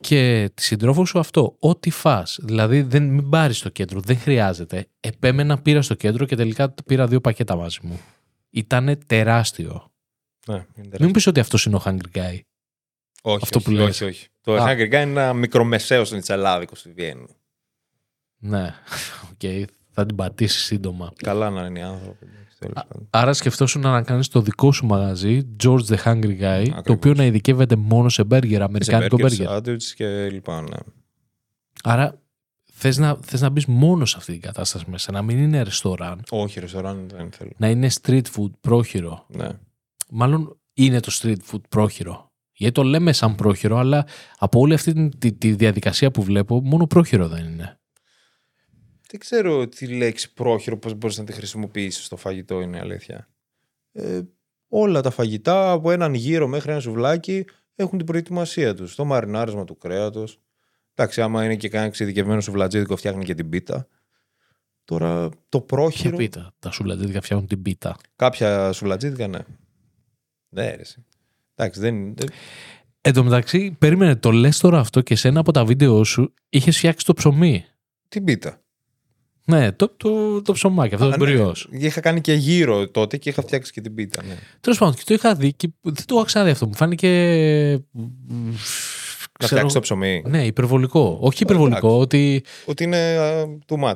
και 0.00 0.50
τη 0.54 0.62
συντρόφου 0.62 1.06
σου 1.06 1.18
αυτό. 1.18 1.56
Ό,τι 1.58 1.90
φά. 1.90 2.22
Δηλαδή, 2.38 2.82
δεν, 2.82 3.02
μην 3.02 3.28
πάρεις 3.28 3.58
στο 3.58 3.68
κέντρο, 3.68 4.00
δεν 4.00 4.18
χρειάζεται. 4.18 4.86
Επέμενα, 5.00 5.58
πήρα 5.58 5.82
στο 5.82 5.94
κέντρο 5.94 6.24
και 6.24 6.36
τελικά 6.36 6.74
πήρα 6.86 7.06
δύο 7.06 7.20
πακέτα 7.20 7.56
μαζί 7.56 7.78
μου. 7.82 8.00
Ήτανε 8.50 8.96
τεράστιο. 8.96 9.92
Ναι, 10.46 10.54
είναι 10.54 10.64
τεράστιο. 10.74 11.04
Μην 11.04 11.12
πεις 11.12 11.26
ότι 11.26 11.40
αυτός 11.40 11.64
είναι 11.64 11.76
ο 11.76 11.82
Hungry 11.84 12.18
Guy. 12.18 12.38
όχι, 13.22 13.38
αυτό 13.42 13.58
όχι, 13.58 13.62
που 13.64 13.70
λες. 13.70 13.88
όχι, 14.00 14.04
όχι. 14.04 14.26
Το 14.40 14.54
Α. 14.54 14.64
Hungry 14.66 14.82
Guy 14.86 14.92
είναι 14.92 15.00
ένα 15.00 15.32
μικρομεσαίος 15.32 16.08
σνιτσελάδικο 16.08 16.74
στη 16.74 16.92
Βιέννη. 16.92 17.26
Ναι, 18.38 18.74
οκ, 19.32 19.68
θα 19.90 20.06
την 20.06 20.16
πατήσεις 20.16 20.62
σύντομα. 20.64 21.12
Καλά 21.16 21.50
να 21.50 21.66
είναι 21.66 21.78
οι 21.78 21.82
άνθρωποι. 21.82 22.26
εντάξει, 22.26 22.58
τέλος 22.58 22.74
πάντων. 22.88 23.06
Άρα 23.10 23.32
σκεφτόσουν 23.32 23.80
να 23.80 24.02
κάνεις 24.02 24.28
το 24.28 24.40
δικό 24.40 24.72
σου 24.72 24.86
μαγαζί, 24.86 25.48
George 25.64 25.84
the 25.88 25.96
Hungry 26.04 26.24
Guy, 26.40 26.64
το 26.64 26.74
Ακριβώς. 26.76 26.82
οποίο 26.86 27.14
να 27.14 27.24
ειδικεύεται 27.24 27.76
μόνο 27.76 28.08
σε 28.08 28.24
μπέργκερ, 28.24 28.62
αμερικάνικο 28.62 29.16
Σε 29.16 29.22
μπέργκερ. 29.22 29.48
burgers, 29.48 29.56
sandwich 29.74 29.82
και 29.94 30.28
λοιπά, 30.30 30.60
ναι. 30.62 30.76
Άρα 31.82 32.20
θες 32.72 32.98
να, 32.98 33.18
θες 33.22 33.40
να 33.40 33.48
μπεις 33.50 33.66
μόνο 33.66 34.04
σε 34.04 34.14
αυτή 34.18 34.32
την 34.32 34.40
κατάσταση 34.40 34.84
μέσα, 34.88 35.12
να 35.12 35.22
μην 35.22 35.38
είναι 35.38 35.62
ρεστοράν, 35.62 36.22
Όχι, 36.30 36.60
ρεστοράν 36.60 37.06
δεν 37.16 37.30
θέλω. 37.32 37.50
να 37.56 37.68
είναι 37.68 37.88
street 38.02 38.22
food 38.36 38.50
πρόχειρο. 38.60 39.26
Ναι. 39.28 39.48
Μάλλον 40.10 40.56
είναι 40.74 41.00
το 41.00 41.12
street 41.22 41.36
food 41.52 41.60
πρόχειρο. 41.68 42.26
Γιατί 42.52 42.74
το 42.74 42.82
λέμε 42.82 43.12
σαν 43.12 43.34
πρόχειρο, 43.34 43.78
αλλά 43.78 44.06
από 44.38 44.60
όλη 44.60 44.74
αυτή 44.74 44.92
τη, 44.92 45.08
τη, 45.18 45.32
τη 45.32 45.52
διαδικασία 45.52 46.10
που 46.10 46.22
βλέπω, 46.22 46.60
μόνο 46.60 46.86
πρόχειρο 46.86 47.28
δεν 47.28 47.44
είναι. 47.44 47.77
Δεν 49.10 49.20
ξέρω 49.20 49.68
τη 49.68 49.86
λέξη 49.96 50.32
πρόχειρο 50.32 50.78
πώς 50.78 50.94
μπορείς 50.94 51.18
να 51.18 51.24
τη 51.24 51.32
χρησιμοποιήσεις 51.32 52.04
στο 52.04 52.16
φαγητό 52.16 52.60
είναι 52.60 52.76
η 52.76 52.80
αλήθεια. 52.80 53.28
Ε, 53.92 54.20
όλα 54.68 55.00
τα 55.00 55.10
φαγητά 55.10 55.70
από 55.70 55.90
έναν 55.90 56.14
γύρο 56.14 56.48
μέχρι 56.48 56.70
ένα 56.70 56.80
σουβλάκι 56.80 57.44
έχουν 57.74 57.98
την 57.98 58.06
προετοιμασία 58.06 58.74
τους. 58.74 58.94
Το 58.94 59.04
μαρινάρισμα 59.04 59.64
του 59.64 59.76
κρέατος. 59.76 60.40
Εντάξει, 60.94 61.20
άμα 61.22 61.44
είναι 61.44 61.56
και 61.56 61.68
κανένα 61.68 61.88
εξειδικευμένο 61.88 62.40
σουβλατζίδικο 62.40 62.96
φτιάχνει 62.96 63.24
και 63.24 63.34
την 63.34 63.48
πίτα. 63.48 63.88
Τώρα 64.84 65.28
το 65.48 65.60
Ποια 65.60 65.76
πρόχειρο... 65.76 66.16
πίτα. 66.16 66.54
Τα 66.58 66.70
σουβλατζίδικα 66.70 67.20
φτιάχνουν 67.20 67.48
την 67.48 67.62
πίτα. 67.62 67.96
Κάποια 68.16 68.72
σουβλατζίδικα, 68.72 69.26
ναι. 69.28 69.38
Ναι, 70.48 70.70
ρε. 70.74 70.80
εσύ. 70.80 71.04
Εντάξει, 71.54 71.80
δεν... 71.80 72.14
δεν- 72.16 72.28
Εν 73.00 73.12
τω 73.12 73.24
μεταξύ, 73.24 73.76
περίμενε, 73.78 74.16
το 74.16 74.30
λες 74.30 74.58
τώρα 74.58 74.78
αυτό 74.78 75.00
και 75.00 75.16
σε 75.16 75.28
ένα 75.28 75.40
από 75.40 75.52
τα 75.52 75.64
βίντεο 75.64 76.04
σου 76.04 76.34
είχες 76.48 76.76
φτιάξει 76.76 77.06
το 77.06 77.14
ψωμί. 77.14 77.64
Την 78.08 78.24
πίτα. 78.24 78.62
Ναι, 79.50 79.72
το, 79.72 79.88
το, 79.96 80.42
το 80.42 80.52
ψωμάκι, 80.52 80.94
αυτό 80.94 81.06
Α, 81.06 81.10
το 81.10 81.16
ναι. 81.24 81.32
μπριός. 81.32 81.68
Είχα 81.70 82.00
κάνει 82.00 82.20
και 82.20 82.32
γύρω 82.32 82.88
τότε 82.90 83.16
και 83.16 83.28
είχα 83.28 83.42
φτιάξει 83.42 83.72
και 83.72 83.80
την 83.80 83.94
πίτα. 83.94 84.22
Ναι. 84.22 84.36
Τέλος 84.60 84.78
πάντων, 84.78 84.94
και 84.94 85.02
το 85.06 85.14
είχα 85.14 85.34
δει 85.34 85.52
και 85.52 85.68
δεν 85.82 86.04
το 86.06 86.14
είχα 86.16 86.24
ξαναδεί 86.24 86.50
αυτό. 86.50 86.66
Μου 86.66 86.74
φάνηκε. 86.74 87.08
μ, 87.90 88.00
Να 88.00 88.52
ξέρω- 89.38 89.48
φτιάξεις 89.48 89.72
το 89.72 89.80
ψωμί. 89.80 90.22
Ναι, 90.26 90.46
υπερβολικό. 90.46 91.18
Όχι 91.20 91.42
υπερβολικό, 91.42 91.98
ότι. 91.98 92.44
Ότι 92.64 92.84
είναι 92.84 92.96
α, 93.18 93.44
too 93.66 93.84
much. 93.84 93.94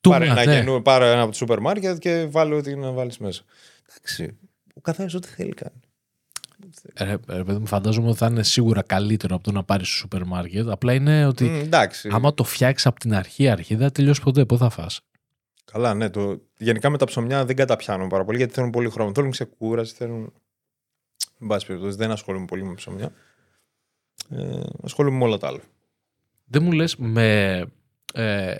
Too 0.00 0.10
πάρε, 0.10 0.24
much, 0.26 0.30
ένα 0.30 0.44
ναι. 0.44 0.54
καινού- 0.54 0.82
πάρε 0.82 1.10
ένα 1.12 1.20
από 1.22 1.30
το 1.30 1.36
σούπερ 1.36 1.60
μάρκετ 1.60 1.98
και 1.98 2.26
βάλε 2.30 2.54
ό,τι 2.54 2.76
να 2.76 2.90
βάλεις 2.90 3.18
μέσα. 3.18 3.42
Εντάξει. 3.88 4.36
Ο 4.74 4.80
καθένας 4.80 5.14
ό,τι 5.14 5.28
θέλει 5.28 5.52
κάνει. 5.54 5.80
Ε, 6.92 7.04
Ρε, 7.04 7.16
ρε 7.26 7.44
παιδί 7.44 7.58
μου, 7.58 7.66
φαντάζομαι 7.66 8.08
ότι 8.08 8.18
θα 8.18 8.26
είναι 8.26 8.42
σίγουρα 8.42 8.82
καλύτερο 8.82 9.34
από 9.34 9.44
το 9.44 9.52
να 9.52 9.64
πάρεις 9.64 9.88
στο 9.88 9.96
σούπερ 9.96 10.24
μάρκετ. 10.24 10.68
Απλά 10.68 10.92
είναι 10.92 11.26
ότι 11.26 11.44
Μ, 11.44 11.54
εντάξει. 11.54 12.08
άμα 12.12 12.34
το 12.34 12.44
φτιάξεις 12.44 12.86
από 12.86 13.00
την 13.00 13.14
αρχή, 13.14 13.48
αρχή 13.48 13.74
δεν 13.74 13.86
θα 13.86 13.92
τελειώσει 13.92 14.22
ποτέ. 14.22 14.44
Πού 14.44 14.58
θα 14.58 14.70
φας; 14.70 15.00
Καλά, 15.72 15.94
ναι. 15.94 16.10
Το... 16.10 16.40
Γενικά 16.56 16.90
με 16.90 16.98
τα 16.98 17.04
ψωμιά 17.04 17.44
δεν 17.44 17.56
καταπιάνουν 17.56 18.08
πάρα 18.08 18.24
πολύ 18.24 18.36
γιατί 18.38 18.52
θέλουν 18.52 18.70
πολύ 18.70 18.90
χρόνο. 18.90 19.14
Θέλουν 19.14 19.30
ξεκούραση, 19.30 19.94
θέλουν. 19.94 20.32
Εν 21.40 21.46
πάση 21.46 21.66
περιπτώσει, 21.66 21.96
δεν 21.96 22.10
ασχολούμαι 22.10 22.44
πολύ 22.44 22.64
με 22.64 22.74
ψωμιά. 22.74 23.12
Ε, 24.28 24.60
ασχολούμαι 24.82 25.16
με 25.16 25.24
όλα 25.24 25.38
τα 25.38 25.46
άλλα. 25.46 25.60
Δεν 26.44 26.62
μου 26.62 26.72
λες 26.72 26.96
με 26.96 27.60
ε, 28.14 28.54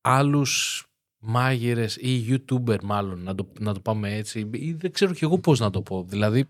άλλους 0.00 0.84
μάγειρες 1.18 1.96
ή 1.96 2.26
youtuber 2.28 2.80
μάλλον 2.82 3.22
να 3.22 3.34
το, 3.34 3.52
να 3.58 3.74
το 3.74 3.80
πάμε 3.80 4.14
έτσι 4.14 4.48
ή 4.52 4.72
δεν 4.72 4.92
ξέρω 4.92 5.12
κι 5.12 5.24
εγώ 5.24 5.38
πώς 5.38 5.60
να 5.60 5.70
το 5.70 5.82
πω. 5.82 6.04
Δηλαδή 6.08 6.48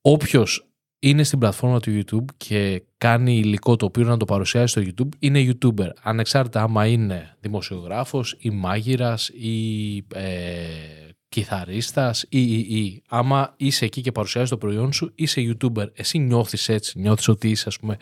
όποιος 0.00 0.68
είναι 0.98 1.22
στην 1.22 1.38
πλατφόρμα 1.38 1.80
του 1.80 1.90
YouTube 2.00 2.24
και 2.36 2.82
κάνει 2.98 3.36
υλικό 3.38 3.76
το 3.76 3.84
οποίο 3.84 4.04
να 4.04 4.16
το 4.16 4.24
παρουσιάσει 4.24 4.66
στο 4.66 4.82
YouTube 4.84 5.16
είναι 5.18 5.46
YouTuber. 5.48 5.88
Ανεξάρτητα 6.02 6.62
άμα 6.62 6.86
είναι 6.86 7.36
δημοσιογράφος 7.40 8.36
ή 8.38 8.50
μάγειρας 8.50 9.28
ή 9.28 9.96
ε, 10.14 11.08
κιθαρίστας 11.28 12.22
ή, 12.22 12.42
ή, 12.42 12.58
ή. 12.58 13.02
Άμα 13.08 13.54
είσαι 13.56 13.84
εκεί 13.84 14.00
και 14.00 14.12
παρουσιάζεις 14.12 14.50
το 14.50 14.58
προϊόν 14.58 14.92
σου 14.92 15.12
είσαι 15.14 15.40
YouTuber. 15.40 15.86
Εσύ 15.92 16.18
νιώθεις 16.18 16.68
έτσι, 16.68 16.98
νιώθεις 16.98 17.28
ότι 17.28 17.50
είσαι 17.50 17.68
ας 17.68 17.78
πούμε 17.78 17.96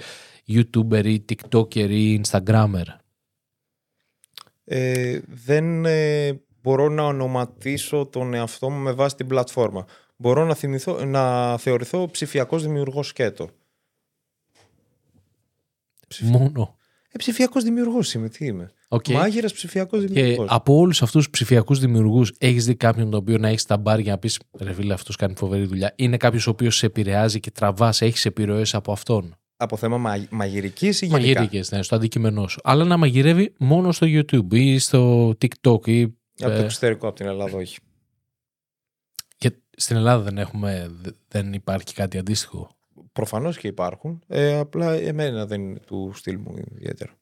YouTuber 0.48 1.04
ή 1.04 1.24
TikToker 1.28 1.90
ή 1.90 2.20
Instagrammer. 2.24 2.86
Ε, 4.64 5.20
δεν 5.26 5.84
ε, 5.84 6.40
μπορώ 6.62 6.88
να 6.88 7.02
ονοματίσω 7.02 8.06
τον 8.06 8.34
εαυτό 8.34 8.70
μου 8.70 8.82
με 8.82 8.92
βάση 8.92 9.16
την 9.16 9.26
πλατφόρμα. 9.26 9.86
Μπορώ 10.16 10.44
να, 10.44 10.54
θυμηθώ, 10.54 11.04
να 11.04 11.56
θεωρηθώ 11.58 12.08
ψηφιακός 12.10 12.62
δημιουργός 12.62 13.06
σκέτο. 13.06 13.48
Μόνο. 16.20 16.76
Ε, 17.08 17.18
ψηφιακός 17.18 17.62
δημιουργός 17.62 18.14
είμαι, 18.14 18.28
τι 18.28 18.44
είμαι. 18.44 18.72
Οκ. 18.88 19.08
Μάγειρας 19.08 19.52
ψηφιακός 19.52 20.00
Και 20.00 20.06
δημιουργός. 20.06 20.46
από 20.50 20.76
όλους 20.76 21.02
αυτούς 21.02 21.22
τους 21.22 21.30
ψηφιακούς 21.30 21.78
δημιουργούς, 21.78 22.32
έχεις 22.38 22.64
δει 22.66 22.74
κάποιον 22.74 23.10
τον 23.10 23.20
οποίο 23.20 23.38
να 23.38 23.48
έχεις 23.48 23.64
σταμπάρει 23.64 23.98
για 23.98 24.12
να 24.12 24.18
πεις 24.18 24.38
Ρε 24.58 24.72
φίλε, 24.72 24.92
αυτός 24.92 25.16
κάνει 25.16 25.34
φοβερή 25.36 25.64
δουλειά. 25.64 25.92
Είναι 25.96 26.16
κάποιος 26.16 26.46
ο 26.46 26.50
οποίος 26.50 26.76
σε 26.76 26.86
επηρεάζει 26.86 27.40
και 27.40 27.50
τραβάς, 27.50 28.02
έχεις 28.02 28.26
επιρροές 28.26 28.74
από 28.74 28.92
αυτόν; 28.92 29.36
Από 29.56 29.76
θέμα 29.76 29.98
μα, 29.98 30.26
μαγειρικής 30.30 31.00
ή 31.00 31.06
γενικά; 31.06 31.30
Μαγειρικές, 31.30 31.70
ναι, 31.70 31.82
στο 31.82 31.94
αντικείμενό 31.96 32.48
σου. 32.48 32.60
Αλλά 32.64 32.84
να 32.84 32.96
μαγειρεύει 32.96 33.54
μόνο 33.58 33.92
στο 33.92 34.06
YouTube 34.10 34.54
ή 34.54 34.78
στο 34.78 35.28
TikTok 35.28 35.88
ή. 35.88 36.20
Από 36.40 36.50
το 36.50 36.60
ε, 36.60 36.64
εξωτερικό, 36.64 37.06
από 37.08 37.16
την 37.16 37.26
Ελλάδα, 37.26 37.56
όχι. 37.56 37.78
και 39.36 39.52
στην 39.76 39.96
Ελλάδα 39.96 40.22
δεν, 40.22 40.38
έχουμε, 40.38 40.90
δε- 41.02 41.10
δεν 41.28 41.52
υπάρχει 41.52 41.94
κάτι 41.94 42.18
αντίστοιχο; 42.18 42.70
Προφανώς 43.12 43.58
και 43.58 43.68
υπάρχουν. 43.68 44.22
Ε, 44.26 44.54
απλά 44.58 44.92
εμένα 44.92 45.46
δεν 45.46 45.60
είναι 45.62 45.78
του 45.78 46.12
στυλ 46.14 46.38
μου 46.38 46.54
ιδιαίτερα. 46.74 47.12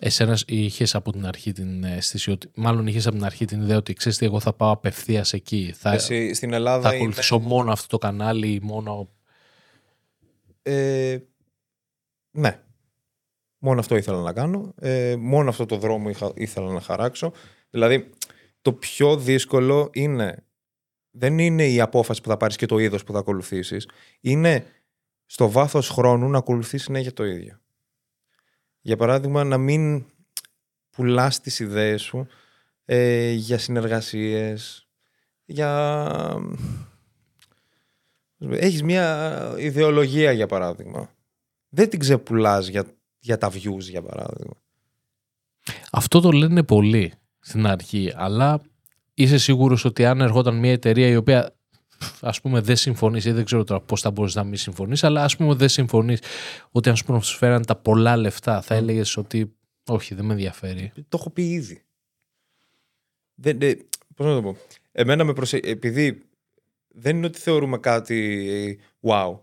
Εσένας 0.00 0.44
είχες 0.46 0.94
από 0.94 1.12
την 1.12 1.26
αρχή 1.26 1.52
την 1.52 1.84
αίσθηση 1.84 2.30
ότι. 2.30 2.50
Μάλλον 2.54 2.86
είχες 2.86 3.06
από 3.06 3.16
την 3.16 3.24
αρχή 3.24 3.44
την 3.44 3.60
ιδέα 3.62 3.76
ότι 3.76 3.92
ξέρεις 3.92 4.18
τι, 4.18 4.26
εγώ 4.26 4.40
θα 4.40 4.52
πάω 4.52 4.70
απευθείας 4.70 5.32
εκεί. 5.32 5.72
Θα, 5.76 5.92
Εσύ, 5.92 6.34
στην 6.34 6.50
θα 6.50 6.56
Ελλάδα 6.56 6.88
είναι- 6.88 6.96
ακολουθήσω 6.96 7.38
μόνο 7.38 7.72
αυτό 7.72 7.86
το 7.86 7.98
κανάλι 7.98 8.48
ή 8.52 8.60
μόνο. 8.62 9.08
Ε, 10.62 11.18
ναι. 12.30 12.60
Μόνο 13.58 13.80
αυτό 13.80 13.96
ήθελα 13.96 14.20
να 14.20 14.32
κάνω. 14.32 14.74
Ε, 14.80 15.16
μόνο 15.18 15.48
αυτό 15.50 15.66
το 15.66 15.76
δρόμο 15.76 16.08
είχα, 16.10 16.32
ήθελα 16.34 16.72
να 16.72 16.80
χαράξω. 16.80 17.32
Δηλαδή, 17.74 18.10
το 18.62 18.72
πιο 18.72 19.16
δύσκολο 19.16 19.90
είναι 19.92 20.44
δεν 21.10 21.38
είναι 21.38 21.66
η 21.66 21.80
απόφαση 21.80 22.20
που 22.20 22.28
θα 22.28 22.36
πάρεις 22.36 22.56
και 22.56 22.66
το 22.66 22.78
είδος 22.78 23.04
που 23.04 23.12
θα 23.12 23.18
ακολουθήσεις. 23.18 23.88
Είναι 24.20 24.66
στο 25.26 25.50
βάθος 25.50 25.88
χρόνου 25.88 26.28
να 26.28 26.38
ακολουθείς 26.38 26.82
συνέχεια 26.82 27.12
το 27.12 27.24
ίδιο. 27.24 27.60
Για 28.80 28.96
παράδειγμα, 28.96 29.44
να 29.44 29.58
μην 29.58 30.04
πουλάς 30.90 31.40
τις 31.40 31.58
ιδέες 31.58 32.02
σου 32.02 32.26
ε, 32.84 33.30
για 33.30 33.58
συνεργασίες, 33.58 34.88
για... 35.44 36.52
Έχεις 38.38 38.82
μια 38.82 39.54
ιδεολογία, 39.58 40.32
για 40.32 40.46
παράδειγμα. 40.46 41.14
Δεν 41.68 41.88
την 41.88 41.98
ξεπουλάς 41.98 42.66
για, 42.66 42.84
για 43.18 43.38
τα 43.38 43.50
views, 43.52 43.80
για 43.80 44.02
παράδειγμα. 44.02 44.54
Αυτό 45.90 46.20
το 46.20 46.30
λένε 46.30 46.62
πολλοί 46.62 47.12
στην 47.44 47.66
αρχή, 47.66 48.12
αλλά 48.14 48.60
είσαι 49.14 49.38
σίγουρος 49.38 49.84
ότι 49.84 50.04
αν 50.04 50.20
ερχόταν 50.20 50.58
μια 50.58 50.72
εταιρεία 50.72 51.08
η 51.08 51.16
οποία 51.16 51.54
ας 52.20 52.40
πούμε 52.40 52.60
δεν 52.60 52.76
συμφωνείς 52.76 53.24
ή 53.24 53.32
δεν 53.32 53.44
ξέρω 53.44 53.64
τώρα 53.64 53.80
πώς 53.80 54.00
θα 54.00 54.10
μπορείς 54.10 54.34
να 54.34 54.44
μην 54.44 54.56
συμφωνείς, 54.56 55.04
αλλά 55.04 55.24
ας 55.24 55.36
πούμε 55.36 55.54
δεν 55.54 55.68
συμφωνείς 55.68 56.20
ότι 56.70 56.88
αν 56.88 56.96
σου 56.96 57.04
πούμε 57.04 57.20
σου 57.20 57.36
φέραν 57.36 57.64
τα 57.66 57.76
πολλά 57.76 58.16
λεφτά 58.16 58.62
θα 58.62 58.74
έλεγες 58.74 59.16
ότι 59.16 59.56
όχι 59.86 60.14
δεν 60.14 60.24
με 60.24 60.32
ενδιαφέρει. 60.32 60.92
Το 61.08 61.18
έχω 61.20 61.30
πει 61.30 61.50
ήδη. 61.50 61.82
Δεν, 63.34 63.62
ε, 63.62 63.76
πώς 64.14 64.26
να 64.26 64.34
το 64.34 64.42
πω. 64.42 64.56
Εμένα 64.92 65.24
με 65.24 65.32
προσε... 65.32 65.56
επειδή 65.56 66.22
δεν 66.88 67.16
είναι 67.16 67.26
ότι 67.26 67.38
θεωρούμε 67.38 67.78
κάτι 67.78 68.48
ε, 68.48 68.84
wow. 69.00 69.38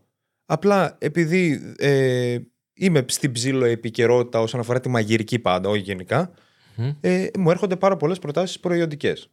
Απλά 0.46 0.98
επειδή 1.00 1.74
ε, 1.78 2.40
είμαι 2.74 3.06
στην 3.08 3.32
ψήλο 3.32 3.66
επικαιρότητα 3.66 4.40
όσον 4.40 4.60
αφορά 4.60 4.80
τη 4.80 4.90
μαγειρική 4.90 5.40
πάντα, 5.40 5.70
όχι 5.70 5.82
γενικά, 5.82 6.32
Μμ. 6.76 6.90
ε, 7.02 7.28
μου 7.38 7.52
έρχονται 7.52 7.76
πάρα 7.76 7.98
πολλές 7.98 8.20
προτάσεις 8.20 8.60
προϊόντικές. 8.60 9.30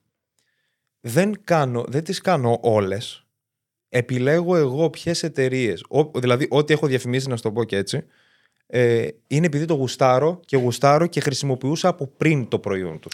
Δεν, 1.00 1.40
κάνω, 1.44 1.84
δεν 1.88 2.04
τις 2.04 2.20
κάνω 2.20 2.58
όλες. 2.62 3.26
Επιλέγω 3.88 4.56
εγώ 4.56 4.90
ποιες 4.90 5.22
εταιρείες, 5.22 5.84
δηλαδή 6.14 6.46
ό,τι 6.50 6.72
έχω 6.72 6.86
διαφημίσει 6.86 7.28
να 7.28 7.36
σου 7.36 7.42
το 7.42 7.52
πω 7.52 7.64
και 7.64 7.76
έτσι, 7.76 8.04
ε, 8.66 9.08
είναι 9.26 9.46
επειδή 9.46 9.64
το 9.64 9.74
γουστάρω 9.74 10.40
και 10.44 10.56
γουστάρω 10.56 11.06
και 11.06 11.20
χρησιμοποιούσα 11.20 11.88
από 11.88 12.06
πριν 12.06 12.48
το 12.48 12.58
προϊόν 12.58 13.00
τους. 13.00 13.12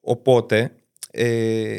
Οπότε, 0.00 0.74
ε, 1.10 1.78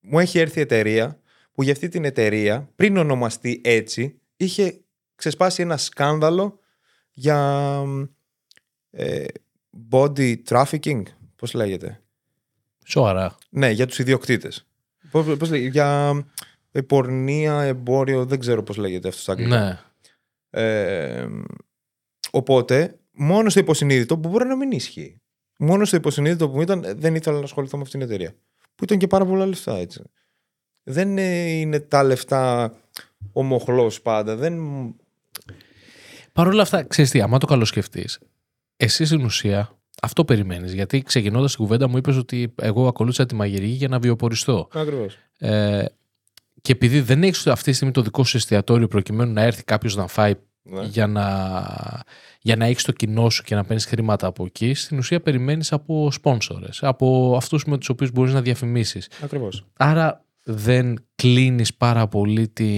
μου 0.00 0.18
έχει 0.18 0.38
έρθει 0.38 0.58
η 0.58 0.62
εταιρεία 0.62 1.20
που 1.52 1.62
για 1.62 1.72
αυτή 1.72 1.88
την 1.88 2.04
εταιρεία, 2.04 2.70
πριν 2.76 2.96
ονομαστεί 2.96 3.60
έτσι, 3.64 4.20
είχε 4.36 4.80
ξεσπάσει 5.14 5.62
ένα 5.62 5.76
σκάνδαλο 5.76 6.58
για 7.12 7.82
ε, 8.90 9.24
body 9.90 10.36
trafficking, 10.48 11.02
πώς 11.36 11.52
λέγεται; 11.52 12.00
Σοβαρά. 12.84 13.36
Ναι, 13.50 13.70
για 13.70 13.86
τους 13.86 13.98
ιδιοκτήτες. 13.98 14.66
Πώς, 15.10 15.36
πώς 15.36 15.50
λέγεται, 15.50 15.70
για 15.70 16.24
ε, 16.72 16.80
πορνεία, 16.80 17.62
εμπόριο, 17.62 18.24
δεν 18.24 18.38
ξέρω 18.38 18.62
πώς 18.62 18.76
λέγεται 18.76 19.08
αυτό 19.08 19.20
στα 19.20 19.32
αγγλικά. 19.32 19.58
Ναι. 19.58 19.78
Ε, 20.50 21.28
οπότε, 22.30 22.98
μόνο 23.12 23.48
στο 23.48 23.60
υποσυνείδητο 23.60 24.18
που 24.18 24.28
μπορεί 24.28 24.46
να 24.46 24.56
μην 24.56 24.70
ισχύει. 24.70 25.20
Μόνο 25.58 25.84
στο 25.84 25.96
υποσυνείδητο 25.96 26.48
που 26.48 26.62
ήταν, 26.62 26.84
δεν 26.96 27.14
ήθελα 27.14 27.38
να 27.38 27.44
ασχοληθώ 27.44 27.76
με 27.76 27.82
αυτήν 27.82 28.00
την 28.00 28.08
εταιρεία. 28.08 28.34
Που 28.74 28.84
ήταν 28.84 28.98
και 28.98 29.06
πάρα 29.06 29.24
πολλά 29.24 29.46
λεφτά, 29.46 29.76
έτσι. 29.76 30.02
Δεν 30.82 31.18
ε, 31.18 31.50
είναι 31.50 31.80
τα 31.80 32.02
λεφτά 32.02 32.74
ο 33.32 33.42
μοχλός 33.42 34.00
πάντα. 34.02 34.36
Δεν... 34.36 34.60
Παρ' 36.32 36.46
όλα 36.46 36.62
αυτά, 36.62 36.82
ξέρεις 36.82 37.10
τι, 37.10 37.20
άμα 37.20 37.38
το 37.38 37.46
καλοσκεφτείς, 37.46 38.18
εσύ 38.80 39.04
στην 39.04 39.24
ουσία 39.24 39.72
αυτό 40.02 40.24
περιμένεις. 40.24 40.72
Γιατί 40.74 41.02
ξεκινώντας 41.02 41.50
την 41.54 41.64
κουβέντα 41.64 41.88
μου 41.88 41.96
είπες 41.96 42.16
ότι 42.16 42.54
εγώ 42.56 42.86
ακολούθησα 42.86 43.26
τη 43.26 43.34
μαγειρική 43.34 43.72
για 43.72 43.88
να 43.88 43.98
βιοποριστώ. 43.98 44.68
Ακριβώς. 44.72 45.18
Ε, 45.38 45.84
και 46.62 46.72
επειδή 46.72 47.00
δεν 47.00 47.22
έχεις 47.22 47.46
αυτή 47.46 47.70
τη 47.70 47.76
στιγμή 47.76 47.94
το 47.94 48.02
δικό 48.02 48.24
σου 48.24 48.36
εστιατόριο 48.36 48.88
προκειμένου 48.88 49.32
να 49.32 49.42
έρθει 49.42 49.64
κάποιος 49.64 49.96
να 49.96 50.06
φάει 50.06 50.34
Ναι. 50.62 50.84
για 50.84 51.06
να, 51.06 51.24
για 52.40 52.56
να 52.56 52.64
έχεις 52.64 52.84
το 52.84 52.92
κοινό 52.92 53.30
σου 53.30 53.42
και 53.42 53.54
να 53.54 53.64
παίρνεις 53.64 53.84
χρήματα 53.86 54.26
από 54.26 54.44
εκεί, 54.44 54.74
στην 54.74 54.98
ουσία 54.98 55.20
περιμένεις 55.20 55.72
από 55.72 56.10
σπόνσορες, 56.10 56.82
από 56.82 57.36
αυτούς 57.36 57.64
με 57.64 57.78
τους 57.78 57.88
οποίους 57.88 58.10
μπορείς 58.10 58.32
να 58.32 58.42
διαφημίσεις. 58.42 59.08
Ακριβώς. 59.22 59.64
Άρα 59.76 60.24
δεν 60.44 61.06
κλείνεις 61.14 61.74
πάρα 61.74 62.08
πολύ 62.08 62.48
τη, 62.48 62.68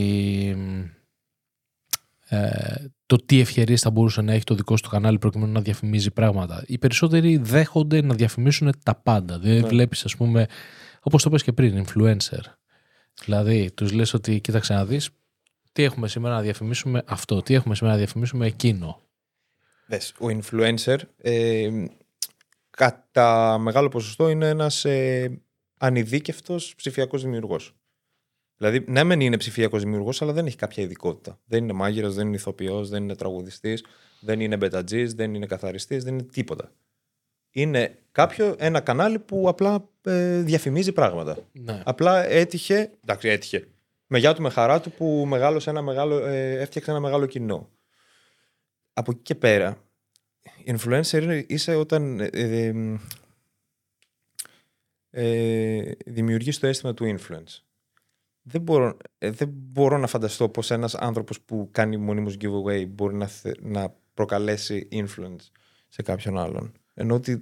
ε, 2.28 2.74
το 3.10 3.16
τι 3.16 3.40
ευκαιρίε 3.40 3.76
θα 3.76 3.90
μπορούσε 3.90 4.20
να 4.22 4.32
έχει 4.32 4.44
το 4.44 4.54
δικό 4.54 4.76
σου 4.76 4.82
το 4.82 4.88
κανάλι 4.88 5.18
προκειμένου 5.18 5.52
να 5.52 5.60
διαφημίζει 5.60 6.10
πράγματα. 6.10 6.64
Οι 6.66 6.78
περισσότεροι 6.78 7.36
δέχονται 7.36 8.02
να 8.02 8.14
διαφημίσουν 8.14 8.72
τα 8.82 8.94
πάντα. 8.94 9.38
Δεν 9.38 9.60
Ναι. 9.60 9.68
βλέπεις, 9.68 10.04
ας 10.04 10.16
πούμε, 10.16 10.46
όπως 11.00 11.22
το 11.22 11.30
πες 11.30 11.42
και 11.42 11.52
πριν, 11.52 11.86
influencer. 11.86 12.40
Δηλαδή, 13.24 13.70
τους 13.74 13.92
λες 13.92 14.14
ότι 14.14 14.40
κοίταξε 14.40 14.74
να 14.74 14.84
δεις 14.84 15.10
τι 15.72 15.82
έχουμε 15.82 16.08
σήμερα 16.08 16.34
να 16.34 16.40
διαφημίσουμε 16.40 17.02
αυτό, 17.06 17.42
τι 17.42 17.54
έχουμε 17.54 17.74
σήμερα 17.74 17.94
να 17.94 18.00
διαφημίσουμε 18.00 18.46
εκείνο. 18.46 19.00
Δες, 19.86 20.12
ο 20.18 20.26
influencer 20.26 20.98
ε, 21.16 21.68
κατά 22.70 23.58
μεγάλο 23.58 23.88
ποσοστό 23.88 24.28
είναι 24.28 24.48
ένας 24.48 24.84
ε, 24.84 25.40
ανειδίκευτος 25.78 26.74
ψηφιακός 26.76 27.22
δημιουργός. 27.22 27.74
Δηλαδή, 28.62 28.84
ναι, 28.88 29.04
μεν 29.04 29.20
είναι 29.20 29.36
ψηφιακός 29.36 29.82
δημιουργός, 29.82 30.22
αλλά 30.22 30.32
δεν 30.32 30.46
έχει 30.46 30.56
κάποια 30.56 30.82
ειδικότητα. 30.82 31.38
Δεν 31.44 31.62
είναι 31.62 31.72
μάγειρας, 31.72 32.14
δεν 32.14 32.26
είναι 32.26 32.36
ηθοποιός, 32.36 32.88
δεν 32.88 33.02
είναι 33.02 33.14
τραγουδιστής, 33.16 33.84
δεν 34.20 34.40
είναι 34.40 34.56
μπετατζής, 34.56 35.14
δεν 35.14 35.34
είναι 35.34 35.46
καθαριστής, 35.46 36.04
δεν 36.04 36.12
είναι 36.12 36.22
τίποτα. 36.22 36.72
Είναι 37.50 37.98
κάποιο, 38.12 38.54
ένα 38.58 38.80
κανάλι 38.80 39.18
που 39.18 39.48
απλά 39.48 39.88
ε, 40.02 40.40
διαφημίζει 40.40 40.92
πράγματα. 40.92 41.38
Ναι. 41.52 41.82
Απλά 41.84 42.24
έτυχε, 42.24 42.90
εντάξει, 43.02 43.28
έτυχε. 43.28 43.66
Με 44.06 44.18
γεια 44.18 44.34
του, 44.34 44.42
με 44.42 44.50
χαρά 44.50 44.80
του 44.80 44.90
που 44.92 45.24
μεγάλωσε 45.26 45.70
ένα 45.70 45.82
μεγάλο, 45.82 46.24
ε, 46.24 46.60
έφτιαξε 46.60 46.90
ένα 46.90 47.00
μεγάλο 47.00 47.26
κοινό. 47.26 47.68
Από 48.92 49.10
εκεί 49.10 49.20
και 49.22 49.34
πέρα, 49.34 49.84
influencer 50.66 51.22
είναι- 51.22 51.44
είσαι 51.48 51.74
όταν 51.74 52.20
ε, 52.20 52.28
ε, 52.32 52.72
ε, 55.10 55.92
δημιουργείς 56.06 56.58
το 56.58 56.66
αίσθημα 56.66 56.94
του 56.94 57.16
influence. 57.18 57.62
Δεν 58.42 58.60
μπορώ, 58.60 58.96
ε, 59.18 59.30
δεν 59.30 59.48
μπορώ 59.52 59.98
να 59.98 60.06
φανταστώ 60.06 60.48
πως 60.48 60.70
ένας 60.70 60.94
άνθρωπος 60.94 61.40
που 61.40 61.68
κάνει 61.72 61.96
μονίμως 61.96 62.36
giveaway 62.40 62.86
μπορεί 62.88 63.14
να, 63.14 63.26
θε- 63.26 63.60
να 63.62 63.94
προκαλέσει 64.14 64.88
influence 64.92 65.50
σε 65.88 66.02
κάποιον 66.02 66.38
άλλον. 66.38 66.72
Ενώ 66.94 67.14
ότι 67.14 67.32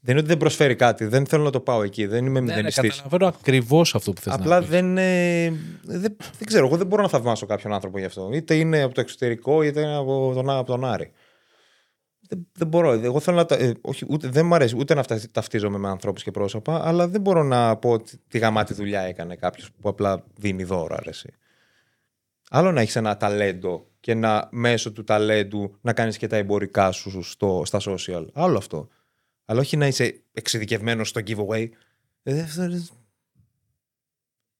δεν 0.00 0.10
είναι 0.10 0.18
ότι 0.18 0.28
δεν 0.28 0.36
προσφέρει 0.36 0.74
κάτι, 0.76 1.04
δεν 1.04 1.26
θέλω 1.26 1.42
να 1.42 1.50
το 1.50 1.60
πάω 1.60 1.82
εκεί, 1.82 2.06
δεν 2.06 2.26
είμαι 2.26 2.40
Ναι, 2.40 2.46
ναι, 2.46 2.52
μηδενιστής. 2.52 2.90
καταλαβαίνω 2.96 3.26
ακριβώς 3.26 3.94
αυτό 3.94 4.12
που 4.12 4.20
θες 4.20 4.32
Απλά 4.34 4.54
να 4.54 4.60
πεις. 4.60 4.68
δεν, 4.70 4.98
ε, 4.98 5.48
δεν, 5.82 6.16
δεν 6.38 6.46
ξέρω, 6.46 6.66
εγώ 6.66 6.76
δεν 6.76 6.86
μπορώ 6.86 7.02
να 7.02 7.08
θαυμάσω 7.08 7.46
κάποιον 7.46 7.72
άνθρωπο 7.72 7.98
γι' 7.98 8.04
αυτό. 8.04 8.30
Είτε 8.32 8.54
είναι 8.54 8.82
από 8.82 8.94
το 8.94 9.00
εξωτερικό, 9.00 9.62
είτε 9.62 9.80
είναι 9.80 9.96
από 9.96 10.32
τον, 10.34 10.50
από 10.50 10.66
τον 10.66 10.84
Άρη. 10.84 11.10
Δεν, 12.28 12.46
δεν 12.52 12.68
μπορώ. 12.68 12.92
Εγώ 12.92 13.20
θέλω 13.20 13.36
να. 13.36 13.46
τα- 13.46 13.54
ε, 13.56 13.74
όχι, 13.80 14.06
ούτε, 14.08 14.28
δεν 14.28 14.46
μου 14.46 14.54
αρέσει 14.54 14.76
ούτε 14.78 14.94
να 14.94 15.02
φτα- 15.02 15.30
ταυτίζομαι 15.30 15.78
με 15.78 15.88
ανθρώπους 15.88 16.22
και 16.22 16.30
πρόσωπα, 16.30 16.86
αλλά 16.86 17.08
δεν 17.08 17.20
μπορώ 17.20 17.42
να 17.42 17.76
πω 17.76 17.90
ότι 17.90 18.16
τη 18.28 18.38
γαμάτη 18.38 18.74
δουλειά 18.74 19.00
έκανε 19.00 19.36
κάποιος 19.36 19.70
που 19.80 19.88
απλά 19.88 20.24
δίνει 20.36 20.64
δώρα. 20.64 20.96
Αρέσει. 20.96 21.32
Άλλο 22.50 22.72
να 22.72 22.80
έχεις 22.80 22.96
ένα 22.96 23.16
ταλέντο 23.16 23.86
και 24.00 24.14
να 24.14 24.48
μέσω 24.50 24.92
του 24.92 25.04
ταλέντου 25.04 25.76
να 25.80 25.92
κάνεις 25.92 26.16
και 26.18 26.26
τα 26.26 26.36
εμπορικά 26.36 26.90
σου 26.92 27.22
στο, 27.22 27.62
στα 27.64 27.78
social. 27.82 28.26
Άλλο 28.32 28.58
αυτό. 28.58 28.88
Αλλά 29.44 29.60
όχι 29.60 29.76
να 29.76 29.86
είσαι 29.86 30.22
εξειδικευμένος 30.32 31.08
στο 31.08 31.20
giveaway. 31.26 31.68
Ε, 32.22 32.40
αυτό 32.40 32.62
είναι- 32.62 32.82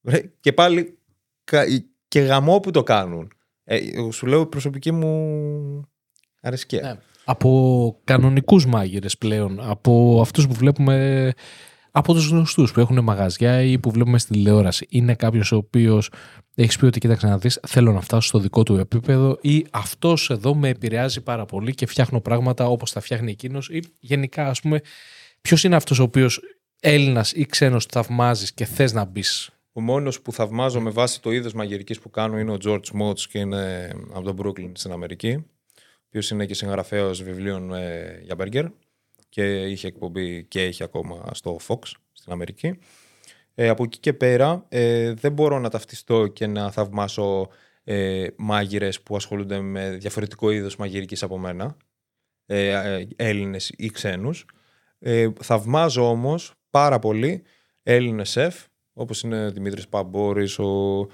Ρε, 0.03 0.31
Και 0.39 0.53
πάλι 0.53 0.97
κα- 1.43 1.65
και 2.07 2.19
γαμό 2.19 2.59
που 2.59 2.71
το 2.71 2.83
κάνουν. 2.83 3.31
Ε, 3.63 3.77
εγώ 3.93 4.11
σου 4.11 4.25
λέω 4.25 4.47
προσωπική 4.47 4.91
μου 4.91 5.89
αρεσκία. 6.41 6.81
Ναι. 6.81 6.99
Από 7.31 8.01
κανονικούς 8.03 8.65
μάγειρες 8.65 9.17
πλέον, 9.17 9.59
από 9.61 10.19
αυτούς 10.21 10.47
που 10.47 10.53
βλέπουμε, 10.53 11.33
από 11.91 12.13
τους 12.13 12.29
γνωστούς 12.29 12.71
που 12.71 12.79
έχουν 12.79 13.03
μαγαζιά 13.03 13.61
ή 13.61 13.79
που 13.79 13.91
βλέπουμε 13.91 14.19
στη 14.19 14.33
τηλεόραση. 14.33 14.87
Είναι 14.89 15.15
κάποιος 15.15 15.51
ο 15.51 15.55
οποίος 15.55 16.11
έχεις 16.55 16.77
πει 16.77 16.85
ότι 16.85 16.99
κοίταξε 16.99 17.27
να 17.27 17.37
δεις, 17.37 17.59
θέλω 17.67 17.91
να 17.91 18.01
φτάσω 18.01 18.27
στο 18.27 18.39
δικό 18.39 18.63
του 18.63 18.77
επίπεδο 18.77 19.37
ή 19.41 19.65
αυτός 19.71 20.29
εδώ 20.29 20.55
με 20.55 20.69
επηρεάζει 20.69 21.21
πάρα 21.21 21.45
πολύ 21.45 21.73
και 21.73 21.85
φτιάχνω 21.85 22.21
πράγματα 22.21 22.65
όπως 22.67 22.91
τα 22.91 22.99
φτιάχνει 22.99 23.31
εκείνος 23.31 23.69
ή 23.69 23.79
γενικά 23.99 24.47
ας 24.47 24.61
πούμε 24.61 24.81
ποιος 25.41 25.63
είναι 25.63 25.75
αυτός 25.75 25.99
ο 25.99 26.03
οποίος 26.03 26.41
Έλληνας 26.79 27.31
ή 27.31 27.45
ξένος 27.45 27.85
θαυμάζεις 27.85 28.53
και 28.53 28.65
θες 28.65 28.93
να 28.93 29.05
μπεις; 29.05 29.49
Ο 29.73 29.81
μόνος 29.81 30.21
που 30.21 30.31
θαυμάζω 30.31 30.81
με 30.81 30.89
βάση 30.89 31.21
το 31.21 31.31
είδος 31.31 31.53
μαγειρικής 31.53 31.99
που 31.99 32.09
κάνω 32.09 32.39
είναι 32.39 32.51
ο 32.51 32.57
George 32.65 33.01
Motz 33.01 33.19
και 33.19 33.39
είναι 33.39 33.91
από 34.13 34.33
τον 34.33 34.37
Brooklyn 34.41 34.71
στην 34.73 34.91
Αμερική. 34.91 35.43
Ο 36.09 36.11
οποίος 36.11 36.29
είναι 36.29 36.45
και 36.45 36.53
συγγραφέας 36.53 37.23
βιβλίων 37.23 37.73
ε, 37.73 38.19
για 38.23 38.35
μπέργκερ 38.35 38.65
και 39.29 39.61
είχε 39.61 39.87
εκπομπή 39.87 40.43
και 40.43 40.61
έχει 40.61 40.83
ακόμα 40.83 41.29
στο 41.33 41.57
Fox 41.67 41.79
στην 42.11 42.31
Αμερική. 42.31 42.79
Ε, 43.55 43.69
από 43.69 43.83
εκεί 43.83 43.99
και 43.99 44.13
πέρα 44.13 44.65
ε, 44.69 45.13
δεν 45.13 45.31
μπορώ 45.31 45.59
να 45.59 45.69
ταυτιστώ 45.69 46.27
και 46.27 46.47
να 46.47 46.71
θαυμάσω 46.71 47.47
ε, 47.83 48.27
μάγειρες 48.35 49.01
που 49.01 49.15
ασχολούνται 49.15 49.59
με 49.61 49.89
διαφορετικό 49.89 50.51
είδος 50.51 50.75
μαγειρικής 50.75 51.23
από 51.23 51.37
μένα, 51.37 51.77
ε, 52.45 52.97
ε, 52.97 53.07
Έλληνες 53.15 53.71
ή 53.77 53.89
ξένους. 53.89 54.45
Ε, 54.99 55.29
θαυμάζω 55.41 56.09
όμως 56.09 56.53
πάρα 56.69 56.99
πολύ 56.99 57.43
Έλληνες 57.83 58.29
σεφ, 58.29 58.65
όπως 58.93 59.21
είναι 59.21 59.45
ο 59.45 59.51
Δημήτρης 59.51 59.87
Παμπόρης, 59.87 60.59
ο 60.59 61.07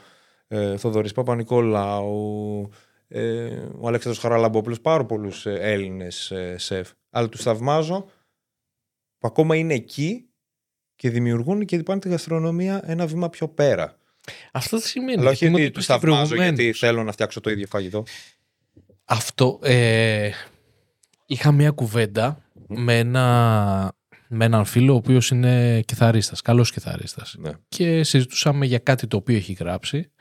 ε, 0.48 0.78
Θοδωρής 0.78 1.12
Παπα-Νικολάου, 1.12 2.70
ε, 3.16 3.70
ο 3.80 3.88
Αλέξανδρος 3.88 4.24
Χαραλαμπόπουλος, 4.24 4.82
πάρα 4.82 5.06
πολλούς 5.06 5.46
ε, 5.46 5.58
Έλληνες 5.60 6.32
ε, 6.32 6.58
σεφ. 6.58 6.92
Αλλά 7.10 7.30
τους 7.30 7.42
θαυμάζω 7.42 8.06
που 9.18 9.28
ακόμα 9.28 9.56
είναι 9.56 9.74
εκεί 9.74 10.30
και 10.96 11.10
δημιουργούν 11.10 11.66
και 11.66 11.84
πάνε 11.84 12.00
τη 12.00 12.10
γαστρονομία 12.10 12.82
ένα 12.86 13.08
βήμα 13.08 13.30
πιο 13.30 13.48
πέρα. 13.48 13.98
Αυτό 14.52 14.78
δεν 14.78 14.88
σημαίνει. 14.88 15.20
Αλλά 15.20 15.30
όχι 15.30 15.46
Θυμάμαι 15.46 15.64
ότι 15.64 15.72
το 15.72 15.80
τους 15.80 15.86
είπες 15.86 16.00
και 16.00 16.06
θαυμάζω 16.08 16.36
γιατί 16.36 16.54
προηγουμένως. 16.54 16.80
θέλω 16.80 17.04
να 17.04 17.12
φτιάξω 17.12 17.40
το 17.40 17.50
ίδιο 17.50 17.68
φαγητό. 17.68 18.04
Αυτό. 19.06 19.60
Ε, 19.64 20.30
είχα 21.26 21.52
μια 21.52 21.72
κουβέντα 21.72 22.42
με, 22.68 22.98
ένα, 22.98 23.94
με 24.28 24.46
έναν 24.46 24.66
φίλο 24.66 24.94
ο 24.94 24.96
οποίος 24.96 25.30
είναι 25.30 25.82
κιθαρίστας, 25.82 26.42
καλός 26.42 26.72
κιθαρίστας. 26.72 27.36
Ναι. 27.40 27.52
Και 27.68 28.04
συζητούσαμε 28.04 28.66
για 28.66 28.80
κάτι 28.80 29.08
το 29.08 29.18
οποίο 29.18 29.36
έχει 29.36 29.54
γράψει 29.54 30.12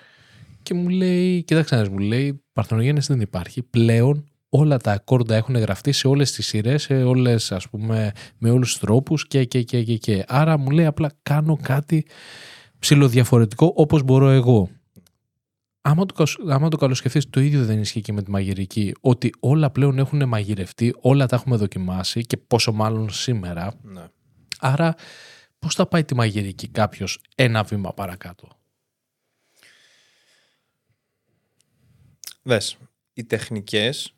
και 0.65 0.75
μου 0.75 0.89
λέει, 0.89 1.43
κοίταξε 1.43 1.75
να 1.75 1.81
δεις, 1.81 1.91
μου 1.91 1.99
λέει, 1.99 2.43
παρθενογέννηση 2.53 3.12
δεν 3.12 3.21
υπάρχει. 3.21 3.62
Πλέον 3.62 4.24
όλα 4.49 4.77
τα 4.77 4.93
ακόρντα 4.93 5.35
έχουν 5.35 5.57
γραφτεί 5.57 5.93
σε 5.93 6.09
όλες 6.09 6.32
τις 6.32 6.47
σειρές, 6.47 6.82
σε 6.82 7.03
όλες, 7.03 7.53
ας 7.53 7.69
πούμε, 7.69 8.12
με 8.39 8.51
όλους 8.51 8.70
τους 8.70 8.78
τρόπους 8.81 9.27
και, 9.27 9.45
και, 9.45 9.62
και, 9.62 9.82
και, 9.82 9.97
και. 9.97 10.24
Άρα 10.28 10.59
μου 10.59 10.70
λέει 10.70 10.86
απλά 10.86 11.12
κάνω 11.23 11.59
κάτι 11.62 12.07
ψηλοδιαφορετικό 12.78 13.73
όπως 13.77 14.03
μπορώ 14.03 14.28
εγώ. 14.28 14.69
Άμα 15.81 16.07
το, 16.07 16.15
κασ- 16.15 16.41
άμα 16.49 16.69
το 16.69 16.77
καλοσκεφτείς, 16.77 17.31
το 17.31 17.41
ίδιο 17.41 17.65
δεν 17.65 17.81
ισχύει 17.81 18.01
και 18.01 18.12
με 18.12 18.23
τη 18.23 18.31
μαγειρική. 18.31 18.95
Ότι 19.01 19.31
όλα 19.41 19.70
πλέον 19.70 19.99
έχουν 19.99 20.28
μαγειρευτεί, 20.28 20.95
όλα 21.01 21.27
τα 21.27 21.36
έχουμε 21.36 21.57
δοκιμάσει 21.57 22.20
και 22.20 22.36
πόσο 22.36 22.73
μάλλον 22.73 23.11
σήμερα. 23.11 23.74
ναι. 23.82 24.05
Άρα, 24.61 24.95
πώς 25.59 25.74
θα 25.74 25.86
πάει 25.86 26.05
τη 26.05 26.15
μαγειρική 26.15 26.69
κάποιος 26.69 27.20
ένα 27.35 27.62
βήμα 27.62 27.93
παρακάτω; 27.95 28.49
Δες, 32.47 32.77
οι 33.12 33.25
τεχνικές, 33.25 34.15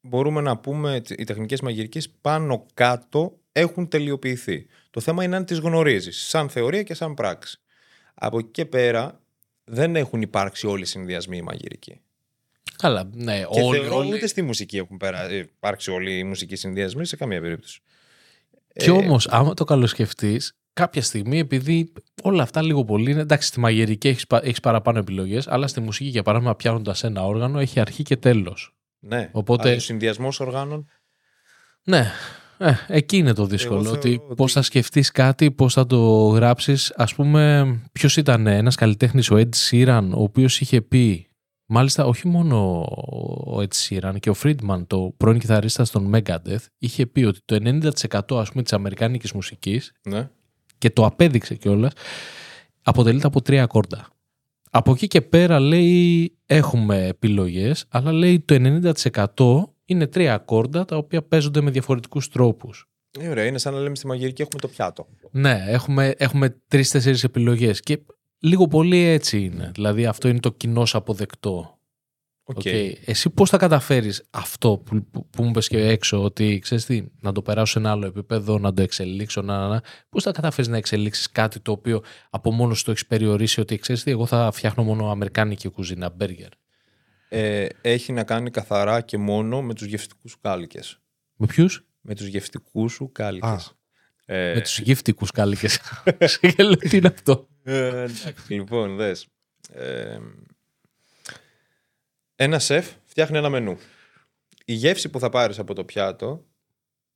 μπορούμε 0.00 0.40
να 0.40 0.56
πούμε, 0.56 1.02
οι 1.16 1.24
τεχνικές 1.24 1.60
μαγειρικής 1.60 2.10
πάνω 2.10 2.66
κάτω 2.74 3.38
έχουν 3.52 3.88
τελειοποιηθεί. 3.88 4.66
Το 4.90 5.00
θέμα 5.00 5.24
είναι 5.24 5.36
αν 5.36 5.44
τις 5.44 5.58
γνωρίζεις, 5.58 6.26
σαν 6.26 6.48
θεωρία 6.48 6.82
και 6.82 6.94
σαν 6.94 7.14
πράξη. 7.14 7.60
Από 8.14 8.38
εκεί 8.38 8.48
και 8.50 8.64
πέρα 8.64 9.20
δεν 9.64 9.96
έχουν 9.96 10.22
υπάρξει 10.22 10.66
όλοι 10.66 10.82
οι 10.82 10.86
συνδυασμοί 10.86 11.42
μαγειρικοί. 11.42 12.00
Καλά, 12.76 13.10
ναι, 13.14 13.38
Και 13.38 13.60
όλοι, 13.60 13.78
θεωρώ 13.78 13.96
όλοι. 13.96 14.14
ούτε 14.14 14.26
στη 14.26 14.42
μουσική 14.42 14.76
έχουν 14.76 14.96
περα... 14.96 15.30
ε, 15.30 15.36
υπάρξει 15.36 15.90
όλοι 15.90 16.18
οι 16.18 16.24
μουσικοί 16.24 16.56
συνδυασμοί 16.56 17.06
σε 17.06 17.16
καμία 17.16 17.40
περίπτωση. 17.40 17.80
Και 18.74 18.90
όμως, 18.90 19.28
άμα 19.28 19.54
το 19.54 19.64
καλοσκεφτείς, 19.64 20.56
κάποια 20.74 21.02
στιγμή, 21.02 21.38
επειδή 21.38 21.92
όλα 22.22 22.42
αυτά 22.42 22.62
λίγο 22.62 22.84
πολύ 22.84 23.10
είναι, 23.10 23.20
εντάξει, 23.20 23.48
στη 23.48 23.60
μαγειρική 23.60 24.08
έχεις, 24.08 24.26
πα- 24.26 24.40
έχεις 24.44 24.60
παραπάνω 24.60 24.98
επιλογές, 24.98 25.48
αλλά 25.48 25.66
στη 25.66 25.80
μουσική, 25.80 26.08
για 26.08 26.22
παράδειγμα, 26.22 26.54
πιάνοντας 26.56 27.04
ένα 27.04 27.24
όργανο, 27.26 27.58
έχει 27.58 27.80
αρχή 27.80 28.02
και 28.02 28.16
τέλος. 28.16 28.74
Ναι, 28.98 29.28
Οπότε- 29.32 29.66
αλλά 29.66 29.76
ο 29.76 29.80
συνδυασμός 29.80 30.40
οργάνων 30.40 30.86
Ναι, 31.84 32.10
ε, 32.58 32.72
εκεί 32.88 33.16
είναι 33.16 33.32
το 33.32 33.46
δύσκολο. 33.46 33.80
Εγώ 33.80 33.90
Ότι, 33.90 34.08
θεωρώ 34.08 34.24
ότι- 34.24 34.34
πώς 34.34 34.52
θα 34.52 34.62
σκεφτείς 34.62 35.10
κάτι, 35.10 35.50
πώς 35.50 35.72
θα 35.72 35.86
το 35.86 36.26
γράψεις. 36.26 36.92
Ας 36.96 37.14
πούμε, 37.14 37.64
ποιος 37.92 38.16
ήταν 38.16 38.46
ένας 38.46 38.74
καλλιτέχνης, 38.74 39.30
ο 39.30 39.36
Ed 39.36 39.48
Sheeran, 39.70 40.08
ο 40.14 40.22
οποίος 40.22 40.60
είχε 40.60 40.80
πει, 40.80 41.28
μάλιστα 41.66 42.04
όχι 42.06 42.28
μόνο 42.28 42.80
ο 43.46 43.60
Ed 43.60 43.74
Sheeran 43.88 44.14
και 44.20 44.30
ο 44.30 44.34
Friedman, 44.42 44.84
το 44.86 45.14
πρώην 45.16 45.38
κιθαρίστας 45.38 45.90
των 45.90 46.12
Megadeth, 46.14 46.64
είχε 46.78 47.06
πει 47.06 47.24
ότι 47.24 47.40
το 47.44 47.54
90% 47.54 48.38
ας 48.40 48.50
πούμε 48.50 48.62
της 48.62 48.72
αμερικάνικης 48.72 49.32
μουσικής 49.32 49.92
ναι. 50.08 50.28
Και 50.84 50.90
το 50.90 51.04
απέδειξε 51.04 51.54
κιόλας, 51.54 51.92
αποτελείται 52.82 53.26
από 53.26 53.42
τρία 53.42 53.62
ακόρντα. 53.62 54.08
Από 54.70 54.92
εκεί 54.92 55.06
και 55.06 55.20
πέρα 55.20 55.60
λέει 55.60 56.32
έχουμε 56.46 57.06
επιλογές, 57.06 57.84
αλλά 57.88 58.12
λέει 58.12 58.40
το 58.40 58.54
90% 59.34 59.72
είναι 59.84 60.06
τρία 60.06 60.34
ακόρντα 60.34 60.84
τα 60.84 60.96
οποία 60.96 61.22
παίζονται 61.22 61.60
με 61.60 61.70
διαφορετικούς 61.70 62.28
τρόπους. 62.28 62.88
Ε, 63.18 63.28
ωραία, 63.28 63.44
είναι 63.44 63.58
σαν 63.58 63.74
να 63.74 63.80
λέμε 63.80 63.94
στη 63.94 64.06
μαγειρική 64.06 64.42
έχουμε 64.42 64.60
το 64.60 64.68
πιάτο. 64.68 65.06
Ναι, 65.30 65.64
έχουμε, 65.66 66.14
έχουμε 66.16 66.56
τρει-τέσσερι 66.68 67.18
επιλογές. 67.22 67.80
Και 67.80 67.98
λίγο 68.38 68.66
πολύ 68.66 68.98
έτσι 68.98 69.40
είναι. 69.40 69.70
Δηλαδή 69.74 70.06
αυτό 70.06 70.28
είναι 70.28 70.40
το 70.40 70.52
κοινό 70.52 70.86
αποδεκτό. 70.92 71.78
OK. 72.46 72.60
Okay. 72.64 72.92
Εσύ 73.04 73.30
πώς 73.30 73.50
θα 73.50 73.56
καταφέρεις 73.56 74.24
αυτό 74.30 74.82
που, 74.84 75.06
που, 75.10 75.28
που 75.30 75.42
μου 75.42 75.48
είπες 75.48 75.68
και 75.68 75.88
έξω, 75.88 76.22
ότι 76.22 76.58
ξέρεις 76.58 76.84
τι, 76.84 77.04
να 77.20 77.32
το 77.32 77.42
περάσω 77.42 77.72
σε 77.72 77.78
ένα 77.78 77.90
άλλο 77.90 78.06
επίπεδο, 78.06 78.58
να 78.58 78.72
το 78.72 78.82
εξελίξω, 78.82 79.42
να, 79.42 79.58
να, 79.58 79.68
να. 79.68 79.82
πώς 80.08 80.22
θα 80.22 80.32
καταφέρεις 80.32 80.70
να 80.70 80.76
εξελίξεις 80.76 81.30
κάτι 81.30 81.60
το 81.60 81.72
οποίο 81.72 82.02
από 82.30 82.52
μόνος 82.52 82.82
το 82.82 82.90
έχεις 82.90 83.06
περιορίσει 83.06 83.60
ότι 83.60 83.78
ξέρεις 83.78 84.02
τι, 84.02 84.10
εγώ 84.10 84.26
θα 84.26 84.50
φτιάχνω 84.52 84.82
μόνο 84.82 85.10
αμερικάνικη 85.10 85.68
κουζίνα, 85.68 86.10
μπέργκερ. 86.10 86.48
Ε, 87.28 87.66
έχει 87.80 88.12
να 88.12 88.24
κάνει 88.24 88.50
καθαρά 88.50 89.00
και 89.00 89.18
μόνο 89.18 89.62
με 89.62 89.74
τους 89.74 89.86
γευστικούς 89.86 90.30
σου 90.30 90.38
κάλυκες. 90.40 91.00
Με 91.36 91.46
ποιους; 91.46 91.86
Με 92.00 92.14
τους 92.14 92.26
γευστικούς 92.26 92.92
σου 92.92 93.10
κάλικες. 93.12 93.74
Ε, 94.26 94.52
Με 94.54 94.60
τους 94.60 94.78
γύφτικους 94.78 95.30
κάλικες. 95.30 95.80
Και 96.40 96.62
λέω, 96.62 96.76
τι 96.76 96.96
είναι 96.96 97.08
αυτό; 97.14 97.48
Ε, 97.62 97.86
εντάξει, 97.86 98.52
λοιπόν, 98.52 98.96
δες. 98.96 99.26
Ε, 99.72 100.18
ένα 102.36 102.58
σεφ 102.58 102.92
φτιάχνει 103.04 103.38
ένα 103.38 103.48
μενού. 103.48 103.78
Η 104.64 104.72
γεύση 104.72 105.08
που 105.08 105.18
θα 105.18 105.28
πάρεις 105.28 105.58
από 105.58 105.74
το 105.74 105.84
πιάτο 105.84 106.44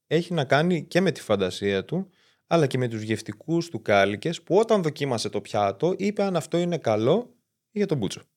έχει 0.07 0.35
να 0.35 0.45
κάνει 0.45 0.85
και 0.85 1.01
με 1.01 1.13
τη 1.13 1.21
φαντασία 1.21 1.85
του, 1.85 2.11
αλλά 2.47 2.67
και 2.67 2.79
με 2.79 2.89
τους 2.89 3.03
γευτικούς 3.03 3.69
του 3.69 3.83
κάλικες 3.83 4.43
που 4.43 4.57
όταν 4.57 4.83
δοκίμασε 4.83 5.29
το 5.29 5.41
πιάτο 5.41 5.95
είπε 5.97 6.23
αν 6.23 6.37
αυτό 6.37 6.59
είναι 6.59 6.79
καλό 6.79 7.35
για 7.71 7.87
τον 7.87 7.99
μπούτσο. 7.99 8.23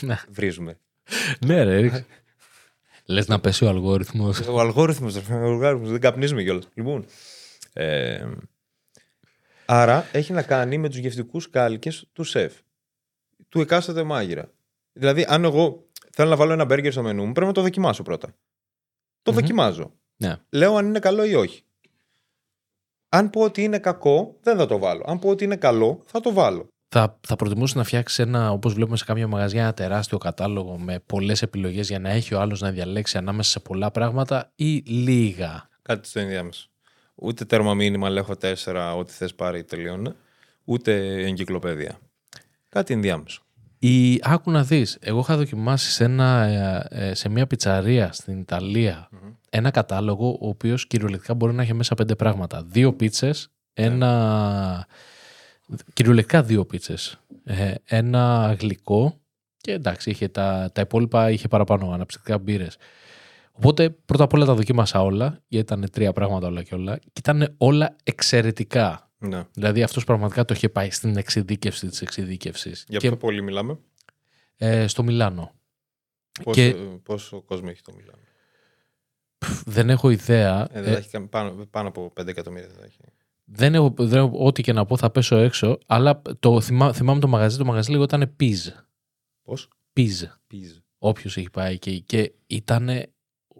Ναι. 0.00 0.16
Βρίζουμε. 0.28 0.78
ναι 1.46 1.62
ρε, 1.62 1.78
ρίξε. 1.78 2.06
Λες 3.06 3.26
να 3.26 3.40
πέσει 3.40 3.64
ο 3.64 3.68
αλγόριθμος. 3.68 4.40
Ο 4.40 4.60
αλγόριθμος, 4.60 5.16
ο 5.16 5.20
αλγόριθμος, 5.30 5.90
δεν 5.90 6.00
καπνίζουμε 6.00 6.42
κιόλας. 6.42 6.68
Λοιπόν, 6.74 7.06
ε, 7.72 8.26
άρα 9.64 10.08
έχει 10.12 10.32
να 10.32 10.42
κάνει 10.42 10.78
με 10.78 10.88
τους 10.88 10.98
γευτικούς 10.98 11.50
κάλικες 11.50 12.06
του 12.12 12.24
σεφ. 12.24 12.52
Του 13.48 13.60
εκάστοτε 13.60 14.02
μάγειρα. 14.02 14.53
Δηλαδή, 14.96 15.24
αν 15.28 15.44
εγώ 15.44 15.88
θέλω 16.12 16.28
να 16.28 16.36
βάλω 16.36 16.52
ένα 16.52 16.64
μπέργκερ 16.64 16.92
στο 16.92 17.02
μενού 17.02 17.24
μου, 17.26 17.32
πρέπει 17.32 17.46
να 17.46 17.52
το 17.52 17.62
δοκιμάσω 17.62 18.02
πρώτα. 18.02 18.34
Το 19.22 19.30
Μμμ. 19.32 19.38
δοκιμάζω. 19.38 19.92
Ναι. 20.16 20.36
Λέω 20.48 20.76
αν 20.76 20.86
είναι 20.86 20.98
καλό 20.98 21.24
ή 21.24 21.34
όχι. 21.34 21.64
Αν 23.08 23.30
πω 23.30 23.40
ότι 23.40 23.62
είναι 23.62 23.78
κακό, 23.78 24.38
δεν 24.42 24.56
θα 24.56 24.66
το 24.66 24.78
βάλω. 24.78 25.04
Αν 25.06 25.18
πω 25.18 25.28
ότι 25.28 25.44
είναι 25.44 25.56
καλό, 25.56 26.02
θα 26.06 26.20
το 26.20 26.32
βάλω. 26.32 26.68
Θα, 26.88 27.18
θα 27.26 27.36
προτιμούσε 27.36 27.78
να 27.78 27.84
φτιάξει 27.84 28.22
ένα, 28.22 28.50
όπως 28.50 28.74
βλέπουμε 28.74 28.96
σε 28.96 29.04
κάποια 29.04 29.26
μαγαζιά, 29.26 29.62
ένα 29.62 29.74
τεράστιο 29.74 30.18
κατάλογο 30.18 30.78
με 30.78 31.00
πολλές 31.06 31.42
επιλογές 31.42 31.88
για 31.88 31.98
να 31.98 32.10
έχει 32.10 32.34
ο 32.34 32.40
άλλος 32.40 32.60
να 32.60 32.70
διαλέξει 32.70 33.18
ανάμεσα 33.18 33.50
σε 33.50 33.60
πολλά 33.60 33.90
πράγματα 33.90 34.52
ή 34.54 34.76
λίγα; 34.76 35.68
Κάτι 35.82 36.08
στο 36.08 36.20
ενδιάμεσο. 36.20 36.68
Ούτε 37.14 37.44
τέρμα 37.44 37.74
μήνυμα, 37.74 38.10
λέω 38.10 38.36
τέσσερα, 38.36 38.94
ό,τι 38.94 39.12
θες 39.12 39.34
πάρει 39.34 39.64
τελείωνε. 39.64 40.14
Ούτε 40.64 40.96
εγκυκλοπαίδεια. 41.24 41.98
Κάτι 42.68 42.94
ενδιάμεσο. 42.94 43.43
Η, 43.86 44.20
άκου 44.22 44.50
να 44.50 44.62
δεις, 44.62 44.98
εγώ 45.00 45.18
είχα 45.18 45.36
δοκιμάσει 45.36 45.90
σε, 45.90 46.04
ένα, 46.04 46.44
ε, 46.44 47.08
ε, 47.08 47.14
σε 47.14 47.28
μια 47.28 47.46
πιτσαρία 47.46 48.12
στην 48.12 48.40
ιταλια 48.40 49.08
ένα 49.50 49.70
κατάλογο 49.70 50.38
ο 50.40 50.48
οποίος 50.48 50.86
κυριολεκτικά 50.86 51.34
μπορεί 51.34 51.52
να 51.52 51.62
έχει 51.62 51.74
μέσα 51.74 51.94
πέντε 51.94 52.14
πράγματα. 52.14 52.62
Δύο 52.66 52.92
πίτσες, 52.92 53.50
ένα... 53.74 54.86
Κυριολεκτικά 55.92 56.42
δύο 56.42 56.64
πίτσες. 56.64 57.20
Ε, 57.44 57.74
ένα 57.84 58.56
γλυκό 58.60 59.20
και 59.56 59.72
εντάξει, 59.72 60.10
είχε 60.10 60.28
τα, 60.28 60.70
τα 60.74 60.80
υπόλοιπα 60.80 61.30
είχε 61.30 61.48
παραπάνω 61.48 61.92
αναψυκτικά 61.92 62.38
μπύρες. 62.38 62.76
Οπότε 63.52 63.90
πρώτα 63.90 64.24
απ' 64.24 64.32
όλα 64.32 64.44
τα 64.44 64.54
δοκίμασα 64.54 65.02
όλα, 65.02 65.42
γιατί 65.48 65.72
ήταν 65.72 65.90
τρία 65.92 66.12
πράγματα 66.12 66.46
όλα 66.46 66.62
και 66.62 66.74
όλα, 66.74 66.96
και 66.98 67.18
ήταν 67.18 67.54
όλα 67.58 67.96
εξαιρετικά. 68.04 69.03
Ναι. 69.28 69.44
Δηλαδή 69.52 69.82
αυτός 69.82 70.04
πραγματικά 70.04 70.44
το 70.44 70.54
είχε 70.54 70.68
πάει 70.68 70.90
στην 70.90 71.16
εξειδίκευση 71.16 71.86
της 71.88 72.02
εξειδίκευσης. 72.02 72.84
Για 72.88 72.98
και 72.98 73.08
πιο 73.08 73.16
πολύ 73.16 73.42
μιλάμε. 73.42 73.78
ε, 74.56 74.86
στο 74.86 75.02
Μιλάνο. 75.02 75.52
Πόσο, 76.42 76.60
Και- 76.60 76.74
πόσο 77.02 77.42
κόσμο 77.42 77.68
έχει 77.70 77.82
το 77.82 77.92
Μιλάνο; 77.94 78.22
Πφ, 79.38 79.62
Δεν 79.66 79.90
έχω 79.90 80.10
ιδέα. 80.10 80.68
Ε, 80.72 80.80
δεν 80.82 80.90
Ε, 80.90 80.92
θα 80.92 80.98
έχει 80.98 81.08
καν- 81.10 81.28
πάνω, 81.28 81.66
πάνω 81.70 81.88
από 81.88 82.10
5 82.14 82.26
εκατομμύρια. 82.30 82.66
Δεν 82.68 82.76
θα 82.76 82.84
έχει. 82.84 82.98
δεν 83.44 83.74
έχω, 83.74 83.94
δεν 83.98 84.18
έχω- 84.18 84.44
ό,τι 84.46 84.62
και 84.62 84.72
να 84.72 84.84
πω 84.86 84.96
θα 84.96 85.10
πέσω 85.10 85.36
έξω, 85.36 85.78
αλλά 85.86 86.22
το, 86.38 86.60
θυμά, 86.60 86.92
θυμάμαι 86.92 87.20
το 87.20 87.28
μαγαζί, 87.28 87.58
το 87.58 87.64
μαγαζί 87.64 87.90
λεγόταν 87.90 88.36
Piz. 88.40 88.56
Πώς; 89.42 89.68
Piz. 89.96 90.10
Πίζ. 90.46 90.76
Όποιος 90.98 91.36
έχει 91.36 91.50
πάει 91.50 91.72
εκεί. 91.74 92.00
Και 92.00 92.32
ήταν 92.46 92.90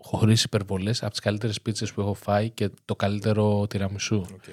χωρίς 0.00 0.44
υπερβολές 0.44 1.02
από 1.02 1.10
τις 1.10 1.20
καλύτερες 1.20 1.62
πίτσες 1.62 1.92
που 1.92 2.00
έχω 2.00 2.14
φάει 2.14 2.50
και 2.50 2.70
το 2.84 2.96
καλύτερο 2.96 3.66
τυραμισού. 3.66 4.24
Okay. 4.28 4.48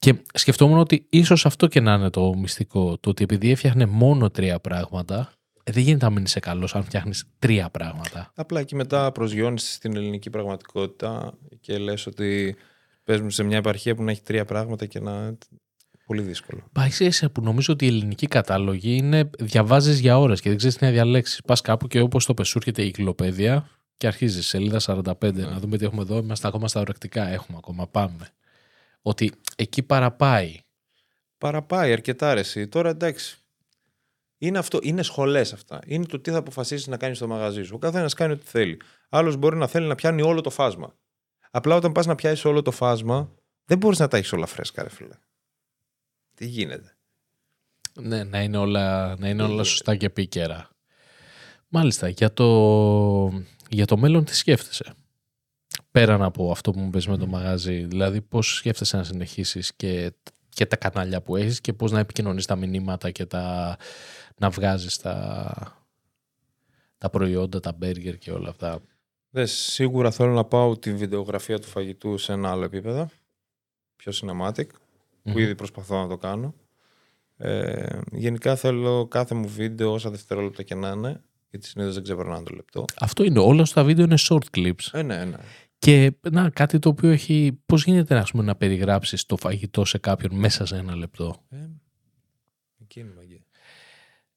Και 0.00 0.14
σκεφτόμουν 0.34 0.78
ότι 0.78 1.06
ίσως 1.10 1.46
αυτό 1.46 1.66
και 1.66 1.80
να 1.80 1.94
είναι 1.94 2.10
το 2.10 2.34
μυστικό. 2.34 2.98
Το 2.98 3.10
ότι 3.10 3.24
επειδή 3.24 3.50
έφτιαχνε 3.50 3.86
μόνο 3.86 4.30
τρία 4.30 4.60
πράγματα, 4.60 5.32
ε, 5.62 5.72
δεν 5.72 5.82
γίνεται 5.82 6.04
να 6.04 6.10
μείνεις 6.10 6.30
σε 6.30 6.40
καλός 6.40 6.74
αν 6.74 6.84
φτιάχνεις 6.84 7.24
τρία 7.38 7.70
πράγματα. 7.70 8.32
Απλά 8.34 8.60
εκεί 8.60 8.74
μετά 8.74 9.12
προσγειώνεις 9.12 9.72
στην 9.72 9.96
ελληνική 9.96 10.30
πραγματικότητα 10.30 11.34
και 11.60 11.78
λες 11.78 12.06
ότι 12.06 12.56
παίζουμε 13.04 13.30
σε 13.30 13.42
μια 13.42 13.56
επαρχία 13.56 13.94
που 13.94 14.02
να 14.02 14.10
έχει 14.10 14.22
τρία 14.22 14.44
πράγματα 14.44 14.86
και 14.86 15.00
να... 15.00 15.36
Πολύ 16.06 16.22
δύσκολο. 16.22 16.62
Πάει 16.72 16.90
σε 16.90 17.04
ίσα 17.04 17.30
που 17.30 17.42
νομίζω 17.42 17.72
ότι 17.72 17.84
η 17.84 17.88
ελληνική 17.88 18.26
κατάλογη 18.26 18.96
είναι 18.96 19.30
διαβάζεις 19.38 19.98
για 19.98 20.18
ώρες 20.18 20.40
και 20.40 20.48
δεν 20.48 20.58
ξέρεις 20.58 20.76
τι 20.76 20.84
να 20.84 20.90
διαλέξεις. 20.90 21.40
Πας 21.42 21.60
κάπου 21.60 21.86
και 21.86 22.00
όπως 22.00 22.26
το 22.26 22.34
πε, 22.34 22.44
σου 22.44 22.58
έρχεται 22.58 22.82
η 22.82 22.90
κυκλοπαίδεια 22.90 23.68
και 23.96 24.06
αρχίζεις 24.06 24.46
σελίδα 24.46 24.80
45 24.86 25.32
να 25.34 25.58
δούμε 25.58 25.76
τι 25.76 25.84
έχουμε 25.84 26.02
εδώ. 26.02 26.16
Είμαστε 26.16 26.48
ακόμα 26.48 26.68
στα 26.68 26.80
ορεκτικά. 26.80 27.28
Έχουμε 27.28 27.58
ακόμα. 27.58 27.86
Πάμε. 27.86 28.32
Ότι 29.02 29.32
εκεί 29.56 29.82
παραπάει. 29.82 30.56
Παραπάει 31.38 31.92
αρκετά 31.92 32.34
ρε 32.34 32.40
εσύ. 32.40 32.68
Τώρα 32.68 32.88
εντάξει. 32.88 33.36
Είναι, 34.38 34.58
αυτό, 34.58 34.78
είναι 34.82 35.02
σχολές 35.02 35.52
αυτά. 35.52 35.80
Είναι 35.86 36.04
το 36.06 36.20
τι 36.20 36.30
θα 36.30 36.36
αποφασίσεις 36.38 36.86
να 36.86 36.96
κάνεις 36.96 37.16
στο 37.16 37.26
μαγαζί 37.26 37.62
σου. 37.62 37.74
Ο 37.74 37.78
καθένας 37.78 38.14
κάνει 38.14 38.32
ό,τι 38.32 38.46
θέλει. 38.46 38.80
Άλλος 39.08 39.36
μπορεί 39.36 39.56
να 39.56 39.66
θέλει 39.66 39.86
να 39.86 39.94
πιάνει 39.94 40.22
όλο 40.22 40.40
το 40.40 40.50
φάσμα. 40.50 40.94
Απλά 41.50 41.74
όταν 41.74 41.92
πας 41.92 42.06
να 42.06 42.14
πιάσεις 42.14 42.44
όλο 42.44 42.62
το 42.62 42.70
φάσμα, 42.70 43.30
δεν 43.64 43.78
μπορείς 43.78 43.98
να 43.98 44.08
τα 44.08 44.16
έχεις 44.16 44.32
όλα 44.32 44.46
φρέσκα, 44.46 44.82
ρε 44.82 44.88
φίλε. 44.88 45.14
Τι 46.34 46.46
γίνεται; 46.46 46.96
Ναι, 48.00 48.24
να 48.24 48.42
είναι 48.42 48.56
όλα, 48.56 49.16
να 49.18 49.28
είναι 49.28 49.42
όλα 49.42 49.50
γίνεται. 49.50 49.68
σωστά 49.68 49.96
και 49.96 50.06
επίκαιρα. 50.06 50.70
Μάλιστα, 51.68 52.08
για 52.08 52.32
το, 52.32 52.46
για 53.68 53.86
το 53.86 53.96
μέλλον 53.96 54.24
τι 54.24 54.36
σκέφτεσαι; 54.36 54.94
Πέραν 55.90 56.22
από 56.22 56.50
αυτό 56.50 56.70
που 56.70 56.78
μου 56.78 56.90
πες 56.90 57.06
με 57.06 57.16
το 57.16 57.26
μαγαζί, 57.26 57.84
δηλαδή 57.84 58.20
πώς 58.20 58.56
σκέφτεσαι 58.56 58.96
να 58.96 59.04
συνεχίσεις 59.04 59.74
και, 59.74 60.12
και 60.48 60.66
τα 60.66 60.76
κανάλια 60.76 61.22
που 61.22 61.36
έχεις 61.36 61.60
και 61.60 61.72
πώς 61.72 61.92
να 61.92 61.98
επικοινωνείς 61.98 62.46
τα 62.46 62.56
μηνύματα 62.56 63.10
και 63.10 63.26
τα, 63.26 63.76
να 64.36 64.50
βγάζεις 64.50 64.96
τα, 64.96 65.52
τα 66.98 67.10
προϊόντα, 67.10 67.60
τα 67.60 67.72
μπέργκερ 67.72 68.18
και 68.18 68.30
όλα 68.30 68.48
αυτά. 68.48 68.80
Δες, 69.30 69.52
σίγουρα 69.52 70.10
θέλω 70.10 70.32
να 70.32 70.44
πάω 70.44 70.78
τη 70.78 70.94
βιντεογραφία 70.94 71.58
του 71.58 71.68
φαγητού 71.68 72.18
σε 72.18 72.32
ένα 72.32 72.50
άλλο 72.50 72.64
επίπεδο. 72.64 73.08
Πιο 73.96 74.12
cinematic, 74.14 74.66
που 75.22 75.30
Μμμ. 75.30 75.38
ήδη 75.38 75.54
προσπαθώ 75.54 76.02
να 76.02 76.08
το 76.08 76.16
κάνω. 76.16 76.54
Ε, 77.36 77.98
γενικά 78.12 78.56
θέλω 78.56 79.06
κάθε 79.06 79.34
μου 79.34 79.48
βίντεο 79.48 79.92
όσα 79.92 80.10
δευτερόλεπτα 80.10 80.62
και 80.62 80.74
να 80.74 80.88
είναι, 80.88 81.20
γιατί 81.50 81.66
συνήθως 81.66 81.94
δεν 81.94 82.02
ξεπερνάνε 82.02 82.42
το 82.42 82.54
λεπτό. 82.54 82.84
Αυτό 83.00 83.24
είναι, 83.24 83.38
όλα 83.38 83.64
στα 83.64 83.84
βίντεο 83.84 84.04
είναι 84.04 84.18
short 84.18 84.56
clips. 84.56 84.88
Ε, 84.92 85.02
ναι, 85.02 85.24
ναι. 85.24 85.36
Και 85.80 86.12
να, 86.30 86.50
κάτι 86.50 86.78
το 86.78 86.88
οποίο 86.88 87.10
έχει, 87.10 87.60
πώς 87.66 87.84
γίνεται 87.84 88.18
ας 88.18 88.30
πούμε, 88.30 88.42
να 88.42 88.56
περιγράψεις 88.56 89.26
το 89.26 89.36
φαγητό 89.36 89.84
σε 89.84 89.98
κάποιον 89.98 90.34
μέσα 90.34 90.66
σε 90.66 90.76
ένα 90.76 90.96
λεπτό; 90.96 91.44
Ε, 91.48 91.56
εκεί 92.82 93.00
είναι 93.00 93.10
η 93.10 93.14
μαγεία. 93.16 93.44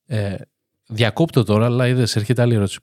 Ε, 0.06 0.36
διακόπτω 0.88 1.44
τώρα, 1.44 1.66
αλλά 1.66 1.88
είδες, 1.88 2.16
έρχεται 2.16 2.42
άλλη 2.42 2.54
ερώτηση. 2.56 2.80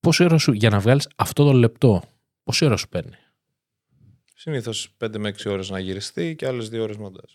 Πόση 0.00 0.24
ώρα 0.24 0.38
σου, 0.38 0.52
για 0.52 0.70
να 0.70 0.78
βγάλεις 0.78 1.08
αυτό 1.16 1.44
το 1.44 1.52
λεπτό, 1.52 2.02
πόση 2.42 2.64
ώρα 2.64 2.76
σου 2.76 2.88
παίρνει; 2.88 3.16
Συνήθως 4.34 4.94
5 4.98 5.18
με 5.18 5.28
6 5.28 5.50
ώρες 5.50 5.70
να 5.70 5.78
γυριστεί 5.78 6.34
και 6.34 6.46
άλλες 6.46 6.68
2 6.68 6.80
ώρες 6.80 6.96
μοντάζ. 6.96 7.32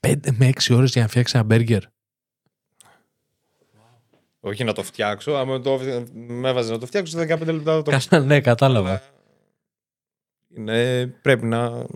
5 0.00 0.32
με 0.32 0.46
6 0.46 0.74
ώρες 0.74 0.92
για 0.92 1.02
να 1.02 1.08
φτιάξει 1.08 1.36
ένα 1.36 1.46
μπέργκερ; 1.46 1.82
Όχι 4.40 4.64
να 4.64 4.72
το 4.72 4.82
φτιάξω, 4.82 5.32
άμα 5.32 5.60
το, 5.60 5.78
με 6.12 6.48
έβαζε 6.48 6.72
να 6.72 6.78
το 6.78 6.86
φτιάξω, 6.86 7.18
σε 7.18 7.34
15 7.34 7.46
λεπτά 7.46 7.74
θα 7.74 7.82
το 7.82 7.90
Καλά, 8.08 8.24
ναι, 8.24 8.40
κατάλαβα. 8.40 9.02
Αλλά 10.56 10.72
Είναι, 10.72 11.06
πρέπει 11.06 11.46
να. 11.46 11.86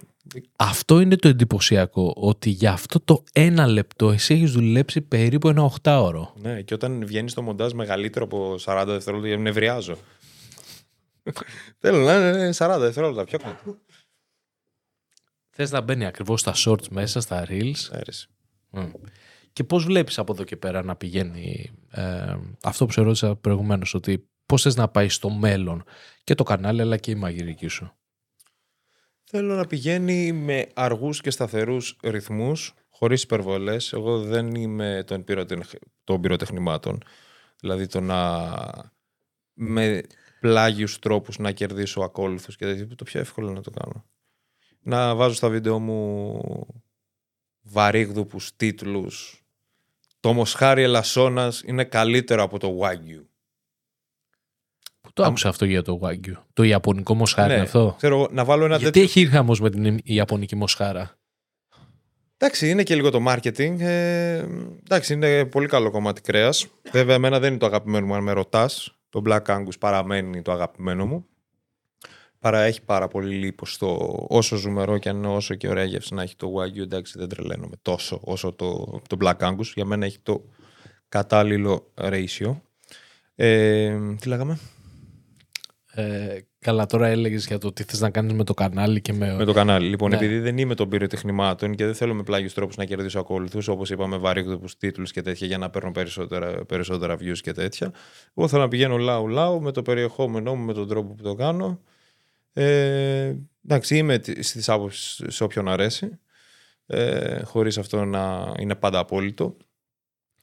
Αυτό 0.56 1.00
είναι 1.00 1.16
το 1.16 1.28
εντυπωσιακό, 1.28 2.12
ότι 2.16 2.50
για 2.50 2.72
αυτό 2.72 3.00
το 3.00 3.24
ένα 3.32 3.66
λεπτό 3.66 4.10
εσύ 4.10 4.34
έχεις 4.34 4.52
δουλέψει 4.52 5.00
περίπου 5.00 5.48
ένα 5.48 5.72
8 5.82 5.98
ώρο. 6.02 6.34
Ναι, 6.40 6.62
και 6.62 6.74
όταν 6.74 7.06
βγαίνεις 7.06 7.34
το 7.34 7.42
μοντάζ 7.42 7.72
μεγαλύτερο 7.72 8.24
από 8.24 8.54
40 8.54 8.84
δευτερόλεπτα, 8.86 9.28
γιατί 9.28 9.42
νευριάζω. 9.42 9.96
Θέλω 11.80 12.04
να 12.04 12.14
είναι 12.14 12.50
40 12.56 12.76
δευτερόλεπτα. 12.78 13.24
Πιο 13.24 13.38
κάτω. 13.38 13.76
Θες 15.50 15.70
να 15.70 15.80
μπαίνει 15.80 16.06
ακριβώς 16.06 16.40
στα 16.40 16.54
shorts 16.56 16.88
μέσα, 16.90 17.20
στα 17.20 17.46
reels. 17.48 17.88
Άρεσε. 17.90 18.28
Μμ. 18.70 18.90
Και 19.52 19.64
πώς 19.64 19.84
βλέπεις 19.84 20.18
από 20.18 20.32
εδώ 20.32 20.44
και 20.44 20.56
πέρα 20.56 20.82
να 20.82 20.96
πηγαίνει 20.96 21.70
ε, 21.90 22.36
αυτό 22.62 22.86
που 22.86 22.92
σε 22.92 23.00
ρώτησα 23.02 23.36
προηγουμένως, 23.36 23.94
ότι 23.94 24.28
πώς 24.46 24.62
θες 24.62 24.76
να 24.76 24.88
πάει 24.88 25.08
στο 25.08 25.30
μέλλον 25.30 25.84
και 26.24 26.34
το 26.34 26.42
κανάλι 26.42 26.80
αλλά 26.80 26.96
και 26.96 27.10
η 27.10 27.14
μαγειρική 27.14 27.68
σου; 27.68 27.92
Θέλω 29.28 29.54
να 29.54 29.66
πηγαίνει 29.66 30.32
με 30.32 30.66
αργούς 30.74 31.20
και 31.20 31.30
σταθερούς 31.30 31.96
ρυθμούς, 32.02 32.74
χωρίς 32.88 33.22
υπερβολές. 33.22 33.92
Εγώ 33.92 34.20
δεν 34.20 34.54
είμαι 34.54 35.04
των, 35.06 35.24
των 36.04 36.20
πυροτεχνημάτων. 36.20 37.02
Δηλαδή 37.60 37.86
το 37.86 38.00
να 38.00 38.50
με 39.52 40.02
πλάγιους 40.40 40.98
τρόπους 40.98 41.38
να 41.38 41.52
κερδίσω 41.52 42.00
ακόλουθους 42.00 42.56
και 42.56 42.64
τέτοιο. 42.64 42.94
Το 42.94 43.04
πιο 43.04 43.20
εύκολο 43.20 43.50
να 43.50 43.60
το 43.60 43.70
κάνω. 43.70 44.04
Να 44.80 45.14
βάζω 45.14 45.34
στα 45.34 45.48
βίντεο 45.48 45.78
μου 45.78 46.40
βαρύγδουπους 47.62 48.56
τίτλους. 48.56 49.44
Το 50.20 50.32
μοσχάρι 50.32 50.82
ελασσόνας 50.82 51.62
είναι 51.62 51.84
καλύτερο 51.84 52.42
από 52.42 52.58
το 52.58 52.78
Wagyu. 52.80 53.24
Το 55.16 55.24
άκουσα 55.24 55.48
αυτό 55.48 55.64
για 55.64 55.82
το 55.82 56.00
Wagyu. 56.02 56.32
Το 56.52 56.62
Ιαπωνικό 56.62 57.14
μοσχάρι 57.14 57.54
ναι, 57.54 57.60
αυτό; 57.60 57.94
Ξέρω, 57.96 58.28
να 58.30 58.44
βάλω 58.44 58.64
ένα 58.64 58.76
Γιατί 58.76 59.00
έχει 59.00 59.20
ήρθα 59.20 59.44
με 59.60 59.70
την 59.70 60.00
Ιαπωνική 60.04 60.56
μοσχάρα; 60.56 61.18
Εντάξει, 62.38 62.70
είναι 62.70 62.82
και 62.82 62.94
λίγο 62.94 63.10
το 63.10 63.24
marketing. 63.28 63.80
Ε, 63.80 64.44
εντάξει, 64.84 65.12
είναι 65.12 65.44
πολύ 65.44 65.66
καλό 65.66 65.90
κομμάτι 65.90 66.20
κρέας. 66.20 66.66
Βέβαια, 66.90 67.14
εμένα 67.14 67.38
δεν 67.38 67.50
είναι 67.50 67.58
το 67.58 67.66
αγαπημένο 67.66 68.06
μου, 68.06 68.14
αν 68.14 68.22
με 68.22 68.32
ρωτάς. 68.32 68.98
Το 69.08 69.22
Black 69.26 69.42
Angus 69.42 69.78
παραμένει 69.80 70.42
το 70.42 70.52
αγαπημένο 70.52 71.06
μου. 71.06 71.26
Παρά 72.38 72.60
έχει 72.62 72.82
πάρα 72.82 73.08
πολύ 73.08 73.34
λίπο 73.34 73.66
στο 73.66 74.16
όσο 74.28 74.56
ζουμερό 74.56 74.98
και 74.98 75.08
αν 75.08 75.16
είναι 75.16 75.28
όσο 75.28 75.54
και 75.54 75.68
ωραία 75.68 75.84
γεύση 75.84 76.14
να 76.14 76.22
έχει 76.22 76.36
το 76.36 76.52
Wagyu. 76.56 76.80
Εντάξει, 76.80 77.18
δεν 77.18 77.28
τρελαίνομαι 77.28 77.76
τόσο 77.82 78.20
όσο 78.24 78.52
το, 78.52 79.00
το 79.06 79.16
Black 79.20 79.36
Angus. 79.38 79.66
Για 79.74 79.84
μένα 79.84 80.04
έχει 80.04 80.18
το 80.22 80.44
κατάλληλο 81.08 81.92
ratio. 81.94 82.60
Ε, 83.34 83.96
τι 84.20 84.28
λέγαμε; 84.28 84.58
Ε, 85.98 86.38
καλά, 86.58 86.86
τώρα 86.86 87.06
έλεγες 87.06 87.46
για 87.46 87.58
το 87.58 87.72
τι 87.72 87.82
θες 87.82 88.00
να 88.00 88.10
κάνεις 88.10 88.32
με 88.32 88.44
το 88.44 88.54
κανάλι 88.54 89.00
και 89.00 89.12
με. 89.12 89.34
Με 89.34 89.44
το 89.44 89.52
κανάλι. 89.52 89.88
Λοιπόν, 89.88 90.10
ναι. 90.10 90.16
επειδή 90.16 90.38
δεν 90.38 90.58
είμαι 90.58 90.74
των 90.74 90.88
πυροτεχνημάτων 90.88 91.74
και 91.74 91.84
δεν 91.84 91.94
θέλω 91.94 92.14
με 92.14 92.22
πλάγιους 92.22 92.54
τρόπους 92.54 92.76
να 92.76 92.84
κερδίσω 92.84 93.18
ακόλουθου, 93.18 93.60
όπως 93.66 93.90
είπαμε, 93.90 94.16
βαρύγδοπους 94.16 94.76
τίτλους 94.76 95.12
και 95.12 95.22
τέτοια 95.22 95.46
για 95.46 95.58
να 95.58 95.70
παίρνω 95.70 95.92
περισσότερα, 95.92 96.64
περισσότερα 96.64 97.16
views 97.20 97.38
και 97.40 97.52
τέτοια. 97.52 97.92
Εγώ 98.34 98.48
θέλω 98.48 98.62
να 98.62 98.68
πηγαίνω 98.68 98.96
λαού-λαού 98.96 99.60
με 99.60 99.72
το 99.72 99.82
περιεχόμενό 99.82 100.54
μου, 100.54 100.64
με 100.64 100.72
τον 100.72 100.88
τρόπο 100.88 101.14
που 101.14 101.22
το 101.22 101.34
κάνω. 101.34 101.80
Ε, 102.52 103.34
εντάξει, 103.64 103.96
είμαι 103.96 104.20
στις 104.40 104.68
άποψεις 104.68 105.22
σε 105.26 105.44
όποιον 105.44 105.68
αρέσει. 105.68 106.18
Ε, 106.86 107.42
Χωρίς 107.42 107.78
αυτό 107.78 108.04
να 108.04 108.54
είναι 108.58 108.74
πάντα 108.74 108.98
απόλυτο. 108.98 109.56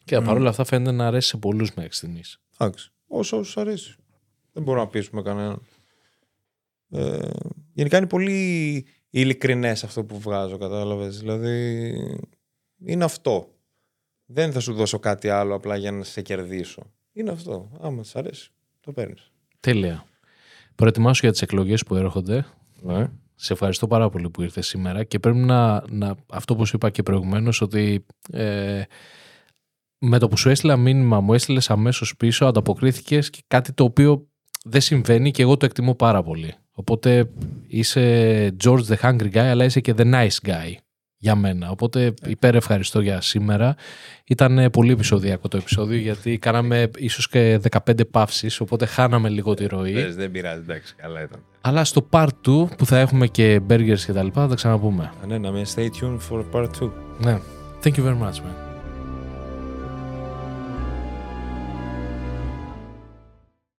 Και 0.05 0.17
mm. 0.17 0.23
παρόλα 0.23 0.49
αυτά 0.49 0.63
φαίνεται 0.63 0.91
να 0.91 1.07
αρέσει 1.07 1.27
σε 1.27 1.37
πολλούς 1.37 1.73
μέχρι 1.73 1.93
στιγμής. 1.93 2.41
Εντάξει. 2.57 2.91
Όσο 3.07 3.43
αρέσει. 3.55 3.95
Δεν 4.53 4.63
μπορούμε 4.63 4.83
να 4.83 4.89
πείσουμε 4.89 5.21
κανέναν. 5.21 5.61
Ε, 6.89 7.29
γενικά 7.73 7.97
είναι 7.97 8.07
πολύ 8.07 8.85
ειλικρινές 9.09 9.83
αυτό 9.83 10.03
που 10.03 10.19
βγάζω, 10.19 10.57
κατάλαβες. 10.57 11.19
Δηλαδή 11.19 11.93
είναι 12.85 13.03
αυτό. 13.03 13.47
Δεν 14.25 14.51
θα 14.51 14.59
σου 14.59 14.73
δώσω 14.73 14.99
κάτι 14.99 15.29
άλλο 15.29 15.55
απλά 15.55 15.75
για 15.75 15.91
να 15.91 16.03
σε 16.03 16.21
κερδίσω. 16.21 16.81
Είναι 17.13 17.31
αυτό. 17.31 17.71
Άμα 17.81 18.03
σ' 18.03 18.15
αρέσει, 18.15 18.51
το 18.79 18.91
παίρνεις. 18.91 19.31
Τέλεια. 19.59 20.05
Προετοιμάσου 20.75 21.19
για 21.23 21.31
τις 21.31 21.41
εκλογές 21.41 21.83
που 21.83 21.95
έρχονται. 21.95 22.45
Ναι. 22.81 23.09
Σε 23.35 23.53
ευχαριστώ 23.53 23.87
πάρα 23.87 24.09
πολύ 24.09 24.29
που 24.29 24.41
ήρθες 24.41 24.67
σήμερα 24.67 25.03
και 25.03 25.19
πρέπει 25.19 25.37
να, 25.37 25.83
να 25.89 26.15
αυτό 26.29 26.55
που 26.55 26.65
σου 26.65 26.75
είπα 26.75 26.89
και 26.89 27.03
προηγουμένως 27.03 27.61
ότι 27.61 28.05
ε, 28.31 28.83
με 29.97 30.19
το 30.19 30.27
που 30.27 30.37
σου 30.37 30.49
έστειλα 30.49 30.77
μήνυμα 30.77 31.19
μου 31.19 31.33
έστειλες 31.33 31.69
αμέσως 31.69 32.15
πίσω, 32.17 32.45
ανταποκρίθηκες 32.45 33.29
και 33.29 33.43
κάτι 33.47 33.73
το 33.73 33.83
οποίο 33.83 34.27
δεν 34.63 34.81
συμβαίνει 34.81 35.31
και 35.31 35.41
εγώ 35.41 35.57
το 35.57 35.65
εκτιμώ 35.65 35.95
πάρα 35.95 36.23
πολύ. 36.23 36.53
Οπότε 36.71 37.29
είσαι 37.67 38.55
George 38.63 38.83
the 38.87 38.95
Hungry 39.01 39.31
Guy, 39.33 39.37
αλλά 39.37 39.63
είσαι 39.63 39.79
και 39.79 39.93
the 39.97 40.13
nice 40.13 40.49
guy 40.49 40.73
για 41.17 41.35
μένα. 41.35 41.69
Οπότε 41.69 42.13
υπέρ 42.25 42.55
ευχαριστώ 42.55 43.01
για 43.01 43.21
σήμερα. 43.21 43.75
Ήταν 44.25 44.69
πολύ 44.71 44.91
επεισοδιακό 44.91 45.47
το 45.47 45.57
επεισόδιο 45.57 45.97
γιατί 45.97 46.37
κάναμε 46.37 46.89
ίσως 46.97 47.29
και 47.29 47.59
15 47.85 48.09
παύσεις, 48.11 48.59
οπότε 48.59 48.85
χάναμε 48.85 49.29
λίγο 49.29 49.53
τη 49.53 49.65
ροή. 49.65 49.93
Πες, 49.93 50.15
δεν 50.15 50.31
πειράζει, 50.31 50.59
εντάξει, 50.59 50.95
καλά 50.95 51.21
ήταν. 51.21 51.39
Αλλά 51.61 51.83
στο 51.83 52.07
part 52.09 52.27
2 52.45 52.65
που 52.77 52.85
θα 52.85 52.97
έχουμε 52.99 53.27
και 53.27 53.61
burgers 53.69 53.99
και 54.05 54.13
τα 54.13 54.23
λοιπά 54.23 54.41
θα 54.41 54.47
τα 54.47 54.55
ξαναπούμε. 54.55 55.11
Ναι, 55.27 55.37
να 55.37 55.51
με 55.51 55.61
stay 55.75 55.87
tuned 56.01 56.19
for 56.29 56.45
part 56.51 56.69
2. 56.81 56.89
Ναι. 57.19 57.39
Thank 57.83 57.95
you 57.97 58.03
very 58.03 58.19
much, 58.21 58.37
man. 58.37 58.72